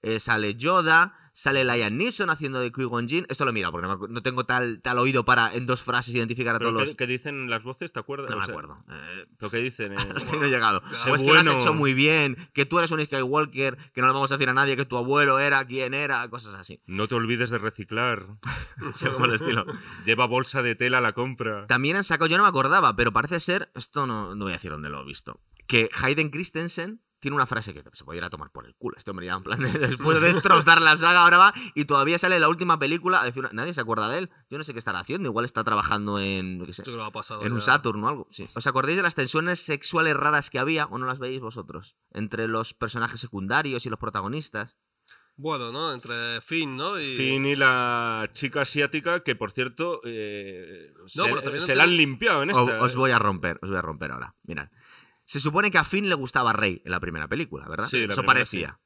Eh, 0.04 0.20
sale 0.20 0.56
Yoda, 0.56 1.16
sale 1.32 1.64
Liam 1.64 1.96
Neeson 1.96 2.30
haciendo 2.30 2.60
de 2.60 2.72
Qui-Gon 2.72 3.08
Jinn. 3.08 3.26
Esto 3.30 3.46
lo 3.46 3.52
he 3.52 3.54
mirado 3.54 3.72
porque 3.72 3.88
no, 4.10 4.24
tengo 4.24 4.46
tal, 4.46 4.82
tal 4.82 4.98
oído 4.98 5.26
para 5.26 5.54
en 5.54 5.66
dos 5.66 5.82
frases 5.82 6.16
identificar 6.16 6.56
a 6.56 6.60
todos 6.60 6.74
¿qué, 6.74 6.88
los... 6.88 6.96
qué 6.96 7.08
dicen 7.08 7.50
las 7.50 7.64
voces? 7.64 7.92
¿Te 7.92 8.00
acuerdas? 8.00 8.30
No 8.30 8.38
O 8.38 8.40
me 8.40 8.46
sea, 8.46 8.54
acuerdo. 8.54 8.84
Eh, 8.90 9.26
¿Pero 9.38 9.52
qué 9.52 9.58
dicen? 9.58 9.94
eh? 9.98 9.98
hasta 10.16 10.34
ahí 10.34 10.40
no 10.40 10.46
he 10.46 10.50
llegado. 10.50 10.82
Qué 10.82 10.96
Pues 11.08 11.22
que 11.22 11.28
lo 11.28 11.40
has 11.40 11.48
hecho 11.48 11.74
muy 11.74 11.94
bien, 11.94 12.36
que 12.54 12.66
tú 12.66 12.80
eres 12.80 12.92
un 12.92 13.04
Skywalker, 13.04 13.78
que 13.94 14.02
no 14.02 14.08
le 14.08 14.14
vamos 14.14 14.32
a 14.32 14.36
decir 14.36 14.50
a 14.50 14.54
nadie 14.54 14.76
que 14.76 14.86
tu 14.86 14.98
abuelo 14.98 15.40
era, 15.40 15.64
quién 15.66 15.94
era, 15.94 16.28
cosas 16.30 16.56
así. 16.56 16.82
No 16.88 17.08
te 17.08 17.16
olvides 17.16 17.50
de 17.50 17.60
reciclar. 17.60 18.26
Según 18.96 19.26
el 19.26 19.36
estilo. 19.36 19.66
Lleva 20.06 20.26
bolsa 20.26 20.64
de 20.64 20.76
tela 20.76 20.98
a 20.98 21.02
la 21.02 21.14
compra. 21.14 21.68
También 21.68 21.96
han 21.96 22.04
sacado, 22.04 22.28
yo 22.28 22.38
no 22.38 22.44
me 22.44 22.50
acordaba, 22.50 22.96
pero 22.96 23.12
parece 23.12 23.40
ser, 23.40 23.72
esto 23.76 24.08
no, 24.08 24.36
no 24.36 24.46
voy 24.46 24.54
a 24.54 24.56
decir 24.56 24.72
dónde 24.72 24.90
lo 24.90 25.02
he 25.02 25.06
visto, 25.06 25.42
que 25.68 25.90
Hayden 26.02 26.30
Christensen 26.30 27.02
tiene 27.22 27.36
una 27.36 27.46
frase 27.46 27.74
que 27.74 27.84
se 27.94 28.04
pudiera 28.04 28.30
tomar 28.30 28.52
por 28.52 28.66
el 28.66 28.76
culo. 28.76 28.98
Este 28.98 29.12
hombre 29.12 29.28
ya 29.28 29.36
en 29.36 29.44
plan, 29.44 29.60
de- 29.60 29.70
después 29.88 30.20
de 30.20 30.28
destrozar 30.28 30.82
la 30.82 30.98
saga, 30.98 31.24
ahora 31.24 31.38
va 31.38 31.54
y 31.76 31.86
todavía 31.86 32.18
sale 32.18 32.38
la 32.40 32.50
última 32.50 32.78
película. 32.80 33.22
a 33.22 33.26
decir, 33.26 33.48
nadie 33.54 33.74
se 33.74 33.80
acuerda 33.82 34.10
de 34.10 34.18
él. 34.18 34.30
Yo 34.50 34.58
no 34.58 34.64
sé 34.66 34.74
qué 34.74 34.80
estará 34.80 35.00
haciendo. 35.00 35.30
Igual 35.30 35.46
está 35.46 35.64
trabajando 35.64 36.20
en, 36.20 36.66
qué 36.66 36.74
sé, 36.74 36.84
Yo 36.86 36.92
creo 36.94 37.12
pasado. 37.12 37.44
en 37.46 37.54
un. 37.54 37.62
Saturn 37.62 38.04
o 38.04 38.10
algo. 38.10 38.28
Sí. 38.32 38.48
¿Os 38.54 38.68
acordáis 38.68 38.98
de 38.98 39.04
las 39.04 39.16
tensiones 39.16 39.60
sexuales 39.62 40.16
raras 40.18 40.50
que 40.50 40.60
había 40.60 40.88
o 40.88 40.98
no 40.98 41.06
las 41.06 41.20
veis 41.20 41.40
vosotros? 41.40 41.96
Entre 42.12 42.48
los 42.50 42.74
personajes 42.74 43.20
secundarios 43.22 43.86
y 43.86 43.90
los 43.90 44.00
protagonistas. 44.00 44.78
Bueno, 45.38 45.72
¿no? 45.72 45.94
Entre 45.94 46.42
Finn, 46.42 46.76
¿no? 46.76 47.00
Y... 47.00 47.16
Finn 47.16 47.46
y 47.46 47.56
la 47.56 48.30
chica 48.34 48.62
asiática, 48.62 49.22
que 49.24 49.36
por 49.36 49.52
cierto, 49.52 50.02
eh, 50.04 50.92
No, 51.16 51.24
se, 51.24 51.30
pero 51.30 51.42
también 51.42 51.64
se 51.66 51.74
la 51.74 51.84
han 51.84 51.96
limpiado 51.98 52.44
en 52.44 52.52
O- 52.52 52.60
esta. 52.70 52.84
os 52.84 52.96
voy 52.96 53.12
a 53.12 53.18
romper, 53.18 53.58
os 53.62 53.70
voy 53.70 53.78
a 53.78 53.82
romper 53.82 54.12
ahora. 54.12 54.36
Mirad. 54.44 54.68
Se 55.32 55.40
supone 55.40 55.72
que 55.72 55.78
a 55.78 55.86
Finn 55.86 56.10
le 56.10 56.16
gustaba 56.16 56.52
Rey 56.52 56.82
en 56.84 56.92
la 56.92 57.00
primera 57.00 57.26
película, 57.30 57.66
¿verdad? 57.70 57.88
Sí, 57.88 58.06
la 58.06 58.12
eso 58.12 58.24
parecía. 58.24 58.82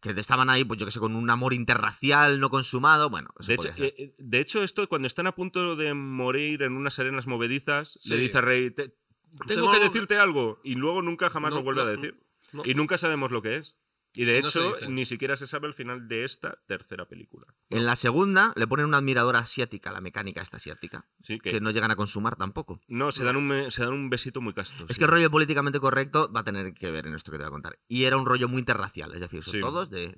Que 0.00 0.08
estaban 0.18 0.48
ahí, 0.48 0.64
pues 0.64 0.80
yo 0.80 0.86
que 0.86 0.90
sé, 0.90 0.98
con 0.98 1.14
un 1.14 1.28
amor 1.28 1.52
interracial 1.52 2.40
no 2.40 2.48
consumado. 2.48 3.10
Bueno, 3.10 3.28
eso 3.38 3.48
De 3.48 3.54
hecho, 3.56 3.74
ser. 3.74 3.94
eh, 3.98 4.14
de 4.16 4.40
hecho, 4.40 4.62
esto 4.62 4.88
cuando 4.88 5.06
están 5.06 5.26
a 5.26 5.34
punto 5.34 5.76
de 5.76 5.92
morir 5.92 6.62
en 6.62 6.72
unas 6.78 6.98
arenas 6.98 7.26
movedizas, 7.26 7.92
Sí. 8.00 8.08
le 8.14 8.20
dice 8.22 8.38
a 8.38 8.40
Rey, 8.40 8.70
"Te- 8.70 8.88
tengo, 8.88 9.44
Tengo 9.46 9.70
que 9.72 9.80
decirte 9.80 10.16
algo. 10.16 10.60
Y 10.64 10.76
luego 10.76 11.02
nunca 11.02 11.28
jamás 11.28 11.50
No, 11.50 11.58
lo 11.58 11.62
vuelve 11.62 11.82
no, 11.82 11.88
a 11.88 11.90
decir. 11.90 12.18
no. 12.54 12.62
Y 12.64 12.74
nunca 12.74 12.96
sabemos 12.96 13.30
lo 13.30 13.42
que 13.42 13.56
es. 13.56 13.76
Y 14.14 14.24
de 14.26 14.42
no 14.42 14.48
hecho, 14.48 14.74
ni 14.88 15.04
siquiera 15.06 15.36
se 15.36 15.46
sabe 15.46 15.68
el 15.68 15.74
final 15.74 16.06
de 16.06 16.24
esta 16.24 16.58
tercera 16.66 17.08
película. 17.08 17.46
En 17.70 17.86
la 17.86 17.96
segunda 17.96 18.52
le 18.56 18.66
ponen 18.66 18.86
una 18.86 18.98
admiradora 18.98 19.38
asiática, 19.38 19.90
la 19.90 20.00
mecánica 20.02 20.42
esta 20.42 20.58
asiática, 20.58 21.06
Sí, 21.22 21.38
que, 21.38 21.60
no 21.60 21.70
llegan 21.70 21.90
a 21.90 21.96
consumar 21.96 22.36
tampoco. 22.36 22.80
no, 22.88 23.10
se 23.10 23.24
dan, 23.24 23.36
un, 23.36 23.70
se 23.70 23.84
dan 23.84 23.94
un 23.94 24.10
besito 24.10 24.40
muy 24.40 24.52
casto. 24.52 24.84
Es 24.88 24.96
sí. 24.96 24.98
que 24.98 25.04
el 25.06 25.10
rollo 25.10 25.30
políticamente 25.30 25.80
correcto 25.80 26.30
va 26.30 26.40
a 26.40 26.44
tener 26.44 26.74
que 26.74 26.90
ver 26.90 27.06
en 27.06 27.14
esto 27.14 27.32
que 27.32 27.38
te 27.38 27.44
voy 27.44 27.48
a 27.48 27.52
contar. 27.52 27.78
Y 27.88 28.04
era 28.04 28.16
un 28.18 28.26
rollo 28.26 28.48
muy 28.48 28.58
interracial, 28.60 29.14
es 29.14 29.20
decir, 29.20 29.42
son 29.44 29.52
Sí. 29.54 29.60
todos 29.60 29.88
de, 29.90 30.14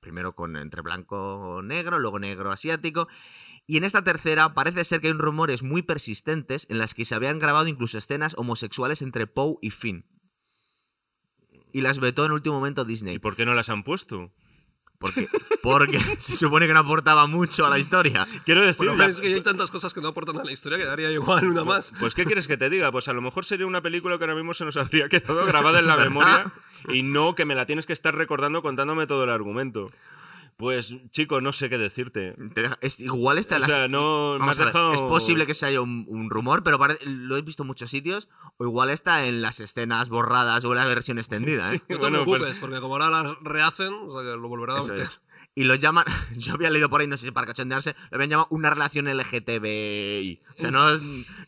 primero 0.00 0.34
con 0.34 0.56
entre 0.56 0.82
blanco 0.82 1.60
negro, 1.62 1.98
luego 1.98 2.18
negro 2.18 2.50
asiático. 2.52 3.08
Y 3.66 3.76
en 3.78 3.84
esta 3.84 4.02
tercera 4.04 4.52
parece 4.52 4.84
ser 4.84 5.00
que 5.00 5.06
hay 5.06 5.12
rumores 5.14 5.62
muy 5.62 5.82
persistentes 5.82 6.66
en 6.68 6.78
las 6.78 6.92
que 6.94 7.04
se 7.04 7.14
habían 7.14 7.38
grabado 7.38 7.68
incluso 7.68 7.96
escenas 7.96 8.34
homosexuales 8.36 9.00
entre 9.00 9.26
Poe 9.26 9.56
y 9.62 9.70
Finn. 9.70 10.04
Y 11.72 11.80
las 11.80 11.98
vetó 11.98 12.24
en 12.26 12.32
último 12.32 12.56
momento 12.56 12.82
¿Y 12.82 12.86
Disney. 12.86 13.18
por 13.18 13.36
qué 13.36 13.46
no 13.46 13.54
las 13.54 13.68
han 13.68 13.82
puesto? 13.82 14.30
Porque, 14.98 15.26
porque 15.62 15.98
se 16.18 16.36
supone 16.36 16.66
que 16.66 16.74
no 16.74 16.80
aportaba 16.80 17.26
mucho 17.26 17.66
a 17.66 17.70
la 17.70 17.78
historia. 17.78 18.26
Quiero 18.44 18.62
decir, 18.62 18.86
Bueno, 18.86 19.04
es 19.04 19.20
que 19.20 19.34
hay 19.34 19.40
tantas 19.40 19.70
cosas 19.70 19.92
que 19.92 20.00
no 20.00 20.08
aportan 20.08 20.38
a 20.38 20.44
la 20.44 20.52
historia 20.52 20.78
que 20.78 20.84
daría 20.84 21.10
igual 21.10 21.48
una 21.48 21.64
más. 21.64 21.92
Pues, 21.98 22.14
¿qué 22.14 22.24
quieres 22.24 22.46
que 22.46 22.56
te 22.56 22.70
diga? 22.70 22.92
Pues 22.92 23.08
a 23.08 23.12
lo 23.12 23.20
mejor 23.20 23.44
sería 23.44 23.66
una 23.66 23.80
película 23.80 24.16
que 24.18 24.24
ahora 24.24 24.36
mismo 24.36 24.54
se 24.54 24.64
nos 24.64 24.76
habría 24.76 25.08
quedado 25.08 25.44
grabada 25.44 25.80
en 25.80 25.88
la 25.88 25.96
memoria 25.96 26.52
y 26.88 27.02
no 27.02 27.34
que 27.34 27.44
me 27.44 27.54
la 27.54 27.66
tienes 27.66 27.86
que 27.86 27.92
estar 27.92 28.14
recordando 28.14 28.62
contándome 28.62 29.06
todo 29.06 29.24
el 29.24 29.30
argumento. 29.30 29.90
Pues, 30.56 30.94
chico, 31.10 31.40
no 31.40 31.52
sé 31.52 31.68
qué 31.68 31.76
decirte. 31.78 32.34
Es, 32.80 33.00
igual 33.00 33.38
está 33.38 33.54
O 33.54 33.56
en 33.56 33.62
las- 33.62 33.70
sea, 33.70 33.88
no 33.88 34.34
me 34.34 34.38
Vamos 34.38 34.50
has 34.52 34.58
a 34.58 34.64
ver, 34.64 34.66
dejado... 34.72 34.92
Es 34.92 35.02
posible 35.02 35.46
que 35.46 35.54
se 35.54 35.66
haya 35.66 35.80
un, 35.80 36.04
un 36.08 36.30
rumor, 36.30 36.62
pero 36.62 36.78
pare- 36.78 36.98
lo 37.04 37.36
he 37.36 37.42
visto 37.42 37.62
en 37.64 37.66
muchos 37.66 37.90
sitios. 37.90 38.28
O 38.58 38.64
igual 38.64 38.90
está 38.90 39.26
en 39.26 39.42
las 39.42 39.58
escenas 39.60 40.08
borradas 40.08 40.64
o 40.64 40.70
en 40.70 40.76
la 40.76 40.84
versión 40.86 41.18
extendida. 41.18 41.64
¿eh? 41.74 41.78
Sí, 41.78 41.82
No 41.88 41.96
te 41.96 42.00
bueno, 42.02 42.24
pues- 42.24 42.36
preocupes, 42.42 42.60
porque 42.60 42.80
como 42.80 42.94
ahora 42.94 43.10
las 43.10 43.36
rehacen, 43.42 43.92
o 44.06 44.10
sea 44.12 44.20
que 44.22 44.36
lo 44.36 44.48
volverán 44.48 44.76
a 44.78 44.82
meter. 44.82 45.08
Y 45.54 45.64
lo 45.64 45.74
llaman, 45.74 46.06
yo 46.36 46.54
había 46.54 46.70
leído 46.70 46.88
por 46.88 47.00
ahí, 47.02 47.06
no 47.06 47.16
sé 47.18 47.26
si 47.26 47.30
para 47.30 47.46
cachondearse, 47.46 47.94
lo 48.10 48.16
habían 48.16 48.30
llamado 48.30 48.48
una 48.50 48.70
relación 48.70 49.06
LGTBI. 49.06 50.40
O 50.56 50.60
sea, 50.60 50.70
no, 50.70 50.80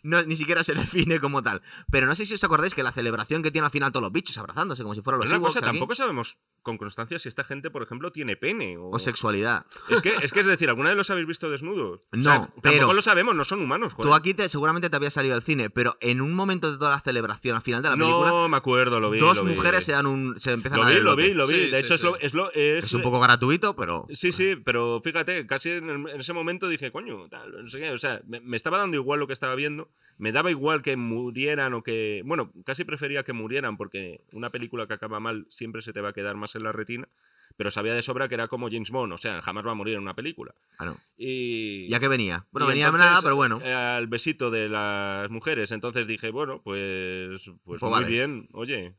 no- 0.02 0.22
ni 0.24 0.36
siquiera 0.36 0.62
se 0.62 0.74
define 0.74 1.20
como 1.20 1.42
tal. 1.42 1.62
Pero 1.90 2.06
no 2.06 2.14
sé 2.14 2.26
si 2.26 2.34
os 2.34 2.44
acordáis 2.44 2.74
que 2.74 2.82
la 2.82 2.92
celebración 2.92 3.42
que 3.42 3.50
tiene 3.50 3.64
al 3.66 3.70
final 3.70 3.92
todos 3.92 4.02
los 4.02 4.12
bichos 4.12 4.36
abrazándose 4.38 4.82
como 4.82 4.94
si 4.94 5.02
fueran 5.02 5.20
los 5.20 5.28
Pero 5.28 5.38
una 5.38 5.46
cosa, 5.46 5.58
aquí. 5.60 5.66
tampoco 5.66 5.94
sabemos 5.94 6.38
con 6.62 6.78
constancia 6.78 7.18
si 7.18 7.28
esta 7.28 7.44
gente, 7.44 7.70
por 7.70 7.82
ejemplo, 7.82 8.10
tiene 8.10 8.36
pene 8.36 8.78
o... 8.78 8.90
O 8.90 8.98
sexualidad. 8.98 9.66
Es 9.90 10.00
que, 10.00 10.14
es 10.22 10.32
que 10.32 10.40
es 10.40 10.46
decir, 10.46 10.68
¿alguna 10.70 10.88
vez 10.90 10.96
los 10.96 11.10
habéis 11.10 11.26
visto 11.26 11.50
desnudos? 11.50 12.00
O 12.12 12.16
No, 12.16 12.22
sea, 12.24 12.48
pero- 12.62 12.74
Tampoco 12.76 12.94
lo 12.94 13.02
sabemos, 13.02 13.34
no 13.34 13.44
son 13.44 13.60
humanos, 13.62 13.92
joder. 13.92 14.08
Tú 14.10 14.14
aquí 14.14 14.32
te, 14.34 14.48
seguramente 14.48 14.88
te 14.90 14.96
había 14.96 15.10
salido 15.10 15.34
al 15.34 15.42
cine, 15.42 15.68
pero 15.70 15.96
en 16.00 16.20
un 16.22 16.34
momento 16.34 16.70
de 16.72 16.78
toda 16.78 16.90
la 16.90 17.00
celebración, 17.00 17.56
al 17.56 17.62
final 17.62 17.82
de 17.82 17.90
la 17.90 17.96
no 17.96 18.04
película, 18.06 18.48
me 18.48 18.56
acuerdo, 18.56 19.00
lo 19.00 19.10
vi. 19.10 19.18
dos 19.18 19.38
lo 19.38 19.44
vi. 19.44 19.54
mujeres 19.56 19.84
se 19.84 19.92
dan 19.92 20.06
un. 20.06 20.38
se 20.40 20.52
empiezan 20.52 20.80
Lo 20.80 20.86
a 20.86 20.90
vi, 20.90 21.00
lo 21.00 21.16
vi, 21.16 21.32
lo 21.34 21.46
vi. 21.46 21.54
Sí, 21.54 21.70
de 21.70 21.78
sí, 21.78 21.84
hecho, 21.84 21.94
es, 21.94 22.02
lo, 22.02 22.16
es, 22.18 22.34
lo- 22.34 22.52
es- 22.52 22.84
Es 22.86 22.94
un 22.94 23.02
poco 23.02 23.20
gratuito, 23.20 23.76
pero. 23.76 23.93
Sí, 24.10 24.32
sí, 24.32 24.56
pero 24.64 25.00
fíjate, 25.02 25.46
casi 25.46 25.70
en, 25.70 25.88
el- 25.90 26.08
en 26.10 26.20
ese 26.20 26.32
momento 26.32 26.68
dije, 26.68 26.90
coño, 26.92 27.28
tal, 27.28 27.62
no 27.62 27.66
sé 27.68 27.78
qué, 27.80 27.90
o 27.90 27.98
sea, 27.98 28.20
me, 28.26 28.40
me 28.40 28.56
estaba 28.56 28.78
dando 28.78 28.96
igual 28.96 29.20
lo 29.20 29.26
que 29.26 29.32
estaba 29.32 29.54
viendo, 29.54 29.88
me 30.18 30.32
daba 30.32 30.50
igual 30.50 30.82
que 30.82 30.96
murieran 30.96 31.74
o 31.74 31.82
que, 31.82 32.22
bueno, 32.24 32.52
casi 32.64 32.84
prefería 32.84 33.22
que 33.22 33.32
murieran 33.32 33.76
porque 33.76 34.20
una 34.32 34.50
película 34.50 34.86
que 34.86 34.94
acaba 34.94 35.20
mal 35.20 35.46
siempre 35.50 35.82
se 35.82 35.92
te 35.92 36.00
va 36.00 36.10
a 36.10 36.12
quedar 36.12 36.36
más 36.36 36.54
en 36.54 36.62
la 36.64 36.72
retina, 36.72 37.08
pero 37.56 37.70
sabía 37.70 37.94
de 37.94 38.02
sobra 38.02 38.28
que 38.28 38.34
era 38.34 38.48
como 38.48 38.68
James 38.68 38.90
Bond, 38.90 39.12
o 39.12 39.18
sea, 39.18 39.40
jamás 39.40 39.64
va 39.64 39.70
a 39.70 39.74
morir 39.74 39.94
en 39.94 40.00
una 40.02 40.14
película. 40.14 40.54
Claro. 40.76 40.96
Y 41.16 41.88
Ya 41.88 42.00
que 42.00 42.08
venía. 42.08 42.46
Bueno, 42.50 42.66
y 42.66 42.70
venía 42.70 42.86
entonces, 42.86 43.08
nada, 43.08 43.22
pero 43.22 43.36
bueno. 43.36 43.60
Al 43.64 44.06
besito 44.08 44.50
de 44.50 44.68
las 44.68 45.30
mujeres, 45.30 45.70
entonces 45.70 46.06
dije, 46.08 46.30
bueno, 46.30 46.60
pues, 46.64 47.44
pues, 47.44 47.60
Pues 47.64 47.82
muy 47.82 47.90
vale. 47.90 48.08
bien, 48.08 48.48
oye. 48.52 48.94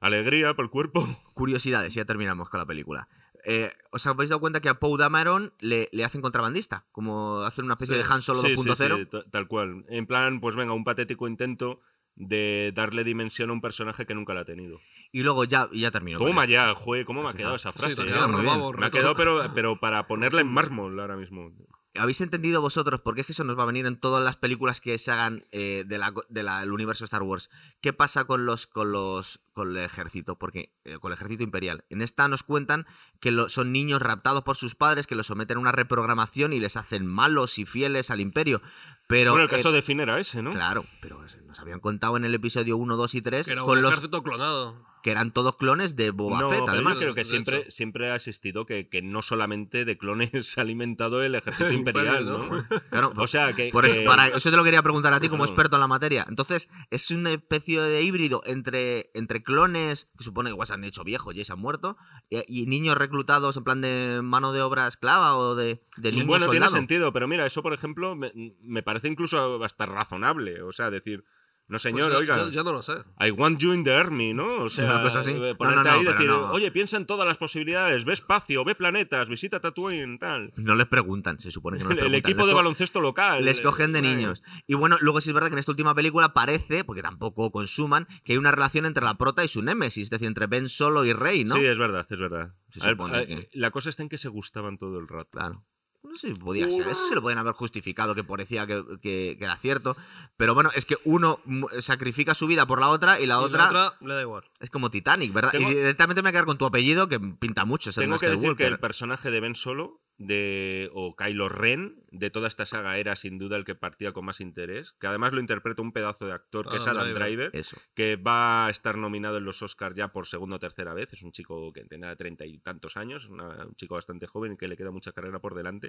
Alegría 0.00 0.54
por 0.54 0.64
el 0.64 0.70
cuerpo. 0.70 1.06
Curiosidades, 1.34 1.94
ya 1.94 2.04
terminamos 2.04 2.48
con 2.48 2.58
la 2.58 2.66
película. 2.66 3.08
Eh, 3.44 3.72
¿Os 3.90 4.06
habéis 4.06 4.30
dado 4.30 4.40
cuenta 4.40 4.60
que 4.60 4.68
a 4.68 4.78
Poe 4.78 4.96
Dameron 4.98 5.52
le, 5.58 5.88
le 5.92 6.04
hacen 6.04 6.20
contrabandista? 6.20 6.86
Como 6.92 7.40
hacen 7.40 7.64
una 7.64 7.74
especie 7.74 7.96
Sí. 7.96 8.02
de 8.02 8.12
Han 8.14 8.22
Solo 8.22 8.40
Sí, 8.42 8.54
2.0. 8.54 8.96
sí, 8.96 9.02
sí, 9.02 9.06
ta- 9.10 9.24
tal 9.30 9.48
cual. 9.48 9.84
En 9.88 10.06
plan, 10.06 10.40
pues 10.40 10.54
venga, 10.56 10.72
un 10.72 10.84
patético 10.84 11.26
intento 11.26 11.80
de 12.14 12.72
darle 12.74 13.04
dimensión 13.04 13.50
a 13.50 13.52
un 13.54 13.60
personaje 13.60 14.06
que 14.06 14.14
nunca 14.14 14.34
la 14.34 14.42
ha 14.42 14.44
tenido. 14.44 14.78
Y 15.12 15.22
luego 15.22 15.44
ya, 15.44 15.68
ya 15.72 15.90
termino. 15.90 16.18
Toma 16.18 16.44
ya, 16.46 16.74
jue, 16.74 17.04
¿cómo 17.04 17.22
me 17.22 17.30
ha 17.30 17.34
quedado 17.34 17.54
esa 17.56 17.72
frase? 17.72 18.02
me 18.04 18.86
ha 18.86 18.90
quedado, 18.90 19.14
pero, 19.16 19.42
pero 19.54 19.78
para 19.80 20.06
ponerla 20.06 20.40
en 20.40 20.48
mármol 20.48 20.98
ahora 21.00 21.16
mismo. 21.16 21.50
¿Habéis 21.94 22.20
entendido 22.22 22.60
vosotros? 22.62 23.02
Porque 23.02 23.20
es 23.20 23.26
que 23.26 23.32
eso 23.32 23.44
nos 23.44 23.58
va 23.58 23.64
a 23.64 23.66
venir 23.66 23.84
en 23.86 23.96
todas 24.00 24.24
las 24.24 24.36
películas 24.36 24.80
que 24.80 24.96
se 24.98 25.12
hagan 25.12 25.44
eh, 25.52 25.84
de 25.86 25.98
la- 25.98 26.14
de 26.30 26.42
la- 26.42 26.60
del 26.60 26.72
universo 26.72 27.04
Star 27.04 27.22
Wars. 27.22 27.50
¿Qué 27.82 27.92
pasa 27.92 28.24
con 28.24 28.46
los 28.46 28.66
con 28.66 28.92
los 28.92 29.40
con 29.52 29.70
el 29.76 29.84
ejército? 29.84 30.38
Porque 30.38 30.74
eh, 30.84 30.98
con 30.98 31.12
el 31.12 31.16
ejército 31.18 31.42
imperial. 31.42 31.84
En 31.90 32.00
esta 32.00 32.28
nos 32.28 32.42
cuentan 32.42 32.86
que 33.20 33.30
lo- 33.30 33.48
son 33.50 33.72
niños 33.72 34.00
raptados 34.00 34.42
por 34.42 34.56
sus 34.56 34.74
padres 34.74 35.06
que 35.06 35.14
los 35.14 35.26
someten 35.26 35.58
a 35.58 35.60
una 35.60 35.72
reprogramación 35.72 36.52
y 36.54 36.60
les 36.60 36.76
hacen 36.78 37.06
malos 37.06 37.58
y 37.58 37.66
fieles 37.66 38.10
al 38.10 38.20
imperio. 38.20 38.62
Pero 39.06 39.32
bueno, 39.32 39.44
el 39.44 39.50
caso 39.50 39.68
eh, 39.68 39.72
de 39.72 39.82
Finn 39.82 40.00
era 40.00 40.18
ese, 40.18 40.42
¿no? 40.42 40.50
Claro, 40.50 40.86
pero 41.02 41.22
nos 41.46 41.60
habían 41.60 41.80
contado 41.80 42.16
en 42.16 42.24
el 42.24 42.34
episodio 42.34 42.78
1, 42.78 42.96
2 42.96 43.14
y 43.16 43.20
3 43.20 43.46
Que 43.46 43.52
era 43.52 43.62
un 43.64 43.68
con 43.68 43.82
los 43.82 43.92
ejército 43.92 44.22
clonado. 44.22 44.86
Que 45.02 45.10
eran 45.10 45.32
todos 45.32 45.56
clones 45.56 45.96
de 45.96 46.10
Boba 46.10 46.40
no, 46.40 46.48
Fett, 46.50 46.60
pero 46.60 46.72
además. 46.72 46.94
yo 46.94 47.12
creo 47.12 47.14
que 47.14 47.24
siempre, 47.70 48.10
ha 48.10 48.14
existido 48.14 48.64
que, 48.66 48.88
que 48.88 49.02
no 49.02 49.22
solamente 49.22 49.84
de 49.84 49.98
clones 49.98 50.30
se 50.46 50.60
ha 50.60 50.62
alimentado 50.62 51.22
el 51.22 51.34
ejército 51.34 51.66
El 51.68 51.74
imperial, 51.74 52.24
¿no? 52.26 53.12
O 53.16 53.26
sea, 53.26 53.52
que... 53.52 53.70
Por 53.70 53.84
eso, 53.86 54.00
que- 54.00 54.06
para- 54.06 54.28
eso 54.28 54.50
te 54.50 54.56
lo 54.56 54.64
quería 54.64 54.82
preguntar 54.82 55.12
a 55.14 55.20
ti 55.20 55.28
como 55.28 55.44
experto 55.44 55.76
en 55.76 55.80
la 55.80 55.88
materia. 55.88 56.24
Entonces, 56.28 56.68
es 56.90 57.10
una 57.10 57.30
especie 57.30 57.80
de 57.80 58.02
híbrido 58.02 58.42
entre, 58.46 59.10
entre 59.14 59.42
clones, 59.42 60.10
que 60.16 60.24
supone 60.24 60.50
que 60.50 60.54
igual 60.54 60.66
se 60.66 60.74
han 60.74 60.84
hecho 60.84 61.04
viejos 61.04 61.34
y 61.34 61.44
se 61.44 61.52
han 61.52 61.58
muerto, 61.58 61.96
y, 62.30 62.62
y 62.62 62.66
niños 62.66 62.96
reclutados 62.96 63.56
en 63.56 63.64
plan 63.64 63.80
de 63.80 64.20
mano 64.22 64.52
de 64.52 64.62
obra 64.62 64.86
esclava 64.86 65.36
o 65.36 65.54
de, 65.54 65.82
de 65.96 66.10
niños 66.12 66.26
bueno, 66.26 66.44
tiene 66.46 66.66
soldado. 66.66 66.76
sentido, 66.76 67.12
pero 67.12 67.26
mira, 67.28 67.44
eso 67.44 67.62
por 67.62 67.72
ejemplo 67.74 68.14
me, 68.14 68.32
me 68.62 68.82
parece 68.82 69.08
incluso 69.08 69.62
hasta 69.64 69.86
razonable. 69.86 70.62
O 70.62 70.72
sea, 70.72 70.90
decir, 70.90 71.24
No, 71.68 71.74
Pues 71.76 71.82
señor, 71.82 72.12
yo- 72.12 72.18
oiga. 72.18 72.36
yo- 72.36 72.50
yo 72.50 72.64
no 72.64 72.72
lo 72.72 72.82
sé. 72.82 72.92
I 73.18 73.30
want 73.30 73.58
you 73.60 73.72
in 73.72 73.82
the 73.82 73.94
army, 73.94 74.34
¿no? 74.34 74.64
O 74.64 74.68
sea, 74.68 74.84
una 74.90 75.02
cosa 75.02 75.20
así. 75.20 75.30
eh, 75.30 75.34
No, 75.38 75.46
no, 75.52 75.56
ponerte 75.56 75.84
no, 75.84 75.90
ahí 75.94 76.00
y 76.02 76.04
decir, 76.04 76.28
oye, 76.30 76.70
piensa 76.70 76.98
en 76.98 77.06
todas 77.06 77.26
las 77.26 77.38
posibilidades, 77.38 78.04
ve 78.04 78.12
espacio, 78.12 78.62
ve 78.64 78.74
planetas, 78.74 79.26
visita 79.28 79.58
Tatooine, 79.60 80.18
tal. 80.18 80.52
No 80.56 80.74
les 80.74 80.86
preguntan, 80.88 81.38
se 81.40 81.50
supone 81.50 81.78
que 81.78 81.84
no 81.84 81.90
les 81.90 81.96
El, 81.98 82.00
preguntan. 82.10 82.18
equipo 82.30 82.40
Les 82.40 82.48
de 82.48 82.54
baloncesto 82.54 83.00
local. 83.00 83.42
Les 83.44 83.60
cogen 83.62 83.92
de 83.94 84.00
eh, 84.00 84.02
niños. 84.02 84.42
Y 84.66 84.74
bueno, 84.74 84.98
luego 85.00 85.22
sí 85.22 85.30
es 85.30 85.34
verdad 85.34 85.48
que 85.48 85.54
en 85.54 85.60
esta 85.60 85.72
última 85.72 85.94
película 85.94 86.34
parece, 86.34 86.84
porque 86.84 87.00
tampoco 87.00 87.50
consuman, 87.50 88.06
que 88.24 88.32
hay 88.32 88.38
una 88.38 88.50
relación 88.50 88.84
entre 88.84 89.04
la 89.04 89.14
prota 89.16 89.42
y 89.42 89.48
su 89.48 89.62
némesis, 89.62 90.04
es 90.04 90.10
decir, 90.10 90.26
entre 90.26 90.48
Ben 90.48 90.68
Solo 90.68 91.06
y 91.06 91.14
Rey, 91.14 91.44
¿no? 91.44 91.54
Sí, 91.54 91.64
es 91.64 91.78
verdad, 91.78 92.04
es 92.10 92.18
verdad. 92.18 92.52
Se 92.70 92.80
A 92.82 92.86
ver, 92.86 92.96
supone 92.96 93.16
a- 93.16 93.26
que- 93.26 93.48
La 93.54 93.70
cosa 93.70 93.88
está 93.88 94.02
en 94.02 94.08
que 94.10 94.18
se 94.18 94.28
gustaban 94.28 94.76
todo 94.76 94.98
el 94.98 95.08
rato. 95.08 95.30
Claro. 95.30 95.64
No 96.04 96.16
sé 96.16 96.28
si 96.28 96.34
podía 96.34 96.68
ser. 96.68 96.88
Eso 96.88 97.06
se 97.06 97.14
lo 97.14 97.22
podían 97.22 97.38
haber 97.38 97.54
justificado, 97.54 98.14
que 98.14 98.24
parecía 98.24 98.66
que, 98.66 98.82
que- 99.00 99.36
que 99.38 99.44
era 99.44 99.56
cierto. 99.56 99.96
Pero 100.36 100.52
bueno, 100.54 100.70
es 100.74 100.84
que 100.84 100.96
uno 101.04 101.40
sacrifica 101.80 102.34
su 102.34 102.46
vida 102.46 102.66
por 102.66 102.80
la 102.80 102.88
otra 102.88 103.20
y 103.20 103.26
la, 103.26 103.34
Y 103.36 103.44
otra, 103.44 103.70
la 103.72 103.86
otra 103.88 104.06
le 104.06 104.14
da 104.14 104.20
igual. 104.22 104.44
es 104.60 104.68
como 104.70 104.90
Titanic, 104.90 105.32
¿verdad? 105.32 105.52
Tengo- 105.52 105.70
Y 105.70 105.74
directamente 105.74 106.20
me 106.20 106.26
voy 106.26 106.30
a 106.30 106.32
quedar 106.32 106.46
con 106.46 106.58
tu 106.58 106.66
apellido, 106.66 107.08
que 107.08 107.20
pinta 107.20 107.64
mucho. 107.64 107.90
es 107.90 107.96
el 107.98 108.04
Tengo 108.04 108.18
que 108.18 108.26
decir 108.28 108.56
que 108.56 108.64
el 108.64 108.72
Walker. 108.72 108.80
personaje 108.80 109.30
de 109.30 109.40
Ben 109.40 109.54
Solo 109.54 110.01
de, 110.18 110.88
o 110.92 111.16
Kylo 111.16 111.48
Ren 111.48 112.02
de 112.10 112.30
toda 112.30 112.46
esta 112.46 112.64
saga 112.66 112.96
era 112.98 113.16
sin 113.16 113.38
duda 113.38 113.56
el 113.56 113.64
que 113.64 113.74
partía 113.74 114.12
con 114.12 114.24
más 114.24 114.40
interés, 114.40 114.92
que 114.92 115.06
además 115.08 115.32
lo 115.32 115.40
interpreta 115.40 115.82
un 115.82 115.92
pedazo 115.92 116.26
de 116.26 116.32
actor 116.32 116.68
que 116.70 116.76
es 116.76 116.86
Adam 116.86 117.02
Adam 117.02 117.14
Driver. 117.14 117.50
Driver, 117.50 117.56
Eso. 117.60 117.76
que 117.94 118.16
va 118.16 118.66
a 118.66 118.70
estar 118.70 118.96
nominado 118.98 119.38
en 119.38 119.44
los 119.44 119.62
Oscars 119.62 119.96
ya 119.96 120.08
por 120.12 120.26
segunda 120.26 120.56
o 120.56 120.58
tercera 120.60 120.94
vez. 120.94 121.12
Es 121.12 121.22
un 121.22 121.32
chico 121.32 121.72
que 121.72 121.84
tendrá 121.84 122.14
treinta 122.16 122.46
y 122.46 122.58
tantos 122.58 122.96
años, 122.96 123.28
una- 123.28 123.66
un 123.66 123.74
chico 123.74 123.94
bastante 123.96 124.26
joven 124.26 124.52
y 124.52 124.56
que 124.56 124.68
le 124.68 124.76
queda 124.76 124.90
mucha 124.90 125.12
carrera 125.12 125.40
por 125.40 125.54
delante. 125.54 125.88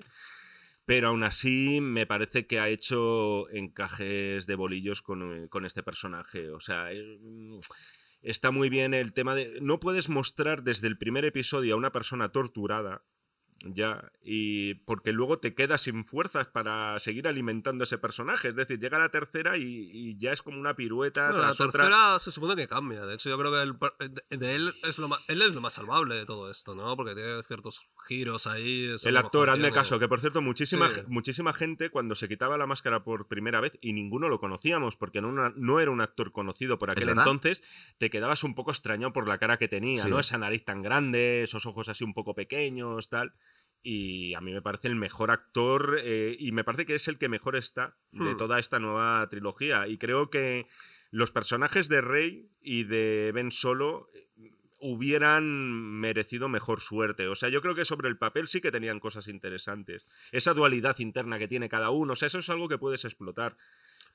Pero 0.86 1.10
aún 1.10 1.24
así 1.24 1.80
me 1.80 2.06
parece 2.06 2.46
que 2.46 2.60
ha 2.60 2.68
hecho 2.70 3.48
encajes 3.52 4.48
de 4.48 4.56
bolillos 4.56 5.02
con, 5.02 5.48
con 5.48 5.66
este 5.66 5.82
personaje. 5.84 6.50
O 6.50 6.60
sea, 6.60 6.92
eh, 6.92 7.20
está 8.22 8.52
muy 8.52 8.70
bien 8.70 8.94
el 8.94 9.14
tema 9.14 9.34
de... 9.36 9.60
No 9.62 9.80
puedes 9.80 10.10
mostrar 10.10 10.64
desde 10.64 10.88
el 10.88 10.98
primer 10.98 11.24
episodio 11.24 11.76
a 11.76 11.78
una 11.78 11.92
persona 11.94 12.30
torturada. 12.34 13.02
Ya, 13.66 14.12
y 14.22 14.74
porque 14.74 15.14
luego 15.14 15.40
te 15.40 15.56
quedas 15.56 15.80
sin 15.82 16.04
fuerzas 16.06 16.48
para 16.48 17.00
seguir 17.00 17.30
alimentando 17.30 17.86
ese 17.86 17.98
personaje. 17.98 18.50
Es 18.50 18.56
decir, 18.58 18.78
llega 18.78 19.00
la 19.00 19.08
tercera 19.08 19.58
y, 19.58 19.90
y 19.94 20.18
ya 20.18 20.34
es 20.34 20.42
como 20.42 20.60
una 20.60 20.76
pirueta 20.76 21.28
Bueno, 21.32 21.44
la 21.44 21.54
tras 21.54 21.62
otra. 21.62 21.84
tercera 21.86 22.20
se 22.20 22.32
supone 22.34 22.58
que 22.58 22.68
cambia. 22.68 23.06
De 23.06 23.14
hecho, 23.14 23.30
yo 23.30 23.38
creo 23.38 23.52
que 23.54 23.62
el 23.62 23.78
per- 23.78 23.94
de- 24.38 24.56
él 24.56 24.70
es 24.84 24.98
lo 25.00 25.08
más, 25.08 25.24
él 25.30 25.42
es 25.42 25.54
lo 25.54 25.62
más 25.62 25.74
salvable 25.76 26.16
de 26.16 26.26
todo 26.26 26.52
esto, 26.52 26.76
¿no? 26.76 26.96
Porque 26.98 27.16
tiene 27.16 27.42
ciertos 27.44 27.82
giros 28.06 28.48
ahí. 28.48 28.94
El 29.06 29.16
actor, 29.16 29.50
hazme 29.50 29.62
tiene- 29.64 29.74
caso, 29.74 29.98
que 29.98 30.10
por 30.10 30.20
cierto, 30.20 30.42
muchísima, 30.42 30.90
Sí. 30.90 31.02
muchísima 31.08 31.54
gente 31.54 31.90
cuando 31.90 32.16
se 32.16 32.28
quitaba 32.28 32.58
la 32.58 32.68
máscara 32.68 33.06
por 33.06 33.30
primera 33.30 33.62
vez 33.62 33.78
y 33.80 33.94
ninguno 33.94 34.28
lo 34.28 34.42
conocíamos 34.42 34.98
porque 34.98 35.22
no, 35.22 35.30
una- 35.30 35.54
no 35.56 35.80
era 35.80 35.90
un 35.90 36.02
actor 36.02 36.34
conocido 36.34 36.78
por 36.78 36.92
aquel 36.92 37.08
entonces, 37.10 37.64
te 37.98 38.10
quedabas 38.10 38.44
un 38.44 38.56
poco 38.56 38.72
extrañado 38.72 39.14
por 39.14 39.26
la 39.26 39.38
cara 39.38 39.58
que 39.58 39.70
tenía, 39.70 40.04
Sí. 40.04 40.10
¿no? 40.10 40.20
Esa 40.20 40.38
nariz 40.38 40.66
tan 40.66 40.82
grande, 40.82 41.44
esos 41.44 41.66
ojos 41.66 41.88
así 41.88 42.04
un 42.04 42.14
poco 42.14 42.34
pequeños, 42.36 43.08
tal. 43.10 43.34
Y 43.84 44.34
a 44.34 44.42
mí 44.42 44.54
me 44.54 44.62
parece 44.62 44.88
el 44.88 44.96
mejor 44.96 45.30
actor 45.30 45.98
eh, 46.02 46.36
y 46.40 46.54
me 46.54 46.64
parece 46.64 46.86
que 46.86 46.96
es 46.96 47.08
el 47.10 47.18
que 47.18 47.28
mejor 47.28 47.56
está 47.58 47.98
de 48.12 48.34
Hmm. 48.34 48.38
toda 48.38 48.58
esta 48.60 48.80
nueva 48.80 49.28
trilogía. 49.30 49.88
Y 49.88 49.98
creo 49.98 50.30
que 50.30 50.68
los 51.12 51.32
personajes 51.32 51.90
de 51.90 52.02
Rey 52.02 52.50
y 52.62 52.86
de 52.86 53.32
Ben 53.34 53.52
Solo 53.52 54.08
eh, 54.16 54.52
hubieran 54.80 55.44
merecido 56.00 56.50
mejor 56.50 56.82
suerte. 56.82 57.28
O 57.28 57.36
sea, 57.36 57.50
yo 57.50 57.62
creo 57.62 57.76
que 57.76 57.86
sobre 57.86 58.10
el 58.10 58.18
papel 58.18 58.48
sí 58.48 58.62
que 58.62 58.72
tenían 58.72 59.00
cosas 59.00 59.28
interesantes. 59.28 60.06
Esa 60.32 60.54
dualidad 60.54 60.98
interna 61.00 61.40
que 61.40 61.48
tiene 61.48 61.70
cada 61.70 61.90
uno, 61.90 62.14
o 62.14 62.16
sea, 62.16 62.28
eso 62.28 62.40
es 62.40 62.50
algo 62.50 62.68
que 62.68 62.78
puedes 62.78 63.06
explotar. 63.06 63.58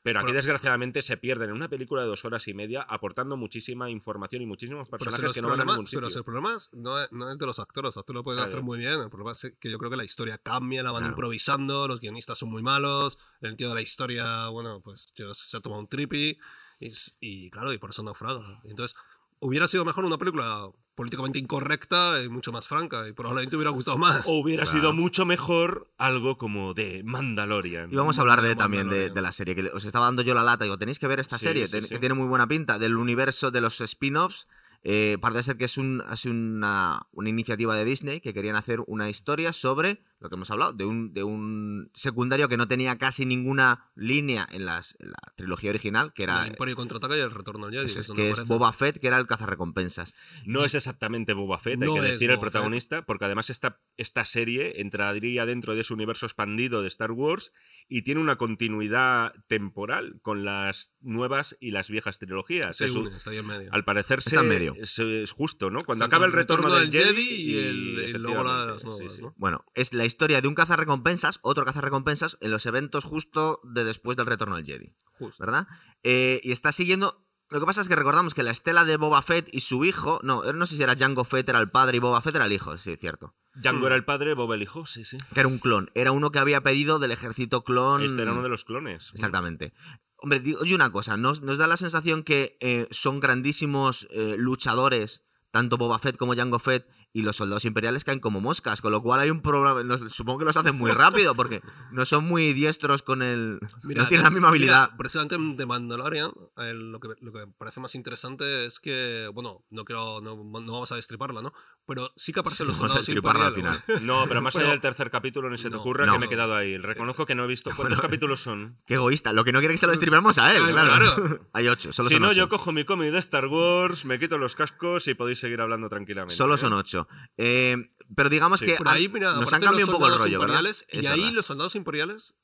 Pero 0.02 0.20
aquí, 0.20 0.26
Bueno. 0.26 0.36
desgraciadamente, 0.36 1.02
se 1.02 1.16
pierden 1.16 1.50
en 1.50 1.56
una 1.56 1.68
película 1.68 2.02
de 2.02 2.08
dos 2.08 2.24
horas 2.24 2.46
y 2.48 2.54
media 2.54 2.82
aportando 2.82 3.36
muchísima 3.36 3.90
información 3.90 4.42
y 4.42 4.46
muchísimos 4.46 4.88
Pero 4.88 4.98
si 5.00 5.04
personajes 5.06 5.34
que 5.34 5.42
no 5.42 5.48
van 5.48 5.60
a 5.60 5.64
ningún 5.64 5.86
Pero 5.90 6.06
si 6.06 6.10
sitio. 6.10 6.18
el 6.20 6.24
problema 6.24 6.54
es- 6.54 6.70
no, 6.72 7.00
es, 7.02 7.10
no 7.12 7.30
es 7.30 7.38
de 7.38 7.46
los 7.46 7.58
actores, 7.58 7.86
los 7.88 7.96
actores 7.98 8.18
lo 8.18 8.24
pueden 8.24 8.38
Claro. 8.38 8.48
hacer 8.50 8.62
muy 8.62 8.78
bien. 8.78 9.00
El 9.00 9.10
problema 9.10 9.32
es 9.32 9.54
que 9.58 9.70
yo 9.70 9.76
creo 9.78 9.90
que 9.90 9.96
la 9.96 10.04
historia 10.04 10.38
cambia, 10.38 10.82
la 10.82 10.92
van 10.92 11.00
Claro. 11.02 11.12
improvisando, 11.14 11.88
los 11.88 12.00
guionistas 12.00 12.38
son 12.38 12.50
muy 12.50 12.62
malos, 12.62 13.18
el 13.40 13.56
tío 13.56 13.68
de 13.68 13.74
la 13.74 13.80
historia, 13.82 14.48
bueno, 14.48 14.80
pues 14.82 15.12
se 15.32 15.56
ha 15.56 15.60
tomado 15.60 15.80
un 15.80 15.88
trippy 15.88 16.38
y, 16.80 16.92
y 17.20 17.50
claro, 17.50 17.72
y 17.72 17.78
por 17.78 17.90
eso 17.90 18.02
naufraga. 18.04 18.60
Entonces, 18.64 18.96
hubiera 19.40 19.66
sido 19.66 19.84
mejor 19.84 20.04
una 20.04 20.16
película 20.18 20.70
políticamente 20.98 21.38
incorrecta 21.38 22.20
y 22.24 22.28
mucho 22.28 22.50
más 22.50 22.66
franca 22.66 23.06
y 23.08 23.12
probablemente 23.12 23.54
hubiera 23.54 23.70
gustado 23.70 23.96
más. 23.98 24.26
O 24.26 24.32
hubiera 24.40 24.64
Claro. 24.64 24.78
sido 24.80 24.92
mucho 24.92 25.24
mejor 25.24 25.88
algo 25.96 26.36
como 26.38 26.74
de 26.74 27.02
Mandalorian. 27.04 27.92
Y 27.92 27.94
vamos 27.94 28.18
a 28.18 28.22
hablar 28.22 28.42
de, 28.42 28.56
también 28.56 28.88
de, 28.88 29.08
de 29.10 29.22
la 29.22 29.30
serie, 29.30 29.54
que 29.54 29.70
os 29.72 29.84
estaba 29.84 30.06
dando 30.06 30.22
yo 30.22 30.34
la 30.34 30.42
lata. 30.42 30.64
Digo, 30.64 30.76
tenéis 30.76 30.98
que 30.98 31.06
ver 31.06 31.20
esta 31.20 31.38
Sí, 31.38 31.44
serie, 31.46 31.66
sí, 31.68 31.72
ten- 31.74 31.82
sí. 31.84 31.88
que 31.90 32.00
tiene 32.00 32.16
muy 32.16 32.26
buena 32.26 32.48
pinta, 32.48 32.80
del 32.80 32.96
universo 32.96 33.52
de 33.52 33.60
los 33.60 33.80
spin-offs. 33.80 34.48
Eh, 34.82 35.18
parece 35.20 35.44
ser 35.44 35.56
que 35.56 35.66
es, 35.66 35.78
un, 35.78 36.02
es 36.12 36.24
una, 36.24 37.06
una 37.12 37.28
iniciativa 37.28 37.76
de 37.76 37.84
Disney 37.84 38.20
que 38.20 38.34
querían 38.34 38.56
hacer 38.56 38.80
una 38.88 39.08
historia 39.08 39.52
sobre 39.52 40.02
lo 40.20 40.28
que 40.28 40.34
hemos 40.34 40.50
hablado, 40.50 40.72
de 40.72 40.84
un, 40.84 41.12
de 41.14 41.22
un 41.22 41.90
secundario 41.94 42.48
que 42.48 42.56
no 42.56 42.66
tenía 42.66 42.98
casi 42.98 43.24
ninguna 43.24 43.90
línea 43.94 44.48
en, 44.50 44.66
las, 44.66 44.96
en 44.98 45.10
la 45.10 45.18
trilogía 45.36 45.70
original, 45.70 46.12
que 46.12 46.24
era 46.24 46.42
el 46.42 46.48
Imperio 46.48 46.74
contraataca 46.74 47.16
y 47.16 47.20
el 47.20 47.30
retorno 47.30 47.66
al 47.66 47.72
Jedi. 47.72 47.86
eso 47.86 48.00
es, 48.00 48.10
que 48.10 48.30
es. 48.30 48.44
Boba 48.46 48.72
Fett, 48.72 48.98
que 48.98 49.06
era 49.06 49.16
el 49.18 49.26
cazarrecompensas. 49.26 50.14
No 50.44 50.64
es 50.64 50.74
exactamente 50.74 51.34
Boba 51.34 51.58
Fett, 51.60 51.80
hay 51.82 51.94
que 51.94 52.00
decir 52.00 52.30
el 52.30 52.36
Boba 52.36 52.46
Fett. 52.46 52.52
protagonista, 52.52 53.06
porque 53.06 53.24
además 53.26 53.48
esta, 53.50 53.80
esta 53.96 54.24
serie 54.24 54.80
entraría 54.80 55.46
dentro 55.46 55.74
de 55.74 55.82
ese 55.82 55.94
universo 55.94 56.26
expandido 56.26 56.82
de 56.82 56.88
Star 56.88 57.12
Wars 57.12 57.52
y 57.88 58.02
tiene 58.02 58.20
una 58.20 58.36
continuidad 58.36 59.32
temporal 59.46 60.18
con 60.22 60.44
las 60.44 60.92
nuevas 61.00 61.56
y 61.60 61.70
las 61.70 61.90
viejas 61.90 62.18
trilogías. 62.18 62.76
Se 62.76 62.86
Es 62.86 62.94
un- 62.94 63.06
une, 63.06 63.16
está 63.16 63.30
ahí 63.30 63.38
en 63.38 63.46
medio. 63.46 63.68
al 63.72 63.84
parecer 63.84 64.18
Está 64.18 64.30
se- 64.30 64.36
en 64.38 64.48
medio. 64.48 64.74
Es, 64.76 64.98
es 64.98 65.30
justo, 65.32 65.70
¿no? 65.70 65.84
Cuando 65.84 66.04
O 66.04 66.06
sea, 66.06 66.06
acaba 66.08 66.26
el 66.26 66.32
retorno, 66.32 66.66
retorno 66.68 66.80
del 66.84 66.90
del 66.90 67.04
Jedi, 67.14 67.22
y 67.52 67.58
el- 67.58 67.98
y 68.08 68.12
luego 68.14 68.42
las 68.44 68.84
nuevas, 68.84 68.98
sí, 68.98 69.08
sí. 69.16 69.22
¿no? 69.22 69.34
Bueno, 69.36 69.64
es 69.74 69.92
la 69.94 70.04
historia 70.08 70.40
de 70.40 70.48
un 70.48 70.56
cazarrecompensas, 70.56 71.38
otro 71.42 71.64
cazarrecompensas, 71.64 72.36
en 72.40 72.50
los 72.50 72.66
eventos 72.66 73.04
justo 73.04 73.60
de 73.62 73.84
después 73.84 74.16
del 74.16 74.26
retorno 74.26 74.56
del 74.56 74.64
Jedi. 74.64 74.92
Justo. 75.18 75.44
¿verdad? 75.44 75.68
Eh, 76.02 76.40
y 76.42 76.50
está 76.50 76.72
siguiendo. 76.72 77.24
Lo 77.50 77.60
que 77.60 77.66
pasa 77.66 77.80
es 77.80 77.88
que 77.88 77.96
recordamos 77.96 78.34
que 78.34 78.42
la 78.42 78.50
estela 78.50 78.84
de 78.84 78.96
Boba 78.98 79.22
Fett 79.22 79.48
y 79.52 79.60
su 79.60 79.84
hijo. 79.84 80.20
No, 80.22 80.52
no 80.52 80.66
sé 80.66 80.76
si 80.76 80.82
era 80.82 80.96
Jango 80.96 81.24
Fett, 81.24 81.48
era 81.48 81.60
el 81.60 81.70
padre 81.70 81.96
y 81.96 82.00
Boba 82.00 82.20
Fett 82.20 82.34
era 82.34 82.44
el 82.44 82.52
hijo, 82.52 82.76
sí, 82.76 82.96
cierto. 82.96 83.34
Django 83.54 83.86
era 83.86 83.96
el 83.96 84.04
padre, 84.04 84.34
Boba 84.34 84.54
el 84.54 84.62
hijo, 84.62 84.84
sí, 84.86 85.04
sí. 85.04 85.16
Que 85.32 85.40
era 85.40 85.48
un 85.48 85.58
clon. 85.58 85.90
Era 85.94 86.12
uno 86.12 86.30
que 86.30 86.38
había 86.38 86.60
pedido 86.62 86.98
del 86.98 87.10
ejército 87.10 87.64
clon. 87.64 88.02
Este 88.02 88.20
era 88.20 88.32
uno 88.32 88.42
de 88.42 88.48
los 88.48 88.64
clones. 88.64 89.10
Exactamente. 89.14 89.72
Hombre, 90.18 90.40
digo, 90.40 90.60
oye 90.60 90.74
una 90.74 90.90
cosa, 90.90 91.16
nos, 91.16 91.42
nos 91.42 91.58
da 91.58 91.66
la 91.66 91.76
sensación 91.76 92.22
que 92.22 92.56
eh, 92.60 92.88
son 92.90 93.20
grandísimos 93.20 94.08
eh, 94.10 94.34
luchadores, 94.36 95.24
tanto 95.52 95.78
Boba 95.78 95.98
Fett 95.98 96.16
como 96.16 96.34
Jango 96.34 96.58
Fett, 96.58 96.88
y 97.12 97.22
los 97.22 97.36
soldados 97.36 97.64
imperiales 97.64 98.04
caen 98.04 98.20
como 98.20 98.40
moscas, 98.40 98.80
con 98.80 98.92
lo 98.92 99.02
cual 99.02 99.20
hay 99.20 99.30
un 99.30 99.40
problema. 99.40 100.08
supongo 100.08 100.40
que 100.40 100.44
los 100.44 100.56
hacen 100.56 100.76
muy 100.76 100.90
rápido, 100.90 101.34
porque 101.34 101.62
no 101.90 102.04
son 102.04 102.24
muy 102.24 102.52
diestros 102.52 103.02
con 103.02 103.22
el. 103.22 103.58
no 103.82 104.08
tienen 104.08 104.24
la 104.24 104.30
misma 104.30 104.48
habilidad. 104.48 104.88
Mira, 104.88 104.96
precisamente 104.96 105.36
de 105.38 105.66
Mandalorian, 105.66 106.32
eh, 106.58 106.72
lo, 106.74 107.00
que, 107.00 107.08
lo 107.20 107.32
que 107.32 107.46
me 107.46 107.52
parece 107.52 107.80
más 107.80 107.94
interesante 107.94 108.66
es 108.66 108.78
que, 108.78 109.30
bueno, 109.32 109.64
no 109.70 109.84
quiero, 109.84 110.20
no, 110.20 110.36
no 110.36 110.72
vamos 110.72 110.92
a 110.92 110.96
destriparla, 110.96 111.42
¿no? 111.42 111.52
Pero 111.88 112.12
sí 112.16 112.34
que 112.34 112.40
aparecen 112.40 112.66
los 112.66 112.76
Vamos 112.76 112.90
a 112.92 113.02
soldados 113.02 113.06
destriparla 113.06 113.46
al 113.46 113.54
final. 113.54 113.82
No, 114.06 114.26
pero 114.28 114.42
más 114.42 114.52
Pero- 114.52 114.66
allá 114.66 114.72
del 114.72 114.80
tercer 114.82 115.10
capítulo, 115.10 115.48
ni 115.48 115.56
se 115.56 115.64
te 115.70 115.76
No, 115.76 115.80
ocurra 115.80 116.04
no. 116.04 116.12
que 116.12 116.18
me 116.18 116.26
he 116.26 116.28
quedado 116.28 116.54
ahí. 116.54 116.76
Reconozco 116.76 117.24
que 117.24 117.34
no 117.34 117.44
he 117.44 117.46
visto. 117.46 117.70
¿Cuántos 117.74 118.00
capítulos 118.02 118.40
son? 118.40 118.78
Qué 118.86 118.94
egoísta. 118.94 119.32
Lo 119.32 119.42
que 119.42 119.52
no 119.52 119.58
quiere 119.60 119.72
que 119.72 119.78
se 119.78 119.86
lo 119.86 119.92
distribuyamos 119.92 120.36
a 120.38 120.54
él, 120.54 120.62
Ay, 120.66 120.72
claro. 120.72 120.90
claro. 121.16 121.48
Hay 121.54 121.66
ocho, 121.66 121.90
solo 121.94 122.08
si 122.10 122.16
son 122.16 122.22
no, 122.22 122.28
ocho. 122.28 122.36
yo 122.36 122.48
cojo 122.50 122.72
mi 122.72 122.84
cómic 122.84 123.10
de 123.10 123.18
Star 123.18 123.46
Wars, 123.46 124.04
me 124.04 124.18
quito 124.20 124.36
los 124.36 124.54
cascos 124.54 125.08
y 125.08 125.14
podéis 125.14 125.38
seguir 125.40 125.62
hablando 125.62 125.88
tranquilamente. 125.88 126.34
Solo 126.34 126.56
¿eh? 126.56 126.58
son 126.58 126.74
ocho. 126.74 127.08
Eh, 127.38 127.88
pero 128.14 128.28
digamos 128.28 128.60
Sí. 128.60 128.66
que 128.66 128.74
Por 128.74 128.88
ahí, 128.88 129.08
mira, 129.08 129.32
nos 129.34 129.50
han 129.54 129.62
cambiado 129.62 129.78
los 129.78 129.88
un 129.88 129.94
poco 129.94 130.12
el 130.12 130.18
rollo, 130.18 130.40
¿verdad? 130.40 130.66
Es 130.66 130.86
Y 130.92 131.06
ahí 131.06 131.20
verdad. 131.20 131.32
los 131.32 131.46
soldados 131.46 131.74
imperiales 131.74 132.36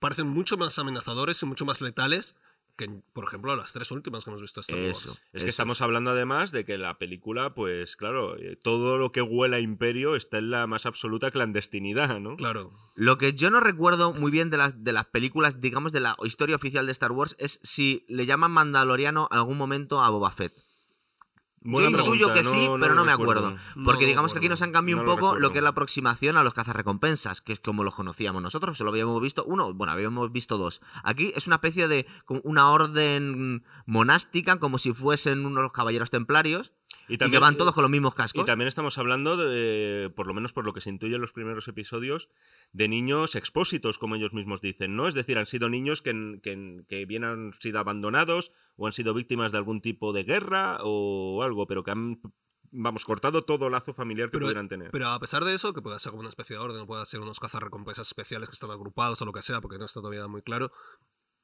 parecen 0.00 0.26
mucho 0.28 0.56
más 0.56 0.78
amenazadores 0.80 1.40
y 1.42 1.46
mucho 1.46 1.64
más 1.64 1.80
letales 1.80 2.34
que, 2.76 2.88
por 3.12 3.24
ejemplo, 3.24 3.54
las 3.56 3.72
tres 3.72 3.90
últimas 3.90 4.24
que 4.24 4.30
hemos 4.30 4.40
visto 4.40 4.60
Star 4.60 4.78
Eso. 4.78 5.10
Wars. 5.10 5.22
Es 5.32 5.44
que 5.44 5.50
estamos 5.50 5.80
hablando 5.80 6.10
además 6.10 6.50
de 6.50 6.64
que 6.64 6.76
la 6.78 6.98
película, 6.98 7.54
pues 7.54 7.96
claro, 7.96 8.36
eh, 8.36 8.56
todo 8.56 8.98
lo 8.98 9.12
que 9.12 9.22
huela 9.22 9.58
a 9.58 9.60
imperio 9.60 10.16
está 10.16 10.38
en 10.38 10.50
la 10.50 10.66
más 10.66 10.86
absoluta 10.86 11.30
clandestinidad, 11.30 12.20
¿no? 12.20 12.36
Claro. 12.36 12.72
Lo 12.96 13.18
que 13.18 13.32
yo 13.32 13.50
no 13.50 13.60
recuerdo 13.60 14.12
muy 14.12 14.30
bien 14.30 14.50
de 14.50 14.56
las, 14.56 14.82
de 14.82 14.92
las 14.92 15.06
películas, 15.06 15.60
digamos, 15.60 15.92
de 15.92 16.00
la 16.00 16.16
historia 16.24 16.56
oficial 16.56 16.86
de 16.86 16.92
Star 16.92 17.12
Wars, 17.12 17.36
es 17.38 17.60
si 17.62 18.04
le 18.08 18.26
llaman 18.26 18.52
Mandaloriano 18.52 19.28
algún 19.30 19.58
momento 19.58 20.02
a 20.02 20.10
Boba 20.10 20.30
Fett. 20.30 20.52
Buena 21.64 21.90
yo 21.90 21.98
intuyo 21.98 22.26
pregunta, 22.26 22.34
que 22.34 22.44
sí, 22.44 22.68
pero 22.78 22.94
lo 22.94 22.94
no 22.94 23.04
me 23.06 23.12
acuerdo. 23.12 23.56
No 23.74 23.84
Porque 23.84 24.04
lo 24.04 24.08
digamos 24.08 24.32
que 24.32 24.38
aquí 24.38 24.50
nos 24.50 24.60
han 24.60 24.70
cambiado 24.70 25.02
No 25.02 25.10
un 25.10 25.16
lo 25.16 25.22
poco 25.22 25.36
lo 25.36 25.50
que 25.50 25.58
es 25.58 25.64
la 25.64 25.70
aproximación 25.70 26.36
a 26.36 26.44
los 26.44 26.52
cazarrecompensas, 26.52 27.40
que 27.40 27.54
es 27.54 27.60
como 27.60 27.84
lo 27.84 27.90
conocíamos 27.90 28.42
nosotros, 28.42 28.76
solo 28.76 28.90
habíamos 28.90 29.20
visto 29.22 29.44
uno, 29.44 29.72
bueno, 29.72 29.92
habíamos 29.94 30.30
visto 30.30 30.58
dos. 30.58 30.82
Aquí 31.02 31.32
es 31.34 31.46
una 31.46 31.56
especie 31.56 31.88
de 31.88 32.06
como 32.26 32.42
una 32.44 32.70
orden 32.70 33.64
monástica, 33.86 34.60
como 34.60 34.76
si 34.76 34.92
fuesen 34.92 35.46
unos 35.46 35.72
caballeros 35.72 36.10
templarios. 36.10 36.74
Y, 37.08 37.18
también- 37.18 37.32
que 37.32 37.38
van 37.42 37.56
todos 37.56 37.74
con 37.74 37.82
los 37.82 37.90
mismos 37.90 38.14
Y 38.14 38.16
cascos. 38.16 38.46
también 38.46 38.68
estamos 38.68 38.96
hablando, 38.98 39.36
de, 39.36 40.10
por 40.16 40.26
lo 40.26 40.34
menos 40.34 40.52
por 40.52 40.64
lo 40.64 40.72
que 40.72 40.80
se 40.80 40.90
intuye 40.90 41.14
en 41.16 41.20
los 41.20 41.32
primeros 41.32 41.68
episodios, 41.68 42.28
de 42.72 42.88
niños 42.88 43.34
expósitos, 43.34 43.98
como 43.98 44.14
ellos 44.16 44.32
mismos 44.32 44.60
dicen, 44.60 44.96
¿no? 44.96 45.06
Es 45.08 45.14
decir, 45.14 45.38
han 45.38 45.46
sido 45.46 45.68
niños 45.68 46.02
que, 46.02 46.40
que, 46.42 46.84
que 46.88 47.04
bien 47.06 47.24
han 47.24 47.52
sido 47.54 47.78
abandonados 47.78 48.52
o 48.76 48.86
han 48.86 48.92
sido 48.92 49.12
víctimas 49.14 49.52
de 49.52 49.58
algún 49.58 49.80
tipo 49.80 50.12
de 50.12 50.24
guerra 50.24 50.78
o 50.82 51.42
algo, 51.42 51.66
pero 51.66 51.84
que 51.84 51.90
han, 51.90 52.20
vamos, 52.70 53.04
cortado 53.04 53.44
todo 53.44 53.68
lazo 53.70 53.92
familiar 53.94 54.28
que 54.28 54.38
Pero, 54.38 54.46
pudieran 54.46 54.68
tener. 54.68 54.90
pero 54.90 55.08
a 55.08 55.20
pesar 55.20 55.44
de 55.44 55.54
eso, 55.54 55.74
que 55.74 55.82
pueda 55.82 55.98
ser 55.98 56.10
como 56.10 56.20
una 56.20 56.28
especie 56.30 56.56
de 56.56 56.62
orden, 56.62 56.86
pueda 56.86 57.04
ser 57.04 57.20
unos 57.20 57.38
cazarrecompensas 57.38 58.06
especiales 58.08 58.48
que 58.48 58.54
están 58.54 58.70
agrupados 58.70 59.20
o 59.22 59.24
lo 59.26 59.32
que 59.32 59.42
sea, 59.42 59.60
porque 59.60 59.78
no 59.78 59.84
está 59.84 60.00
todavía 60.00 60.26
muy 60.26 60.42
claro, 60.42 60.72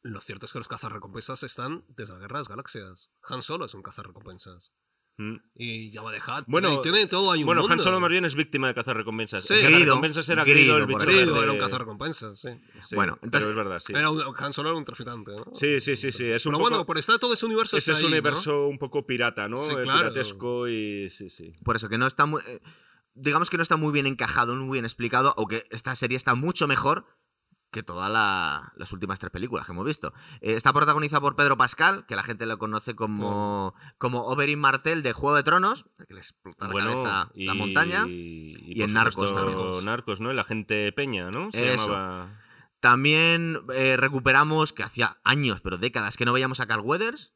lo 0.02 0.20
cierto 0.22 0.46
es 0.46 0.52
que 0.52 0.58
los 0.58 0.68
cazarrecompensas 0.68 1.42
están 1.42 1.84
desde 1.88 2.14
la 2.14 2.20
Guerra 2.20 2.36
de 2.38 2.40
las 2.40 2.48
Galaxias. 2.48 3.12
Han 3.28 3.42
Solo 3.42 3.66
es 3.66 3.74
un 3.74 3.82
cazarrecompensas. 3.82 4.72
Mm. 5.20 5.36
Y 5.54 5.92
Jabba 5.92 6.12
de 6.12 6.18
Hutt. 6.18 6.44
Bueno, 6.46 6.80
tiene 6.80 7.06
todo, 7.06 7.30
hay 7.30 7.40
un 7.40 7.46
Bueno, 7.46 7.60
Han 7.60 7.68
mundo. 7.68 7.82
Solo 7.84 8.00
más 8.00 8.08
bien 8.08 8.24
es 8.24 8.34
víctima 8.34 8.68
de 8.68 8.74
cazar 8.74 8.96
recompensas. 8.96 9.44
Sí. 9.44 9.52
Cazarrecompensas 9.62 10.26
era 10.30 10.44
Grido, 10.44 10.56
Grido, 10.56 10.76
el 10.78 10.86
por 10.86 11.00
bicho 11.00 11.06
Grido 11.10 11.32
verde. 11.34 11.42
era 11.42 11.52
un 11.52 11.58
cazarrecompensas, 11.58 12.40
sí. 12.40 12.48
Sí, 12.80 12.94
Bueno, 12.94 13.18
entonces- 13.22 13.40
pero 13.40 13.50
es 13.50 13.56
verdad, 13.56 13.78
sí. 13.80 13.92
Era 13.94 14.08
un, 14.10 14.22
Han 14.38 14.52
Solo 14.54 14.70
era 14.70 14.78
un 14.78 14.84
traficante, 14.86 15.32
¿no? 15.32 15.44
Sí, 15.54 15.78
sí, 15.80 15.96
sí, 15.96 16.10
sí. 16.10 16.24
Es 16.24 16.46
un 16.46 16.52
Pero 16.52 16.58
poco- 16.58 16.70
bueno, 16.70 16.86
por 16.86 16.96
estar 16.96 17.18
todo 17.18 17.34
ese 17.34 17.44
universo 17.44 17.76
ese 17.76 17.92
está 17.92 17.98
es 18.00 18.04
un 18.06 18.12
universo 18.12 18.66
un 18.68 18.78
poco 18.78 19.04
pirata, 19.06 19.46
¿no? 19.46 19.58
Sí, 19.58 19.74
claro. 19.74 19.98
Piratesco 20.10 20.68
y 20.68 21.10
sí, 21.10 21.28
sí. 21.28 21.52
Por 21.64 21.76
eso 21.76 21.88
que 21.90 21.98
no 21.98 22.06
está 22.06 22.24
muy. 22.24 22.40
eh, 22.46 22.60
digamos 23.14 23.50
que 23.50 23.58
no 23.58 23.62
está 23.62 23.76
muy 23.76 23.92
bien 23.92 24.06
encajado, 24.06 24.56
muy 24.56 24.76
bien 24.76 24.86
explicado, 24.86 25.34
aunque 25.36 25.66
esta 25.70 25.94
serie 25.94 26.16
está 26.16 26.34
mucho 26.34 26.66
mejor 26.66 27.04
que 27.70 27.82
todas 27.82 28.10
la- 28.10 28.72
las 28.76 28.92
últimas 28.92 29.18
tres 29.18 29.30
películas 29.30 29.64
que 29.66 29.72
hemos 29.72 29.84
visto. 29.86 30.12
Eh, 30.40 30.54
está 30.54 30.72
protagonizada 30.72 31.20
por 31.20 31.36
Pedro 31.36 31.56
Pascal, 31.56 32.04
que 32.06 32.16
la 32.16 32.22
gente 32.22 32.44
lo 32.46 32.58
conoce 32.58 32.94
como, 32.96 33.74
como 33.98 34.22
Oberyn 34.26 34.58
Martell 34.58 35.02
de 35.02 35.12
Juego 35.12 35.36
de 35.36 35.42
Tronos, 35.44 35.86
que 36.08 36.14
le 36.14 36.20
explota 36.20 36.66
la 36.66 36.72
bueno, 36.72 36.90
cabeza 37.04 37.30
y, 37.34 37.46
la 37.46 37.54
montaña. 37.54 38.04
Y, 38.08 38.54
y 38.78 38.82
en 38.82 38.92
Narcos 38.92 39.34
también. 39.34 39.84
Narcos, 39.84 40.20
¿no? 40.20 40.30
El 40.30 40.38
agente 40.38 40.90
Peña, 40.92 41.30
¿no? 41.30 41.52
Se 41.52 41.72
Eso. 41.74 41.88
llamaba. 41.92 42.40
También 42.80 43.58
eh, 43.74 43.96
recuperamos, 43.98 44.72
que 44.72 44.82
hacía 44.82 45.18
años, 45.22 45.60
pero 45.60 45.76
décadas, 45.78 46.16
que 46.16 46.24
no 46.24 46.32
veíamos 46.32 46.60
a 46.60 46.66
Carl 46.66 46.80
Weathers. 46.82 47.34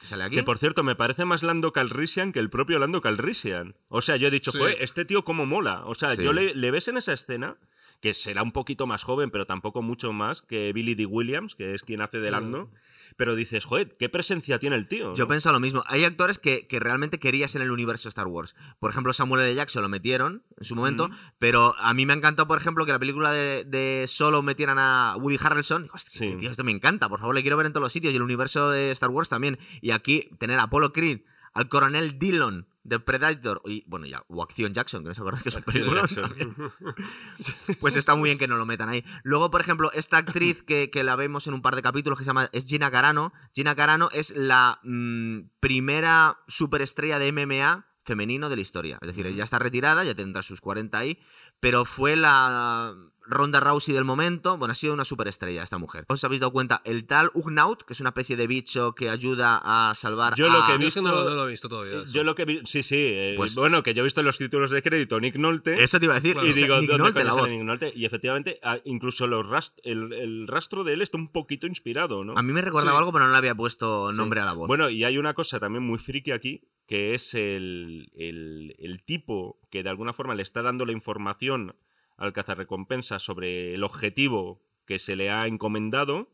que 0.00 0.06
sale 0.06 0.24
aquí. 0.24 0.36
Que 0.36 0.42
por 0.44 0.56
cierto, 0.56 0.82
me 0.82 0.94
parece 0.96 1.26
más 1.26 1.42
Lando 1.42 1.72
Calrissian 1.74 2.32
que 2.32 2.38
el 2.38 2.48
propio 2.48 2.78
Lando 2.78 3.02
Calrissian. 3.02 3.76
O 3.88 4.00
sea, 4.00 4.16
yo 4.16 4.28
he 4.28 4.30
dicho, 4.30 4.50
Sí. 4.52 4.58
"Joder, 4.58 4.76
este 4.80 5.04
tío 5.04 5.24
cómo 5.26 5.44
mola. 5.44 5.82
O 5.84 5.94
sea, 5.94 6.16
Sí. 6.16 6.22
yo 6.22 6.32
le, 6.32 6.54
le 6.54 6.70
ves 6.70 6.88
en 6.88 6.96
esa 6.96 7.12
escena, 7.12 7.58
que 8.00 8.14
será 8.14 8.42
un 8.42 8.52
poquito 8.52 8.86
más 8.86 9.02
joven, 9.04 9.30
pero 9.30 9.46
tampoco 9.46 9.82
mucho 9.82 10.12
más 10.12 10.40
que 10.42 10.72
Billy 10.72 10.94
D. 10.94 11.04
Williams, 11.06 11.54
que 11.54 11.74
es 11.74 11.82
quien 11.82 12.00
hace 12.00 12.18
de 12.18 12.30
Lando. 12.30 12.70
Pero 13.16 13.34
dices, 13.34 13.64
joder, 13.64 13.96
qué 13.98 14.08
presencia 14.08 14.58
tiene 14.58 14.76
el 14.76 14.88
tío. 14.88 15.14
Yo 15.14 15.24
¿no? 15.24 15.28
pienso 15.28 15.52
lo 15.52 15.60
mismo. 15.60 15.82
Hay 15.86 16.04
actores 16.04 16.38
que, 16.38 16.66
que 16.66 16.80
realmente 16.80 17.18
querías 17.18 17.54
en 17.56 17.62
el 17.62 17.70
universo 17.70 18.08
Star 18.08 18.26
Wars. 18.28 18.54
Por 18.78 18.90
ejemplo, 18.90 19.12
Samuel 19.12 19.42
L. 19.44 19.54
Jackson 19.54 19.82
lo 19.82 19.88
metieron 19.90 20.42
en 20.56 20.64
su 20.64 20.74
momento, 20.76 21.06
Ujú. 21.06 21.14
pero 21.38 21.74
a 21.78 21.92
mí 21.92 22.06
me 22.06 22.12
ha 22.14 22.16
encantado, 22.16 22.48
por 22.48 22.56
ejemplo, 22.58 22.86
que 22.86 22.92
la 22.92 22.98
película 22.98 23.32
de, 23.32 23.64
de 23.64 24.06
Solo 24.06 24.40
metieran 24.42 24.78
a 24.78 25.16
Woody 25.18 25.36
Harrelson. 25.42 25.90
"Hostia, 25.92 26.20
Sí. 26.20 26.36
tío, 26.38 26.50
esto 26.50 26.64
me 26.64 26.72
encanta, 26.72 27.08
por 27.08 27.18
favor, 27.20 27.34
le 27.34 27.42
quiero 27.42 27.56
ver 27.58 27.66
en 27.66 27.72
todos 27.72 27.82
los 27.84 27.92
sitios. 27.92 28.14
Y 28.14 28.16
el 28.16 28.22
universo 28.22 28.70
de 28.70 28.90
Star 28.92 29.10
Wars 29.10 29.28
también. 29.28 29.58
Y 29.82 29.90
aquí 29.90 30.30
tener 30.38 30.58
a 30.58 30.62
Apollo 30.64 30.92
Creed, 30.94 31.20
al 31.52 31.68
coronel 31.68 32.18
Dillon 32.18 32.66
de 32.82 32.98
Predator, 32.98 33.60
y 33.66 33.84
bueno, 33.86 34.06
ya, 34.06 34.24
o 34.28 34.42
Acción 34.42 34.72
Jackson, 34.72 35.02
que 35.02 35.06
no 35.06 35.12
os 35.12 35.18
acordáis 35.18 35.44
que 35.44 35.62
películas. 35.62 36.10
Jackson. 36.10 36.72
Pues 37.80 37.96
está 37.96 38.14
muy 38.14 38.28
bien 38.28 38.38
que 38.38 38.48
no 38.48 38.56
lo 38.56 38.66
metan 38.66 38.88
ahí. 38.88 39.04
Luego, 39.22 39.50
por 39.50 39.60
ejemplo, 39.60 39.90
esta 39.92 40.18
actriz 40.18 40.62
que, 40.62 40.90
que 40.90 41.04
la 41.04 41.16
vemos 41.16 41.46
en 41.46 41.54
un 41.54 41.62
par 41.62 41.76
de 41.76 41.82
capítulos 41.82 42.18
que 42.18 42.24
se 42.24 42.28
llama 42.28 42.48
es 42.52 42.66
Gina 42.66 42.90
Carano. 42.90 43.32
Gina 43.54 43.74
Carano 43.74 44.08
es 44.12 44.36
la 44.36 44.80
mm, 44.82 45.40
primera 45.60 46.40
superestrella 46.48 47.18
de 47.18 47.32
MMA 47.32 47.86
femenino 48.04 48.48
de 48.48 48.56
la 48.56 48.62
historia. 48.62 48.98
Es 49.00 49.08
decir, 49.08 49.26
ella 49.26 49.44
está 49.44 49.58
retirada, 49.58 50.04
ya 50.04 50.14
tendrá 50.14 50.42
sus 50.42 50.60
40 50.60 50.98
ahí, 50.98 51.18
pero 51.60 51.84
fue 51.84 52.16
la 52.16 52.92
Ronda 53.26 53.60
Rousey 53.60 53.94
del 53.94 54.04
momento. 54.04 54.56
Bueno, 54.58 54.72
ha 54.72 54.74
sido 54.74 54.94
una 54.94 55.04
superestrella 55.04 55.62
esta 55.62 55.78
mujer. 55.78 56.04
¿Os 56.08 56.24
habéis 56.24 56.40
dado 56.40 56.52
cuenta? 56.52 56.82
El 56.84 57.06
tal 57.06 57.30
Ugnaut, 57.34 57.82
que 57.84 57.92
es 57.92 58.00
una 58.00 58.10
especie 58.10 58.36
de 58.36 58.46
bicho 58.46 58.94
que 58.94 59.08
ayuda 59.10 59.60
a 59.62 59.94
salvar 59.94 60.34
Yo 60.34 60.48
lo 60.50 60.62
a... 60.62 60.66
que 60.66 60.74
he 60.74 60.78
visto- 60.78 61.02
no, 61.02 61.24
no 61.24 61.30
lo 61.30 61.46
he 61.46 61.50
visto 61.50 61.68
todavía. 61.68 62.02
eso. 62.02 62.12
Yo 62.12 62.24
lo 62.24 62.34
que 62.34 62.44
vi, 62.44 62.60
sí, 62.64 62.82
sí, 62.82 62.96
eh, 62.98 63.34
Pues- 63.36 63.54
bueno, 63.54 63.82
que 63.82 63.94
yo 63.94 64.00
he 64.00 64.04
visto 64.04 64.20
en 64.20 64.26
los 64.26 64.38
títulos 64.38 64.70
de 64.70 64.82
crédito 64.82 65.20
Nick 65.20 65.36
Nolte 65.36 65.82
Eso 65.82 65.98
te 65.98 66.06
iba 66.06 66.14
a 66.14 66.20
decir. 66.20 66.32
Claro. 66.34 66.48
y 66.48 66.52
digo, 66.52 66.80
Nick 66.80 66.90
¿dónde 66.90 67.04
Nolte, 67.04 67.24
la 67.24 67.34
voz. 67.34 67.48
Nick 67.48 67.62
Nolte? 67.62 67.92
Y 67.94 68.04
efectivamente, 68.04 68.58
ah, 68.62 68.78
incluso 68.84 69.26
los 69.26 69.46
rast- 69.46 69.80
el, 69.84 70.12
el 70.12 70.46
rastro 70.48 70.84
de 70.84 70.94
él 70.94 71.02
está 71.02 71.16
un 71.16 71.28
poquito 71.32 71.66
inspirado, 71.66 72.24
¿no? 72.24 72.34
A 72.36 72.42
mí 72.42 72.52
me 72.52 72.60
recordaba 72.62 72.92
Sí. 72.92 72.98
algo, 72.98 73.12
pero 73.12 73.26
no 73.26 73.32
le 73.32 73.38
había 73.38 73.54
puesto 73.54 74.12
nombre 74.12 74.40
a 74.40 74.44
la 74.44 74.54
voz. 74.54 74.66
Bueno, 74.66 74.90
y 74.90 75.04
hay 75.04 75.18
una 75.18 75.34
cosa 75.34 75.60
también 75.60 75.84
muy 75.84 75.98
friki 75.98 76.32
aquí, 76.32 76.62
que 76.86 77.14
es 77.14 77.34
el, 77.34 78.10
el- 78.16 78.74
el 78.78 79.02
tipo 79.04 79.58
que 79.70 79.82
de 79.82 79.90
alguna 79.90 80.12
forma 80.12 80.34
le 80.34 80.42
está 80.42 80.62
dando 80.62 80.84
la 80.86 80.92
información 80.92 81.76
al 82.20 82.32
cazarrecompensa 82.32 83.18
sobre 83.18 83.74
el 83.74 83.82
objetivo 83.82 84.62
que 84.86 84.98
se 85.00 85.16
le 85.16 85.30
ha 85.30 85.46
encomendado, 85.48 86.30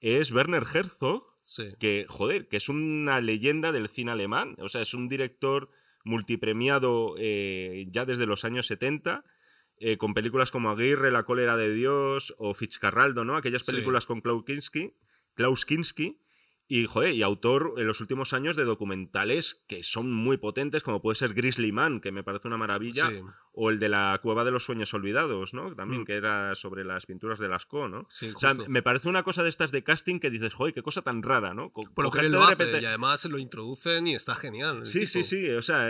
es 0.00 0.30
Werner 0.32 0.62
Herzog, 0.72 1.24
Sí. 1.42 1.74
que, 1.78 2.06
joder, 2.08 2.48
que 2.48 2.56
es 2.56 2.68
una 2.70 3.20
leyenda 3.20 3.70
del 3.72 3.88
cine 3.90 4.12
alemán. 4.12 4.56
O 4.60 4.68
sea, 4.70 4.80
es 4.80 4.94
un 4.94 5.08
director 5.08 5.68
multipremiado 6.04 7.14
eh, 7.18 7.86
ya 7.90 8.04
desde 8.04 8.26
los 8.26 8.44
años 8.44 8.66
70, 8.66 9.24
eh, 9.78 9.96
con 9.98 10.14
películas 10.14 10.50
como 10.50 10.70
Aguirre, 10.70 11.10
La 11.10 11.24
cólera 11.24 11.56
de 11.56 11.72
Dios 11.74 12.34
o 12.38 12.54
Fitzcarraldo, 12.54 13.24
¿no? 13.24 13.36
Aquellas 13.36 13.62
Sí. 13.62 13.72
películas 13.72 14.06
con 14.06 14.20
Klaus 14.20 14.44
Kinski, 14.44 14.94
Klaus 15.34 15.66
Kinski. 15.66 16.20
Y, 16.66 16.86
joder, 16.86 17.12
y 17.12 17.22
autor 17.22 17.74
en 17.76 17.86
los 17.86 18.00
últimos 18.00 18.32
años 18.32 18.56
de 18.56 18.64
documentales 18.64 19.64
que 19.68 19.82
son 19.82 20.10
muy 20.10 20.38
potentes, 20.38 20.82
como 20.82 21.02
puede 21.02 21.16
ser 21.16 21.34
Grizzly 21.34 21.72
Man, 21.72 22.00
que 22.00 22.10
me 22.10 22.22
parece 22.24 22.48
una 22.48 22.56
maravilla, 22.56 23.10
Sí. 23.10 23.20
O 23.56 23.70
el 23.70 23.78
de 23.78 23.88
la 23.88 24.18
Cueva 24.20 24.42
de 24.44 24.50
los 24.50 24.64
Sueños 24.64 24.92
Olvidados, 24.94 25.54
¿no? 25.54 25.74
También, 25.76 26.02
Mm. 26.02 26.04
que 26.06 26.14
era 26.16 26.54
sobre 26.56 26.82
las 26.84 27.06
pinturas 27.06 27.38
de 27.38 27.48
Lascaux, 27.48 27.88
¿no? 27.88 28.04
Sí, 28.10 28.32
O 28.34 28.38
sea, 28.40 28.50
justo. 28.54 28.68
me 28.68 28.82
parece 28.82 29.08
una 29.08 29.22
cosa 29.22 29.44
de 29.44 29.48
estas 29.48 29.70
de 29.70 29.84
casting 29.84 30.18
que 30.18 30.28
dices, 30.28 30.54
joder, 30.54 30.74
qué 30.74 30.82
cosa 30.82 31.02
tan 31.02 31.22
rara, 31.22 31.54
¿no? 31.54 31.70
Co- 31.70 31.82
Por 31.94 32.04
lo 32.04 32.10
que 32.10 32.22
lo 32.24 32.38
de 32.40 32.44
hace, 32.44 32.64
repente- 32.64 32.82
y 32.82 32.84
además 32.86 33.24
lo 33.26 33.38
introducen 33.38 34.08
y 34.08 34.14
está 34.16 34.34
genial. 34.34 34.84
Sí, 34.86 35.06
sí, 35.06 35.20
tipo. 35.20 35.28
sí. 35.28 35.50
O 35.50 35.62
sea, 35.62 35.88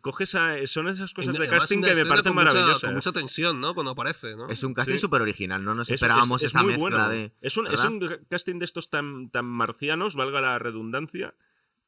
coges 0.00 0.34
a- 0.34 0.66
son 0.66 0.88
esas 0.88 1.14
cosas 1.14 1.36
Y 1.36 1.38
de 1.38 1.48
casting 1.48 1.82
que 1.82 1.94
me 1.94 2.04
parecen 2.04 2.32
con 2.32 2.34
mucha- 2.34 2.44
maravillosas. 2.56 2.80
Con 2.84 2.94
mucha 2.94 3.12
tensión, 3.12 3.60
¿no? 3.60 3.74
Cuando 3.74 3.92
aparece, 3.92 4.34
¿no? 4.36 4.48
Es 4.48 4.64
un 4.64 4.74
casting 4.74 4.94
Sí. 4.94 4.98
súper 4.98 5.22
original, 5.22 5.62
no 5.64 5.74
nos 5.76 5.88
Es- 5.88 5.94
esperábamos 5.94 6.42
es- 6.42 6.46
es 6.46 6.48
esta 6.48 6.62
muy 6.64 6.72
mezcla 6.72 7.06
bueno. 7.06 7.08
de... 7.10 7.32
Es 7.40 7.56
un, 7.56 7.66
es 7.68 7.72
¿verdad? 7.80 7.92
un 7.92 8.26
casting 8.28 8.58
de 8.58 8.64
estos 8.64 8.90
tan, 8.90 9.30
tan 9.30 9.44
marcianos, 9.46 10.16
valga 10.16 10.40
la 10.40 10.58
redundancia, 10.58 11.34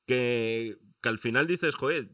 que, 0.06 0.78
que 1.02 1.08
al 1.08 1.18
final 1.18 1.46
dices, 1.46 1.74
joder. 1.74 2.08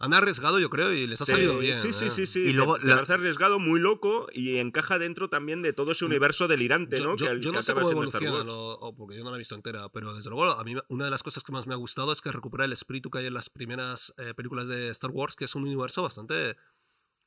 Han 0.00 0.14
arriesgado, 0.14 0.60
yo 0.60 0.70
creo, 0.70 0.92
y 0.92 1.08
les 1.08 1.20
ha 1.20 1.24
salido 1.26 1.58
bien. 1.58 1.74
Sí, 1.74 1.92
sí, 1.92 2.08
sí, 2.10 2.26
sí. 2.26 2.38
Y 2.40 2.52
luego 2.52 2.78
la- 2.78 2.94
parece 2.94 3.14
arriesgado, 3.14 3.58
muy 3.58 3.80
loco 3.80 4.28
y 4.32 4.58
encaja 4.58 4.96
dentro 4.98 5.28
también 5.28 5.60
de 5.60 5.72
todo 5.72 5.90
ese 5.90 6.04
universo 6.04 6.46
delirante, 6.46 6.98
Yo, 6.98 7.04
¿no? 7.04 7.16
yo- 7.16 7.26
que, 7.26 7.30
al- 7.32 7.40
yo 7.40 7.50
que 7.50 7.56
no 7.56 7.62
sé 7.62 7.72
cómo 7.74 7.82
Star 7.82 7.92
evoluciona, 8.22 8.44
lo- 8.44 8.74
o 8.78 8.94
porque 8.94 9.16
yo 9.16 9.24
no 9.24 9.30
la 9.30 9.36
he 9.36 9.38
visto 9.38 9.56
entera, 9.56 9.88
pero 9.88 10.14
desde 10.14 10.30
luego 10.30 10.44
a 10.52 10.62
mí 10.62 10.76
una 10.88 11.04
de 11.06 11.10
las 11.10 11.24
cosas 11.24 11.42
que 11.42 11.50
más 11.50 11.66
me 11.66 11.74
ha 11.74 11.76
gustado 11.78 12.12
es 12.12 12.20
que 12.20 12.30
recupera 12.30 12.64
el 12.64 12.72
espíritu 12.72 13.10
que 13.10 13.18
hay 13.18 13.26
en 13.26 13.34
las 13.34 13.50
primeras 13.50 14.14
eh, 14.18 14.34
películas 14.34 14.68
de 14.68 14.88
Star 14.90 15.10
Wars, 15.10 15.34
que 15.34 15.46
es 15.46 15.54
un 15.56 15.64
universo 15.64 16.02
bastante 16.04 16.56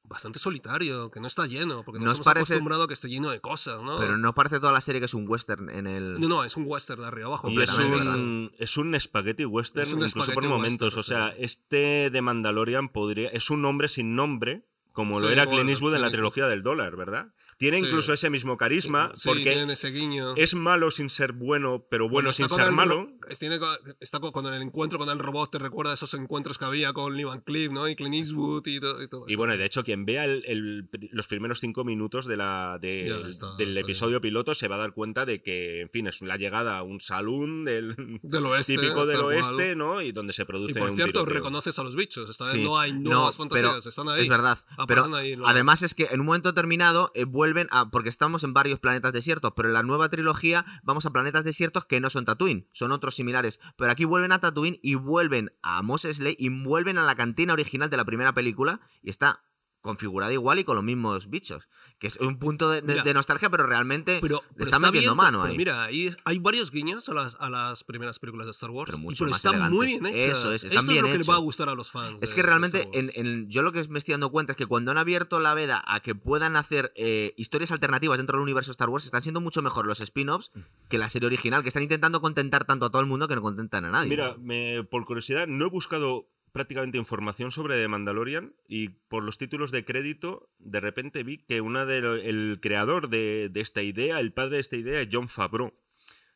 bastante 0.03 0.39
solitario, 0.39 1.09
que 1.11 1.19
no 1.19 1.27
está 1.27 1.45
lleno, 1.47 1.83
porque 1.83 1.99
nos, 1.99 2.07
Nos 2.09 2.15
hemos 2.17 2.25
parece- 2.25 2.53
acostumbrado 2.53 2.83
a 2.83 2.87
que 2.87 2.93
esté 2.93 3.07
lleno 3.09 3.29
de 3.29 3.39
cosas, 3.39 3.81
¿no? 3.81 3.97
Pero 3.97 4.17
no 4.17 4.33
parece 4.35 4.59
toda 4.59 4.73
la 4.73 4.81
serie 4.81 4.99
que 4.99 5.05
es 5.05 5.13
un 5.13 5.25
western 5.27 5.69
en 5.69 5.87
el... 5.87 6.19
no, 6.19 6.27
no, 6.27 6.43
es 6.43 6.57
un 6.57 6.65
western 6.67 7.01
de 7.01 7.07
arriba 7.07 7.27
abajo. 7.27 7.49
Y 7.49 7.61
es 7.61 7.77
un, 7.77 8.51
es 8.57 8.77
un 8.77 8.99
spaghetti 8.99 9.45
western, 9.45 9.83
Es 9.83 9.93
un 9.93 9.99
incluso 9.99 10.15
por 10.15 10.25
spaghetti 10.25 10.47
momentos. 10.47 10.95
western, 10.97 11.21
o 11.21 11.27
sea, 11.27 11.33
sí. 11.37 11.43
este 11.43 12.09
de 12.09 12.21
Mandalorian 12.21 12.89
podría. 12.89 13.29
Es 13.29 13.49
un 13.49 13.63
hombre 13.65 13.87
sin 13.87 14.15
nombre, 14.15 14.65
como 14.91 15.19
lo 15.21 15.29
era 15.29 15.45
Clint 15.45 15.61
el- 15.63 15.69
Eastwood 15.69 15.95
en 15.95 16.01
la 16.01 16.11
trilogía 16.11 16.47
del 16.47 16.63
dólar, 16.63 16.95
¿verdad? 16.97 17.33
Tiene 17.57 17.79
Sí. 17.79 17.85
incluso 17.85 18.11
ese 18.11 18.29
mismo 18.31 18.57
carisma, 18.57 19.11
Sí, 19.13 19.29
porque 19.29 19.53
ese 19.71 19.91
guiño. 19.91 20.35
es 20.35 20.55
malo 20.55 20.89
sin 20.89 21.09
ser 21.11 21.31
bueno, 21.31 21.85
pero 21.89 22.09
bueno 22.09 22.33
sin 22.33 22.49
ser 22.49 22.65
el 22.67 22.71
malo. 22.73 23.07
Ro- 23.21 23.29
es- 23.29 23.39
tiene 23.39 23.59
co- 23.59 23.67
está 23.99 24.19
cuando 24.19 24.53
el 24.53 24.61
encuentro 24.61 24.99
con 24.99 25.09
el 25.09 25.19
robot 25.19 25.51
te 25.51 25.59
recuerda 25.59 25.93
esos 25.93 26.13
encuentros 26.13 26.57
que 26.57 26.65
había 26.65 26.93
con 26.93 27.15
Lee 27.15 27.23
Van 27.23 27.41
Cleef, 27.41 27.71
¿no? 27.71 27.87
Y 27.87 27.95
Clint 27.95 28.15
Eastwood 28.15 28.65
y, 28.67 28.79
to- 28.79 29.01
y 29.01 29.07
todo 29.07 29.25
Y 29.27 29.35
bueno, 29.35 29.55
de 29.57 29.65
hecho, 29.65 29.83
quien 29.83 30.05
vea 30.05 30.25
el- 30.25 30.43
el- 30.45 30.89
los 31.11 31.27
primeros 31.27 31.59
cinco 31.59 31.83
minutos 31.83 32.25
de 32.25 32.37
la, 32.37 32.77
de- 32.81 33.07
está, 33.29 33.55
del 33.55 33.69
está 33.69 33.81
episodio 33.81 34.21
piloto 34.21 34.53
se 34.53 34.67
va 34.67 34.75
a 34.75 34.79
dar 34.79 34.93
cuenta 34.93 35.25
de 35.25 35.41
que, 35.41 35.81
en 35.81 35.89
fin, 35.89 36.07
es 36.07 36.21
la 36.21 36.37
llegada 36.37 36.77
a 36.77 36.83
un 36.83 36.99
salón 36.99 37.65
del 37.65 37.95
Del 38.23 38.45
oeste. 38.45 38.75
típico 38.75 39.05
del 39.05 39.21
oeste, 39.21 39.75
¿no? 39.75 40.01
Y 40.01 40.11
donde 40.11 40.33
se 40.33 40.45
produce 40.45 40.71
Y 40.71 40.75
por 40.75 40.89
un 40.89 40.95
cierto, 40.95 41.19
tiroteo. 41.19 41.33
reconoces 41.33 41.77
a 41.79 41.83
los 41.83 41.95
bichos. 41.95 42.35
Sí. 42.51 42.63
no 42.63 42.79
hay 42.79 42.93
No, 42.93 43.11
nuevas 43.11 43.37
pero 43.37 43.49
fantasías, 43.49 43.85
están 43.85 44.09
ahí. 44.09 44.21
Es 44.21 44.29
verdad. 44.29 44.57
Pero 44.87 45.15
ahí 45.15 45.37
además 45.45 45.81
es 45.81 45.93
que 45.93 46.05
en 46.11 46.19
un 46.19 46.25
momento 46.25 46.49
determinado 46.49 47.11
eh, 47.15 47.25
vuelven 47.25 47.67
a. 47.71 47.89
Porque 47.91 48.09
estamos 48.09 48.43
en 48.43 48.53
varios 48.53 48.79
planetas 48.79 49.13
desiertos, 49.13 49.53
pero 49.55 49.67
en 49.69 49.73
la 49.73 49.83
nueva 49.83 50.09
trilogía 50.09 50.65
vamos 50.83 51.05
a 51.05 51.11
planetas 51.11 51.43
desiertos 51.43 51.85
que 51.85 51.99
no 51.99 52.09
son 52.09 52.25
Tatooine, 52.25 52.67
son 52.71 52.91
otros 52.91 53.10
similares. 53.15 53.59
Pero 53.77 53.91
aquí 53.91 54.05
vuelven 54.05 54.31
a 54.31 54.39
Tatooine 54.39 54.79
y 54.81 54.95
vuelven 54.95 55.51
a 55.61 55.81
Mos 55.81 56.05
Eisley 56.05 56.35
y 56.37 56.49
vuelven 56.49 56.97
a 56.97 57.05
la 57.05 57.15
cantina 57.15 57.53
original 57.53 57.89
de 57.89 57.97
la 57.97 58.05
primera 58.05 58.33
película 58.33 58.81
y 59.01 59.09
está 59.09 59.43
configurada 59.81 60.31
igual 60.31 60.59
y 60.59 60.63
con 60.63 60.75
los 60.75 60.83
mismos 60.83 61.29
bichos. 61.29 61.67
Que 62.01 62.07
es 62.07 62.17
un 62.17 62.39
punto 62.39 62.67
de, 62.71 62.81
de- 62.81 62.93
Mira, 62.93 63.03
de 63.03 63.13
nostalgia, 63.13 63.51
pero 63.51 63.67
realmente 63.67 64.17
Pero, 64.23 64.37
le 64.49 64.53
pero 64.55 64.63
está 64.65 64.79
metiendo 64.79 65.11
bien, 65.11 65.17
mano 65.17 65.43
ahí. 65.43 65.55
Mira, 65.55 65.83
ahí 65.83 66.07
es- 66.07 66.17
hay 66.25 66.39
varios 66.39 66.71
guiños 66.71 67.07
a 67.09 67.13
las, 67.13 67.37
a 67.39 67.47
las 67.51 67.83
primeras 67.83 68.17
películas 68.17 68.47
de 68.47 68.51
Star 68.51 68.71
Wars. 68.71 68.91
Pero 68.91 69.11
y- 69.11 69.15
pero 69.15 69.29
más 69.29 69.45
están 69.45 69.71
muy 69.71 69.85
bien 69.85 70.05
hechas. 70.07 70.39
Eso 70.39 70.51
es, 70.51 70.63
están 70.63 70.79
Esto 70.79 70.91
bien 70.93 71.05
es 71.05 71.11
lo 71.11 71.17
que 71.19 71.23
le 71.23 71.29
va 71.29 71.35
a 71.35 71.41
gustar 71.41 71.69
a 71.69 71.75
los 71.75 71.91
fans. 71.91 72.23
Es 72.23 72.31
de- 72.31 72.35
que 72.35 72.41
realmente, 72.41 72.89
en, 72.93 73.11
en- 73.13 73.47
yo 73.51 73.61
lo 73.61 73.71
que 73.71 73.87
me 73.87 73.99
estoy 73.99 74.13
dando 74.13 74.31
cuenta 74.31 74.53
es 74.53 74.57
que 74.57 74.65
cuando 74.65 74.89
han 74.89 74.97
abierto 74.97 75.39
la 75.39 75.53
veda 75.53 75.83
a 75.85 75.99
que 75.99 76.15
puedan 76.15 76.55
hacer 76.55 76.91
eh, 76.95 77.35
historias 77.37 77.71
alternativas 77.71 78.17
dentro 78.17 78.35
del 78.37 78.43
universo 78.43 78.71
Star 78.71 78.89
Wars, 78.89 79.05
están 79.05 79.21
siendo 79.21 79.39
mucho 79.39 79.61
mejor 79.61 79.85
los 79.85 79.99
spin-offs 80.01 80.51
que 80.89 80.97
la 80.97 81.07
serie 81.07 81.27
original, 81.27 81.61
que 81.61 81.67
están 81.67 81.83
intentando 81.83 82.19
contentar 82.19 82.65
tanto 82.65 82.87
a 82.87 82.89
todo 82.89 83.01
el 83.03 83.07
mundo 83.07 83.27
que 83.27 83.35
no 83.35 83.43
contentan 83.43 83.85
a 83.85 83.91
nadie. 83.91 84.09
Mira, 84.09 84.35
me- 84.39 84.83
por 84.89 85.05
curiosidad, 85.05 85.45
no 85.45 85.67
he 85.67 85.69
buscado 85.69 86.25
prácticamente 86.51 86.97
información 86.97 87.51
sobre 87.51 87.75
The 87.81 87.87
Mandalorian 87.87 88.53
y 88.67 88.89
por 88.89 89.23
los 89.23 89.37
títulos 89.37 89.71
de 89.71 89.85
crédito 89.85 90.49
de 90.59 90.79
repente 90.79 91.23
vi 91.23 91.37
que 91.45 91.61
una 91.61 91.85
de 91.85 91.99
el 91.99 92.59
creador 92.61 93.09
de, 93.09 93.49
de 93.51 93.61
esta 93.61 93.81
idea, 93.81 94.19
el 94.19 94.33
padre 94.33 94.55
de 94.55 94.61
esta 94.61 94.75
idea 94.75 95.01
es 95.01 95.09
John 95.11 95.29
Favreau. 95.29 95.73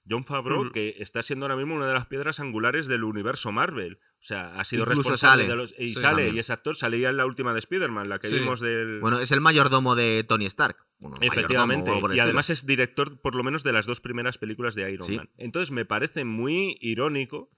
John 0.08 0.24
Favreau, 0.24 0.72
que 0.72 0.98
está 1.00 1.24
siendo 1.24 1.46
ahora 1.46 1.56
mismo 1.56 1.74
una 1.76 1.88
de 1.88 1.96
las 1.96 2.06
piedras 2.06 2.40
angulares 2.40 2.86
del 2.86 3.04
universo 3.04 3.52
Marvel. 3.52 3.98
O 4.22 4.28
sea, 4.28 4.56
ha 4.60 4.64
sido 4.64 4.84
Incluso 4.84 5.02
responsable 5.10 5.44
sale. 5.46 5.50
de 5.52 5.56
los... 5.56 5.74
Y 5.80 5.88
Sí, 5.88 5.94
sale, 5.96 6.16
también. 6.18 6.36
y 6.36 6.40
ese 6.40 6.54
actor 6.54 6.76
salía 6.76 7.10
en 7.10 7.18
la 7.18 7.26
última 7.26 7.54
de 7.54 7.60
Spider-Man, 7.60 8.10
la 8.10 8.20
que 8.20 8.28
Sí. 8.28 8.36
vimos 8.36 8.60
del... 8.60 9.00
Bueno, 9.00 9.20
es 9.20 9.32
el 9.32 9.42
mayordomo 9.42 9.96
de 9.96 10.24
Tony 10.24 10.46
Stark. 10.46 10.78
Bueno, 11.00 11.18
Efectivamente, 11.22 11.92
y 12.14 12.20
además 12.20 12.52
es 12.52 12.68
director 12.68 13.20
por 13.20 13.34
lo 13.36 13.44
menos 13.44 13.64
de 13.64 13.74
las 13.74 13.88
dos 13.88 14.00
primeras 14.00 14.38
películas 14.38 14.76
de 14.76 14.92
Iron 14.92 15.08
Sí. 15.08 15.18
Man. 15.18 15.30
Entonces 15.38 15.72
me 15.72 15.86
parece 15.86 16.24
muy 16.24 16.78
irónico 16.82 17.50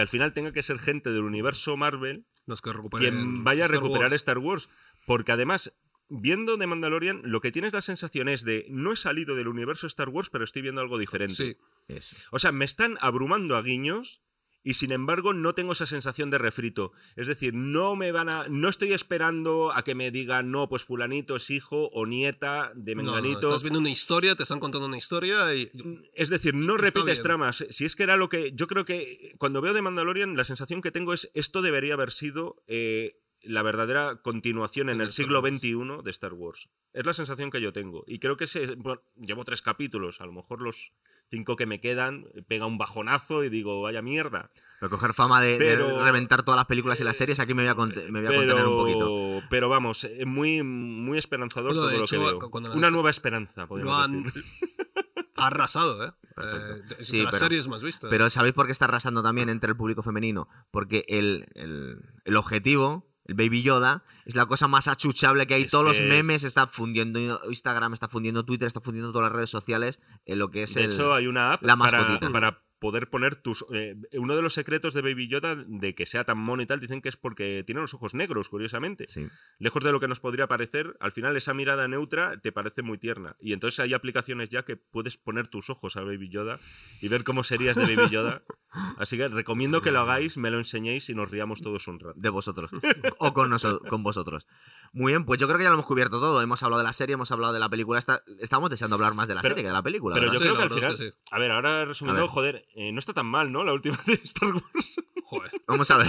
que 0.00 0.02
al 0.02 0.08
final 0.08 0.32
tenga 0.32 0.52
que 0.52 0.62
ser 0.62 0.78
gente 0.78 1.12
del 1.12 1.24
universo 1.24 1.76
Marvel 1.76 2.24
Los 2.46 2.62
que 2.62 2.72
recuperen 2.72 3.14
quien 3.14 3.44
vaya 3.44 3.64
a 3.64 3.66
Star 3.66 3.82
recuperar 3.82 4.04
Wars. 4.04 4.14
Star 4.14 4.38
Wars. 4.38 4.70
Porque 5.04 5.32
además, 5.32 5.74
viendo 6.08 6.56
The 6.56 6.66
Mandalorian, 6.66 7.20
lo 7.22 7.42
que 7.42 7.52
tienes 7.52 7.74
la 7.74 7.82
sensación 7.82 8.30
es 8.30 8.42
de 8.42 8.64
no 8.70 8.92
he 8.92 8.96
salido 8.96 9.34
del 9.34 9.48
universo 9.48 9.86
Star 9.86 10.08
Wars, 10.08 10.30
pero 10.30 10.44
estoy 10.44 10.62
viendo 10.62 10.80
algo 10.80 10.96
diferente. 10.96 11.34
Sí. 11.34 11.56
Eso. 11.86 12.16
O 12.30 12.38
sea, 12.38 12.50
me 12.50 12.64
están 12.64 12.96
abrumando 13.02 13.56
a 13.56 13.62
guiños 13.62 14.22
y 14.62 14.74
sin 14.74 14.92
embargo 14.92 15.32
no 15.32 15.54
tengo 15.54 15.72
esa 15.72 15.86
sensación 15.86 16.30
de 16.30 16.38
refrito. 16.38 16.92
Es 17.16 17.26
decir, 17.26 17.54
no 17.54 17.96
me 17.96 18.12
van 18.12 18.28
a. 18.28 18.46
No 18.48 18.68
estoy 18.68 18.92
esperando 18.92 19.72
a 19.74 19.82
que 19.84 19.94
me 19.94 20.10
digan, 20.10 20.50
no, 20.50 20.68
pues 20.68 20.84
fulanito 20.84 21.36
es 21.36 21.48
hijo 21.50 21.88
o 21.92 22.06
nieta 22.06 22.72
de 22.74 22.94
No, 22.94 23.02
no, 23.02 23.12
Menganito. 23.12 23.48
estás 23.48 23.62
viendo 23.62 23.78
una 23.80 23.90
historia, 23.90 24.34
te 24.36 24.42
están 24.42 24.60
contando 24.60 24.86
una 24.86 24.98
historia 24.98 25.54
y. 25.54 25.70
Es 26.14 26.28
decir, 26.28 26.54
no 26.54 26.74
Está 26.74 26.86
repites 26.86 27.18
bien. 27.18 27.22
tramas. 27.22 27.64
Si 27.70 27.84
es 27.84 27.96
que 27.96 28.02
era 28.02 28.16
lo 28.16 28.28
que. 28.28 28.52
Yo 28.54 28.66
creo 28.66 28.84
que 28.84 29.34
cuando 29.38 29.60
veo 29.60 29.72
de 29.72 29.82
Mandalorian, 29.82 30.36
la 30.36 30.44
sensación 30.44 30.82
que 30.82 30.90
tengo 30.90 31.12
es 31.14 31.30
esto 31.34 31.62
debería 31.62 31.94
haber 31.94 32.10
sido 32.10 32.62
eh, 32.66 33.16
la 33.42 33.62
verdadera 33.62 34.20
continuación 34.22 34.90
en 34.90 35.00
el 35.00 35.12
siglo. 35.12 35.40
XXI 35.40 36.02
de 36.04 36.10
Star 36.10 36.34
Wars. 36.34 36.68
Es 36.92 37.06
la 37.06 37.14
sensación 37.14 37.50
que 37.50 37.60
yo 37.62 37.72
tengo. 37.72 38.04
Y 38.06 38.18
creo 38.18 38.36
que 38.36 38.44
bueno, 38.76 39.00
llevo 39.16 39.44
tres 39.44 39.62
capítulos. 39.62 40.20
A 40.20 40.26
lo 40.26 40.32
mejor 40.32 40.60
los 40.60 40.92
cinco 41.30 41.56
que 41.56 41.66
me 41.66 41.80
quedan 41.80 42.26
eh, 42.34 42.42
pega 42.46 42.66
un 42.66 42.76
bajonazo 42.78 43.44
y 43.44 43.48
digo, 43.48 43.80
vaya 43.82 44.02
mierda. 44.02 44.50
Recoger 44.80 45.12
fama 45.14 45.40
de, 45.42 45.58
de 45.58 45.58
Pero- 45.58 46.02
reventar 46.04 46.42
todas 46.42 46.56
las 46.58 46.66
películas 46.66 46.98
y 47.00 47.04
las 47.04 47.16
series, 47.16 47.38
aquí 47.38 47.52
me 47.54 47.62
voy 47.62 47.70
a, 47.70 47.74
cont- 47.76 48.08
me 48.10 48.20
voy 48.22 48.32
a 48.34 48.36
contener 48.36 48.66
un 48.66 48.76
poquito. 48.78 48.98
Pero, 49.00 49.46
pero 49.50 49.68
vamos, 49.68 50.04
eh, 50.04 50.24
muy, 50.24 50.62
muy 50.62 51.18
esperanzador 51.18 51.72
Bueno, 51.74 51.82
todo 51.88 51.98
lo 51.98 52.04
hecho, 52.04 52.16
que 52.16 52.48
veo. 52.48 52.60
las- 52.68 52.74
Una 52.76 52.90
nueva 52.90 53.10
esperanza, 53.10 53.66
podríamos 53.66 54.04
han 54.04 54.22
decir. 54.24 54.42
arrasado, 55.36 56.04
¿eh? 56.06 56.12
Eh, 56.42 56.82
es 56.98 57.06
Sí, 57.08 57.22
las 57.22 57.32
pero- 57.32 57.44
series 57.44 57.68
más 57.68 57.82
vistas. 57.82 58.08
Pero 58.10 58.28
¿sabéis 58.30 58.54
por 58.54 58.66
qué 58.66 58.72
está 58.72 58.86
arrasando 58.86 59.22
también 59.22 59.48
entre 59.48 59.70
el 59.70 59.76
público 59.76 60.02
femenino? 60.02 60.48
Porque 60.70 61.04
el, 61.08 61.46
el- 61.54 61.98
el 62.24 62.36
objetivo, 62.36 63.06
el 63.24 63.34
Baby 63.34 63.62
Yoda, 63.62 64.02
es 64.24 64.34
la 64.34 64.46
cosa 64.46 64.66
más 64.68 64.88
achuchable 64.88 65.46
que 65.46 65.54
hay. 65.54 65.62
Es 65.62 65.70
Todos 65.70 65.84
los 65.84 65.96
que 65.98 66.04
es- 66.04 66.08
memes 66.08 66.42
está 66.44 66.66
fundiendo 66.66 67.40
Instagram, 67.48 67.92
está 67.94 68.08
fundiendo 68.08 68.44
Twitter, 68.44 68.66
está 68.66 68.80
fundiendo 68.80 69.12
todas 69.12 69.26
las 69.30 69.36
redes 69.36 69.50
sociales 69.50 70.00
en 70.26 70.38
lo 70.38 70.50
que 70.50 70.62
es 70.64 70.74
De 70.74 70.84
el... 70.84 70.92
hecho, 70.92 71.14
hay 71.14 71.26
una 71.26 71.52
app 71.54 71.62
la 71.62 71.76
para, 71.76 71.98
mascotita. 71.98 72.30
para 72.32 72.62
poder 72.80 73.08
poner 73.10 73.36
tus. 73.36 73.64
eh, 73.72 73.94
uno 74.14 74.34
de 74.34 74.42
los 74.42 74.54
secretos 74.54 74.94
de 74.94 75.02
Baby 75.02 75.28
Yoda 75.28 75.54
de 75.54 75.94
que 75.94 76.06
sea 76.06 76.24
tan 76.24 76.38
mono 76.38 76.62
y 76.62 76.66
tal, 76.66 76.80
dicen 76.80 77.00
que 77.02 77.08
es 77.08 77.16
porque 77.16 77.62
tiene 77.64 77.80
los 77.80 77.94
ojos 77.94 78.14
negros, 78.14 78.48
curiosamente. 78.48 79.04
Sí. 79.08 79.28
Lejos 79.58 79.84
de 79.84 79.92
lo 79.92 80.00
que 80.00 80.08
nos 80.08 80.18
podría 80.20 80.48
parecer, 80.48 80.96
al 80.98 81.12
final 81.12 81.36
esa 81.36 81.54
mirada 81.54 81.86
neutra 81.86 82.40
te 82.40 82.50
parece 82.52 82.82
muy 82.82 82.98
tierna. 82.98 83.36
Y 83.40 83.52
entonces 83.52 83.78
hay 83.80 83.94
aplicaciones 83.94 84.48
ya 84.48 84.64
que 84.64 84.76
puedes 84.76 85.16
poner 85.16 85.46
tus 85.48 85.70
ojos 85.70 85.96
a 85.96 86.00
Baby 86.02 86.28
Yoda 86.30 86.58
y 87.00 87.08
ver 87.08 87.22
cómo 87.22 87.44
serías 87.44 87.76
de 87.76 87.94
Baby 87.94 88.10
Yoda. 88.10 88.42
Así 88.98 89.16
que 89.16 89.26
recomiendo 89.28 89.82
que 89.82 89.90
lo 89.90 90.00
hagáis, 90.00 90.36
me 90.36 90.50
lo 90.50 90.58
enseñéis 90.58 91.10
y 91.10 91.14
nos 91.14 91.30
riamos 91.30 91.60
todos 91.60 91.86
un 91.88 91.98
rato. 91.98 92.14
de 92.18 92.30
vosotros 92.30 92.70
o 93.18 93.34
con, 93.34 93.50
noso- 93.50 93.80
con 93.88 94.02
vosotros. 94.04 94.46
Muy 94.92 95.12
bien, 95.12 95.24
pues 95.24 95.40
yo 95.40 95.46
creo 95.48 95.58
que 95.58 95.64
ya 95.64 95.70
lo 95.70 95.74
hemos 95.74 95.86
cubierto 95.86 96.20
todo. 96.20 96.40
Hemos 96.40 96.62
hablado 96.62 96.78
de 96.78 96.84
la 96.86 96.92
serie, 96.92 97.14
hemos 97.14 97.30
hablado 97.32 97.52
de 97.52 97.58
la 97.60 97.68
película. 97.68 97.98
Esta- 97.98 98.22
Estamos 98.38 98.70
deseando 98.70 98.94
hablar 98.96 99.14
más 99.14 99.26
de 99.28 99.34
la 99.34 99.40
Pero- 99.42 99.50
serie 99.52 99.64
que 99.64 99.68
de 99.68 99.74
la 99.74 99.82
película. 99.82 100.14
Pero 100.14 100.30
¿verdad? 100.30 100.34
yo 100.34 100.38
Sí, 100.38 100.44
creo 100.44 100.56
que 100.56 100.62
al 100.62 100.70
final. 100.70 100.92
es 100.92 100.98
que 101.00 101.10
sí. 101.10 101.14
A 101.32 101.38
ver, 101.40 101.50
ahora 101.52 101.84
resumiendo, 101.84 102.28
joder, 102.28 102.64
eh, 102.74 102.92
no 102.92 102.98
está 102.98 103.12
tan 103.12 103.26
mal, 103.26 103.50
¿no? 103.52 103.64
La 103.64 103.72
última 103.72 103.98
de 104.06 104.14
Star 104.14 104.52
Wars. 104.54 104.96
Joder. 105.24 105.50
Vamos 105.66 105.90
a 105.90 105.96
ver. 105.98 106.06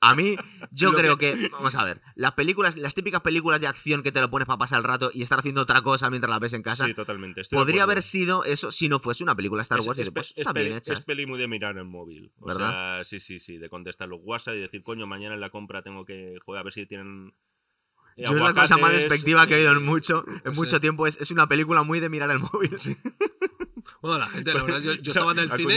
A 0.00 0.14
mí, 0.14 0.34
yo 0.70 0.92
Lo 0.92 0.98
creo 0.98 1.16
que... 1.18 1.48
Vamos 1.52 1.74
a 1.74 1.84
ver. 1.84 2.00
Las 2.14 2.32
películas, 2.32 2.76
las 2.76 2.94
típicas 2.94 3.20
películas 3.22 3.60
de 3.60 3.66
acción 3.66 4.02
que 4.02 4.12
te 4.12 4.20
lo 4.20 4.30
pones 4.30 4.46
para 4.46 4.58
pasar 4.58 4.78
el 4.78 4.84
rato 4.84 5.10
y 5.12 5.20
estar 5.22 5.38
haciendo 5.38 5.62
otra 5.62 5.82
cosa 5.82 6.08
mientras 6.10 6.30
la 6.30 6.38
ves 6.38 6.52
en 6.54 6.62
casa. 6.62 6.86
Sí, 6.86 6.94
totalmente. 6.94 7.42
estoy 7.42 7.58
Podría 7.58 7.82
haber 7.82 8.02
sido 8.02 8.44
eso 8.44 8.72
si 8.72 8.88
no 8.88 8.98
fuese 8.98 9.22
una 9.24 9.34
película 9.34 9.60
Star 9.62 9.80
Es- 9.80 9.86
Wars. 9.86 9.98
es, 9.98 10.04
dices, 10.06 10.14
pues, 10.14 10.32
pe- 10.34 10.40
está 10.42 10.50
es 10.58 10.66
bien 10.66 10.76
hecha. 10.76 10.92
es 10.94 11.00
peli 11.04 11.26
muy 11.26 11.38
de 11.38 11.48
mirar 11.48 11.76
el 11.76 11.84
móvil. 11.84 12.32
O 12.40 12.46
¿Verdad? 12.46 13.02
sea, 13.02 13.04
sí, 13.04 13.20
sí, 13.20 13.38
sí, 13.40 13.58
de 13.58 13.68
contestar 13.68 14.08
los 14.08 14.20
WhatsApp 14.22 14.54
y 14.54 14.60
decir, 14.60 14.82
coño, 14.82 15.06
mañana 15.06 15.34
en 15.34 15.40
la 15.40 15.50
compra 15.50 15.82
tengo 15.82 16.04
que, 16.06 16.38
joder, 16.44 16.60
a 16.60 16.62
ver 16.64 16.72
si 16.72 16.86
tienen. 16.86 17.34
eh, 18.16 18.24
Yo 18.26 18.36
es 18.36 18.42
la 18.42 18.54
cosa 18.54 18.76
más 18.78 18.92
despectiva 18.92 19.46
que 19.46 19.54
he 19.54 19.58
oído 19.58 19.72
en 19.72 19.84
mucho, 19.84 20.24
en 20.44 20.52
Sí. 20.54 20.60
mucho 20.60 20.80
tiempo. 20.80 21.06
Es, 21.06 21.18
es 21.20 21.30
una 21.30 21.46
película 21.46 21.82
muy 21.82 22.00
de 22.00 22.08
mirar 22.08 22.30
el 22.30 22.38
móvil. 22.38 22.70
Bueno, 24.02 24.18
la 24.18 24.26
gente, 24.26 24.54
la 24.54 24.62
verdad, 24.62 24.80
yo, 24.80 24.94
yo 24.94 25.12
estaba 25.12 25.32
en 25.32 25.38
el 25.40 25.50
cine 25.50 25.74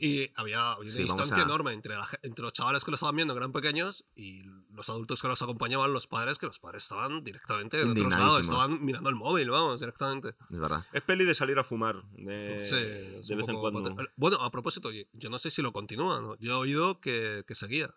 y 0.00 0.30
había, 0.36 0.72
había 0.72 0.76
una 0.78 0.90
Sí, 0.90 1.02
distancia 1.02 1.36
a- 1.36 1.42
enorme 1.42 1.72
entre, 1.72 1.94
la 1.94 2.04
ge- 2.04 2.18
entre 2.22 2.42
los 2.42 2.52
chavales 2.52 2.84
que 2.84 2.90
lo 2.90 2.96
estaban 2.96 3.14
viendo, 3.16 3.34
que 3.34 3.38
eran 3.38 3.52
pequeños, 3.52 4.04
y 4.14 4.42
los 4.72 4.88
adultos 4.90 5.22
que 5.22 5.28
los 5.28 5.40
acompañaban, 5.42 5.92
los 5.92 6.06
padres, 6.06 6.38
que 6.38 6.46
los 6.46 6.58
padres 6.58 6.82
estaban 6.84 7.22
directamente 7.22 7.80
en 7.80 7.90
otros 7.90 8.10
lados, 8.10 8.40
estaban 8.40 8.84
mirando 8.84 9.08
el 9.10 9.16
móvil, 9.16 9.50
vamos, 9.50 9.78
directamente. 9.80 10.34
Es 10.50 10.58
verdad. 10.58 10.84
Es 10.92 11.02
peli 11.02 11.24
de 11.24 11.34
salir 11.34 11.58
a 11.58 11.64
fumar. 11.64 12.02
De, 12.12 12.58
Sí, 12.60 12.74
de 12.74 13.36
vez 13.36 13.48
en 13.48 13.56
cuando. 13.56 13.94
Bueno, 14.16 14.36
a 14.42 14.50
propósito, 14.50 14.90
yo- 14.90 15.30
no 15.30 15.38
sé 15.38 15.50
si 15.50 15.62
lo 15.62 15.72
continúa, 15.72 16.20
¿no? 16.20 16.36
Yo 16.38 16.52
he 16.52 16.56
oído 16.56 17.00
que, 17.00 17.44
que 17.46 17.54
seguía. 17.54 17.94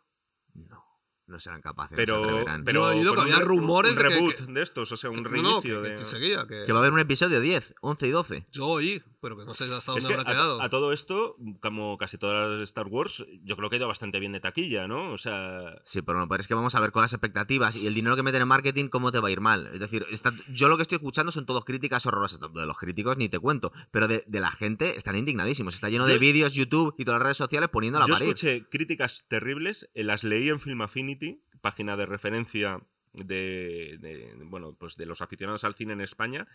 No, 0.53 0.83
no 1.25 1.39
serán 1.39 1.61
capaces. 1.61 1.95
Pero, 1.95 2.17
no 2.17 2.23
se 2.23 2.29
atreverán. 2.29 2.63
pero 2.63 2.91
he 2.91 2.95
oído 2.95 3.13
que 3.15 3.21
había 3.21 3.39
re- 3.39 3.45
rumores 3.45 3.91
un 3.93 3.97
de 3.97 4.03
que- 4.03 4.09
reboot 4.09 4.35
que- 4.35 4.53
de 4.53 4.61
estos, 4.61 4.91
o 4.91 4.97
sea, 4.97 5.09
un 5.09 5.23
no, 5.23 5.29
reinicio 5.29 5.81
que, 5.81 5.89
de. 5.89 5.95
que 5.95 6.05
seguía, 6.05 6.45
que, 6.47 6.63
Que 6.65 6.71
va 6.73 6.79
a 6.79 6.81
haber 6.81 6.93
un 6.93 6.99
episodio 6.99 7.41
10, 7.41 7.73
11 7.81 8.07
y 8.07 8.11
12. 8.11 8.45
yo 8.51 8.67
oí, 8.67 9.01
pero 9.23 9.35
que 9.37 9.45
no 9.45 9.55
sé 9.55 9.63
hasta 9.63 9.77
Es 9.97 10.03
dónde 10.03 10.07
que 10.09 10.13
habrá 10.13 10.29
a, 10.29 10.33
quedado. 10.35 10.61
a 10.61 10.69
todo 10.69 10.93
esto, 10.93 11.35
como 11.61 11.97
casi 11.97 12.19
todas 12.19 12.51
las 12.51 12.59
Star 12.69 12.85
Wars, 12.87 13.25
yo 13.43 13.57
creo 13.57 13.69
que 13.71 13.77
ha 13.77 13.79
ido 13.79 13.87
bastante 13.87 14.19
bien 14.19 14.33
de 14.33 14.39
taquilla, 14.39 14.87
¿no? 14.87 15.11
O 15.13 15.17
sea, 15.17 15.81
Sí, 15.85 16.01
pero 16.03 16.19
no, 16.19 16.27
pero 16.29 16.41
es 16.41 16.47
que 16.47 16.53
vamos 16.53 16.75
a 16.75 16.79
ver 16.79 16.91
con 16.91 17.01
las 17.01 17.13
expectativas 17.13 17.75
y 17.75 17.87
el 17.87 17.95
dinero 17.95 18.15
que 18.15 18.21
meten 18.21 18.43
en 18.43 18.47
marketing, 18.47 18.89
cómo 18.89 19.11
te 19.11 19.19
va 19.19 19.29
a 19.29 19.31
ir 19.31 19.41
mal. 19.41 19.71
Es 19.73 19.79
decir, 19.79 20.05
está- 20.11 20.33
yo 20.49 20.67
lo 20.67 20.75
que 20.75 20.83
estoy 20.83 20.97
escuchando 20.97 21.31
son 21.31 21.45
todos 21.47 21.65
críticas 21.65 22.05
horrorosas. 22.05 22.39
De 22.39 22.65
los 22.67 22.77
críticos 22.77 23.17
ni 23.17 23.29
te 23.29 23.39
cuento, 23.39 23.71
pero 23.89 24.07
de, 24.07 24.23
de 24.27 24.39
la 24.39 24.51
gente 24.51 24.95
están 24.97 25.15
indignadísimos. 25.15 25.73
Está 25.73 25.89
lleno 25.89 26.05
de 26.05 26.15
Yo- 26.15 26.19
vídeos, 26.19 26.53
YouTube 26.53 26.93
y 26.97 27.05
todas 27.05 27.19
las 27.19 27.23
redes 27.27 27.37
sociales 27.37 27.69
poniéndola 27.69 28.05
a 28.05 28.07
Yo 28.09 28.13
escuché 28.15 28.67
críticas 28.69 29.25
terribles, 29.29 29.89
eh, 29.93 30.03
las 30.03 30.23
leí 30.23 30.49
en 30.49 30.59
Film 30.59 30.81
Affinity, 30.81 31.41
página 31.61 31.95
de 31.95 32.05
referencia 32.05 32.81
de, 33.13 33.97
de, 33.99 34.35
bueno, 34.45 34.75
pues 34.79 34.97
de 34.97 35.05
los 35.05 35.21
aficionados 35.21 35.63
al 35.63 35.75
cine 35.75 35.93
en 35.93 36.01
España. 36.01 36.47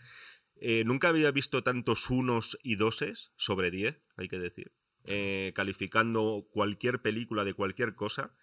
Eh, 0.55 0.83
nunca 0.85 1.09
había 1.09 1.31
visto 1.31 1.63
tantos 1.63 2.09
unos 2.09 2.57
y 2.63 2.75
doses 2.75 3.31
sobre 3.37 3.71
10, 3.71 4.01
hay 4.17 4.27
que 4.27 4.39
decir, 4.39 4.73
eh, 5.05 5.53
calificando 5.55 6.47
cualquier 6.51 7.01
película 7.01 7.45
de 7.45 7.53
cualquier 7.53 7.95
cosa. 7.95 8.33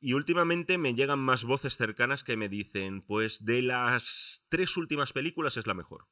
Y 0.00 0.12
últimamente 0.12 0.78
me 0.78 0.94
llegan 0.94 1.18
más 1.18 1.42
voces 1.42 1.76
cercanas 1.76 2.22
que 2.22 2.36
me 2.36 2.48
dicen, 2.48 3.02
pues 3.02 3.44
de 3.44 3.62
las 3.62 4.44
tres 4.48 4.76
últimas 4.76 5.12
películas 5.12 5.56
es 5.56 5.66
la 5.66 5.74
mejor. 5.74 6.06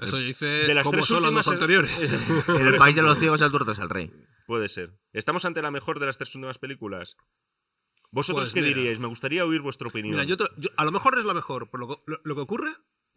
Eso 0.00 0.18
dice 0.18 0.46
de 0.46 0.74
las 0.74 0.84
cómo 0.84 0.92
tres 0.92 1.06
son 1.06 1.22
las 1.22 1.32
dos 1.32 1.48
anteriores. 1.48 2.46
En 2.48 2.66
el 2.68 2.76
país 2.76 2.94
de 2.94 3.02
los 3.02 3.18
ciegos 3.18 3.40
el 3.40 3.50
tuerto 3.50 3.72
es 3.72 3.80
el 3.80 3.90
rey. 3.90 4.12
Puede 4.46 4.68
ser. 4.68 4.98
¿Estamos 5.12 5.44
ante 5.44 5.60
la 5.60 5.72
mejor 5.72 5.98
de 5.98 6.06
las 6.06 6.18
tres 6.18 6.32
últimas 6.36 6.58
películas? 6.58 7.16
¿Vosotros 8.12 8.46
Pues 8.50 8.54
qué 8.54 8.60
mira. 8.62 8.74
diríais? 8.76 8.98
Me 8.98 9.06
gustaría 9.06 9.44
oír 9.44 9.60
vuestra 9.60 9.88
opinión. 9.88 10.12
Mira, 10.12 10.24
yo, 10.24 10.36
te- 10.36 10.44
yo- 10.56 10.70
a 10.76 10.84
lo 10.84 10.90
mejor 10.92 11.16
es 11.18 11.24
la 11.24 11.34
mejor, 11.34 11.70
pero 11.70 11.86
lo, 11.86 12.02
lo- 12.06 12.20
lo 12.24 12.34
que 12.34 12.40
ocurre 12.40 12.70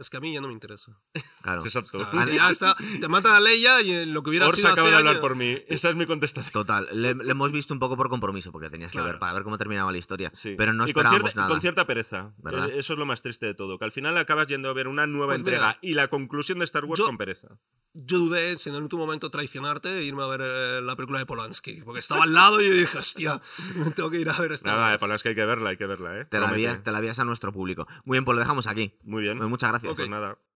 es 0.04 0.10
que 0.10 0.18
a 0.18 0.20
mí 0.20 0.32
ya 0.34 0.40
no 0.42 0.48
me 0.48 0.54
interesa. 0.54 0.98
Claro. 1.42 1.62
Exacto. 1.66 1.98
Claro, 2.10 2.20
es 2.20 2.30
que 2.30 2.36
ya 2.36 2.50
está, 2.50 2.76
te 3.00 3.08
matan 3.08 3.34
a 3.34 3.40
Leia 3.40 3.82
y 3.82 3.92
en 3.92 4.14
lo 4.14 4.22
que 4.24 4.30
hubiera 4.30 4.46
Orsa 4.48 4.58
sido 4.58 4.70
acaba 4.74 4.88
hace 4.90 4.94
de 4.94 4.98
hablar 5.00 5.20
por 5.22 5.36
mí. 5.36 5.58
Esa 5.68 5.90
es 5.90 5.96
mi 5.96 6.06
contestación. 6.06 6.54
Total, 6.54 6.88
le, 6.94 7.16
le 7.16 7.32
hemos 7.32 7.52
visto 7.52 7.74
un 7.74 7.80
poco 7.80 7.98
por 7.98 8.10
compromiso, 8.10 8.52
porque 8.52 8.70
tenías 8.70 8.92
que 8.92 8.98
Claro. 8.98 9.10
ver, 9.12 9.20
para 9.20 9.34
ver 9.34 9.44
cómo 9.44 9.58
terminaba 9.58 9.92
la 9.92 9.98
historia. 9.98 10.30
Sí. 10.34 10.56
Pero 10.58 10.74
no 10.74 10.84
y 10.88 10.94
con 10.94 11.02
esperábamos 11.06 11.22
cierta, 11.32 11.40
nada. 11.42 11.50
con 11.52 11.62
cierta 11.62 11.88
pereza. 11.88 12.34
¿Verdad? 12.38 12.70
Eh, 12.70 12.80
Eso 12.80 12.94
es 12.94 13.00
lo 13.00 13.06
más 13.06 13.22
triste 13.22 13.46
de 13.48 13.54
todo. 13.56 13.80
Que 13.80 13.86
al 13.86 13.92
final 13.92 14.18
acabas 14.18 14.48
yendo 14.48 14.70
a 14.70 14.74
ver 14.74 14.88
una 14.88 15.08
nueva 15.08 15.28
Pues 15.34 15.40
entrega 15.42 15.68
mira, 15.68 15.80
y 15.82 15.94
la 15.96 16.08
conclusión 16.10 16.60
de 16.60 16.66
Star 16.66 16.86
Wars 16.86 17.00
yo- 17.00 17.06
con 17.06 17.18
pereza. 17.18 17.48
Yo 17.96 18.18
dudé 18.18 18.58
si 18.58 18.70
en 18.70 18.76
el 18.76 18.82
último 18.82 19.06
momento 19.06 19.30
traicionarte 19.30 20.00
e 20.00 20.04
irme 20.04 20.24
a 20.24 20.28
ver 20.28 20.42
eh, 20.44 20.82
la 20.82 20.96
película 20.96 21.20
de 21.20 21.28
Polanski. 21.28 21.84
Porque 21.84 22.00
estaba 22.00 22.24
al 22.24 22.34
lado 22.34 22.60
y 22.60 22.68
yo 22.68 22.74
dije, 22.74 22.98
hostia, 22.98 23.40
me 23.76 23.92
tengo 23.92 24.10
que 24.10 24.20
ir 24.20 24.28
a 24.30 24.34
ver 24.34 24.52
esta. 24.52 24.72
Nada, 24.76 24.98
las 25.08 25.22
que 25.22 25.30
hay 25.30 25.36
que 25.36 25.46
verla, 25.46 25.70
hay 25.70 25.78
que 25.78 25.86
verla, 25.86 26.20
¿eh? 26.22 26.26
Te 26.26 26.40
la, 26.40 26.52
vías, 26.52 26.82
te 26.84 26.92
la 26.92 27.00
vías 27.02 27.20
a 27.20 27.24
nuestro 27.24 27.54
público. 27.54 27.88
Muy 28.04 28.16
bien, 28.16 28.26
pues 28.26 28.34
lo 28.34 28.40
dejamos 28.40 28.66
aquí. 28.66 28.98
Muy 29.04 29.22
bien. 29.22 29.38
Pues 29.38 29.48
muchas 29.48 29.70
gracias. 29.70 29.92
Nada. 29.98 30.38